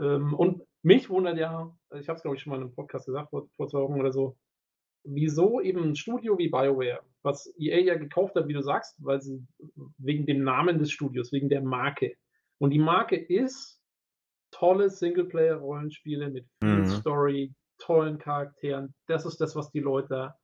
[0.00, 3.06] ähm, und mich wundert ja, ich habe es glaube ich schon mal in einem Podcast
[3.06, 4.36] gesagt, vor, vor zwei Wochen oder so,
[5.04, 9.20] wieso eben ein Studio wie BioWare, was EA ja gekauft hat, wie du sagst, weil
[9.20, 9.44] sie
[9.98, 12.14] wegen dem Namen des Studios, wegen der Marke.
[12.58, 13.80] Und die Marke ist
[14.52, 16.86] tolle Singleplayer-Rollenspiele mit viel mhm.
[16.86, 18.94] Story, tollen Charakteren.
[19.06, 20.34] Das ist das, was die Leute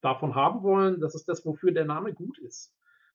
[0.00, 1.00] davon haben wollen.
[1.00, 2.72] Das ist das, wofür der Name gut ist.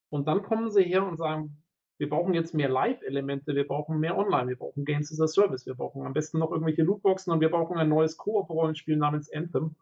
[0.10, 1.64] Und dann kommen sie her und sagen,
[1.98, 5.66] wir brauchen jetzt mehr Live-Elemente, wir brauchen mehr Online, wir brauchen Games as a Service,
[5.66, 9.76] wir brauchen am besten noch irgendwelche Lootboxen und wir brauchen ein neues Koop-Rollenspiel namens Anthem.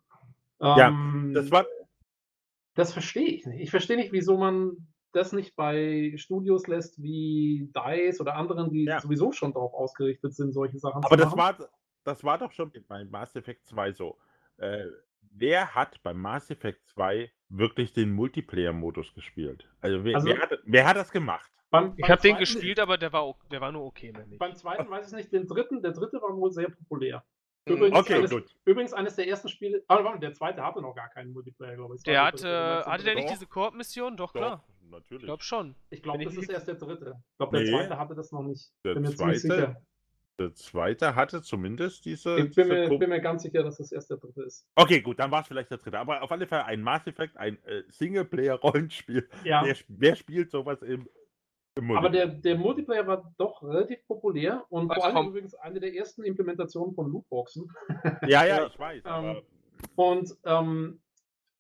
[0.59, 1.65] Ja, ähm, das war.
[2.73, 3.61] Das verstehe ich nicht.
[3.61, 8.85] Ich verstehe nicht, wieso man das nicht bei Studios lässt wie DICE oder anderen, die
[8.85, 8.99] ja.
[8.99, 11.39] sowieso schon darauf ausgerichtet sind, solche Sachen Aber zu machen.
[11.39, 11.69] Aber das war,
[12.07, 14.17] das war doch schon bei Mass Effect 2 so.
[14.57, 14.85] Äh,
[15.21, 19.69] wer hat beim Mass Effect 2 wirklich den Multiplayer-Modus gespielt?
[19.81, 21.51] Also wer, also wer, hat, wer, hat, das gemacht?
[21.69, 24.13] Beim, ich habe den gespielt, aber der war, der war nur okay.
[24.39, 27.25] Beim zweiten weiß ich nicht, den dritten, der dritte war wohl sehr populär.
[27.65, 27.73] Mhm.
[27.75, 28.55] Übrigens, okay, eines, gut.
[28.63, 29.83] übrigens eines der ersten Spiele.
[29.89, 32.03] Aber der zweite hatte noch gar keinen Multiplayer, glaube ich.
[32.03, 34.15] Der hatte, hatte der nicht diese Koop-Mission?
[34.15, 34.63] Doch, Doch, klar.
[34.89, 35.23] Natürlich.
[35.23, 35.75] Ich glaube schon.
[35.89, 37.15] Ich glaube, das ist erst der dritte.
[37.31, 37.71] Ich glaube, der nee.
[37.71, 38.71] zweite hatte das noch nicht.
[38.85, 39.81] Der bin mir zweite, sicher.
[40.39, 42.37] Der zweite hatte zumindest diese.
[42.37, 44.67] Ich bin, diese mir, bin mir, ganz sicher, dass das erst der dritte ist.
[44.75, 45.97] Okay, gut, dann war es vielleicht der dritte.
[45.97, 49.27] Aber auf alle Fälle ein Mass Effect, ein äh, Singleplayer-Rollenspiel.
[49.43, 49.63] Ja.
[49.65, 51.07] Wer, wer, spielt sowas im
[51.95, 56.23] aber der, der Multiplayer war doch relativ populär und vor allem übrigens eine der ersten
[56.23, 57.71] Implementationen von Lootboxen.
[58.27, 59.03] Ja, ja, ich weiß.
[59.05, 59.41] Ähm,
[59.95, 61.01] Und, ähm,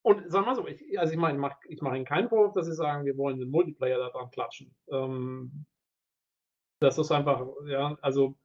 [0.01, 2.53] und sag mal so, ich, also ich meine, ich mache ich mach Ihnen keinen Vorwurf,
[2.53, 4.73] dass Sie sagen, wir wollen den Multiplayer da dran klatschen.
[4.89, 5.65] Ähm,
[6.79, 8.35] das ist einfach, ja, also.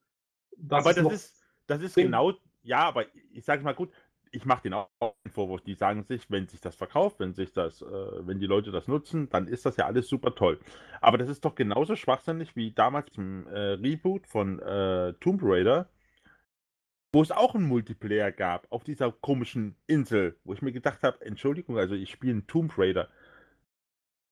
[0.57, 3.91] Das aber ist das, ist, das ist genau, ja, aber ich sage mal gut,
[4.33, 5.61] ich mache den auch einen Vorwurf.
[5.61, 8.89] Die sagen sich, wenn sich das verkauft, wenn sich das, äh, wenn die Leute das
[8.89, 10.59] nutzen, dann ist das ja alles super toll.
[11.01, 15.89] Aber das ist doch genauso schwachsinnig wie damals im äh, Reboot von äh, Tomb Raider,
[17.12, 21.24] wo es auch einen Multiplayer gab auf dieser komischen Insel, wo ich mir gedacht habe,
[21.24, 23.11] Entschuldigung, also ich spiele einen Tomb Raider,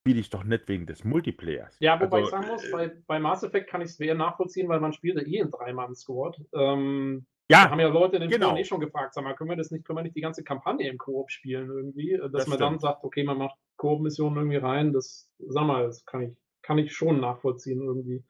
[0.00, 1.76] spiele ich doch nicht wegen des Multiplayers.
[1.80, 4.14] Ja, wobei also, ich sagen muss, äh, bei, bei Mass Effect kann ich es schwer
[4.14, 6.40] nachvollziehen, weil man spielt ja eh in Drei-Mann-Squad.
[6.54, 8.56] Ähm, ja, da haben ja Leute in den genau.
[8.56, 10.88] eh schon gefragt, sag mal, können wir das nicht, können wir nicht die ganze Kampagne
[10.88, 12.16] im Koop spielen irgendwie?
[12.16, 12.60] Dass das man stimmt.
[12.60, 16.78] dann sagt, okay, man macht Koop-Missionen irgendwie rein, das, sag mal, das kann ich, kann
[16.78, 18.24] ich schon nachvollziehen irgendwie.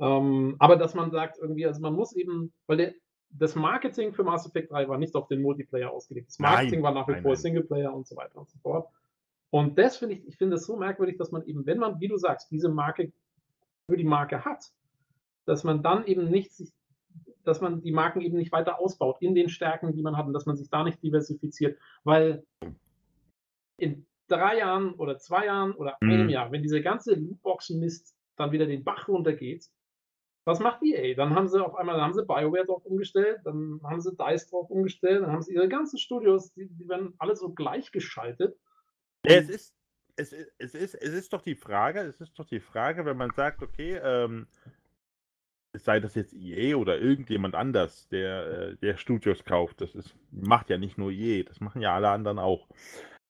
[0.00, 2.94] Ähm, aber dass man sagt, irgendwie, also man muss eben, weil der,
[3.30, 6.28] das Marketing für Mass Effect 3 war nicht auf den Multiplayer ausgelegt.
[6.28, 8.88] Das Marketing nein, war nach wie vor Singleplayer und so weiter und so fort.
[9.52, 12.08] Und das finde ich, ich finde es so merkwürdig, dass man eben, wenn man, wie
[12.08, 13.12] du sagst, diese Marke
[13.88, 14.64] für die Marke hat,
[15.44, 16.72] dass man dann eben nicht sich
[17.44, 20.32] dass man die Marken eben nicht weiter ausbaut in den Stärken, die man hat und
[20.32, 22.44] dass man sich da nicht diversifiziert, weil
[23.76, 26.10] in drei Jahren oder zwei Jahren oder mhm.
[26.10, 29.66] einem Jahr, wenn diese ganze Lootboxen-Mist dann wieder den Bach runtergeht,
[30.44, 31.14] was macht EA?
[31.14, 34.50] Dann haben sie auf einmal, dann haben sie BioWare drauf umgestellt, dann haben sie DICE
[34.50, 38.56] drauf umgestellt, dann haben sie ihre ganzen Studios, die, die werden alle so gleichgeschaltet.
[39.22, 39.74] Es ist,
[40.16, 43.16] es, ist, es, ist, es ist doch die Frage, es ist doch die Frage, wenn
[43.16, 44.46] man sagt, okay, ähm,
[45.74, 49.80] sei das jetzt EA oder irgendjemand anders, der, äh, der Studios kauft.
[49.80, 52.68] Das ist, macht ja nicht nur EA, das machen ja alle anderen auch.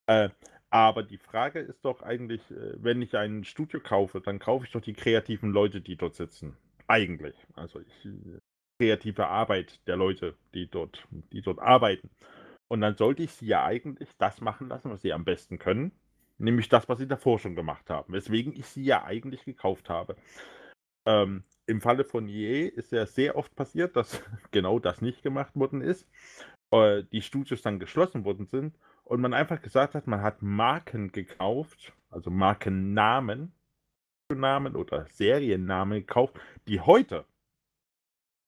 [0.06, 0.30] Äh,
[0.70, 4.72] aber die Frage ist doch eigentlich, äh, wenn ich ein Studio kaufe, dann kaufe ich
[4.72, 6.56] doch die kreativen Leute, die dort sitzen.
[6.88, 7.36] Eigentlich.
[7.54, 8.08] Also ich,
[8.80, 12.10] kreative Arbeit der Leute, die dort, die dort arbeiten.
[12.72, 15.92] Und dann sollte ich sie ja eigentlich das machen lassen, was sie am besten können.
[16.38, 18.14] Nämlich das, was sie davor schon gemacht haben.
[18.14, 20.16] Weswegen ich sie ja eigentlich gekauft habe.
[21.04, 24.22] Ähm, im Falle von EA ist ja sehr oft passiert, dass
[24.52, 26.08] genau das nicht gemacht worden ist.
[26.70, 28.74] Äh, die Studios dann geschlossen worden sind
[29.04, 33.52] und man einfach gesagt hat, man hat Marken gekauft, also Markennamen,
[34.34, 37.26] Namen oder Seriennamen gekauft, die heute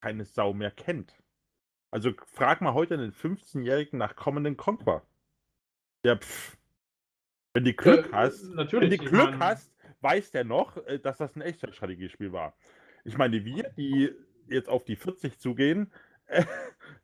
[0.01, 1.15] keine Sau mehr kennt.
[1.95, 5.03] Also frag mal heute einen 15-Jährigen nach kommenden Conquer.
[6.05, 6.57] Ja, pff.
[7.53, 9.39] Wenn du Glück äh, hast, wenn du Glück meine...
[9.39, 12.57] hast, weiß der noch, äh, dass das ein Echtzeitstrategiespiel war.
[13.05, 14.11] Ich meine, wir, die
[14.49, 15.93] jetzt auf die 40 zugehen.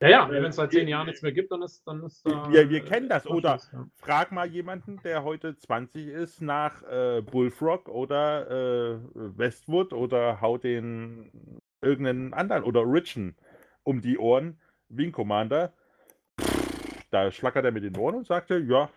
[0.01, 2.51] ja, ja, wenn es seit zehn Jahren nichts mehr gibt, dann ist dann ist da.
[2.51, 3.29] Ja, wir kennen das.
[3.29, 3.87] Oder ja.
[3.95, 10.65] frag mal jemanden, der heute 20 ist, nach äh, Bullfrog oder äh, Westwood oder haut
[10.65, 13.37] den irgendeinen anderen oder Richen
[13.85, 14.59] um die Ohren,
[14.91, 15.73] Wing Commander.
[17.11, 18.89] Da schlackert er mit den Ohren und sagte, ja,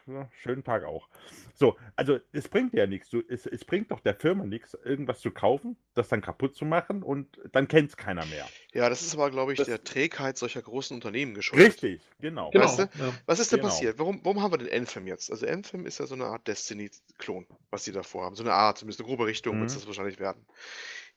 [0.43, 1.07] schönen Tag auch.
[1.55, 3.11] So, also es bringt ja nichts.
[3.27, 7.01] es, es bringt doch der Firma nichts, irgendwas zu kaufen, das dann kaputt zu machen
[7.01, 8.47] und dann kennt es keiner mehr.
[8.71, 11.67] Ja, das ist aber, glaube ich, das, der Trägheit solcher großen Unternehmen geschuldet.
[11.67, 12.51] Richtig, genau.
[12.51, 12.83] genau weißt du?
[12.83, 13.13] ja.
[13.25, 13.69] Was ist denn genau.
[13.69, 13.97] passiert?
[13.97, 15.31] Warum, warum haben wir den Anthem jetzt?
[15.31, 18.35] Also Anthem ist ja so eine Art Destiny-Klon, was sie davor haben.
[18.35, 19.61] So eine Art, zumindest eine grobe Richtung mhm.
[19.61, 20.45] wird es das wahrscheinlich werden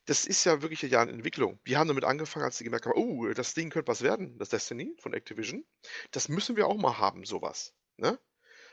[0.07, 1.59] das ist ja wirklich ja eine Entwicklung.
[1.63, 4.49] Wir haben damit angefangen, als sie gemerkt haben, oh, das Ding könnte was werden, das
[4.49, 5.65] Destiny von Activision.
[6.11, 7.73] Das müssen wir auch mal haben, sowas.
[7.97, 8.17] Ne?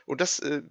[0.05, 0.61] Und das, äh,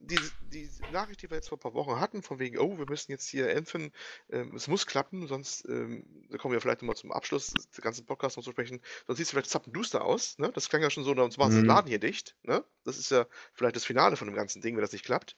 [0.00, 2.86] die, die Nachricht, die wir jetzt vor ein paar Wochen hatten, von wegen, oh, wir
[2.88, 3.92] müssen jetzt hier Anthem,
[4.30, 8.06] ähm, es muss klappen, sonst, ähm, da kommen wir vielleicht nochmal zum Abschluss des ganzen
[8.06, 10.50] Podcasts noch zu sprechen, sonst sieht es vielleicht zappenduster aus, ne?
[10.54, 11.68] Das klang ja schon so, sonst machen sie den mhm.
[11.68, 12.64] Laden hier dicht, ne?
[12.84, 15.36] Das ist ja vielleicht das Finale von dem ganzen Ding, wenn das nicht klappt.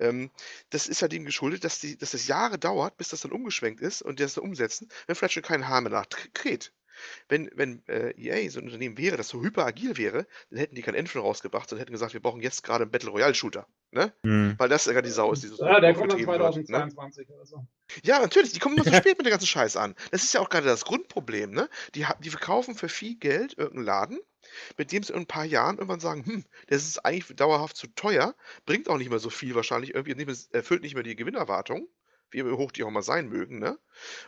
[0.00, 0.30] Ähm,
[0.70, 3.80] das ist ja dem geschuldet, dass, die, dass das Jahre dauert, bis das dann umgeschwenkt
[3.80, 6.72] ist und die das dann umsetzen, wenn vielleicht schon kein Haar mehr nachkräht.
[7.28, 10.82] Wenn, wenn äh, EA so ein Unternehmen wäre, das so hyperagil wäre, dann hätten die
[10.82, 13.66] kein Endfilm rausgebracht und hätten gesagt, wir brauchen jetzt gerade einen Battle Royale Shooter.
[13.90, 14.12] Ne?
[14.22, 14.54] Mhm.
[14.58, 17.34] Weil das ja die Sau ist, die so Ja, der kommt dann 2022 ne?
[17.34, 17.66] oder so.
[18.02, 19.94] Ja, natürlich, die kommen immer zu spät mit dem ganzen Scheiß an.
[20.10, 21.68] Das ist ja auch gerade das Grundproblem, ne?
[21.94, 24.20] Die, die verkaufen für viel Geld irgendeinen Laden,
[24.76, 27.86] mit dem sie in ein paar Jahren irgendwann sagen, hm, das ist eigentlich dauerhaft zu
[27.88, 28.34] teuer,
[28.66, 31.88] bringt auch nicht mehr so viel wahrscheinlich, irgendwie erfüllt nicht mehr die Gewinnerwartung
[32.42, 33.78] hoch die auch mal sein mögen, ne?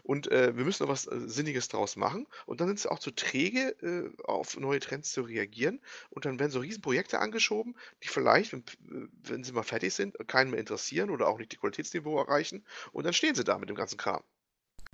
[0.03, 2.27] Und äh, wir müssen noch was äh, Sinniges draus machen.
[2.47, 5.81] Und dann sind sie auch zu träge, äh, auf neue Trends zu reagieren.
[6.11, 10.17] Und dann werden so Riesenprojekte angeschoben, die vielleicht, wenn, äh, wenn sie mal fertig sind,
[10.29, 12.65] keinen mehr interessieren oder auch nicht die Qualitätsniveau erreichen.
[12.93, 14.23] Und dann stehen sie da mit dem ganzen Kram.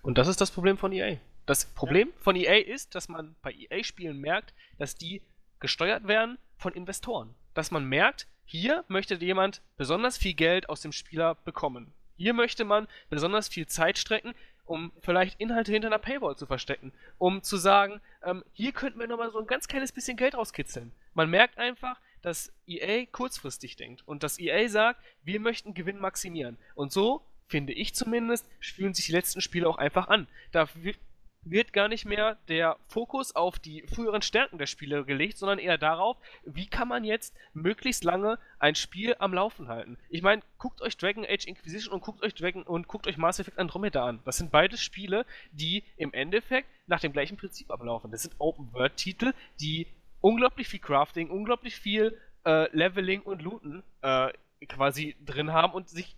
[0.02, 1.18] Und das ist das Problem von EA.
[1.46, 2.14] Das Problem ja.
[2.22, 5.22] von EA ist, dass man bei EA-Spielen merkt, dass die
[5.60, 7.34] gesteuert werden von Investoren.
[7.54, 11.92] Dass man merkt, hier möchte jemand besonders viel Geld aus dem Spieler bekommen.
[12.22, 14.32] Hier möchte man besonders viel Zeit strecken,
[14.64, 19.08] um vielleicht Inhalte hinter einer Paywall zu verstecken, um zu sagen, ähm, hier könnten wir
[19.08, 20.92] nochmal so ein ganz kleines bisschen Geld rauskitzeln.
[21.14, 26.58] Man merkt einfach, dass EA kurzfristig denkt und dass EA sagt, wir möchten Gewinn maximieren.
[26.76, 30.28] Und so, finde ich zumindest, fühlen sich die letzten Spiele auch einfach an.
[30.52, 30.68] Da
[31.44, 35.78] wird gar nicht mehr der Fokus auf die früheren Stärken der Spiele gelegt, sondern eher
[35.78, 39.98] darauf, wie kann man jetzt möglichst lange ein Spiel am Laufen halten.
[40.08, 43.40] Ich meine, guckt euch Dragon Age Inquisition und guckt euch Dragon und guckt euch Mass
[43.40, 44.20] Effect Andromeda an.
[44.24, 48.10] Das sind beides Spiele, die im Endeffekt nach dem gleichen Prinzip ablaufen.
[48.10, 49.88] Das sind Open World Titel, die
[50.20, 54.32] unglaublich viel Crafting, unglaublich viel äh, Leveling und Looten äh,
[54.68, 56.16] quasi drin haben und sich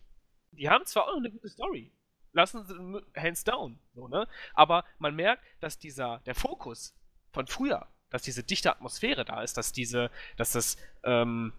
[0.56, 1.90] die haben zwar auch noch eine gute Story,
[2.34, 3.78] lassen sie hands down.
[3.94, 4.28] So, ne?
[4.52, 6.94] Aber man merkt, dass dieser, der Fokus
[7.32, 11.52] von früher, dass diese dichte Atmosphäre da ist, dass diese, dass das, ähm,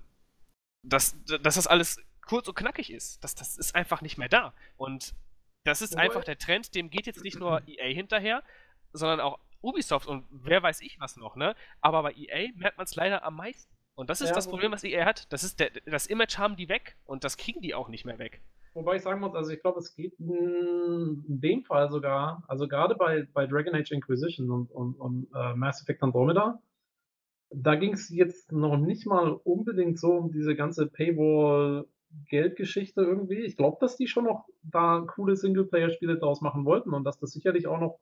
[0.83, 3.23] dass, dass das alles kurz und knackig ist.
[3.23, 4.53] Das, das ist einfach nicht mehr da.
[4.77, 5.15] Und
[5.63, 8.43] das ist einfach der Trend, dem geht jetzt nicht nur EA hinterher,
[8.93, 11.55] sondern auch Ubisoft und wer weiß ich was noch, ne?
[11.81, 13.73] Aber bei EA merkt man es leider am meisten.
[13.95, 15.31] Und das ist ja, das Problem, was EA hat.
[15.33, 18.19] Das ist der, das Image haben die weg und das kriegen die auch nicht mehr
[18.19, 18.41] weg.
[18.75, 22.95] Wobei ich sagen muss, also ich glaube, es geht in dem Fall sogar, also gerade
[22.95, 26.61] bei, bei Dragon Age Inquisition und, und, und uh, Mass Effect Andromeda,
[27.51, 33.45] da ging es jetzt noch nicht mal unbedingt so um diese ganze Paywall-Geldgeschichte irgendwie.
[33.45, 37.31] Ich glaube, dass die schon noch da coole Singleplayer-Spiele draus machen wollten und dass das
[37.31, 38.01] sicherlich auch noch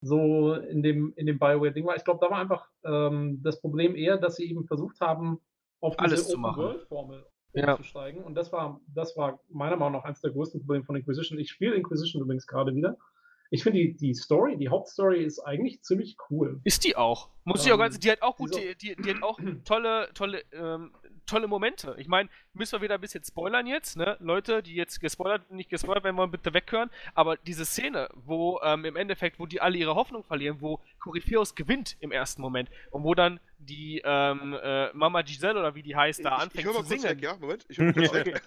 [0.00, 1.96] so in dem, in dem Bioware-Ding war.
[1.96, 5.38] Ich glaube, da war einfach ähm, das Problem eher, dass sie eben versucht haben,
[5.80, 7.72] auf diese Alles Open-World-Formel ja.
[7.72, 8.22] umzusteigen.
[8.22, 11.38] Und das war, das war meiner Meinung nach eines der größten Probleme von Inquisition.
[11.38, 12.96] Ich spiele Inquisition übrigens gerade wieder.
[13.50, 16.60] Ich finde die, die Story, die Hauptstory ist eigentlich ziemlich cool.
[16.64, 17.30] Ist die auch.
[17.44, 20.10] Muss ähm, ich auch ganz, die hat auch gut, die, die, die, hat auch tolle,
[20.12, 20.92] tolle, ähm,
[21.24, 21.94] tolle Momente.
[21.98, 24.16] Ich meine, müssen wir wieder ein bisschen spoilern jetzt, ne?
[24.20, 26.90] Leute, die jetzt gespoilert, nicht gespoilert werden wollen, bitte weghören.
[27.14, 31.54] Aber diese Szene, wo ähm, im Endeffekt, wo die alle ihre Hoffnung verlieren, wo Corypheus
[31.54, 35.96] gewinnt im ersten Moment und wo dann die ähm, äh, Mama Giselle oder wie die
[35.96, 37.04] heißt, da ich, anfängt ich mal zu kurz singen.
[37.04, 37.36] Weg, ja?
[37.36, 38.42] Moment, ich höre kurz weg.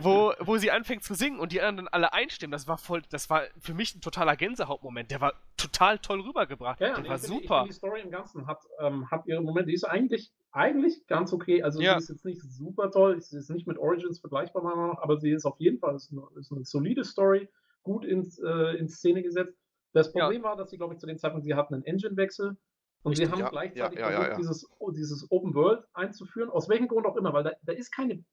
[0.00, 3.02] wo, wo sie anfängt zu singen und die anderen dann alle einstimmen, das war voll,
[3.10, 5.10] das war für mich ein totaler Gänsehautmoment.
[5.10, 6.80] Der war total toll rübergebracht.
[6.80, 7.62] Ja, der war super.
[7.64, 11.06] Die, ich die Story im Ganzen hat, ähm, hat ihre Momente, die ist eigentlich, eigentlich
[11.06, 11.62] ganz okay.
[11.62, 11.94] Also ja.
[11.94, 15.02] sie ist jetzt nicht super toll, sie ist nicht mit Origins vergleichbar, meiner Meinung nach,
[15.02, 17.48] aber sie ist auf jeden Fall ist eine, ist eine solide Story,
[17.82, 19.58] gut ins, äh, in Szene gesetzt.
[19.92, 20.48] Das Problem ja.
[20.48, 22.56] war, dass sie, glaube ich, zu dem Zeitpunkt, sie hatten einen Engine-Wechsel
[23.02, 27.06] und Richtig, sie haben ja, gleichzeitig versucht, Dieses, dieses Open World einzuführen, aus welchem Grund
[27.06, 28.24] auch immer, weil da, da ist keine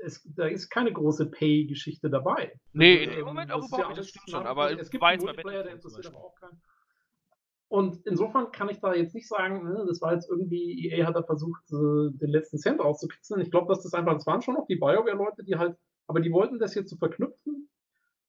[0.00, 2.52] es, da ist keine große Pay-Geschichte dabei.
[2.72, 5.62] Nee, in dem Moment auch überhaupt nicht, das stimmt schon, aber es gibt einen Multiplayer,
[5.62, 6.60] der interessiert aber auch keinen.
[7.68, 11.16] Und insofern kann ich da jetzt nicht sagen, ne, das war jetzt irgendwie, EA hat
[11.16, 13.40] da versucht, den letzten Cent rauszukitzeln.
[13.40, 16.30] Ich glaube, dass das einfach, das waren schon noch die BioWare-Leute, die halt, aber die
[16.30, 17.68] wollten das hier zu verknüpfen.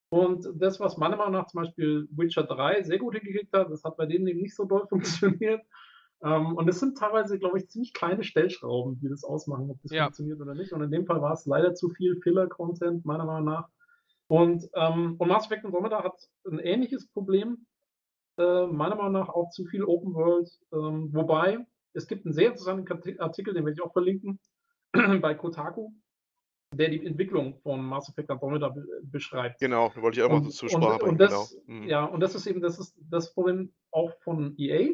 [0.10, 3.84] Und das, was meiner Meinung nach zum Beispiel Witcher 3 sehr gut hingekriegt hat, das
[3.84, 5.62] hat bei denen eben nicht so doll funktioniert.
[6.24, 9.92] Ähm, und es sind teilweise, glaube ich, ziemlich kleine Stellschrauben, die das ausmachen, ob das
[9.92, 10.06] ja.
[10.06, 10.74] funktioniert oder nicht.
[10.74, 13.70] Und in dem Fall war es leider zu viel Filler-Content, meiner Meinung nach.
[14.28, 16.16] Und, ähm, und Mass Effect Andromeda hat
[16.50, 17.67] ein ähnliches Problem.
[18.38, 20.50] Äh, meiner Meinung nach auch zu viel Open World.
[20.72, 24.40] Ähm, wobei, es gibt einen sehr interessanten Artikel, den werde ich auch verlinken,
[25.22, 25.92] bei Kotaku,
[26.74, 29.60] der die Entwicklung von Mass Effect Andromeda beschreibt.
[29.60, 31.18] Genau, da wollte ich auch mal zur Sprache bringen.
[31.18, 31.46] Genau.
[31.66, 31.88] mhm.
[31.88, 34.94] Ja, und das ist eben das, ist das Problem auch von EA,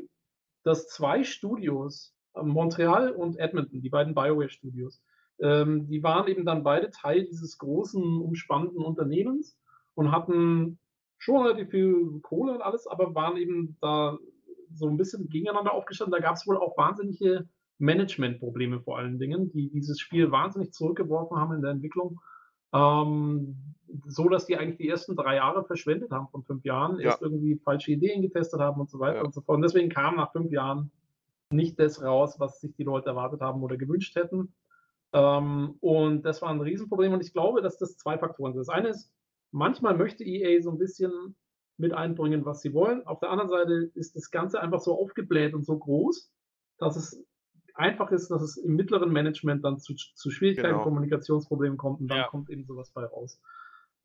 [0.63, 5.01] dass zwei Studios, äh, Montreal und Edmonton, die beiden BioWare-Studios,
[5.39, 9.57] ähm, die waren eben dann beide Teil dieses großen, umspannenden Unternehmens
[9.95, 10.79] und hatten
[11.23, 14.17] schon relativ viel Kohle und alles, aber waren eben da
[14.73, 16.11] so ein bisschen gegeneinander aufgestanden.
[16.11, 21.37] Da gab es wohl auch wahnsinnige Managementprobleme vor allen Dingen, die dieses Spiel wahnsinnig zurückgeworfen
[21.37, 22.19] haben in der Entwicklung.
[22.73, 23.55] Ähm,
[24.05, 27.05] so dass die eigentlich die ersten drei Jahre verschwendet haben von fünf Jahren, ja.
[27.05, 29.23] erst irgendwie falsche Ideen getestet haben und so weiter ja.
[29.23, 29.57] und so fort.
[29.57, 30.91] Und deswegen kam nach fünf Jahren
[31.51, 34.53] nicht das raus, was sich die Leute erwartet haben oder gewünscht hätten.
[35.13, 37.13] Ähm, und das war ein Riesenproblem.
[37.13, 38.61] Und ich glaube, dass das zwei Faktoren sind.
[38.61, 39.13] Das eine ist,
[39.53, 41.35] manchmal möchte EA so ein bisschen
[41.77, 43.05] mit einbringen, was sie wollen.
[43.07, 46.31] Auf der anderen Seite ist das Ganze einfach so aufgebläht und so groß,
[46.77, 47.23] dass es
[47.75, 50.83] einfach ist, dass es im mittleren Management dann zu, zu Schwierigkeiten, genau.
[50.83, 52.27] Kommunikationsproblemen kommt und dann ja.
[52.27, 53.39] kommt eben sowas bei raus.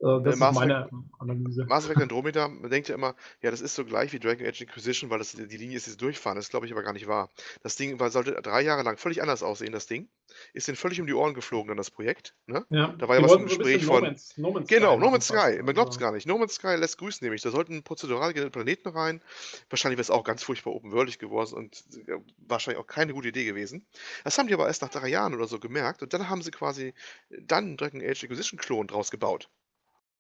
[0.01, 1.65] Äh, das Mass ist meine Effect, Analyse.
[1.67, 4.61] Mass Effect Andromeda, man denkt ja immer, ja, das ist so gleich wie Dragon Age
[4.63, 6.37] Inquisition, weil das, die Linie ist jetzt durchfahren.
[6.37, 7.31] Das glaube ich aber gar nicht wahr.
[7.63, 10.09] Das Ding war, sollte drei Jahre lang völlig anders aussehen, das Ding.
[10.53, 12.35] Ist denen völlig um die Ohren geflogen, dann das Projekt.
[12.47, 12.65] Ne?
[12.71, 14.03] Ja, da war ja was im Gespräch von.
[14.03, 15.61] No Man's, no Man's genau, No Man's Sky.
[15.63, 16.27] Man glaubt es gar nicht.
[16.27, 17.43] No Man's Sky lässt grüßen nämlich.
[17.43, 19.23] Da sollten prozedural Planeten rein.
[19.71, 21.85] Wahrscheinlich wäre es auch ganz furchtbar open-worldig geworden und
[22.47, 23.87] wahrscheinlich auch keine gute Idee gewesen.
[24.25, 26.51] Das haben die aber erst nach drei Jahren oder so gemerkt und dann haben sie
[26.51, 26.95] quasi
[27.31, 29.49] dann Dragon Age Inquisition-Klon draus gebaut.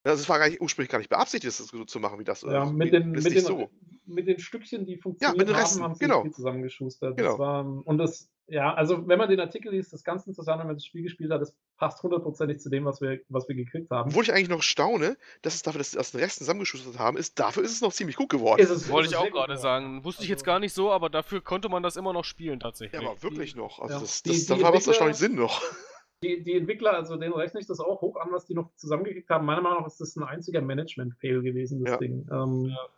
[0.08, 2.42] Also es war gar nicht, ursprünglich gar nicht beabsichtigt, das so zu machen wie das.
[2.42, 3.70] Ja, mit den, mit, den, so.
[4.06, 6.28] mit den Stückchen, die funktionieren ja, mit den Resten, haben, haben sie genau.
[6.28, 7.16] zusammengeschustert.
[7.16, 7.30] Genau.
[7.30, 10.66] Das war, und das, Ja, also wenn man den Artikel liest, das Ganze zusammen, wenn
[10.68, 13.90] man das Spiel gespielt hat, das passt hundertprozentig zu dem, was wir, was wir gekriegt
[13.90, 14.08] haben.
[14.08, 17.18] Obwohl ich eigentlich noch staune, dass es dafür, dass sie aus den Resten zusammengeschustert haben,
[17.18, 18.62] ist, dafür ist es noch ziemlich gut geworden.
[18.62, 20.02] Ist es, Wollte ich auch gerade sagen.
[20.04, 22.60] Wusste ich jetzt also gar nicht so, aber dafür konnte man das immer noch spielen
[22.60, 23.00] tatsächlich.
[23.00, 23.80] Ja, aber wirklich die, noch.
[23.80, 24.00] Also ja.
[24.00, 25.62] das, das, die, das, da war was erstaunlich Sinn noch.
[26.22, 29.30] Die, die Entwickler, also denen rechne ich das auch hoch an, was die noch zusammengekriegt
[29.30, 29.47] haben.
[29.47, 31.97] Meiner Meinung nach ist das ein einziger Management-Fail gewesen, das ja.
[31.98, 32.26] Ding.
[32.30, 32.88] Ähm, ja.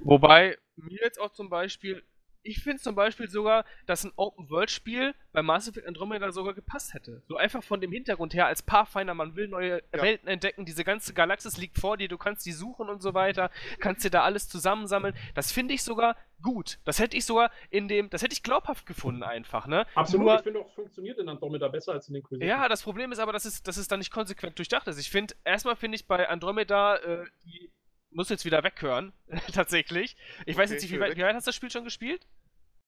[0.00, 2.02] Wobei mir jetzt auch zum Beispiel
[2.48, 7.22] ich finde zum Beispiel sogar, dass ein Open-World-Spiel bei Mass Effect Andromeda sogar gepasst hätte.
[7.28, 10.02] So einfach von dem Hintergrund her, als Pathfinder, man will neue ja.
[10.02, 13.50] Welten entdecken, diese ganze Galaxis liegt vor dir, du kannst die suchen und so weiter,
[13.80, 15.14] kannst dir da alles zusammensammeln.
[15.34, 16.78] Das finde ich sogar gut.
[16.84, 19.86] Das hätte ich sogar in dem, das hätte ich glaubhaft gefunden einfach, ne?
[19.94, 22.48] Absolut, Nur, ich finde auch, funktioniert in Andromeda besser als in den Inquisition.
[22.48, 24.98] Ja, das Problem ist aber, dass es, dass es da nicht konsequent durchdacht ist.
[24.98, 27.70] Ich finde, erstmal finde ich bei Andromeda äh, die
[28.10, 29.12] muss jetzt wieder weghören,
[29.52, 30.16] tatsächlich.
[30.40, 32.26] Ich okay, weiß jetzt nicht, wie weit, wie weit hast du das Spiel schon gespielt?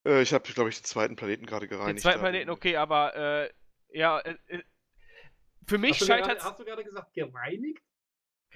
[0.05, 1.99] Äh, ich habe, glaube ich, den zweiten Planeten gerade gereinigt.
[1.99, 3.51] Den zweiten Planeten, okay, aber äh,
[3.93, 4.63] ja, äh, äh
[5.67, 6.43] für mich scheitert.
[6.43, 7.83] Hast du gerade gesagt, gereinigt?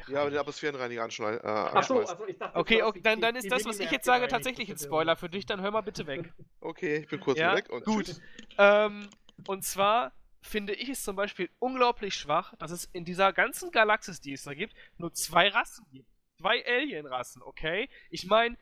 [0.08, 1.40] Ja, den Atmosphärenreiniger anschneiden.
[1.40, 4.26] Äh, Achso, also ich dachte, okay, okay dann, dann ist das, was ich jetzt sage,
[4.28, 5.46] tatsächlich ein Spoiler für dich.
[5.46, 6.32] Dann hör mal bitte weg.
[6.60, 7.54] Okay, ich bin kurz ja?
[7.54, 8.18] weg und gut.
[8.56, 9.10] Ähm,
[9.46, 14.22] und zwar finde ich es zum Beispiel unglaublich schwach, dass es in dieser ganzen Galaxis,
[14.22, 16.08] die es da gibt, nur zwei Rassen gibt.
[16.38, 17.90] Zwei Alien-Rassen, okay?
[18.08, 18.56] Ich meine,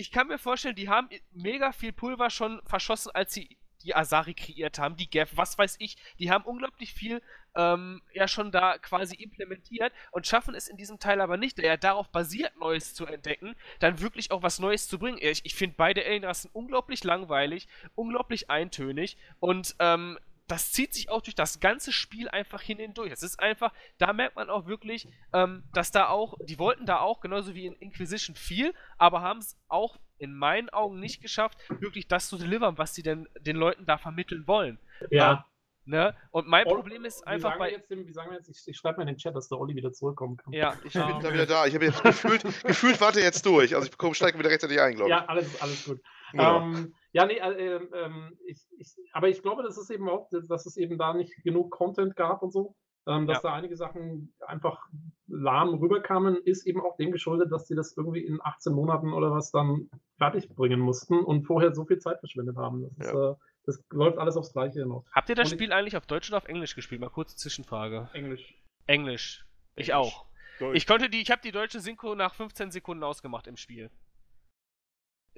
[0.00, 4.34] ich kann mir vorstellen, die haben mega viel Pulver schon verschossen, als sie die Asari
[4.34, 7.22] kreiert haben, die Gef, was weiß ich, die haben unglaublich viel
[7.54, 11.66] ähm, ja schon da quasi implementiert und schaffen es in diesem Teil aber nicht, der
[11.66, 15.18] ja darauf basiert, Neues zu entdecken, dann wirklich auch was Neues zu bringen.
[15.20, 20.18] Ich, ich finde beide Alienrassen unglaublich langweilig, unglaublich eintönig und ähm,
[20.50, 23.10] das zieht sich auch durch das ganze Spiel einfach hin hindurch.
[23.10, 26.98] Das ist einfach, da merkt man auch wirklich, ähm, dass da auch, die wollten da
[26.98, 31.58] auch, genauso wie in Inquisition viel, aber haben es auch in meinen Augen nicht geschafft,
[31.80, 34.78] wirklich das zu delivern, was sie denn den Leuten da vermitteln wollen.
[35.10, 35.32] Ja.
[35.32, 35.38] Ähm,
[35.86, 36.14] Ne?
[36.30, 37.72] Und mein und, Problem ist einfach bei.
[37.72, 39.74] Jetzt, wie sagen wir jetzt, ich, ich schreibe mal in den Chat, dass der Olli
[39.74, 40.52] wieder zurückkommen kann.
[40.52, 41.66] Ja, ich bin da wieder da.
[41.66, 43.74] Ich habe jetzt gefühlt, gefühlt warte jetzt durch.
[43.74, 45.16] Also ich steige wieder rechtzeitig ein, glaube ich.
[45.16, 46.00] Ja, alles, alles gut.
[46.34, 48.10] Ja, ähm, ja nee, äh, äh,
[48.46, 51.70] ich, ich, aber ich glaube, dass es eben auch, dass es eben da nicht genug
[51.70, 52.74] Content gab und so.
[53.06, 53.50] Ähm, dass ja.
[53.50, 54.86] da einige Sachen einfach
[55.26, 59.30] lahm rüberkamen, ist eben auch dem geschuldet, dass sie das irgendwie in 18 Monaten oder
[59.30, 62.82] was dann fertig bringen mussten und vorher so viel Zeit verschwendet haben.
[62.82, 63.30] Das ist, ja.
[63.30, 65.06] äh, das läuft alles aufs Gleiche hinaus.
[65.12, 67.00] Habt ihr das und Spiel ich, eigentlich auf Deutsch oder auf Englisch gespielt?
[67.00, 68.10] Mal kurze Zwischenfrage.
[68.12, 68.54] Englisch.
[68.86, 69.46] Englisch.
[69.76, 69.94] Ich Englisch.
[69.94, 70.26] auch.
[70.58, 70.76] Deutsch.
[70.76, 73.90] Ich konnte die, ich habe die deutsche Synchro nach 15 Sekunden ausgemacht im Spiel.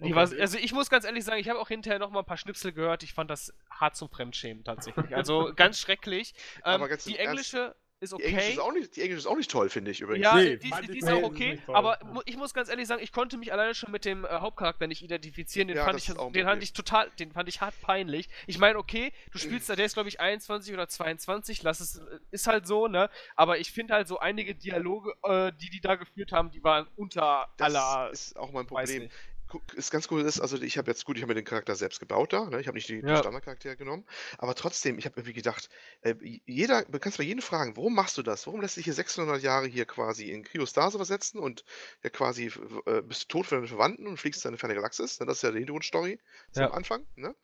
[0.00, 0.14] Okay.
[0.14, 2.36] War, also ich muss ganz ehrlich sagen, ich habe auch hinterher noch mal ein paar
[2.36, 3.02] Schnipsel gehört.
[3.02, 5.06] Ich fand das hart zum Fremdschämen tatsächlich.
[5.22, 6.34] Also ganz schrecklich.
[6.64, 8.22] Ähm, die englische, ist okay.
[8.22, 10.24] Die Englische ist auch nicht, die Englische ist auch nicht toll, finde ich übrigens.
[10.24, 13.12] Ja, nee, die, die, ist auch okay, ist aber ich muss ganz ehrlich sagen, ich
[13.12, 15.68] konnte mich alleine schon mit dem äh, Hauptcharakter nicht identifizieren.
[15.68, 18.28] Den, ja, fand, ich, den fand ich total, den fand ich hart peinlich.
[18.48, 21.98] Ich meine, okay, du spielst da, der ist glaube ich 21 oder 22, lass es,
[21.98, 23.08] äh, ist halt so, ne?
[23.36, 26.88] Aber ich finde halt so einige Dialoge, äh, die die da geführt haben, die waren
[26.96, 28.08] unter das aller.
[28.10, 29.10] Das ist auch mein Problem
[29.74, 32.00] ist ganz cool ist, also ich habe jetzt gut, ich habe mir den Charakter selbst
[32.00, 32.60] gebaut da, ne?
[32.60, 33.18] ich habe nicht die, ja.
[33.18, 34.04] Standardcharaktere genommen,
[34.38, 35.68] aber trotzdem, ich habe irgendwie gedacht,
[36.02, 36.14] äh,
[36.46, 38.46] jeder, du kannst bei jedem fragen, warum machst du das?
[38.46, 41.64] Warum lässt sich hier 600 Jahre hier quasi in Kryostase versetzen und
[42.02, 42.52] ja quasi
[42.86, 45.20] äh, bist du tot für deine Verwandten und fliegst in eine ferne Galaxis?
[45.20, 45.26] Ne?
[45.26, 46.18] Das ist ja die Hintergrundstory
[46.54, 46.66] ja.
[46.66, 47.06] am Anfang.
[47.16, 47.34] Ne?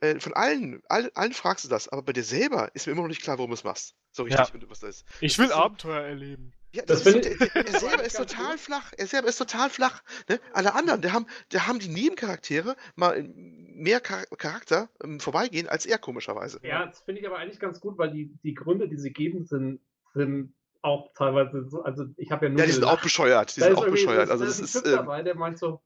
[0.00, 3.02] Äh, von allen, all, allen fragst du das, aber bei dir selber ist mir immer
[3.02, 3.94] noch nicht klar, warum du es machst.
[4.12, 4.70] So richtig, ja.
[4.70, 5.06] was das ist.
[5.20, 6.52] Ich will Abenteuer erleben.
[6.76, 8.92] Ja, das das ist, er, er selber ist total flach.
[8.98, 10.02] Er selber ist total flach.
[10.28, 10.38] Ne?
[10.52, 15.96] Alle anderen, der haben, der haben die Nebencharaktere mal mehr Charakter ähm, vorbeigehen als er,
[15.96, 16.60] komischerweise.
[16.62, 19.46] Ja, das finde ich aber eigentlich ganz gut, weil die, die Gründe, die sie geben,
[19.46, 19.80] sind,
[20.12, 21.82] sind auch teilweise so.
[21.82, 22.60] Also, ich habe ja nur.
[22.60, 23.56] Ja, die sind auch bescheuert.
[23.56, 24.30] Die sind auch bescheuert.
[24.30, 24.74] Also, das ist.
[24.74, 25.80] ist äh, dabei, der meint so,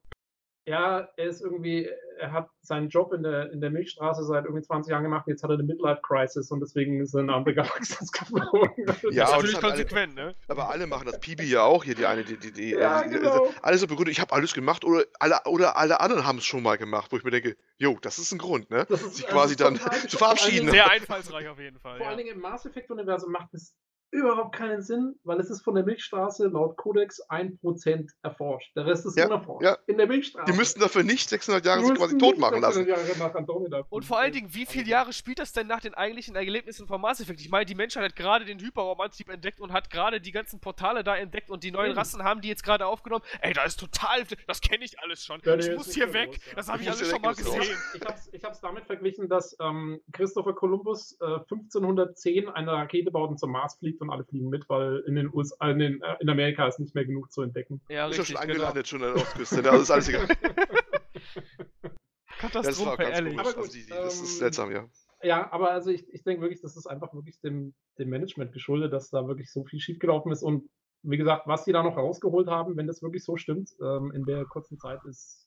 [0.66, 1.88] ja, er ist irgendwie,
[2.20, 5.42] er hat seinen Job in der, in der Milchstraße seit irgendwie 20 Jahren gemacht, jetzt
[5.42, 8.70] hat er eine Midlife-Crisis und deswegen ist er in eine andere Galaxis geflogen.
[8.76, 10.34] ja, das ist natürlich konsequent, alle, ne?
[10.49, 11.18] Aber alle machen das.
[11.20, 13.31] Pibi ja auch hier, die eine, die, die, die, ja, äh, die genau.
[13.31, 16.44] also, alles so begründet, ich habe alles gemacht oder alle, oder alle anderen haben es
[16.44, 18.86] schon mal gemacht, wo ich mir denke, jo, das ist ein Grund, ne?
[18.89, 20.70] Ist, Sich quasi dann zu verabschieden.
[20.70, 21.97] Sehr einfallsreich auf jeden Fall.
[21.97, 22.10] Vor ja.
[22.10, 23.74] allen Dingen im Mass Effect-Universum macht es
[24.12, 28.74] überhaupt keinen Sinn, weil es ist von der Milchstraße laut Codex 1% erforscht.
[28.76, 29.64] Der Rest ist ja, unerforscht.
[29.64, 29.78] Ja.
[29.86, 30.50] In der Milchstraße.
[30.50, 32.86] Die müssten dafür nicht 600 Jahre sich quasi tot machen lassen.
[33.89, 37.00] Und vor allen Dingen, wie viele Jahre spielt das denn nach den eigentlichen Erlebnissen von
[37.00, 37.40] Mass Effect?
[37.40, 41.05] Ich meine, die Menschheit hat gerade den Hyperraumantrieb entdeckt und hat gerade die ganzen Portale
[41.05, 43.24] da entdeckt und die neuen Rassen haben die jetzt gerade aufgenommen.
[43.40, 45.40] Ey, da ist total, das kenne ich alles schon.
[45.44, 46.28] Ja, ich muss hier weg.
[46.28, 46.55] Los, ja.
[46.56, 47.76] Das habe ich alles schon mal gesehen.
[48.32, 53.39] Ich habe es damit verglichen, dass ähm, Christopher Columbus äh, 1510 eine Rakete baut und
[53.39, 56.28] zum Mars fliegt und alle fliegen mit, weil in den USA, in, den, äh, in
[56.28, 57.80] Amerika ist nicht mehr genug zu entdecken.
[57.88, 58.52] Ja, ist richtig, schon genau.
[58.52, 59.04] angelandet, genau.
[59.04, 60.28] schon an der Ostküste, da ist alles egal.
[62.38, 63.36] Katastrophe, ganz ehrlich.
[63.36, 63.52] komisch.
[63.52, 64.88] Aber gut, Also die, die, das ähm, ist seltsam, ja.
[65.22, 68.92] Ja, aber also ich, ich denke wirklich, das ist einfach wirklich dem, dem Management geschuldet,
[68.92, 70.42] dass da wirklich so viel schiefgelaufen ist.
[70.42, 70.70] Und
[71.02, 74.24] wie gesagt, was die da noch rausgeholt haben, wenn das wirklich so stimmt, ähm, in
[74.24, 75.46] der kurzen Zeit ist.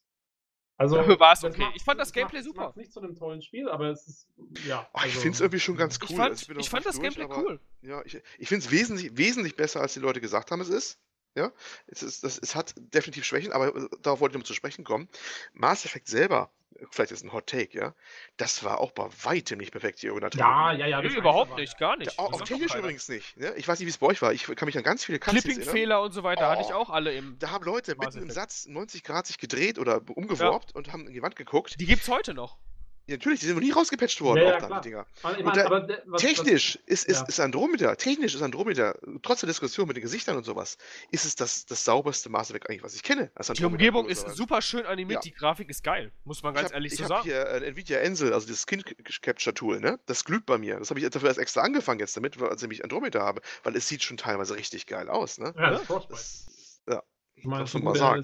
[0.84, 1.62] Also, Dafür war's das okay.
[1.64, 2.74] macht- Ich fand das macht- Gameplay macht's super.
[2.76, 4.28] nicht zu einem tollen Spiel, aber es ist,
[4.68, 4.88] ja.
[4.94, 6.08] Ach, ich also- finde es irgendwie schon ganz cool.
[6.10, 7.60] Ich fand, Also noch ich fand das durch, Gameplay aber- cool.
[7.82, 11.00] Ja, ich, ich finde es wesentlich, wesentlich besser, als die Leute gesagt haben, es ist.
[11.36, 11.52] Ja,
[11.88, 14.84] es, ist, das, es hat definitiv Schwächen, aber äh, darauf wollte ich noch zu sprechen
[14.84, 15.10] kommen.
[15.53, 16.52] Mass Effect selber,
[16.92, 17.95] vielleicht ist ein Hot Take, ja,
[18.38, 21.02] das war auch bei weitem nicht perfekt, die originale Ja, ja, ja.
[21.02, 22.12] Das überhaupt nicht, gar nicht.
[22.14, 22.84] Ja, auch, auch technisch keiner.
[22.84, 23.36] übrigens nicht.
[23.38, 23.53] Ne?
[23.56, 24.32] Ich weiß nicht, wie es bei euch war.
[24.34, 25.18] Ich kann mich an ganz viele.
[25.18, 26.78] Clipping-Fehler und so weiter hatte ich Oh.
[26.78, 27.38] auch alle im.
[27.40, 28.30] Da haben Leute mitten im.
[28.30, 31.80] Satz 90 Grad sich gedreht oder umgeworbt und haben in die Wand geguckt.
[31.80, 32.58] Die gibt's heute noch.
[33.06, 34.82] Ja, natürlich, die sind noch nie rausgepatcht worden, Ja, ja, auch dann, klar.
[34.82, 35.06] die Dinger.
[35.23, 37.25] Aber ich Und meine, da- aber was- Technisch ist, ist, ja.
[37.27, 40.77] ist Andromeda, technisch ist Andromeda, trotz der Diskussion mit den Gesichtern und sowas,
[41.11, 43.30] ist es das, das sauberste Effect eigentlich, was ich kenne.
[43.57, 45.32] Die Umgebung ist super schön animiert, Ja.
[45.32, 46.14] die Grafik ist geil.
[46.23, 47.23] Muss man ganz ich hab, ehrlich ich so sagen.
[47.23, 48.82] hier äh, Nvidia Ensel, also das Skin
[49.22, 49.99] Capture Tool, ne?
[50.06, 50.80] Das glüht bei mir.
[50.80, 53.41] Das habe ich dafür erst extra angefangen jetzt damit, weil- als ich mich Andromeda habe,
[53.64, 55.53] weil es sieht schon teilweise richtig geil aus, ne?
[55.57, 56.14] Ja, das ist Frostbite.
[56.14, 57.03] Das, ja,
[57.35, 57.73] Ich meine, es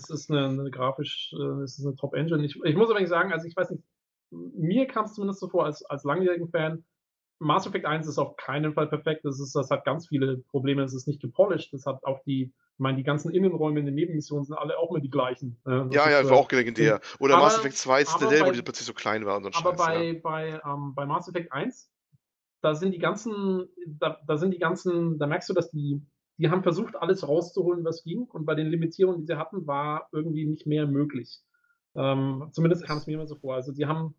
[0.10, 2.46] ist eine, eine grafisch, äh, es ist eine Top-Engine.
[2.46, 3.84] Ich, ich muss aber nicht sagen, also ich weiß nicht,
[4.32, 6.84] mir kam es zumindest so vor, als, als langjährigen Fan,
[7.40, 9.24] Mass Effect 1 ist auf keinen Fall perfekt.
[9.24, 10.84] Das, ist, das hat ganz viele Probleme.
[10.84, 11.74] Es ist nicht gepolished.
[11.74, 14.92] Das hat auch die, ich meine, die ganzen Innenräume in den Nebenmissionen sind alle auch
[14.92, 15.58] immer die gleichen.
[15.66, 17.00] Äh, das ja, ja, ist, war äh, auch legendär.
[17.20, 19.50] Oder aber- Mass Effect 2 aber Citadel, wo die plötzlich so klein war und so
[19.50, 19.88] ein Aber Scheiß.
[19.88, 20.20] bei, ja.
[20.22, 21.90] bei, ähm, bei Mass Effect 1,
[22.62, 26.06] da sind die ganzen, da, da sind die ganzen, da merkst du, dass die,
[26.38, 28.24] die haben versucht, alles rauszuholen, was ging.
[28.24, 31.40] Und bei den Limitierungen, die sie hatten, war irgendwie nicht mehr möglich.
[31.96, 33.56] Ähm, zumindest kam es mir immer so vor.
[33.56, 34.16] Also die haben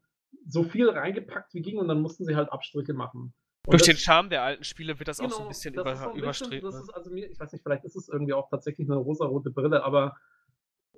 [0.47, 3.32] so viel reingepackt, wie ging, und dann mussten sie halt Abstriche machen.
[3.66, 5.74] Und Durch das- den Charme der alten Spiele wird das auch so Genau, ein bisschen
[5.74, 6.65] das über, ist so ein bisschen- überstritten.
[6.66, 6.81] Das ne?
[6.81, 9.84] ist also mir, ich weiß nicht, vielleicht ist es irgendwie auch tatsächlich eine rosarote Brille,
[9.84, 10.16] aber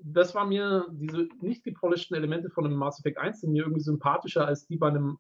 [0.05, 3.83] das war mir, diese nicht gepolischten Elemente von einem Mass Effect 1 sind mir irgendwie
[3.83, 5.19] sympathischer als die bei einem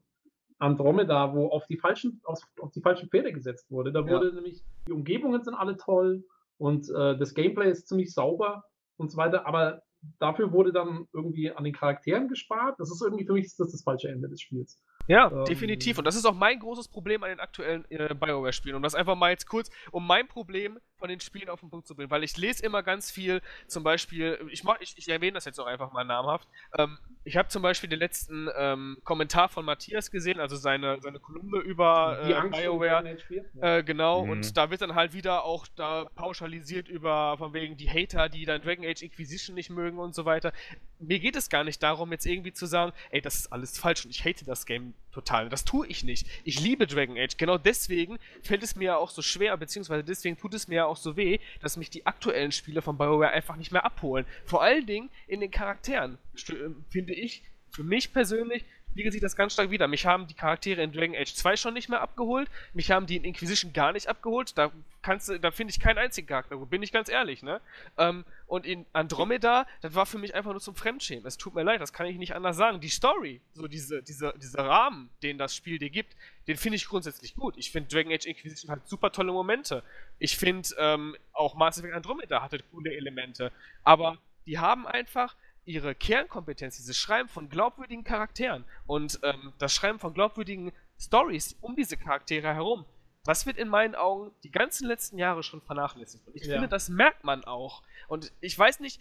[0.58, 3.92] Andromeda, wo auf die falschen, auf, auf die falschen Pferde gesetzt wurde.
[3.92, 4.06] Da Ja.
[4.06, 6.24] wurde nämlich, die Umgebungen sind alle toll
[6.58, 8.64] und äh, das Gameplay ist ziemlich sauber
[8.96, 9.82] und so weiter, aber
[10.18, 12.78] dafür wurde dann irgendwie an den Charakteren gespart.
[12.78, 14.80] Das ist irgendwie für mich das, das falsche Ende des Spiels.
[15.08, 15.98] Ja, Ähm, definitiv.
[15.98, 18.76] Und das ist auch mein großes Problem an den aktuellen äh, BioWare-Spielen.
[18.76, 21.86] Um das einfach mal jetzt kurz, um mein Problem von den Spielen auf den Punkt
[21.86, 22.10] zu bringen.
[22.10, 25.58] Weil ich lese immer ganz viel, zum Beispiel, ich, mach, ich, ich erwähne das jetzt
[25.58, 26.48] auch einfach mal namhaft.
[26.78, 31.20] Ähm, ich habe zum Beispiel den letzten ähm, Kommentar von Matthias gesehen, also seine, seine
[31.20, 32.88] Kolumne über äh, vor BioWare.
[33.02, 33.44] Dragon Age 4?
[33.54, 33.76] Ja.
[33.78, 34.30] Äh, genau, Mhm.
[34.30, 38.44] und da wird dann halt wieder auch da pauschalisiert über, von wegen die Hater, die
[38.44, 40.52] dann Dragon Age Inquisition nicht mögen und so weiter.
[40.98, 44.04] Mir geht es gar nicht darum, jetzt irgendwie zu sagen, ey, das ist alles falsch
[44.04, 45.48] und ich hate das Game total.
[45.48, 46.26] Das tue ich nicht.
[46.44, 47.36] Ich liebe Dragon Age.
[47.36, 50.86] Genau deswegen fällt es mir ja auch so schwer, beziehungsweise deswegen tut es mir ja
[50.86, 54.26] auch so weh, dass mich die aktuellen Spiele von BioWare einfach nicht mehr abholen.
[54.44, 56.18] Vor allen Dingen in den Charakteren,
[56.48, 59.88] äh, finde ich, für mich persönlich, spiegelt sich das ganz stark wieder.
[59.88, 62.48] Mich haben die Charaktere in Dragon Age 2 schon nicht mehr abgeholt.
[62.74, 64.56] Mich haben die in Inquisition gar nicht abgeholt.
[64.56, 67.60] Da kannst du, da finde ich keinen einzigen Charakter gut, bin ich ganz ehrlich, ne?
[67.98, 71.26] Ähm, und in Andromeda, das war für mich einfach nur zum Fremdschämen.
[71.26, 72.80] Es tut mir leid, das kann ich nicht anders sagen.
[72.80, 76.14] Die Story, so diese, diese, dieser Rahmen, den das Spiel dir gibt,
[76.46, 77.56] den finde ich grundsätzlich gut.
[77.56, 79.82] Ich finde Dragon Age Inquisition hat super tolle Momente.
[80.18, 83.52] Ich finde ähm, auch Mass Effect Andromeda hatte coole Elemente.
[83.84, 85.34] Aber die haben einfach
[85.64, 91.76] ihre Kernkompetenz, dieses Schreiben von glaubwürdigen Charakteren und ähm, das Schreiben von glaubwürdigen Stories um
[91.76, 92.84] diese Charaktere herum,
[93.24, 96.26] das wird in meinen Augen die ganzen letzten Jahre schon vernachlässigt.
[96.26, 96.54] Und ich Ja.
[96.54, 97.82] finde, das merkt man auch.
[98.08, 99.00] Und ich weiß nicht,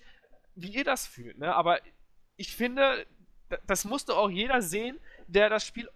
[0.56, 1.56] wie ihr das fühlt, ne?
[1.56, 1.80] aber
[2.36, 3.06] ich finde,
[3.50, 5.90] da- das musste auch jeder sehen, der das Spiel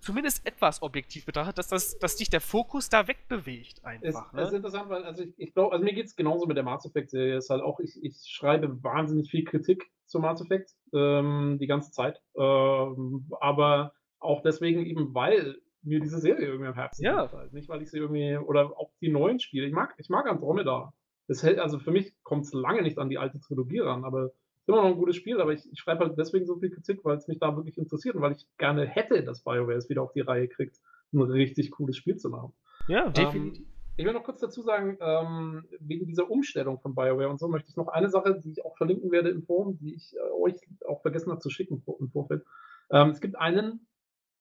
[0.00, 4.32] zumindest etwas objektiv betrachtet, dass, das, dass dich der Fokus da wegbewegt Es, einfach.
[4.34, 4.56] es ist Ne?
[4.58, 7.36] interessant, weil also ich, ich glaube, also mir geht es genauso mit der Mass Effect-Serie.
[7.36, 11.66] Es ist halt auch, ich, ich schreibe wahnsinnig viel Kritik zu Mass Effect ähm, die
[11.66, 12.20] ganze Zeit.
[12.36, 17.22] Ähm, aber auch deswegen eben, weil mir diese Serie irgendwie am Herzen Ja.
[17.22, 17.32] liegt.
[17.34, 17.52] Halt.
[17.52, 19.66] Nicht, weil ich sie irgendwie, oder auch die neuen Spiele.
[19.66, 20.92] Ich mag, ich mag Andromeda.
[21.28, 24.30] Das hält, also für mich kommt es lange nicht an die alte Trilogie ran, aber
[24.62, 27.04] ist immer noch ein gutes Spiel, aber ich, ich schreibe halt deswegen so viel Kritik,
[27.04, 30.02] weil es mich da wirklich interessiert und weil ich gerne hätte, dass BioWare es wieder
[30.02, 30.78] auf die Reihe kriegt,
[31.12, 32.52] ein richtig cooles Spiel zu machen.
[32.88, 33.66] Ja, definitiv.
[33.66, 37.48] Ähm, ich will noch kurz dazu sagen, ähm, wegen dieser Umstellung von BioWare und so
[37.48, 40.20] möchte ich noch eine Sache, die ich auch verlinken werde im Forum, die ich äh,
[40.40, 40.54] euch
[40.86, 42.44] auch vergessen habe zu schicken im Vorfeld.
[42.90, 43.86] Ähm, es gibt einen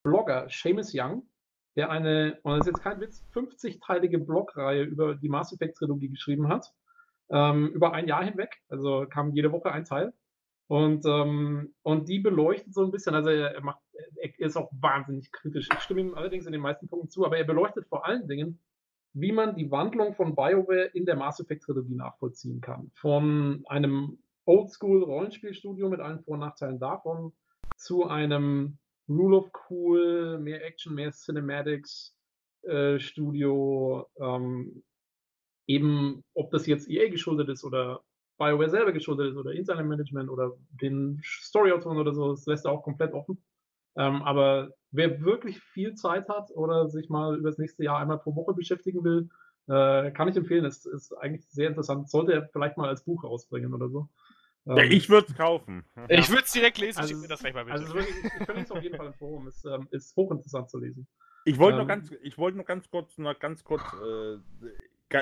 [0.04, 1.24] Blogger, Seamus Young,
[1.76, 6.10] der eine, und das ist jetzt kein Witz, 50-teilige Blogreihe über die Mass Effect Trilogie
[6.10, 6.74] geschrieben hat.
[7.32, 8.62] Ähm, über ein Jahr hinweg.
[8.70, 10.14] Also kam jede Woche ein Teil.
[10.68, 13.82] Und, ähm, und die beleuchtet so ein bisschen, also er, macht,
[14.16, 15.68] er ist auch wahnsinnig kritisch.
[15.70, 18.62] Ich stimme ihm allerdings in den meisten Punkten zu, aber er beleuchtet vor allen Dingen,
[19.14, 22.90] wie man die Wandlung von BioWare in der Mass Effect Trilogie nachvollziehen kann.
[22.96, 27.34] Von einem Oldschool-Rollenspielstudio mit allen Vor- und Nachteilen davon
[27.76, 28.78] zu einem
[29.10, 32.16] Rule of Cool, mehr Action, mehr Cinematics
[32.64, 34.84] äh, Studio, ähm,
[35.74, 38.02] eben ob das jetzt EA geschuldet ist oder
[38.38, 42.72] BioWare selber geschuldet ist oder interne Management oder den Storyautoren oder so, das lässt er
[42.72, 43.42] auch komplett offen.
[43.96, 48.20] Ähm, aber wer wirklich viel Zeit hat oder sich mal über das nächste Jahr einmal
[48.20, 49.30] pro Woche beschäftigen will,
[49.68, 50.66] äh, kann ich empfehlen.
[50.66, 52.10] Es ist eigentlich sehr interessant.
[52.10, 54.10] Sollte er vielleicht mal als Buch rausbringen oder so.
[54.66, 55.84] Ähm, ja, ich würde es kaufen.
[56.10, 57.00] Ich würde es direkt lesen.
[57.00, 57.80] Also, das gleich mal bitte.
[57.80, 59.48] Also wirklich, ich finde es auf jeden Fall im Forum.
[59.48, 61.08] Es ähm, ist hochinteressant zu lesen.
[61.46, 64.38] Ich wollte ähm, noch ganz, ich wollte noch ganz kurz, noch ganz kurz äh,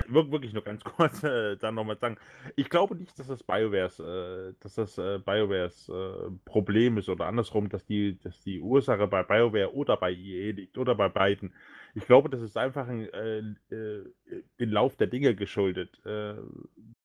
[0.08, 2.18] wirklich nur ganz kurz äh, dann nochmal sagen.
[2.56, 7.26] Ich glaube nicht, dass das BioWares, äh, dass das äh, BioWares äh, Problem ist oder
[7.26, 11.54] andersrum, dass die, dass die Ursache bei BioWare oder bei EA liegt oder bei beiden.
[11.96, 13.40] Ich glaube, das ist einfach ein, äh,
[13.76, 14.14] äh,
[14.60, 16.00] den Lauf der Dinge geschuldet.
[16.06, 16.36] Äh,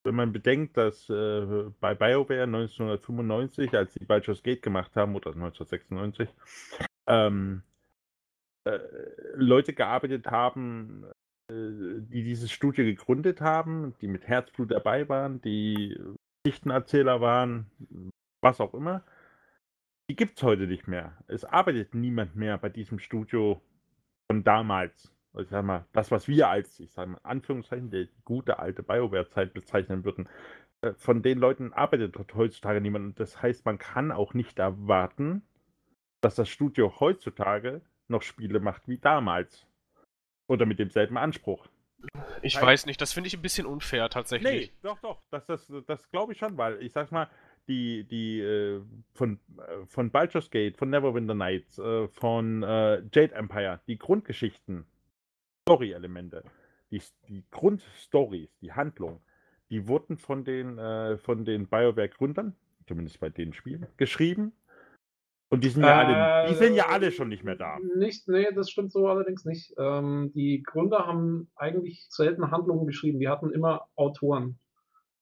[0.06, 6.28] wenn man bedenkt, dass bei BioWare 1995, als die Baldur's Gate gemacht haben, oder 1996,
[7.06, 7.62] ähm,
[8.64, 8.78] äh,
[9.34, 11.04] Leute gearbeitet haben,
[11.50, 15.98] die dieses Studio gegründet haben, die mit Herzblut dabei waren, die
[16.42, 17.70] Geschichtenerzähler waren,
[18.42, 19.04] was auch immer,
[20.08, 21.16] die gibt es heute nicht mehr.
[21.26, 23.60] Es arbeitet niemand mehr bei diesem Studio
[24.30, 25.12] von damals.
[25.32, 28.82] Also ich sag mal, das, was wir als, ich sage mal, Anführungszeichen, die gute alte
[28.82, 30.28] BioWare-Zeit bezeichnen würden,
[30.82, 33.04] äh, von den Leuten arbeitet heutzutage niemand.
[33.04, 35.42] Und das heißt, man kann auch nicht erwarten,
[36.20, 39.66] dass das Studio heutzutage noch Spiele macht wie damals.
[40.46, 41.66] Oder mit demselben Anspruch.
[42.42, 44.70] Ich Weil, weiß nicht, das finde ich ein bisschen unfair tatsächlich.
[44.70, 47.28] Nee, doch, doch, das, das, das glaube ich schon, weil ich sag's mal,
[47.68, 48.82] die, die äh,
[49.14, 54.84] von, äh, von Baldur's Gate, von Neverwinter Nights, äh, von äh, Jade Empire, die Grundgeschichten,
[55.62, 56.44] Story-Elemente,
[56.90, 59.22] die, die Grundstories, die Handlung,
[59.70, 62.54] die wurden von den, äh, von den BioWare-Gründern,
[62.86, 64.52] zumindest bei den Spielen, geschrieben
[65.54, 67.76] und die sind ja alle, die sind ja alle schon nicht mehr da.
[67.76, 69.72] Äh, nicht, nee, das stimmt so allerdings nicht.
[69.78, 73.20] Ähm, die Gründer haben eigentlich selten Handlungen geschrieben.
[73.20, 74.58] Die hatten immer Autoren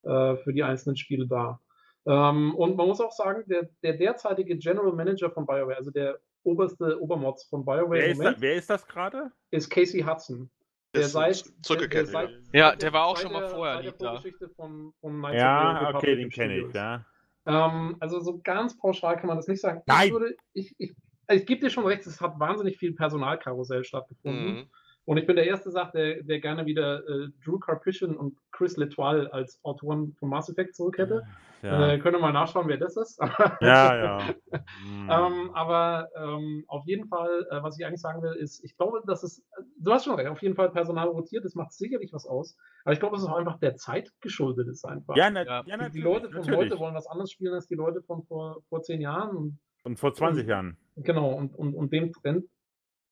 [0.05, 1.61] äh, für die einzelnen Spiele da.
[2.07, 6.19] Ähm, und man muss auch sagen, der, der, derzeitige General Manager von BioWare, also der
[6.45, 7.91] oberste Obermods von BioWare.
[7.91, 9.31] Wer ist, da, wer ist das gerade?
[9.51, 10.51] Ist Casey Hudson.
[10.95, 12.09] Der seit, zurückgekehrt.
[12.09, 13.83] Der, der seit, ja, der war auch schon mal vorher.
[13.83, 17.05] Seit der Vorgeschichte von, von ja, okay, den kenne ich, ja.
[17.47, 19.83] Ähm, also so ganz pauschal kann man das nicht sagen.
[19.87, 20.07] Nein.
[20.07, 20.95] Ich, würde, ich, ich,
[21.27, 24.55] also ich gebe dir schon recht, es hat wahnsinnig viel Personalkarussell stattgefunden.
[24.55, 24.67] Mhm.
[25.05, 28.77] Und ich bin der Erste, sagt, der, der gerne wieder äh, Drew Carpishin und Chris
[28.77, 31.25] Letoile als Autoren von Mass Effect zurück hätte.
[31.63, 31.93] Ja.
[31.93, 33.21] Äh, könnt ihr mal nachschauen, wer das ist.
[33.61, 34.35] ja, ja.
[34.85, 35.11] Mhm.
[35.11, 39.01] ähm, aber ähm, auf jeden Fall, äh, was ich eigentlich sagen will, ist, ich glaube,
[39.07, 39.43] dass es,
[39.79, 42.57] du hast schon recht, auf jeden Fall Personal rotiert, das macht sicherlich was aus.
[42.85, 45.17] Aber ich glaube, dass es auch einfach der Zeit geschuldet ist einfach.
[45.17, 45.63] Ja, na, ja.
[45.63, 46.59] Die, die, Leute von natürlich.
[46.59, 49.59] heute wollen was anderes spielen als die Leute von vor, vor zehn Jahren.
[49.85, 50.77] Und, vor 20 und, Jahren.
[50.97, 52.45] Genau, und, und, und dem Trend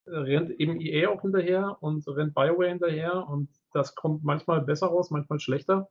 [0.07, 5.11] rennt eben EA auch hinterher und rennt BioWare hinterher und das kommt manchmal besser raus,
[5.11, 5.89] manchmal schlechter.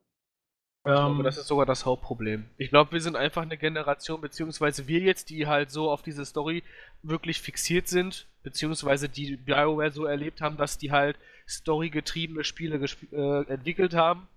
[0.85, 2.49] Ich glaube, ähm, das ist sogar das Hauptproblem.
[2.57, 6.25] Ich glaube, wir sind einfach eine Generation, beziehungsweise wir jetzt, die halt so auf diese
[6.25, 6.63] Story
[7.01, 13.11] wirklich fixiert sind, beziehungsweise die BioWare so erlebt haben, dass die halt storygetriebene Spiele gesp
[13.11, 14.27] äh, entwickelt haben,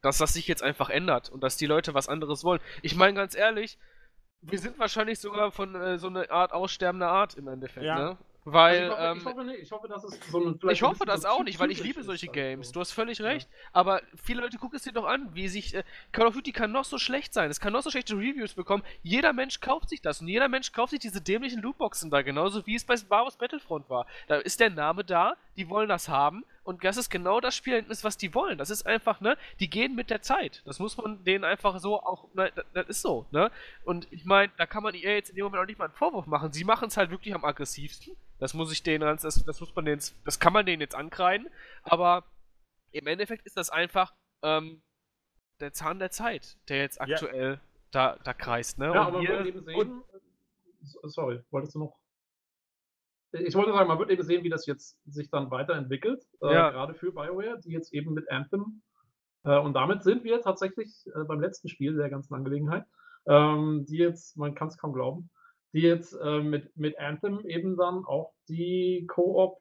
[0.00, 2.60] dass das sich jetzt einfach ändert und dass die Leute was anderes wollen.
[2.82, 3.78] Ich meine ganz ehrlich,
[4.40, 7.98] wir sind wahrscheinlich sogar von äh, so einer Art aussterbender Art im Endeffekt, ja.
[7.98, 8.18] ne?
[8.44, 9.62] Weil, also ich, hoffe, ähm, ich, hoffe nicht.
[9.62, 12.28] ich hoffe, das ist so eine, Ich hoffe das auch nicht, weil ich liebe solche
[12.28, 12.72] Games.
[12.72, 13.48] Du hast völlig recht.
[13.50, 13.68] Ja.
[13.72, 15.74] Aber viele Leute gucken es dir doch an, wie sich.
[15.74, 15.82] Äh,
[16.12, 17.50] Call of Duty kann noch so schlecht sein.
[17.50, 18.82] Es kann noch so schlechte Reviews bekommen.
[19.02, 20.20] Jeder Mensch kauft sich das.
[20.20, 22.20] Und jeder Mensch kauft sich diese dämlichen Lootboxen da.
[22.20, 24.06] Genauso wie es bei Star Wars Battlefront war.
[24.26, 25.36] Da ist der Name da.
[25.56, 26.44] Die wollen das haben.
[26.64, 28.56] Und das ist genau das Spiel, was die wollen.
[28.56, 29.36] Das ist einfach, ne?
[29.60, 30.62] Die gehen mit der Zeit.
[30.64, 33.50] Das muss man denen einfach so auch, ne, das ist so, ne?
[33.84, 35.94] Und ich meine, da kann man EA jetzt in dem Moment auch nicht mal einen
[35.94, 36.52] Vorwurf machen.
[36.52, 38.16] Sie machen es halt wirklich am aggressivsten.
[38.38, 41.48] Das muss ich denen, das, das muss man denen, das kann man denen jetzt ankreiden.
[41.82, 42.24] Aber
[42.92, 44.82] im Endeffekt ist das einfach ähm,
[45.60, 47.60] der Zahn der Zeit, der jetzt aktuell ja.
[47.90, 48.86] da, da kreist, ne?
[48.86, 50.04] Ja, und aber hier, eben sehen, und,
[51.10, 51.98] sorry, wolltest du noch
[53.40, 56.70] ich wollte sagen, man wird eben sehen, wie das jetzt sich dann weiterentwickelt, äh, ja.
[56.70, 58.82] gerade für BioWare, die jetzt eben mit Anthem,
[59.44, 62.84] äh, und damit sind wir tatsächlich äh, beim letzten Spiel der ganzen Angelegenheit,
[63.26, 65.30] ähm, die jetzt, man kann es kaum glauben,
[65.72, 69.58] die jetzt äh, mit, mit Anthem eben dann auch die Co-op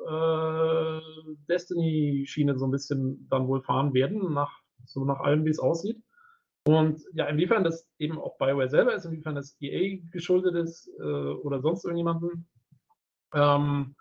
[0.00, 1.00] äh,
[1.48, 6.02] Destiny-Schiene so ein bisschen dann wohl fahren werden, nach, so nach allem, wie es aussieht.
[6.64, 11.02] Und ja, inwiefern das eben auch BioWare selber ist, inwiefern das EA geschuldet ist äh,
[11.02, 12.48] oder sonst irgendjemanden,
[13.36, 13.94] ähm,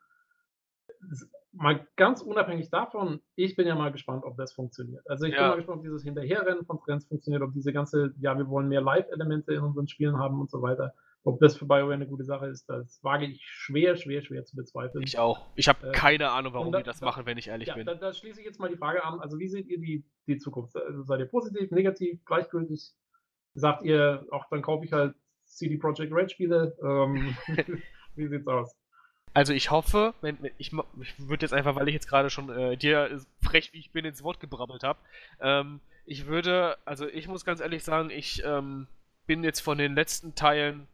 [1.52, 5.08] mal ganz unabhängig davon, ich bin ja mal gespannt, ob das funktioniert.
[5.10, 5.40] Also ich ja.
[5.40, 8.68] bin mal gespannt, ob dieses Hinterherrennen von Trends funktioniert, ob diese ganze, ja, wir wollen
[8.68, 10.94] mehr Live-Elemente in unseren Spielen haben und so weiter.
[11.24, 14.56] ob das für BioWare eine gute Sache ist, das wage ich schwer, schwer, schwer zu
[14.56, 15.04] bezweifeln.
[15.04, 15.48] Ich auch.
[15.56, 17.76] Ich habe äh, keine Ahnung, warum da, die das da, machen, wenn ich ehrlich ja,
[17.76, 17.86] bin.
[17.86, 19.20] Da, da, schließe ich jetzt mal die Frage an.
[19.20, 20.76] Also, wie seht ihr die, die Zukunft?
[20.76, 22.92] Also, seid ihr positiv, negativ, gleichgültig?
[23.56, 25.16] Sagt ihr, auch dann kaufe ich halt
[25.46, 26.78] CD Projekt Red Spiele?
[26.84, 27.36] Ähm,
[28.16, 28.76] wie sieht's aus?
[29.36, 32.78] Also ich hoffe, wenn ich, ich würde jetzt einfach, weil ich jetzt gerade schon äh,
[32.78, 34.98] dir frech wie ich bin ins Wort gebrabbelt habe,
[35.42, 38.88] ähm, ich würde, also ich muss ganz ehrlich sagen, ich ähm,
[39.28, 40.88] bin jetzt von den letzten Teilen,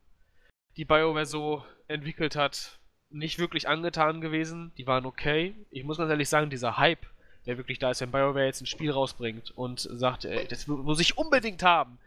[0.75, 2.79] die BioWare so entwickelt hat,
[3.11, 4.71] nicht wirklich angetan gewesen.
[4.75, 5.53] Die waren okay.
[5.69, 7.05] Ich muss ganz ehrlich sagen, dieser Hype,
[7.45, 10.99] der wirklich da ist, wenn BioWare jetzt ein Spiel rausbringt und sagt, ey, das muss
[10.99, 11.99] ich unbedingt haben,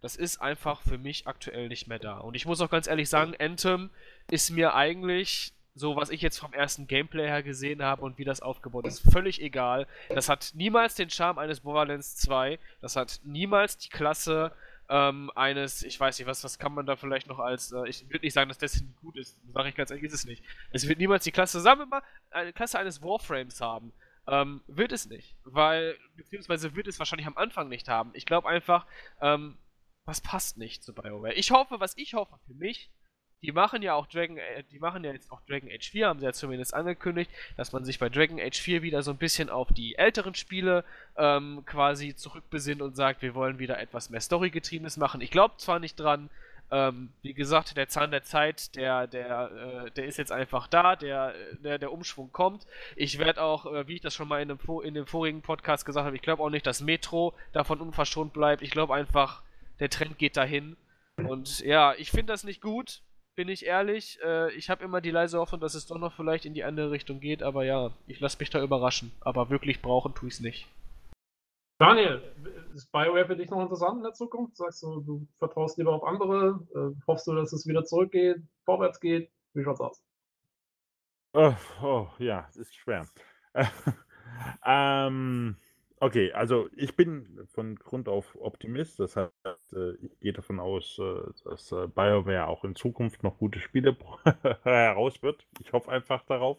[0.00, 2.18] das ist einfach für mich aktuell nicht mehr da.
[2.18, 3.90] Und ich muss auch ganz ehrlich sagen, Anthem
[4.28, 8.24] ist mir eigentlich so was ich jetzt vom ersten Gameplay her gesehen habe und wie
[8.24, 9.86] das aufgebaut ist, völlig egal.
[10.08, 14.52] Das hat niemals den Charme eines Borderlands 2, das hat niemals die Klasse
[14.88, 18.08] ähm, eines, ich weiß nicht, was, was kann man da vielleicht noch als, äh, ich
[18.08, 20.42] würde nicht sagen, dass Destiny gut ist, sage ich ganz ehrlich, ist es nicht.
[20.70, 23.92] Es wird niemals die Klasse, sagen wir mal, eine Klasse eines Warframes haben.
[24.28, 28.10] Ähm, wird es nicht, weil, beziehungsweise wird es wahrscheinlich am Anfang nicht haben.
[28.14, 28.86] Ich glaube einfach,
[29.20, 29.56] ähm,
[30.04, 31.34] was passt nicht zu BioWare.
[31.34, 32.90] Ich hoffe, was ich hoffe für mich,
[33.42, 36.20] die machen ja auch Dragon, äh, die machen ja jetzt auch Dragon Age 4, haben
[36.20, 39.50] sie ja zumindest angekündigt, dass man sich bei Dragon Age 4 wieder so ein bisschen
[39.50, 40.84] auf die älteren Spiele
[41.16, 45.20] ähm, quasi zurückbesinnt und sagt, wir wollen wieder etwas mehr Story-getriebenes machen.
[45.20, 46.30] Ich glaube zwar nicht dran,
[46.70, 50.96] ähm, wie gesagt, der Zahn der Zeit, der, der, äh, der ist jetzt einfach da,
[50.96, 52.66] der, der, der Umschwung kommt.
[52.96, 55.84] Ich werde auch, äh, wie ich das schon mal in dem, in dem vorigen Podcast
[55.86, 58.62] gesagt habe, ich glaube auch nicht, dass Metro davon unverschont bleibt.
[58.62, 59.42] Ich glaube einfach,
[59.78, 60.76] der Trend geht dahin.
[61.16, 63.00] Und ja, ich finde das nicht gut
[63.36, 64.18] bin ich ehrlich.
[64.24, 66.90] Äh, ich habe immer die leise Hoffnung, dass es doch noch vielleicht in die andere
[66.90, 69.12] Richtung geht, aber ja, ich lasse mich da überraschen.
[69.20, 70.66] Aber wirklich brauchen tue ich es nicht.
[71.78, 72.22] Daniel,
[72.74, 74.56] ist BioWare für dich noch interessant in der Zukunft?
[74.56, 76.66] Sagst du, du vertraust lieber auf andere?
[76.74, 79.30] Äh, hoffst du, dass es wieder zurückgeht, vorwärts geht?
[79.52, 80.02] Wie schaut's aus?
[81.34, 83.06] Oh, oh ja, das ist schwer.
[84.64, 85.56] ähm,
[85.98, 89.00] Okay, also ich bin von Grund auf Optimist.
[89.00, 93.38] Das heißt, äh, ich gehe davon aus, äh, dass äh, BioWare auch in Zukunft noch
[93.38, 93.96] gute Spiele
[94.62, 95.46] heraus wird.
[95.60, 96.58] Ich hoffe einfach darauf.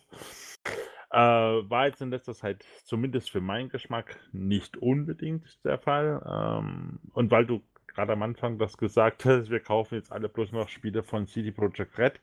[1.12, 6.22] Äh, war jetzt in letzter Zeit zumindest für meinen Geschmack nicht unbedingt der Fall.
[6.26, 10.52] Ähm, und weil du gerade am Anfang das gesagt hast, wir kaufen jetzt alle bloß
[10.52, 12.20] noch Spiele von CD Projekt Red.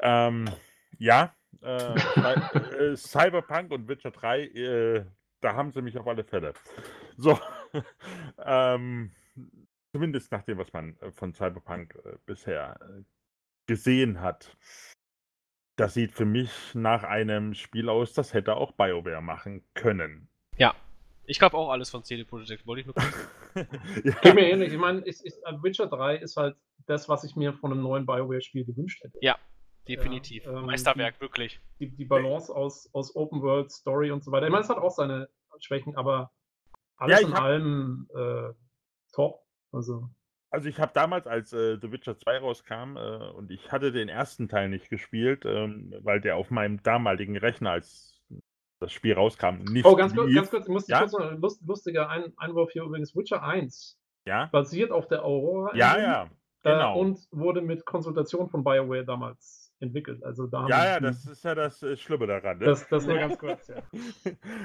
[0.00, 0.50] Ähm,
[0.98, 1.94] ja, äh,
[2.92, 5.06] äh, Cyberpunk und Witcher 3
[5.42, 6.54] da haben sie mich auf alle Fälle.
[7.16, 7.38] So,
[8.38, 9.10] ähm,
[9.92, 13.02] zumindest nach dem, was man äh, von Cyberpunk äh, bisher äh,
[13.66, 14.56] gesehen hat.
[15.76, 20.28] Das sieht für mich nach einem Spiel aus, das hätte auch BioWare machen können.
[20.56, 20.74] Ja,
[21.24, 23.28] ich glaube auch alles von CD Projekt, wollte ich nur kurz.
[24.04, 24.12] ja.
[24.20, 24.72] Geht mir ähnlich.
[24.72, 26.56] Ich meine, Witcher 3 ist halt
[26.86, 29.18] das, was ich mir von einem neuen BioWare-Spiel gewünscht hätte.
[29.22, 29.38] Ja,
[29.88, 30.44] Definitiv.
[30.44, 31.60] Ja, ähm, Meisterwerk, die, wirklich.
[31.80, 34.46] Die, die Balance aus, aus Open World, Story und so weiter.
[34.46, 35.28] Ich meine, es hat auch seine
[35.58, 36.32] Schwächen, aber
[36.96, 38.52] alles ja, in hab, allem äh,
[39.12, 39.42] top.
[39.72, 40.08] Also.
[40.50, 44.08] Also ich habe damals, als äh, The Witcher 2 rauskam, äh, und ich hatte den
[44.08, 48.20] ersten Teil nicht gespielt, ähm, weil der auf meinem damaligen Rechner, als
[48.78, 50.98] das Spiel rauskam, nicht Oh, ganz kurz, ganz kurz, ich muss ja?
[51.00, 54.46] kurz noch, lust, lustiger Ein Einwurf hier übrigens, Witcher 1 ja?
[54.46, 55.74] basiert auf der Aurora.
[55.74, 56.24] Ja, ja,
[56.64, 56.98] äh, genau.
[56.98, 60.22] und wurde mit Konsultation von BioWare damals entwickelt.
[60.24, 62.58] Also da ja, ja, das ist ja das äh, Schlimme daran.
[62.58, 62.66] Ne?
[62.66, 63.82] Das, das nur ganz kurz, ja.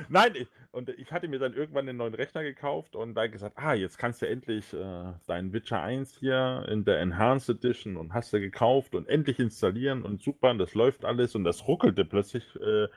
[0.10, 3.58] Nein, ich, und ich hatte mir dann irgendwann einen neuen Rechner gekauft und da gesagt,
[3.58, 8.14] ah, jetzt kannst du endlich äh, deinen Witcher 1 hier in der Enhanced Edition und
[8.14, 12.06] hast du gekauft und endlich installieren und super, und das läuft alles und das ruckelte
[12.06, 12.88] plötzlich äh,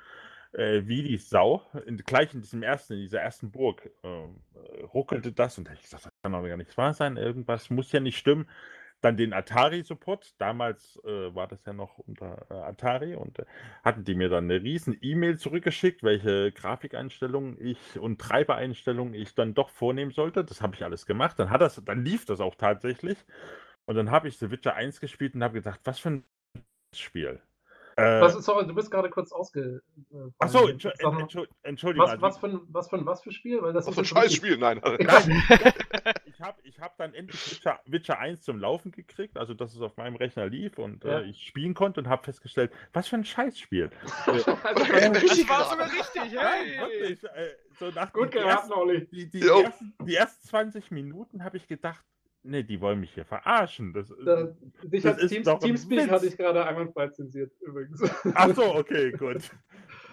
[0.52, 1.62] äh, wie die Sau.
[1.86, 6.06] In, gleich in diesem ersten, in dieser ersten Burg äh, ruckelte das und ich gesagt,
[6.06, 8.46] das kann doch gar nichts wahr sein, irgendwas muss ja nicht stimmen.
[9.00, 10.34] Dann den Atari-Support.
[10.38, 13.44] Damals äh, war das ja noch unter äh, Atari und äh,
[13.82, 19.54] hatten die mir dann eine riesen E-Mail zurückgeschickt, welche Grafikeinstellungen ich und Treibereinstellungen ich dann
[19.54, 20.44] doch vornehmen sollte.
[20.44, 21.38] Das habe ich alles gemacht.
[21.38, 23.18] Dann, hat das, dann lief das auch tatsächlich.
[23.86, 26.24] Und dann habe ich The Witcher 1 gespielt und habe gedacht, was für ein
[26.94, 27.40] Spiel.
[27.96, 29.82] Äh, was, sorry, du bist gerade kurz ausge.
[30.12, 32.06] Äh, Achso, Entschuldigung.
[32.06, 33.62] Was, was, für ein, was, für ein, was für Spiel?
[33.62, 34.80] Weil das was ist für ein Scheißspiel, nein.
[34.82, 35.42] nein.
[36.24, 39.80] ich habe ich hab dann endlich Witcher, Witcher 1 zum Laufen gekriegt, also dass es
[39.80, 41.20] auf meinem Rechner lief und ja.
[41.20, 43.90] äh, ich spielen konnte und habe festgestellt, was für ein Scheißspiel.
[44.26, 46.76] also, das war sogar richtig, hey.
[46.76, 49.06] Nein, wirklich, äh, so nach Gut geraten, Olli.
[49.06, 52.04] Die, die, ersten, die ersten 20 Minuten habe ich gedacht,
[52.42, 53.92] Ne, die wollen mich hier verarschen.
[53.92, 54.48] Das, da,
[54.82, 58.02] dich das Teams, Teamspeak hatte ich gerade einwandfrei zensiert, übrigens.
[58.34, 59.50] Ach so, okay, gut.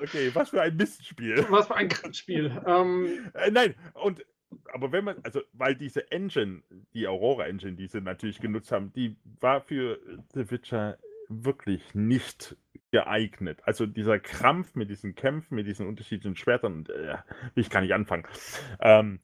[0.02, 1.46] Okay, was für ein Mistspiel.
[1.50, 2.52] Was für ein Spiel.
[2.66, 4.26] Ähm, äh, nein, und
[4.74, 8.92] aber wenn man, also, weil diese Engine, die Aurora Engine, die sie natürlich genutzt haben,
[8.94, 10.00] die war für
[10.34, 10.98] The Witcher
[11.30, 12.56] wirklich nicht
[12.92, 13.60] geeignet.
[13.64, 17.18] Also dieser Krampf mit diesen Kämpfen, mit diesen unterschiedlichen Schwertern, äh,
[17.54, 18.26] will ich gar nicht anfangen.
[18.80, 19.20] Ähm,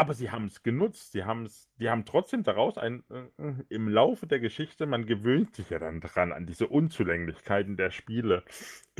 [0.00, 1.12] aber sie haben es genutzt.
[1.12, 5.70] Sie, haben's, die haben trotzdem daraus ein, äh, im Laufe der Geschichte, man gewöhnt sich
[5.70, 8.42] ja dann dran an diese Unzulänglichkeiten der Spiele.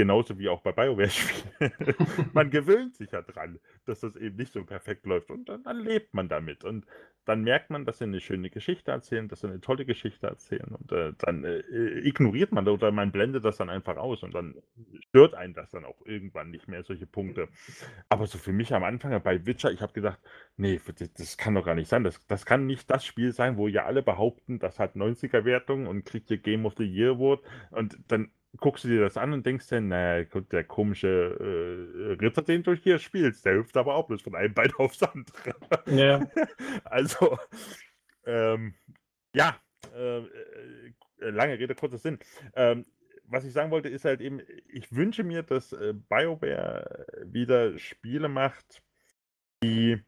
[0.00, 1.72] Genauso wie auch bei BioWare-Spielen.
[2.32, 5.30] man gewöhnt sich ja dran, dass das eben nicht so perfekt läuft.
[5.30, 6.64] Und dann, dann, lebt man damit.
[6.64, 6.86] Und
[7.26, 10.74] dann merkt man, dass sie eine schöne Geschichte erzählen, dass sie eine tolle Geschichte erzählen.
[10.74, 11.58] Und äh, dann äh,
[11.98, 14.22] ignoriert man oder man blendet das dann einfach aus.
[14.22, 14.54] Und dann
[15.08, 17.48] stört einen das dann auch irgendwann nicht mehr, solche Punkte.
[18.08, 20.18] Aber so für mich am Anfang bei Witcher, ich habe gedacht,
[20.56, 20.80] nee,
[21.18, 22.04] das, kann doch gar nicht sein.
[22.04, 26.06] Das, das kann nicht das Spiel sein, wo ja alle behaupten, das hat 90er-Wertung und
[26.06, 27.42] kriegt hier Game of the Year Award.
[27.70, 32.42] Und dann guckst du dir das an und denkst dir, naja, der komische äh, Ritter,
[32.42, 35.54] den du hier spielst, der hüpft aber auch bloß von einem Bein aufs andere.
[35.86, 36.26] Ja.
[36.84, 37.38] also,
[38.26, 38.74] ähm,
[39.34, 39.56] ja,
[39.94, 42.18] äh, äh, lange Rede, kurzer Sinn.
[42.54, 42.86] Ähm,
[43.24, 48.28] was ich sagen wollte, ist halt eben, ich wünsche mir, dass äh, BioWare wieder Spiele
[48.28, 48.82] macht,
[49.62, 50.02] die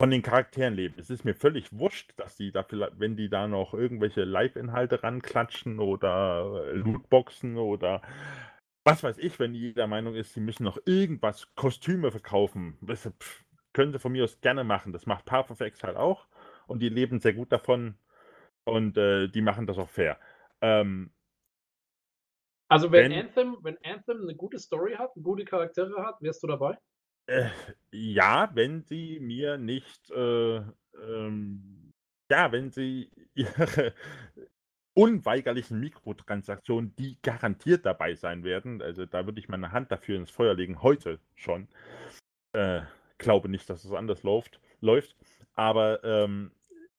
[0.00, 0.94] von den Charakteren leben.
[0.98, 5.02] Es ist mir völlig wurscht, dass die da vielleicht, wenn die da noch irgendwelche Live-Inhalte
[5.02, 8.00] ranklatschen oder äh, Lootboxen oder
[8.82, 12.78] was weiß ich, wenn die der Meinung ist, sie müssen noch irgendwas, Kostüme verkaufen.
[12.80, 14.94] Das, pff, können sie von mir aus gerne machen.
[14.94, 16.26] Das macht Path of Exile auch
[16.66, 17.98] und die leben sehr gut davon
[18.64, 20.18] und äh, die machen das auch fair.
[20.62, 21.12] Ähm,
[22.68, 26.46] also wenn, wenn, Anthem, wenn Anthem eine gute Story hat, gute Charaktere hat, wärst du
[26.46, 26.78] dabei?
[27.30, 27.50] Äh,
[27.92, 31.92] ja, wenn sie mir nicht, äh, ähm,
[32.28, 33.94] ja, wenn sie ihre
[34.94, 40.32] unweigerlichen Mikrotransaktionen, die garantiert dabei sein werden, also da würde ich meine Hand dafür ins
[40.32, 41.68] Feuer legen, heute schon.
[42.52, 42.82] Äh,
[43.18, 45.14] glaube nicht, dass es anders läuft, läuft.
[45.54, 46.50] Aber ähm,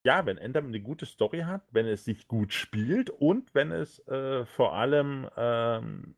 [0.05, 3.99] ja, wenn Endem eine gute Story hat, wenn es sich gut spielt und wenn es
[4.07, 6.15] äh, vor allem, ähm,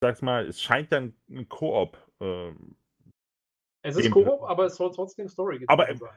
[0.00, 2.76] sag's mal, es scheint dann ein Koop ähm,
[3.86, 6.10] es ist Koop, aber es soll trotzdem Story aber, sein.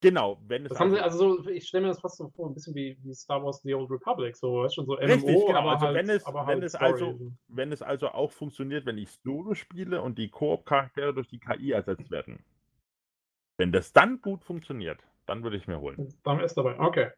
[0.00, 0.70] Genau, wenn es.
[0.70, 2.96] Das haben sie, also so, ich stelle mir das fast so vor, ein bisschen wie,
[3.02, 5.58] wie Star Wars The Old Republic, so weißt schon so MMO, Richtig, genau.
[5.58, 7.18] aber also halt, wenn es, aber wenn halt es also,
[7.48, 11.72] wenn es also auch funktioniert, wenn ich Solo spiele und die Koop-Charaktere durch die KI
[11.72, 12.44] ersetzt werden.
[13.56, 16.14] Wenn das dann gut funktioniert, dann würde ich mir holen.
[16.22, 17.10] Dann ist dabei, okay.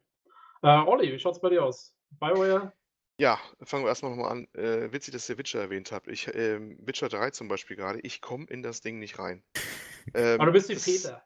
[0.63, 1.95] Uh, Olli, wie schaut's bei dir aus?
[2.19, 2.73] Bioware
[3.17, 4.47] ja, fangen wir erstmal mal an.
[4.53, 6.07] Äh, witzig, dass ihr Witcher erwähnt habt.
[6.07, 9.43] Ich, ähm, Witcher 3 zum Beispiel gerade, ich komme in das Ding nicht rein.
[10.13, 11.23] Ähm, Aber du bist wie Peter.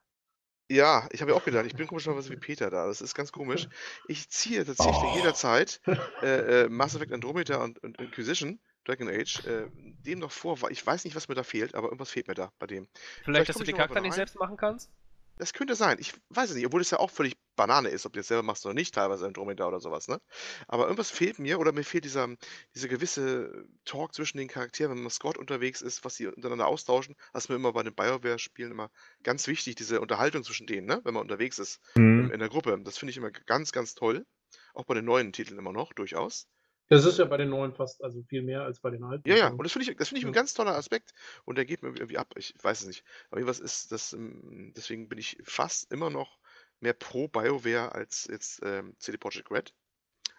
[0.70, 2.88] Ja, ich habe ja auch gedacht, ich bin komischerweise wie Peter da.
[2.88, 3.68] Das ist ganz komisch.
[4.08, 5.16] Ich ziehe tatsächlich oh.
[5.16, 5.80] jederzeit
[6.22, 10.58] äh, äh, Mass Effect Andromeda und, und Inquisition, Dragon Age, äh, dem noch vor.
[10.72, 12.88] Ich weiß nicht, was mir da fehlt, aber irgendwas fehlt mir da bei dem.
[12.88, 14.92] Vielleicht, Vielleicht dass du die Charakter nicht selbst machen kannst?
[15.38, 15.98] Das könnte sein.
[16.00, 18.44] Ich weiß es nicht, obwohl es ja auch völlig Banane ist, ob du es selber
[18.44, 20.20] machst oder nicht, teilweise Andromeda oder sowas, ne?
[20.68, 22.28] Aber irgendwas fehlt mir oder mir fehlt dieser,
[22.74, 27.16] dieser gewisse Talk zwischen den Charakteren, wenn man Scott unterwegs ist, was sie untereinander austauschen.
[27.34, 28.92] Das ist mir immer bei den BioWare-Spielen immer
[29.24, 31.02] ganz wichtig, diese Unterhaltung zwischen denen, ne?
[31.04, 32.26] Wenn man unterwegs ist mhm.
[32.26, 32.80] in, in der Gruppe.
[32.84, 34.26] Das finde ich immer ganz, ganz toll.
[34.74, 36.48] Auch bei den neuen Titeln immer noch, durchaus.
[36.88, 39.28] Das ist ja bei den neuen fast, also viel mehr als bei den alten.
[39.28, 41.66] Ja, ja, und das finde ich, das finde ich ein ganz toller Aspekt und der
[41.66, 42.34] geht mir irgendwie ab.
[42.38, 43.04] Ich weiß es nicht.
[43.30, 46.38] Aber irgendwas ist das, ähm, deswegen bin ich fast immer noch
[46.80, 49.74] mehr pro BioWare als jetzt ähm, CD Projekt Red.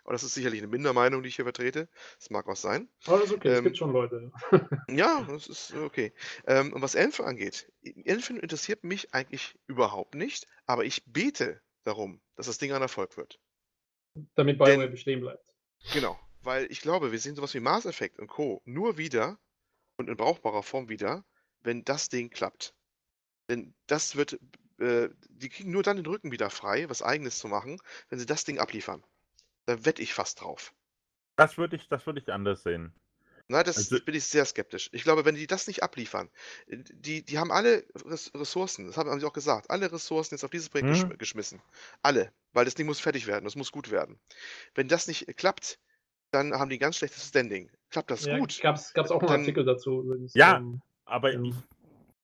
[0.05, 1.89] Aber das ist sicherlich eine Mindermeinung, die ich hier vertrete.
[2.19, 2.89] Das mag auch sein.
[3.07, 4.31] Aber das ist okay, es gibt ähm, schon Leute.
[4.89, 6.13] ja, das ist okay.
[6.47, 7.73] Ähm, und was Elfen angeht,
[8.05, 13.17] Elfen interessiert mich eigentlich überhaupt nicht, aber ich bete darum, dass das Ding ein Erfolg
[13.17, 13.41] wird.
[14.37, 15.45] Damit BioWare Denn, bestehen bleibt.
[15.93, 18.63] Genau weil ich glaube, wir sehen sowas wie Mass Effect und Co.
[18.65, 19.39] nur wieder
[19.99, 21.25] und in brauchbarer Form wieder,
[21.61, 22.75] wenn das Ding klappt.
[23.51, 24.39] Denn das wird,
[24.79, 28.27] äh, die kriegen nur dann den Rücken wieder frei, was Eigenes zu machen, wenn sie
[28.27, 29.03] das Ding abliefern.
[29.67, 30.73] Da wette ich fast drauf.
[31.37, 32.95] Das würde ich, würd ich anders sehen.
[33.49, 34.89] Na, das also, bin ich sehr skeptisch.
[34.93, 36.29] Ich glaube, wenn die das nicht abliefern,
[36.67, 37.85] äh, die, die haben alle
[38.35, 41.19] Ressourcen, das haben sie auch gesagt, alle Ressourcen jetzt auf dieses Projekt hm.
[41.19, 41.63] geschmissen.
[42.03, 42.33] Alle.
[42.53, 44.19] Weil das Ding muss fertig werden, das muss gut werden.
[44.75, 45.79] Wenn das nicht klappt,
[46.33, 47.71] dann haben die ganz schlechtes Standing.
[47.91, 48.61] Klappt das ja, gut?
[48.61, 50.35] Gab es auch einen Artikel dazu übrigens.
[50.35, 51.55] Ja, ähm, aber ähm, ich,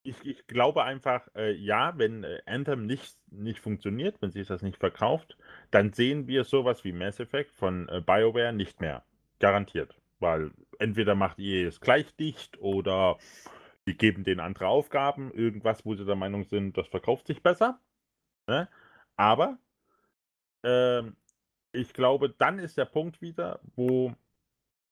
[0.03, 4.63] ich, ich, glaube einfach, äh, ja, wenn äh, Anthem nicht, nicht funktioniert, wenn sich das
[4.63, 5.37] nicht verkauft,
[5.71, 9.05] dann sehen wir sowas wie Mass Effect von äh, BioWare nicht mehr.
[9.39, 9.95] Garantiert.
[10.19, 13.19] Weil entweder macht ihr es gleich dicht oder
[13.87, 17.81] die geben denen andere Aufgaben, irgendwas, wo sie der Meinung sind, das verkauft sich besser.
[18.47, 18.69] Ne?
[19.17, 19.59] Aber
[20.63, 21.17] ähm,
[21.73, 24.15] ich glaube, dann ist der Punkt wieder, wo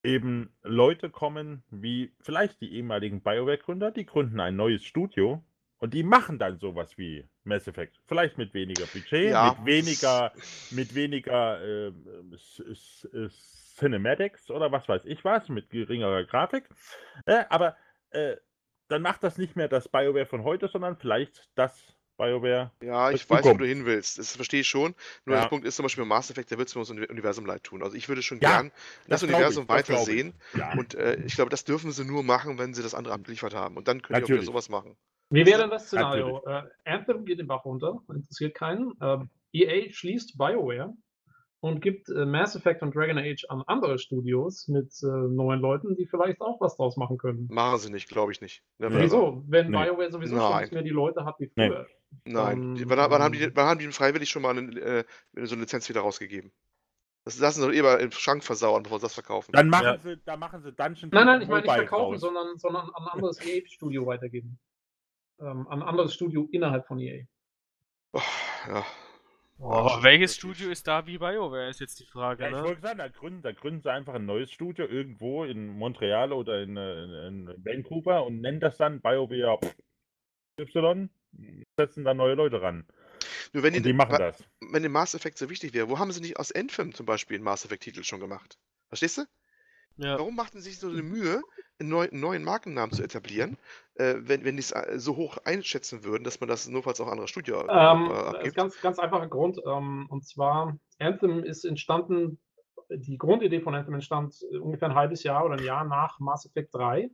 [0.02, 5.44] eben Leute kommen, wie vielleicht die ehemaligen BioWare-Gründer, die gründen ein neues Studio
[5.78, 8.00] und die machen dann sowas wie Mass Effect.
[8.06, 9.56] Vielleicht mit weniger Budget, Ja.
[9.58, 10.32] mit weniger,
[10.70, 11.92] mit weniger äh,
[13.76, 16.68] Cinematics oder was weiß ich was, mit geringerer Grafik.
[17.26, 17.76] Äh, aber
[18.10, 18.36] äh,
[18.88, 22.70] dann macht das nicht mehr das BioWare von heute, sondern vielleicht das BioWare.
[22.82, 24.18] Ja, ich weiß, wo du hin willst.
[24.18, 24.94] Das verstehe ich schon.
[25.24, 25.42] Nur Ja.
[25.42, 27.46] der Punkt ist zum Beispiel bei Mass Effect, der wird es mir ums Uni- Universum
[27.46, 27.82] leid tun.
[27.82, 28.72] Also ich würde schon Ja, gern
[29.08, 30.34] das, das Universum ich, weitersehen.
[30.56, 30.72] Ja.
[30.78, 33.76] Und äh, ich glaube, das dürfen sie nur machen, wenn sie das andere abgeliefert haben.
[33.76, 34.46] Und dann können die auch wieder Natürlich.
[34.46, 34.96] sowas machen.
[35.30, 36.42] Wie wäre denn das Szenario?
[36.46, 38.92] Äh, Anthem geht den Bach runter, interessiert keinen.
[39.00, 40.92] Ähm, EA schließt BioWare
[41.60, 45.94] und gibt äh, Mass Effect und Dragon Age an andere Studios mit äh, neuen Leuten,
[45.96, 47.48] die vielleicht auch was draus machen können.
[47.50, 48.62] Machen sie nicht, glaube ich nicht.
[48.78, 48.98] Ever.
[49.00, 49.44] Wieso?
[49.46, 49.84] Wenn Nee.
[49.84, 50.60] BioWare sowieso schon Nein.
[50.62, 51.68] nicht mehr die Leute hat wie Nee.
[51.68, 51.86] früher.
[52.24, 52.58] Nein.
[52.62, 54.80] Ähm, Die- wann, wann, haben die, ähm, wann haben die denn freiwillig schon mal eine,
[54.80, 55.04] äh,
[55.44, 56.50] so eine Lizenz wieder rausgegeben?
[57.24, 59.52] Das lassen sie doch eher im Schrank versauern, bevor sie das verkaufen.
[59.52, 59.98] Dann machen Ja.
[59.98, 62.20] sie, da machen sie Dungeon Nein, nein, ich meine nicht verkaufen, raus.
[62.20, 64.58] sondern, sondern an ein anderes EA-Studio weitergeben.
[65.38, 67.24] Ähm, an ein anderes Studio innerhalb von EA.
[68.12, 68.20] Oh,
[68.68, 68.84] ja.
[69.62, 72.64] Oh, welches Studio ist da wie BioWare, ist jetzt die Frage, Ja, ich ne?
[72.64, 76.62] wollte sagen, da gründen, da gründen sie einfach ein neues Studio irgendwo in Montreal oder
[76.62, 79.58] in, äh, in, in Vancouver und nennen das dann BioWare
[80.60, 81.10] Y,
[81.76, 82.86] setzen da neue Leute ran.
[83.52, 84.44] Nur wenn Und die, die machen das.
[84.60, 87.36] wenn der Mass Effect so wichtig wäre, wo haben sie nicht aus Anthem zum Beispiel
[87.36, 88.58] einen Mass Effect-Titel schon gemacht?
[88.88, 89.24] Verstehst du?
[89.96, 90.18] Ja.
[90.18, 91.42] Warum machten sie sich so eine Mühe,
[91.78, 93.56] einen neu- einen neuen Markennamen zu etablieren,
[93.94, 97.08] äh, wenn, wenn die es äh, so hoch einschätzen würden, dass man das notfalls auch
[97.08, 98.56] andere Studio äh, Ähm, äh, das ist abgibt?
[98.56, 99.60] ganz, ganz einfacher Grund.
[99.66, 102.40] Ähm, und zwar, Anthem ist entstanden,
[102.88, 106.46] die Grundidee von Anthem entstand äh, ungefähr ein halbes Jahr oder ein Jahr nach Mass
[106.46, 107.10] Effect 3,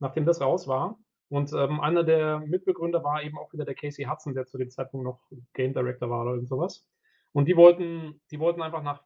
[0.00, 0.98] nachdem das raus war.
[1.28, 4.68] Und ähm, einer der Mitbegründer war eben auch wieder der Casey Hudson, der zu dem
[4.70, 5.20] Zeitpunkt noch
[5.54, 6.86] Game Director war oder irgend sowas.
[7.32, 9.02] Und die wollten, die wollten einfach nach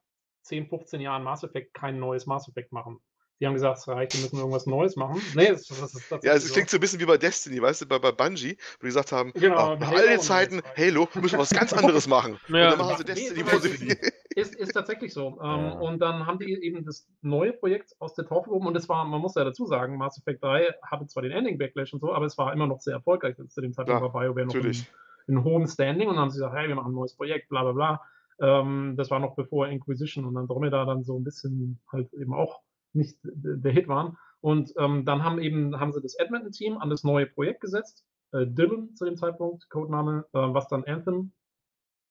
[0.46, 3.00] 10, 15 Jahren Mass Effect kein neues Mass Effect machen.
[3.38, 5.20] Die haben gesagt, es reicht, wir müssen irgendwas Neues machen.
[5.34, 6.54] Nee, das, das ist tatsächlich Ja, es so.
[6.54, 9.12] klingt so ein bisschen wie bei Destiny, weißt du, bei, bei Bungie, wo die gesagt
[9.12, 10.62] haben, Genau, bei nach all den und Zeiten.
[10.74, 12.38] Halo, müssen wir was ganz anderes machen.
[12.48, 12.70] Und Ja.
[12.70, 13.96] dann machen sie Nee, Destiny, sie...
[14.36, 15.38] Ist, ist tatsächlich so.
[15.42, 15.70] Ähm, Ja.
[15.78, 19.02] Und dann haben die eben das neue Projekt aus der Taufe gehoben und es war,
[19.06, 22.26] man muss ja dazu sagen, Mass Effect 3 hatte zwar den Ending-Backlash und so, aber
[22.26, 23.34] es war immer noch sehr erfolgreich.
[23.48, 24.86] Zu dem Zeitpunkt Klar, war BioWare noch in, natürlich.
[25.26, 27.62] in hohem Standing und dann haben sie gesagt, hey, wir machen ein neues Projekt, bla
[27.62, 28.02] bla bla.
[28.40, 32.60] Ähm, das war noch bevor Inquisition und Andromeda dann so ein bisschen halt eben auch
[32.92, 34.16] nicht der Hit waren.
[34.40, 38.04] Und ähm, dann haben eben, haben sie das Edmonton-Team an das neue Projekt gesetzt.
[38.32, 41.32] Äh, Dylan zu dem Zeitpunkt, Codename, äh, was dann Anthem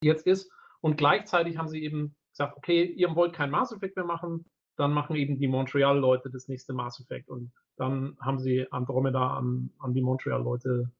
[0.01, 0.51] jetzt ist.
[0.81, 4.45] Und gleichzeitig haben sie eben gesagt, okay, ihr wollt kein Mass Effect mehr machen,
[4.77, 7.29] dann machen eben die Montreal-Leute das nächste Mass Effect.
[7.29, 10.91] Und dann haben sie Andromeda an, an die Montreal-Leute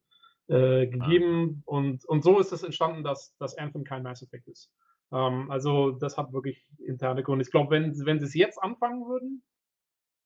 [0.48, 1.64] äh, gegeben.
[1.66, 4.72] Und, und so ist es entstanden, dass, dass Anthem kein Mass Effect ist.
[5.12, 7.44] Ähm, also das hat wirklich interne Gründe.
[7.44, 9.44] Ich glaube, wenn, wenn sie es jetzt anfangen würden,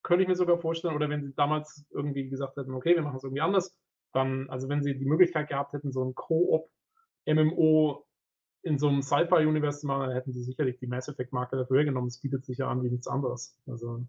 [0.03, 3.17] könnte ich mir sogar vorstellen, oder wenn sie damals irgendwie gesagt hätten, okay, wir machen
[3.17, 3.77] es irgendwie anders,
[4.14, 8.06] dann, also wenn sie die Möglichkeit gehabt hätten, so ein Co-op-MMO
[8.61, 12.08] in so einem Sci-Fi-Universe zu machen, dann hätten sie sicherlich die Mass Effect-Marke dafür genommen.
[12.08, 13.58] Es bietet sich ja an wie nichts anderes.
[13.67, 14.06] Also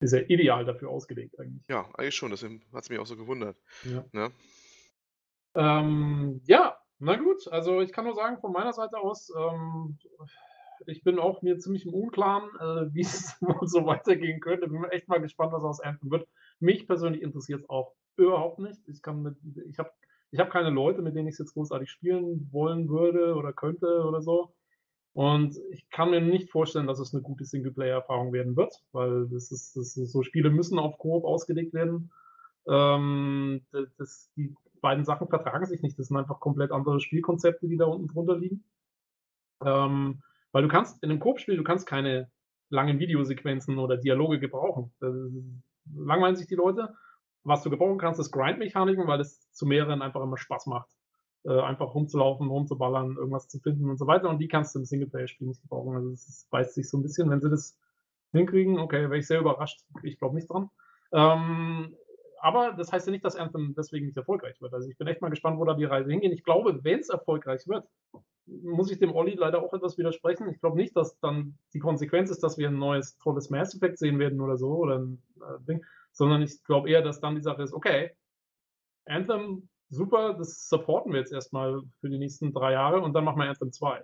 [0.00, 1.62] ist ja ideal dafür ausgelegt eigentlich.
[1.68, 3.56] Ja, eigentlich schon, deswegen hat es mich auch so gewundert.
[3.84, 4.04] Ja.
[4.12, 4.32] Ne?
[5.54, 7.48] Ähm, ja, na gut.
[7.48, 9.98] Also ich kann nur sagen, von meiner Seite aus, ähm,
[10.86, 14.68] ich bin auch mir ziemlich im Unklaren, äh, wie es so weitergehen könnte.
[14.68, 16.28] Bin echt mal gespannt, was aus Anthem wird.
[16.60, 18.80] Mich persönlich interessiert es auch überhaupt nicht.
[18.88, 19.36] Ich kann mit,
[19.68, 19.90] ich habe
[20.30, 24.04] ich habe keine Leute, mit denen ich es jetzt großartig spielen wollen würde oder könnte
[24.06, 24.54] oder so.
[25.12, 29.52] Und ich kann mir nicht vorstellen, dass es eine gute Singleplayer-Erfahrung werden wird, weil das
[29.52, 32.10] ist, das ist so Spiele müssen auf Koop ausgelegt werden.
[32.66, 33.60] Ähm,
[33.98, 35.98] das, die beiden Sachen vertragen sich nicht.
[35.98, 38.64] Das sind einfach komplett andere Spielkonzepte, die da unten drunter liegen.
[39.64, 42.30] Ähm, weil du kannst in einem Koop-Spiel, du kannst keine
[42.68, 44.92] langen Videosequenzen oder Dialoge gebrauchen.
[45.00, 45.10] Da
[45.94, 46.94] langweilen sich die Leute.
[47.44, 50.90] Was du gebrauchen kannst, ist Grind-Mechaniken, weil es zu mehreren einfach immer Spaß macht.
[51.44, 54.28] Äh, einfach rumzulaufen, rumzuballern, irgendwas zu finden und so weiter.
[54.28, 55.96] Und die kannst du im Singleplayer-Spiel nicht gebrauchen.
[55.96, 57.76] Also es beißt sich so ein bisschen, wenn sie das
[58.32, 58.78] hinkriegen.
[58.78, 59.80] Okay, wäre ich sehr überrascht.
[60.02, 60.70] Ich glaube nicht dran.
[61.12, 61.96] Ähm,
[62.42, 64.74] aber das heißt ja nicht, dass Anthem deswegen nicht erfolgreich wird.
[64.74, 66.32] Also ich bin echt mal gespannt, wo da die Reise hingeht.
[66.32, 67.86] Ich glaube, wenn es erfolgreich wird,
[68.46, 70.48] muss ich dem Olli leider auch etwas widersprechen.
[70.48, 73.96] Ich glaube nicht, dass dann die Konsequenz ist, dass wir ein neues tolles Mass Effect
[73.96, 77.42] sehen werden oder so oder ein äh, Ding, sondern ich glaube eher, dass dann die
[77.42, 78.10] Sache ist, okay,
[79.04, 83.38] Anthem, super, das supporten wir jetzt erstmal für die nächsten drei Jahre und dann machen
[83.38, 84.02] wir Anthem 2.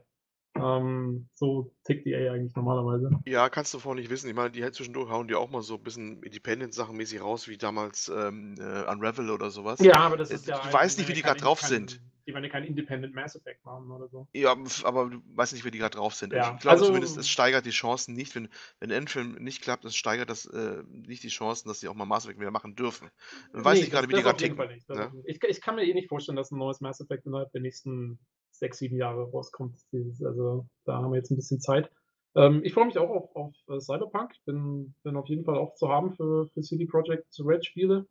[0.63, 3.11] Ähm, so tickt die EA eigentlich normalerweise.
[3.27, 4.29] Ja, kannst du vorher nicht wissen.
[4.29, 7.57] Ich meine, die zwischendurch hauen die auch mal so ein bisschen Independent-Sachen mäßig raus, wie
[7.59, 9.81] damals ähm, äh, Unravel oder sowas.
[9.81, 10.59] Ja, aber das Äh, ist ja.
[10.59, 12.01] du weißt nicht, wie die gerade drauf kein- sind.
[12.27, 14.29] Die werden ja kein Independent Mass Effect machen oder so.
[14.35, 14.55] Ja,
[14.85, 16.35] aber du weißt nicht, wie die gerade drauf sind.
[16.35, 19.87] Ja, Ich glaube also- zumindest, es steigert die Chancen nicht, wenn, wenn Endfilm nicht klappt,
[19.87, 22.75] es steigert das äh, nicht die Chancen, dass sie auch mal Mass Effect wieder machen
[22.77, 23.09] dürfen.
[23.55, 24.59] Man weiß Nee, nicht gerade, wie die gerade ticken.
[24.89, 25.11] Ne?
[25.25, 28.19] Ich, ich kann mir eh nicht vorstellen, dass ein neues Mass Effect innerhalb der nächsten
[28.59, 29.79] sechs, sieben Jahre rauskommt.
[30.25, 31.91] Also da haben wir jetzt ein bisschen Zeit.
[32.35, 34.33] Ähm, ich freue mich auch auf, auf äh, Cyberpunk.
[34.45, 38.07] Bin, bin auf jeden Fall auch zu haben für, für CD Projekt Red Spiele.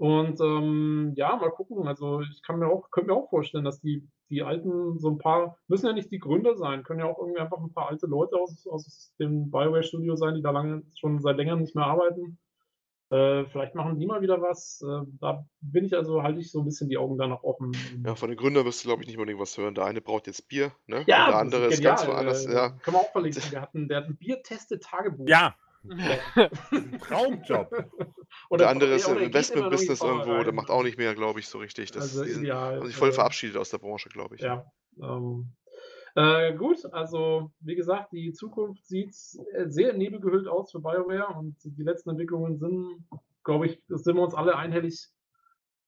[0.00, 1.86] Und ähm, ja, mal gucken.
[1.86, 5.18] Also ich kann mir auch, könnte mir auch vorstellen, dass die, die alten, so ein
[5.18, 8.06] paar, müssen ja nicht die Gründer sein, können ja auch irgendwie einfach ein paar alte
[8.06, 11.84] Leute aus, aus dem Bioware Studio sein, die da lange schon seit längerem nicht mehr
[11.84, 12.38] arbeiten.
[13.10, 14.82] Äh, vielleicht machen die mal wieder was.
[14.82, 17.72] Äh, da bin ich also, halte ich so ein bisschen die Augen da noch offen.
[18.06, 19.74] Ja, von den Gründern wirst du, glaube ich, nicht unbedingt was hören.
[19.74, 21.02] Der eine braucht jetzt Bier, ne?
[21.08, 22.16] Ja, Und der andere ist ganz genial.
[22.18, 22.46] woanders.
[22.46, 22.70] Äh, Ja.
[22.70, 23.42] Können wir auch verlinken.
[23.52, 25.26] Der hat ein, der hat ein Bierteste-Tagebuch.
[25.28, 25.54] Ja,
[27.08, 27.70] Traumjob.
[28.50, 30.54] Oder, der andere ist im Investment-Business irgendwo, der rein.
[30.54, 31.90] macht auch nicht mehr, glaube ich, so richtig.
[31.92, 32.76] Das, Also sind, ideal.
[32.78, 34.42] haben sich voll äh, verabschiedet aus der Branche, glaube ich.
[34.42, 34.70] Ja.
[35.02, 35.52] Ähm,
[36.14, 39.14] äh, gut, also wie gesagt, die Zukunft sieht
[39.52, 43.04] äh, sehr nebelgehüllt aus für BioWare und die letzten Entwicklungen sind,
[43.44, 45.08] glaube ich, sind wir uns alle einhellig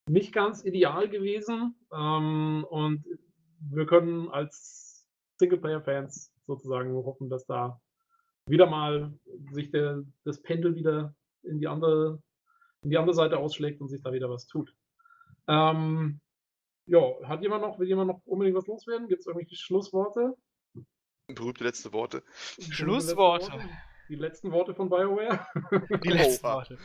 [0.09, 1.75] nicht ganz ideal gewesen.
[1.93, 3.05] Ähm, und
[3.61, 5.07] wir können als
[5.39, 7.81] Singleplayer-Fans sozusagen hoffen, dass da
[8.47, 9.13] wieder mal
[9.53, 12.21] sich der, das Pendel wieder in die andere,
[12.83, 14.75] in die andere Seite ausschlägt und sich da wieder was tut.
[15.49, 16.21] Ähm,
[16.87, 19.09] ja, hat jemand noch, will jemand noch unbedingt was loswerden?
[19.09, 20.35] Gibt es irgendwelche Schlussworte?
[21.29, 22.23] Berühmte letzte Worte.
[22.59, 23.53] Schlussworte.
[24.09, 25.47] Die letzten Worte von BioWare?
[26.05, 26.45] Die letzten.
[26.45, 26.79] Worte.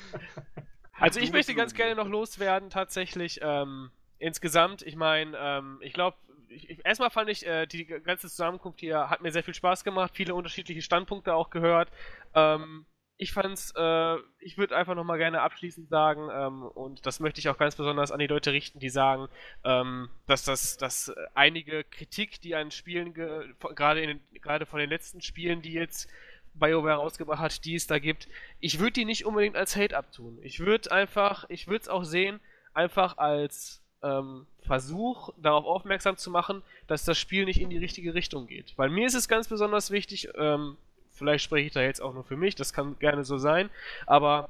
[0.94, 3.40] Also ich möchte ganz so gerne noch loswerden, tatsächlich.
[3.42, 6.18] Ähm, insgesamt, ich meine, ähm, ich glaube,
[6.50, 9.84] ich, ich, erstmal fand ich, äh, die ganze Zusammenkunft hier hat mir sehr viel Spaß
[9.84, 11.92] gemacht, viele unterschiedliche Standpunkte auch gehört.
[12.34, 12.86] Ähm,
[13.18, 17.50] ich fand's, äh, ich würde einfach nochmal gerne abschließend sagen, ähm, und das möchte ich
[17.50, 19.28] auch ganz besonders an die Leute richten, die sagen,
[19.64, 25.62] ähm, dass das, dass einige Kritik, die an Spielen, gerade gerade von den letzten Spielen,
[25.62, 26.10] die jetzt
[26.54, 28.28] BioWare rausgebracht hat, die es da gibt,
[28.60, 30.40] ich würde die nicht unbedingt als Hate abtun.
[30.42, 32.40] Ich würde einfach, ich würde es auch sehen,
[32.74, 38.14] einfach als ähm, Versuch, darauf aufmerksam zu machen, dass das Spiel nicht in die richtige
[38.14, 38.74] Richtung geht.
[38.78, 40.78] Weil mir ist es ganz besonders wichtig, ähm,
[41.18, 43.70] vielleicht spreche ich da jetzt auch nur für mich, das kann gerne so sein,
[44.06, 44.50] aber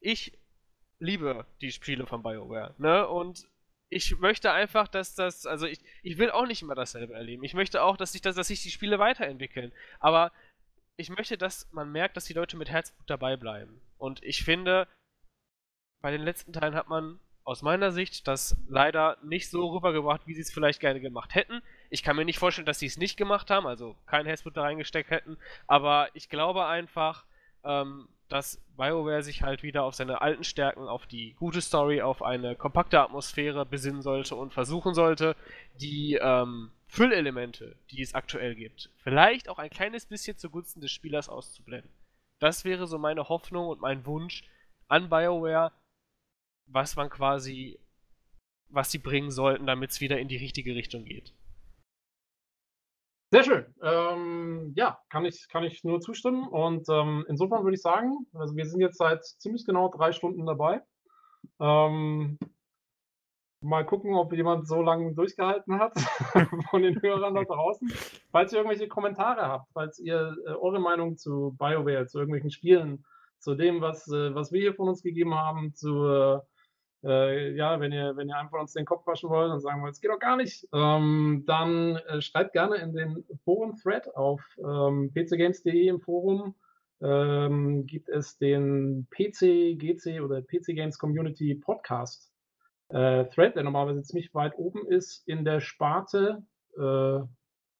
[0.00, 0.32] ich
[0.98, 3.08] liebe die Spiele von BioWare, ne?
[3.08, 3.48] Und
[3.90, 7.42] ich möchte einfach, dass das, also ich, ich will auch nicht immer dasselbe erleben.
[7.42, 9.72] Ich möchte auch, dass sich das, dass sich die Spiele weiterentwickeln.
[9.98, 10.30] Aber
[10.96, 13.80] ich möchte, dass man merkt, dass die Leute mit Herzblut dabei bleiben.
[13.98, 14.86] Und ich finde,
[16.02, 20.34] bei den letzten Teilen hat man aus meiner Sicht das leider nicht so rübergebracht, wie
[20.34, 21.60] sie es vielleicht gerne gemacht hätten.
[21.90, 24.62] Ich kann mir nicht vorstellen, dass sie es nicht gemacht haben, also kein Herzblut da
[24.62, 25.36] reingesteckt hätten.
[25.66, 27.24] Aber ich glaube einfach,
[27.64, 32.22] ähm, dass BioWare sich halt wieder auf seine alten Stärken, auf die gute Story, auf
[32.22, 35.36] eine kompakte Atmosphäre besinnen sollte und versuchen sollte,
[35.80, 41.28] die ähm, Füllelemente, die es aktuell gibt, vielleicht auch ein kleines bisschen zugunsten des Spielers
[41.28, 41.90] auszublenden.
[42.38, 44.44] Das wäre so meine Hoffnung und mein Wunsch
[44.88, 45.72] an BioWare,
[46.66, 47.78] was man quasi,
[48.68, 51.32] was sie bringen sollten, damit es wieder in die richtige Richtung geht.
[53.32, 53.64] Sehr schön.
[53.80, 56.48] Ähm, ja, kann ich, kann ich nur zustimmen.
[56.48, 60.46] Und ähm, insofern würde ich sagen, also wir sind jetzt seit ziemlich genau drei Stunden
[60.46, 60.82] dabei.
[61.60, 62.38] Ähm,
[63.62, 65.92] mal gucken, ob jemand so lange durchgehalten hat
[66.70, 67.92] von den Hörern da draußen.
[68.32, 73.04] Falls ihr irgendwelche Kommentare habt, falls ihr äh, eure Meinung zu BioWare, zu irgendwelchen Spielen,
[73.38, 76.40] zu dem, was, äh, was wir hier von uns gegeben haben, zu äh,
[77.04, 79.94] äh, ja, wenn ihr, wenn ihr einfach uns den Kopf waschen wollt und sagen wollt,
[79.94, 85.10] es geht doch gar nicht, ähm, dann äh, schreibt gerne in den Forum-Thread auf ähm,
[85.12, 86.54] pcgames.de im Forum.
[87.02, 92.30] Ähm, gibt es den PC, GC oder PC Games Community Podcast
[92.90, 96.42] äh, Thread, der normalerweise ziemlich weit oben ist in der Sparte
[96.76, 97.20] äh,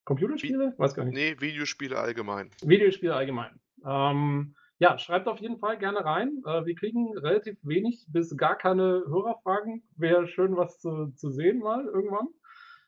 [0.05, 0.75] Computerspiele?
[0.79, 1.15] Weiß gar nicht.
[1.15, 2.51] Nee, Videospiele allgemein.
[2.63, 3.61] Videospiele allgemein.
[3.85, 6.43] Ähm, ja, schreibt auf jeden Fall gerne rein.
[6.47, 9.83] Äh, wir kriegen relativ wenig bis gar keine Hörerfragen.
[9.97, 12.29] Wäre schön, was zu, zu sehen mal irgendwann.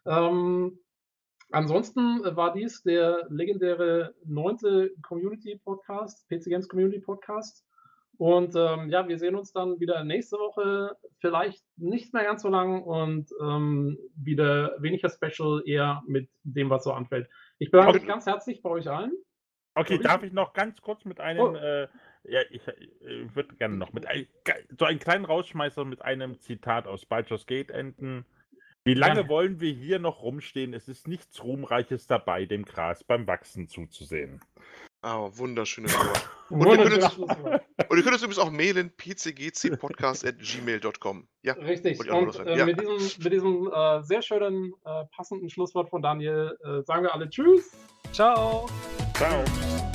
[0.06, 0.78] Ähm,
[1.50, 7.62] ansonsten war dies der legendäre neunte Community Podcast, PC Games Community Podcast.
[8.16, 12.48] Und ähm, ja, wir sehen uns dann wieder nächste Woche, vielleicht nicht mehr ganz so
[12.48, 17.28] lang und ähm, wieder weniger Special, eher mit dem, was so anfällt.
[17.58, 19.12] Ich bedanke mich ganz herzlich bei euch allen.
[19.74, 21.54] Okay, ich- darf ich noch ganz kurz mit einem, Oh.
[21.54, 21.88] äh,
[22.24, 22.74] ja, ich äh,
[23.34, 24.26] würde gerne noch mit ein,
[24.78, 28.24] so einen kleinen Rausschmeißer mit einem Zitat aus Baldur's Gate enden.
[28.84, 29.28] Wie lange ja.
[29.28, 30.74] wollen wir hier noch rumstehen?
[30.74, 34.40] Es ist nichts Ruhmreiches dabei, dem Gras beim Wachsen zuzusehen.
[35.04, 36.28] Oh, wunderschönes Wort.
[36.50, 37.60] Und, ihr könnt uns, und ihr
[38.02, 41.28] könnt uns übrigens auch mailen, pcgcpodcast.gmail.com.
[41.42, 42.00] Ja, richtig.
[42.10, 42.66] Und äh, ja.
[42.66, 47.14] mit diesem, mit diesem äh, sehr schönen, äh, passenden Schlusswort von Daniel äh, sagen wir
[47.14, 47.70] alle Tschüss.
[48.12, 48.66] Ciao.
[49.22, 49.91] Ciao.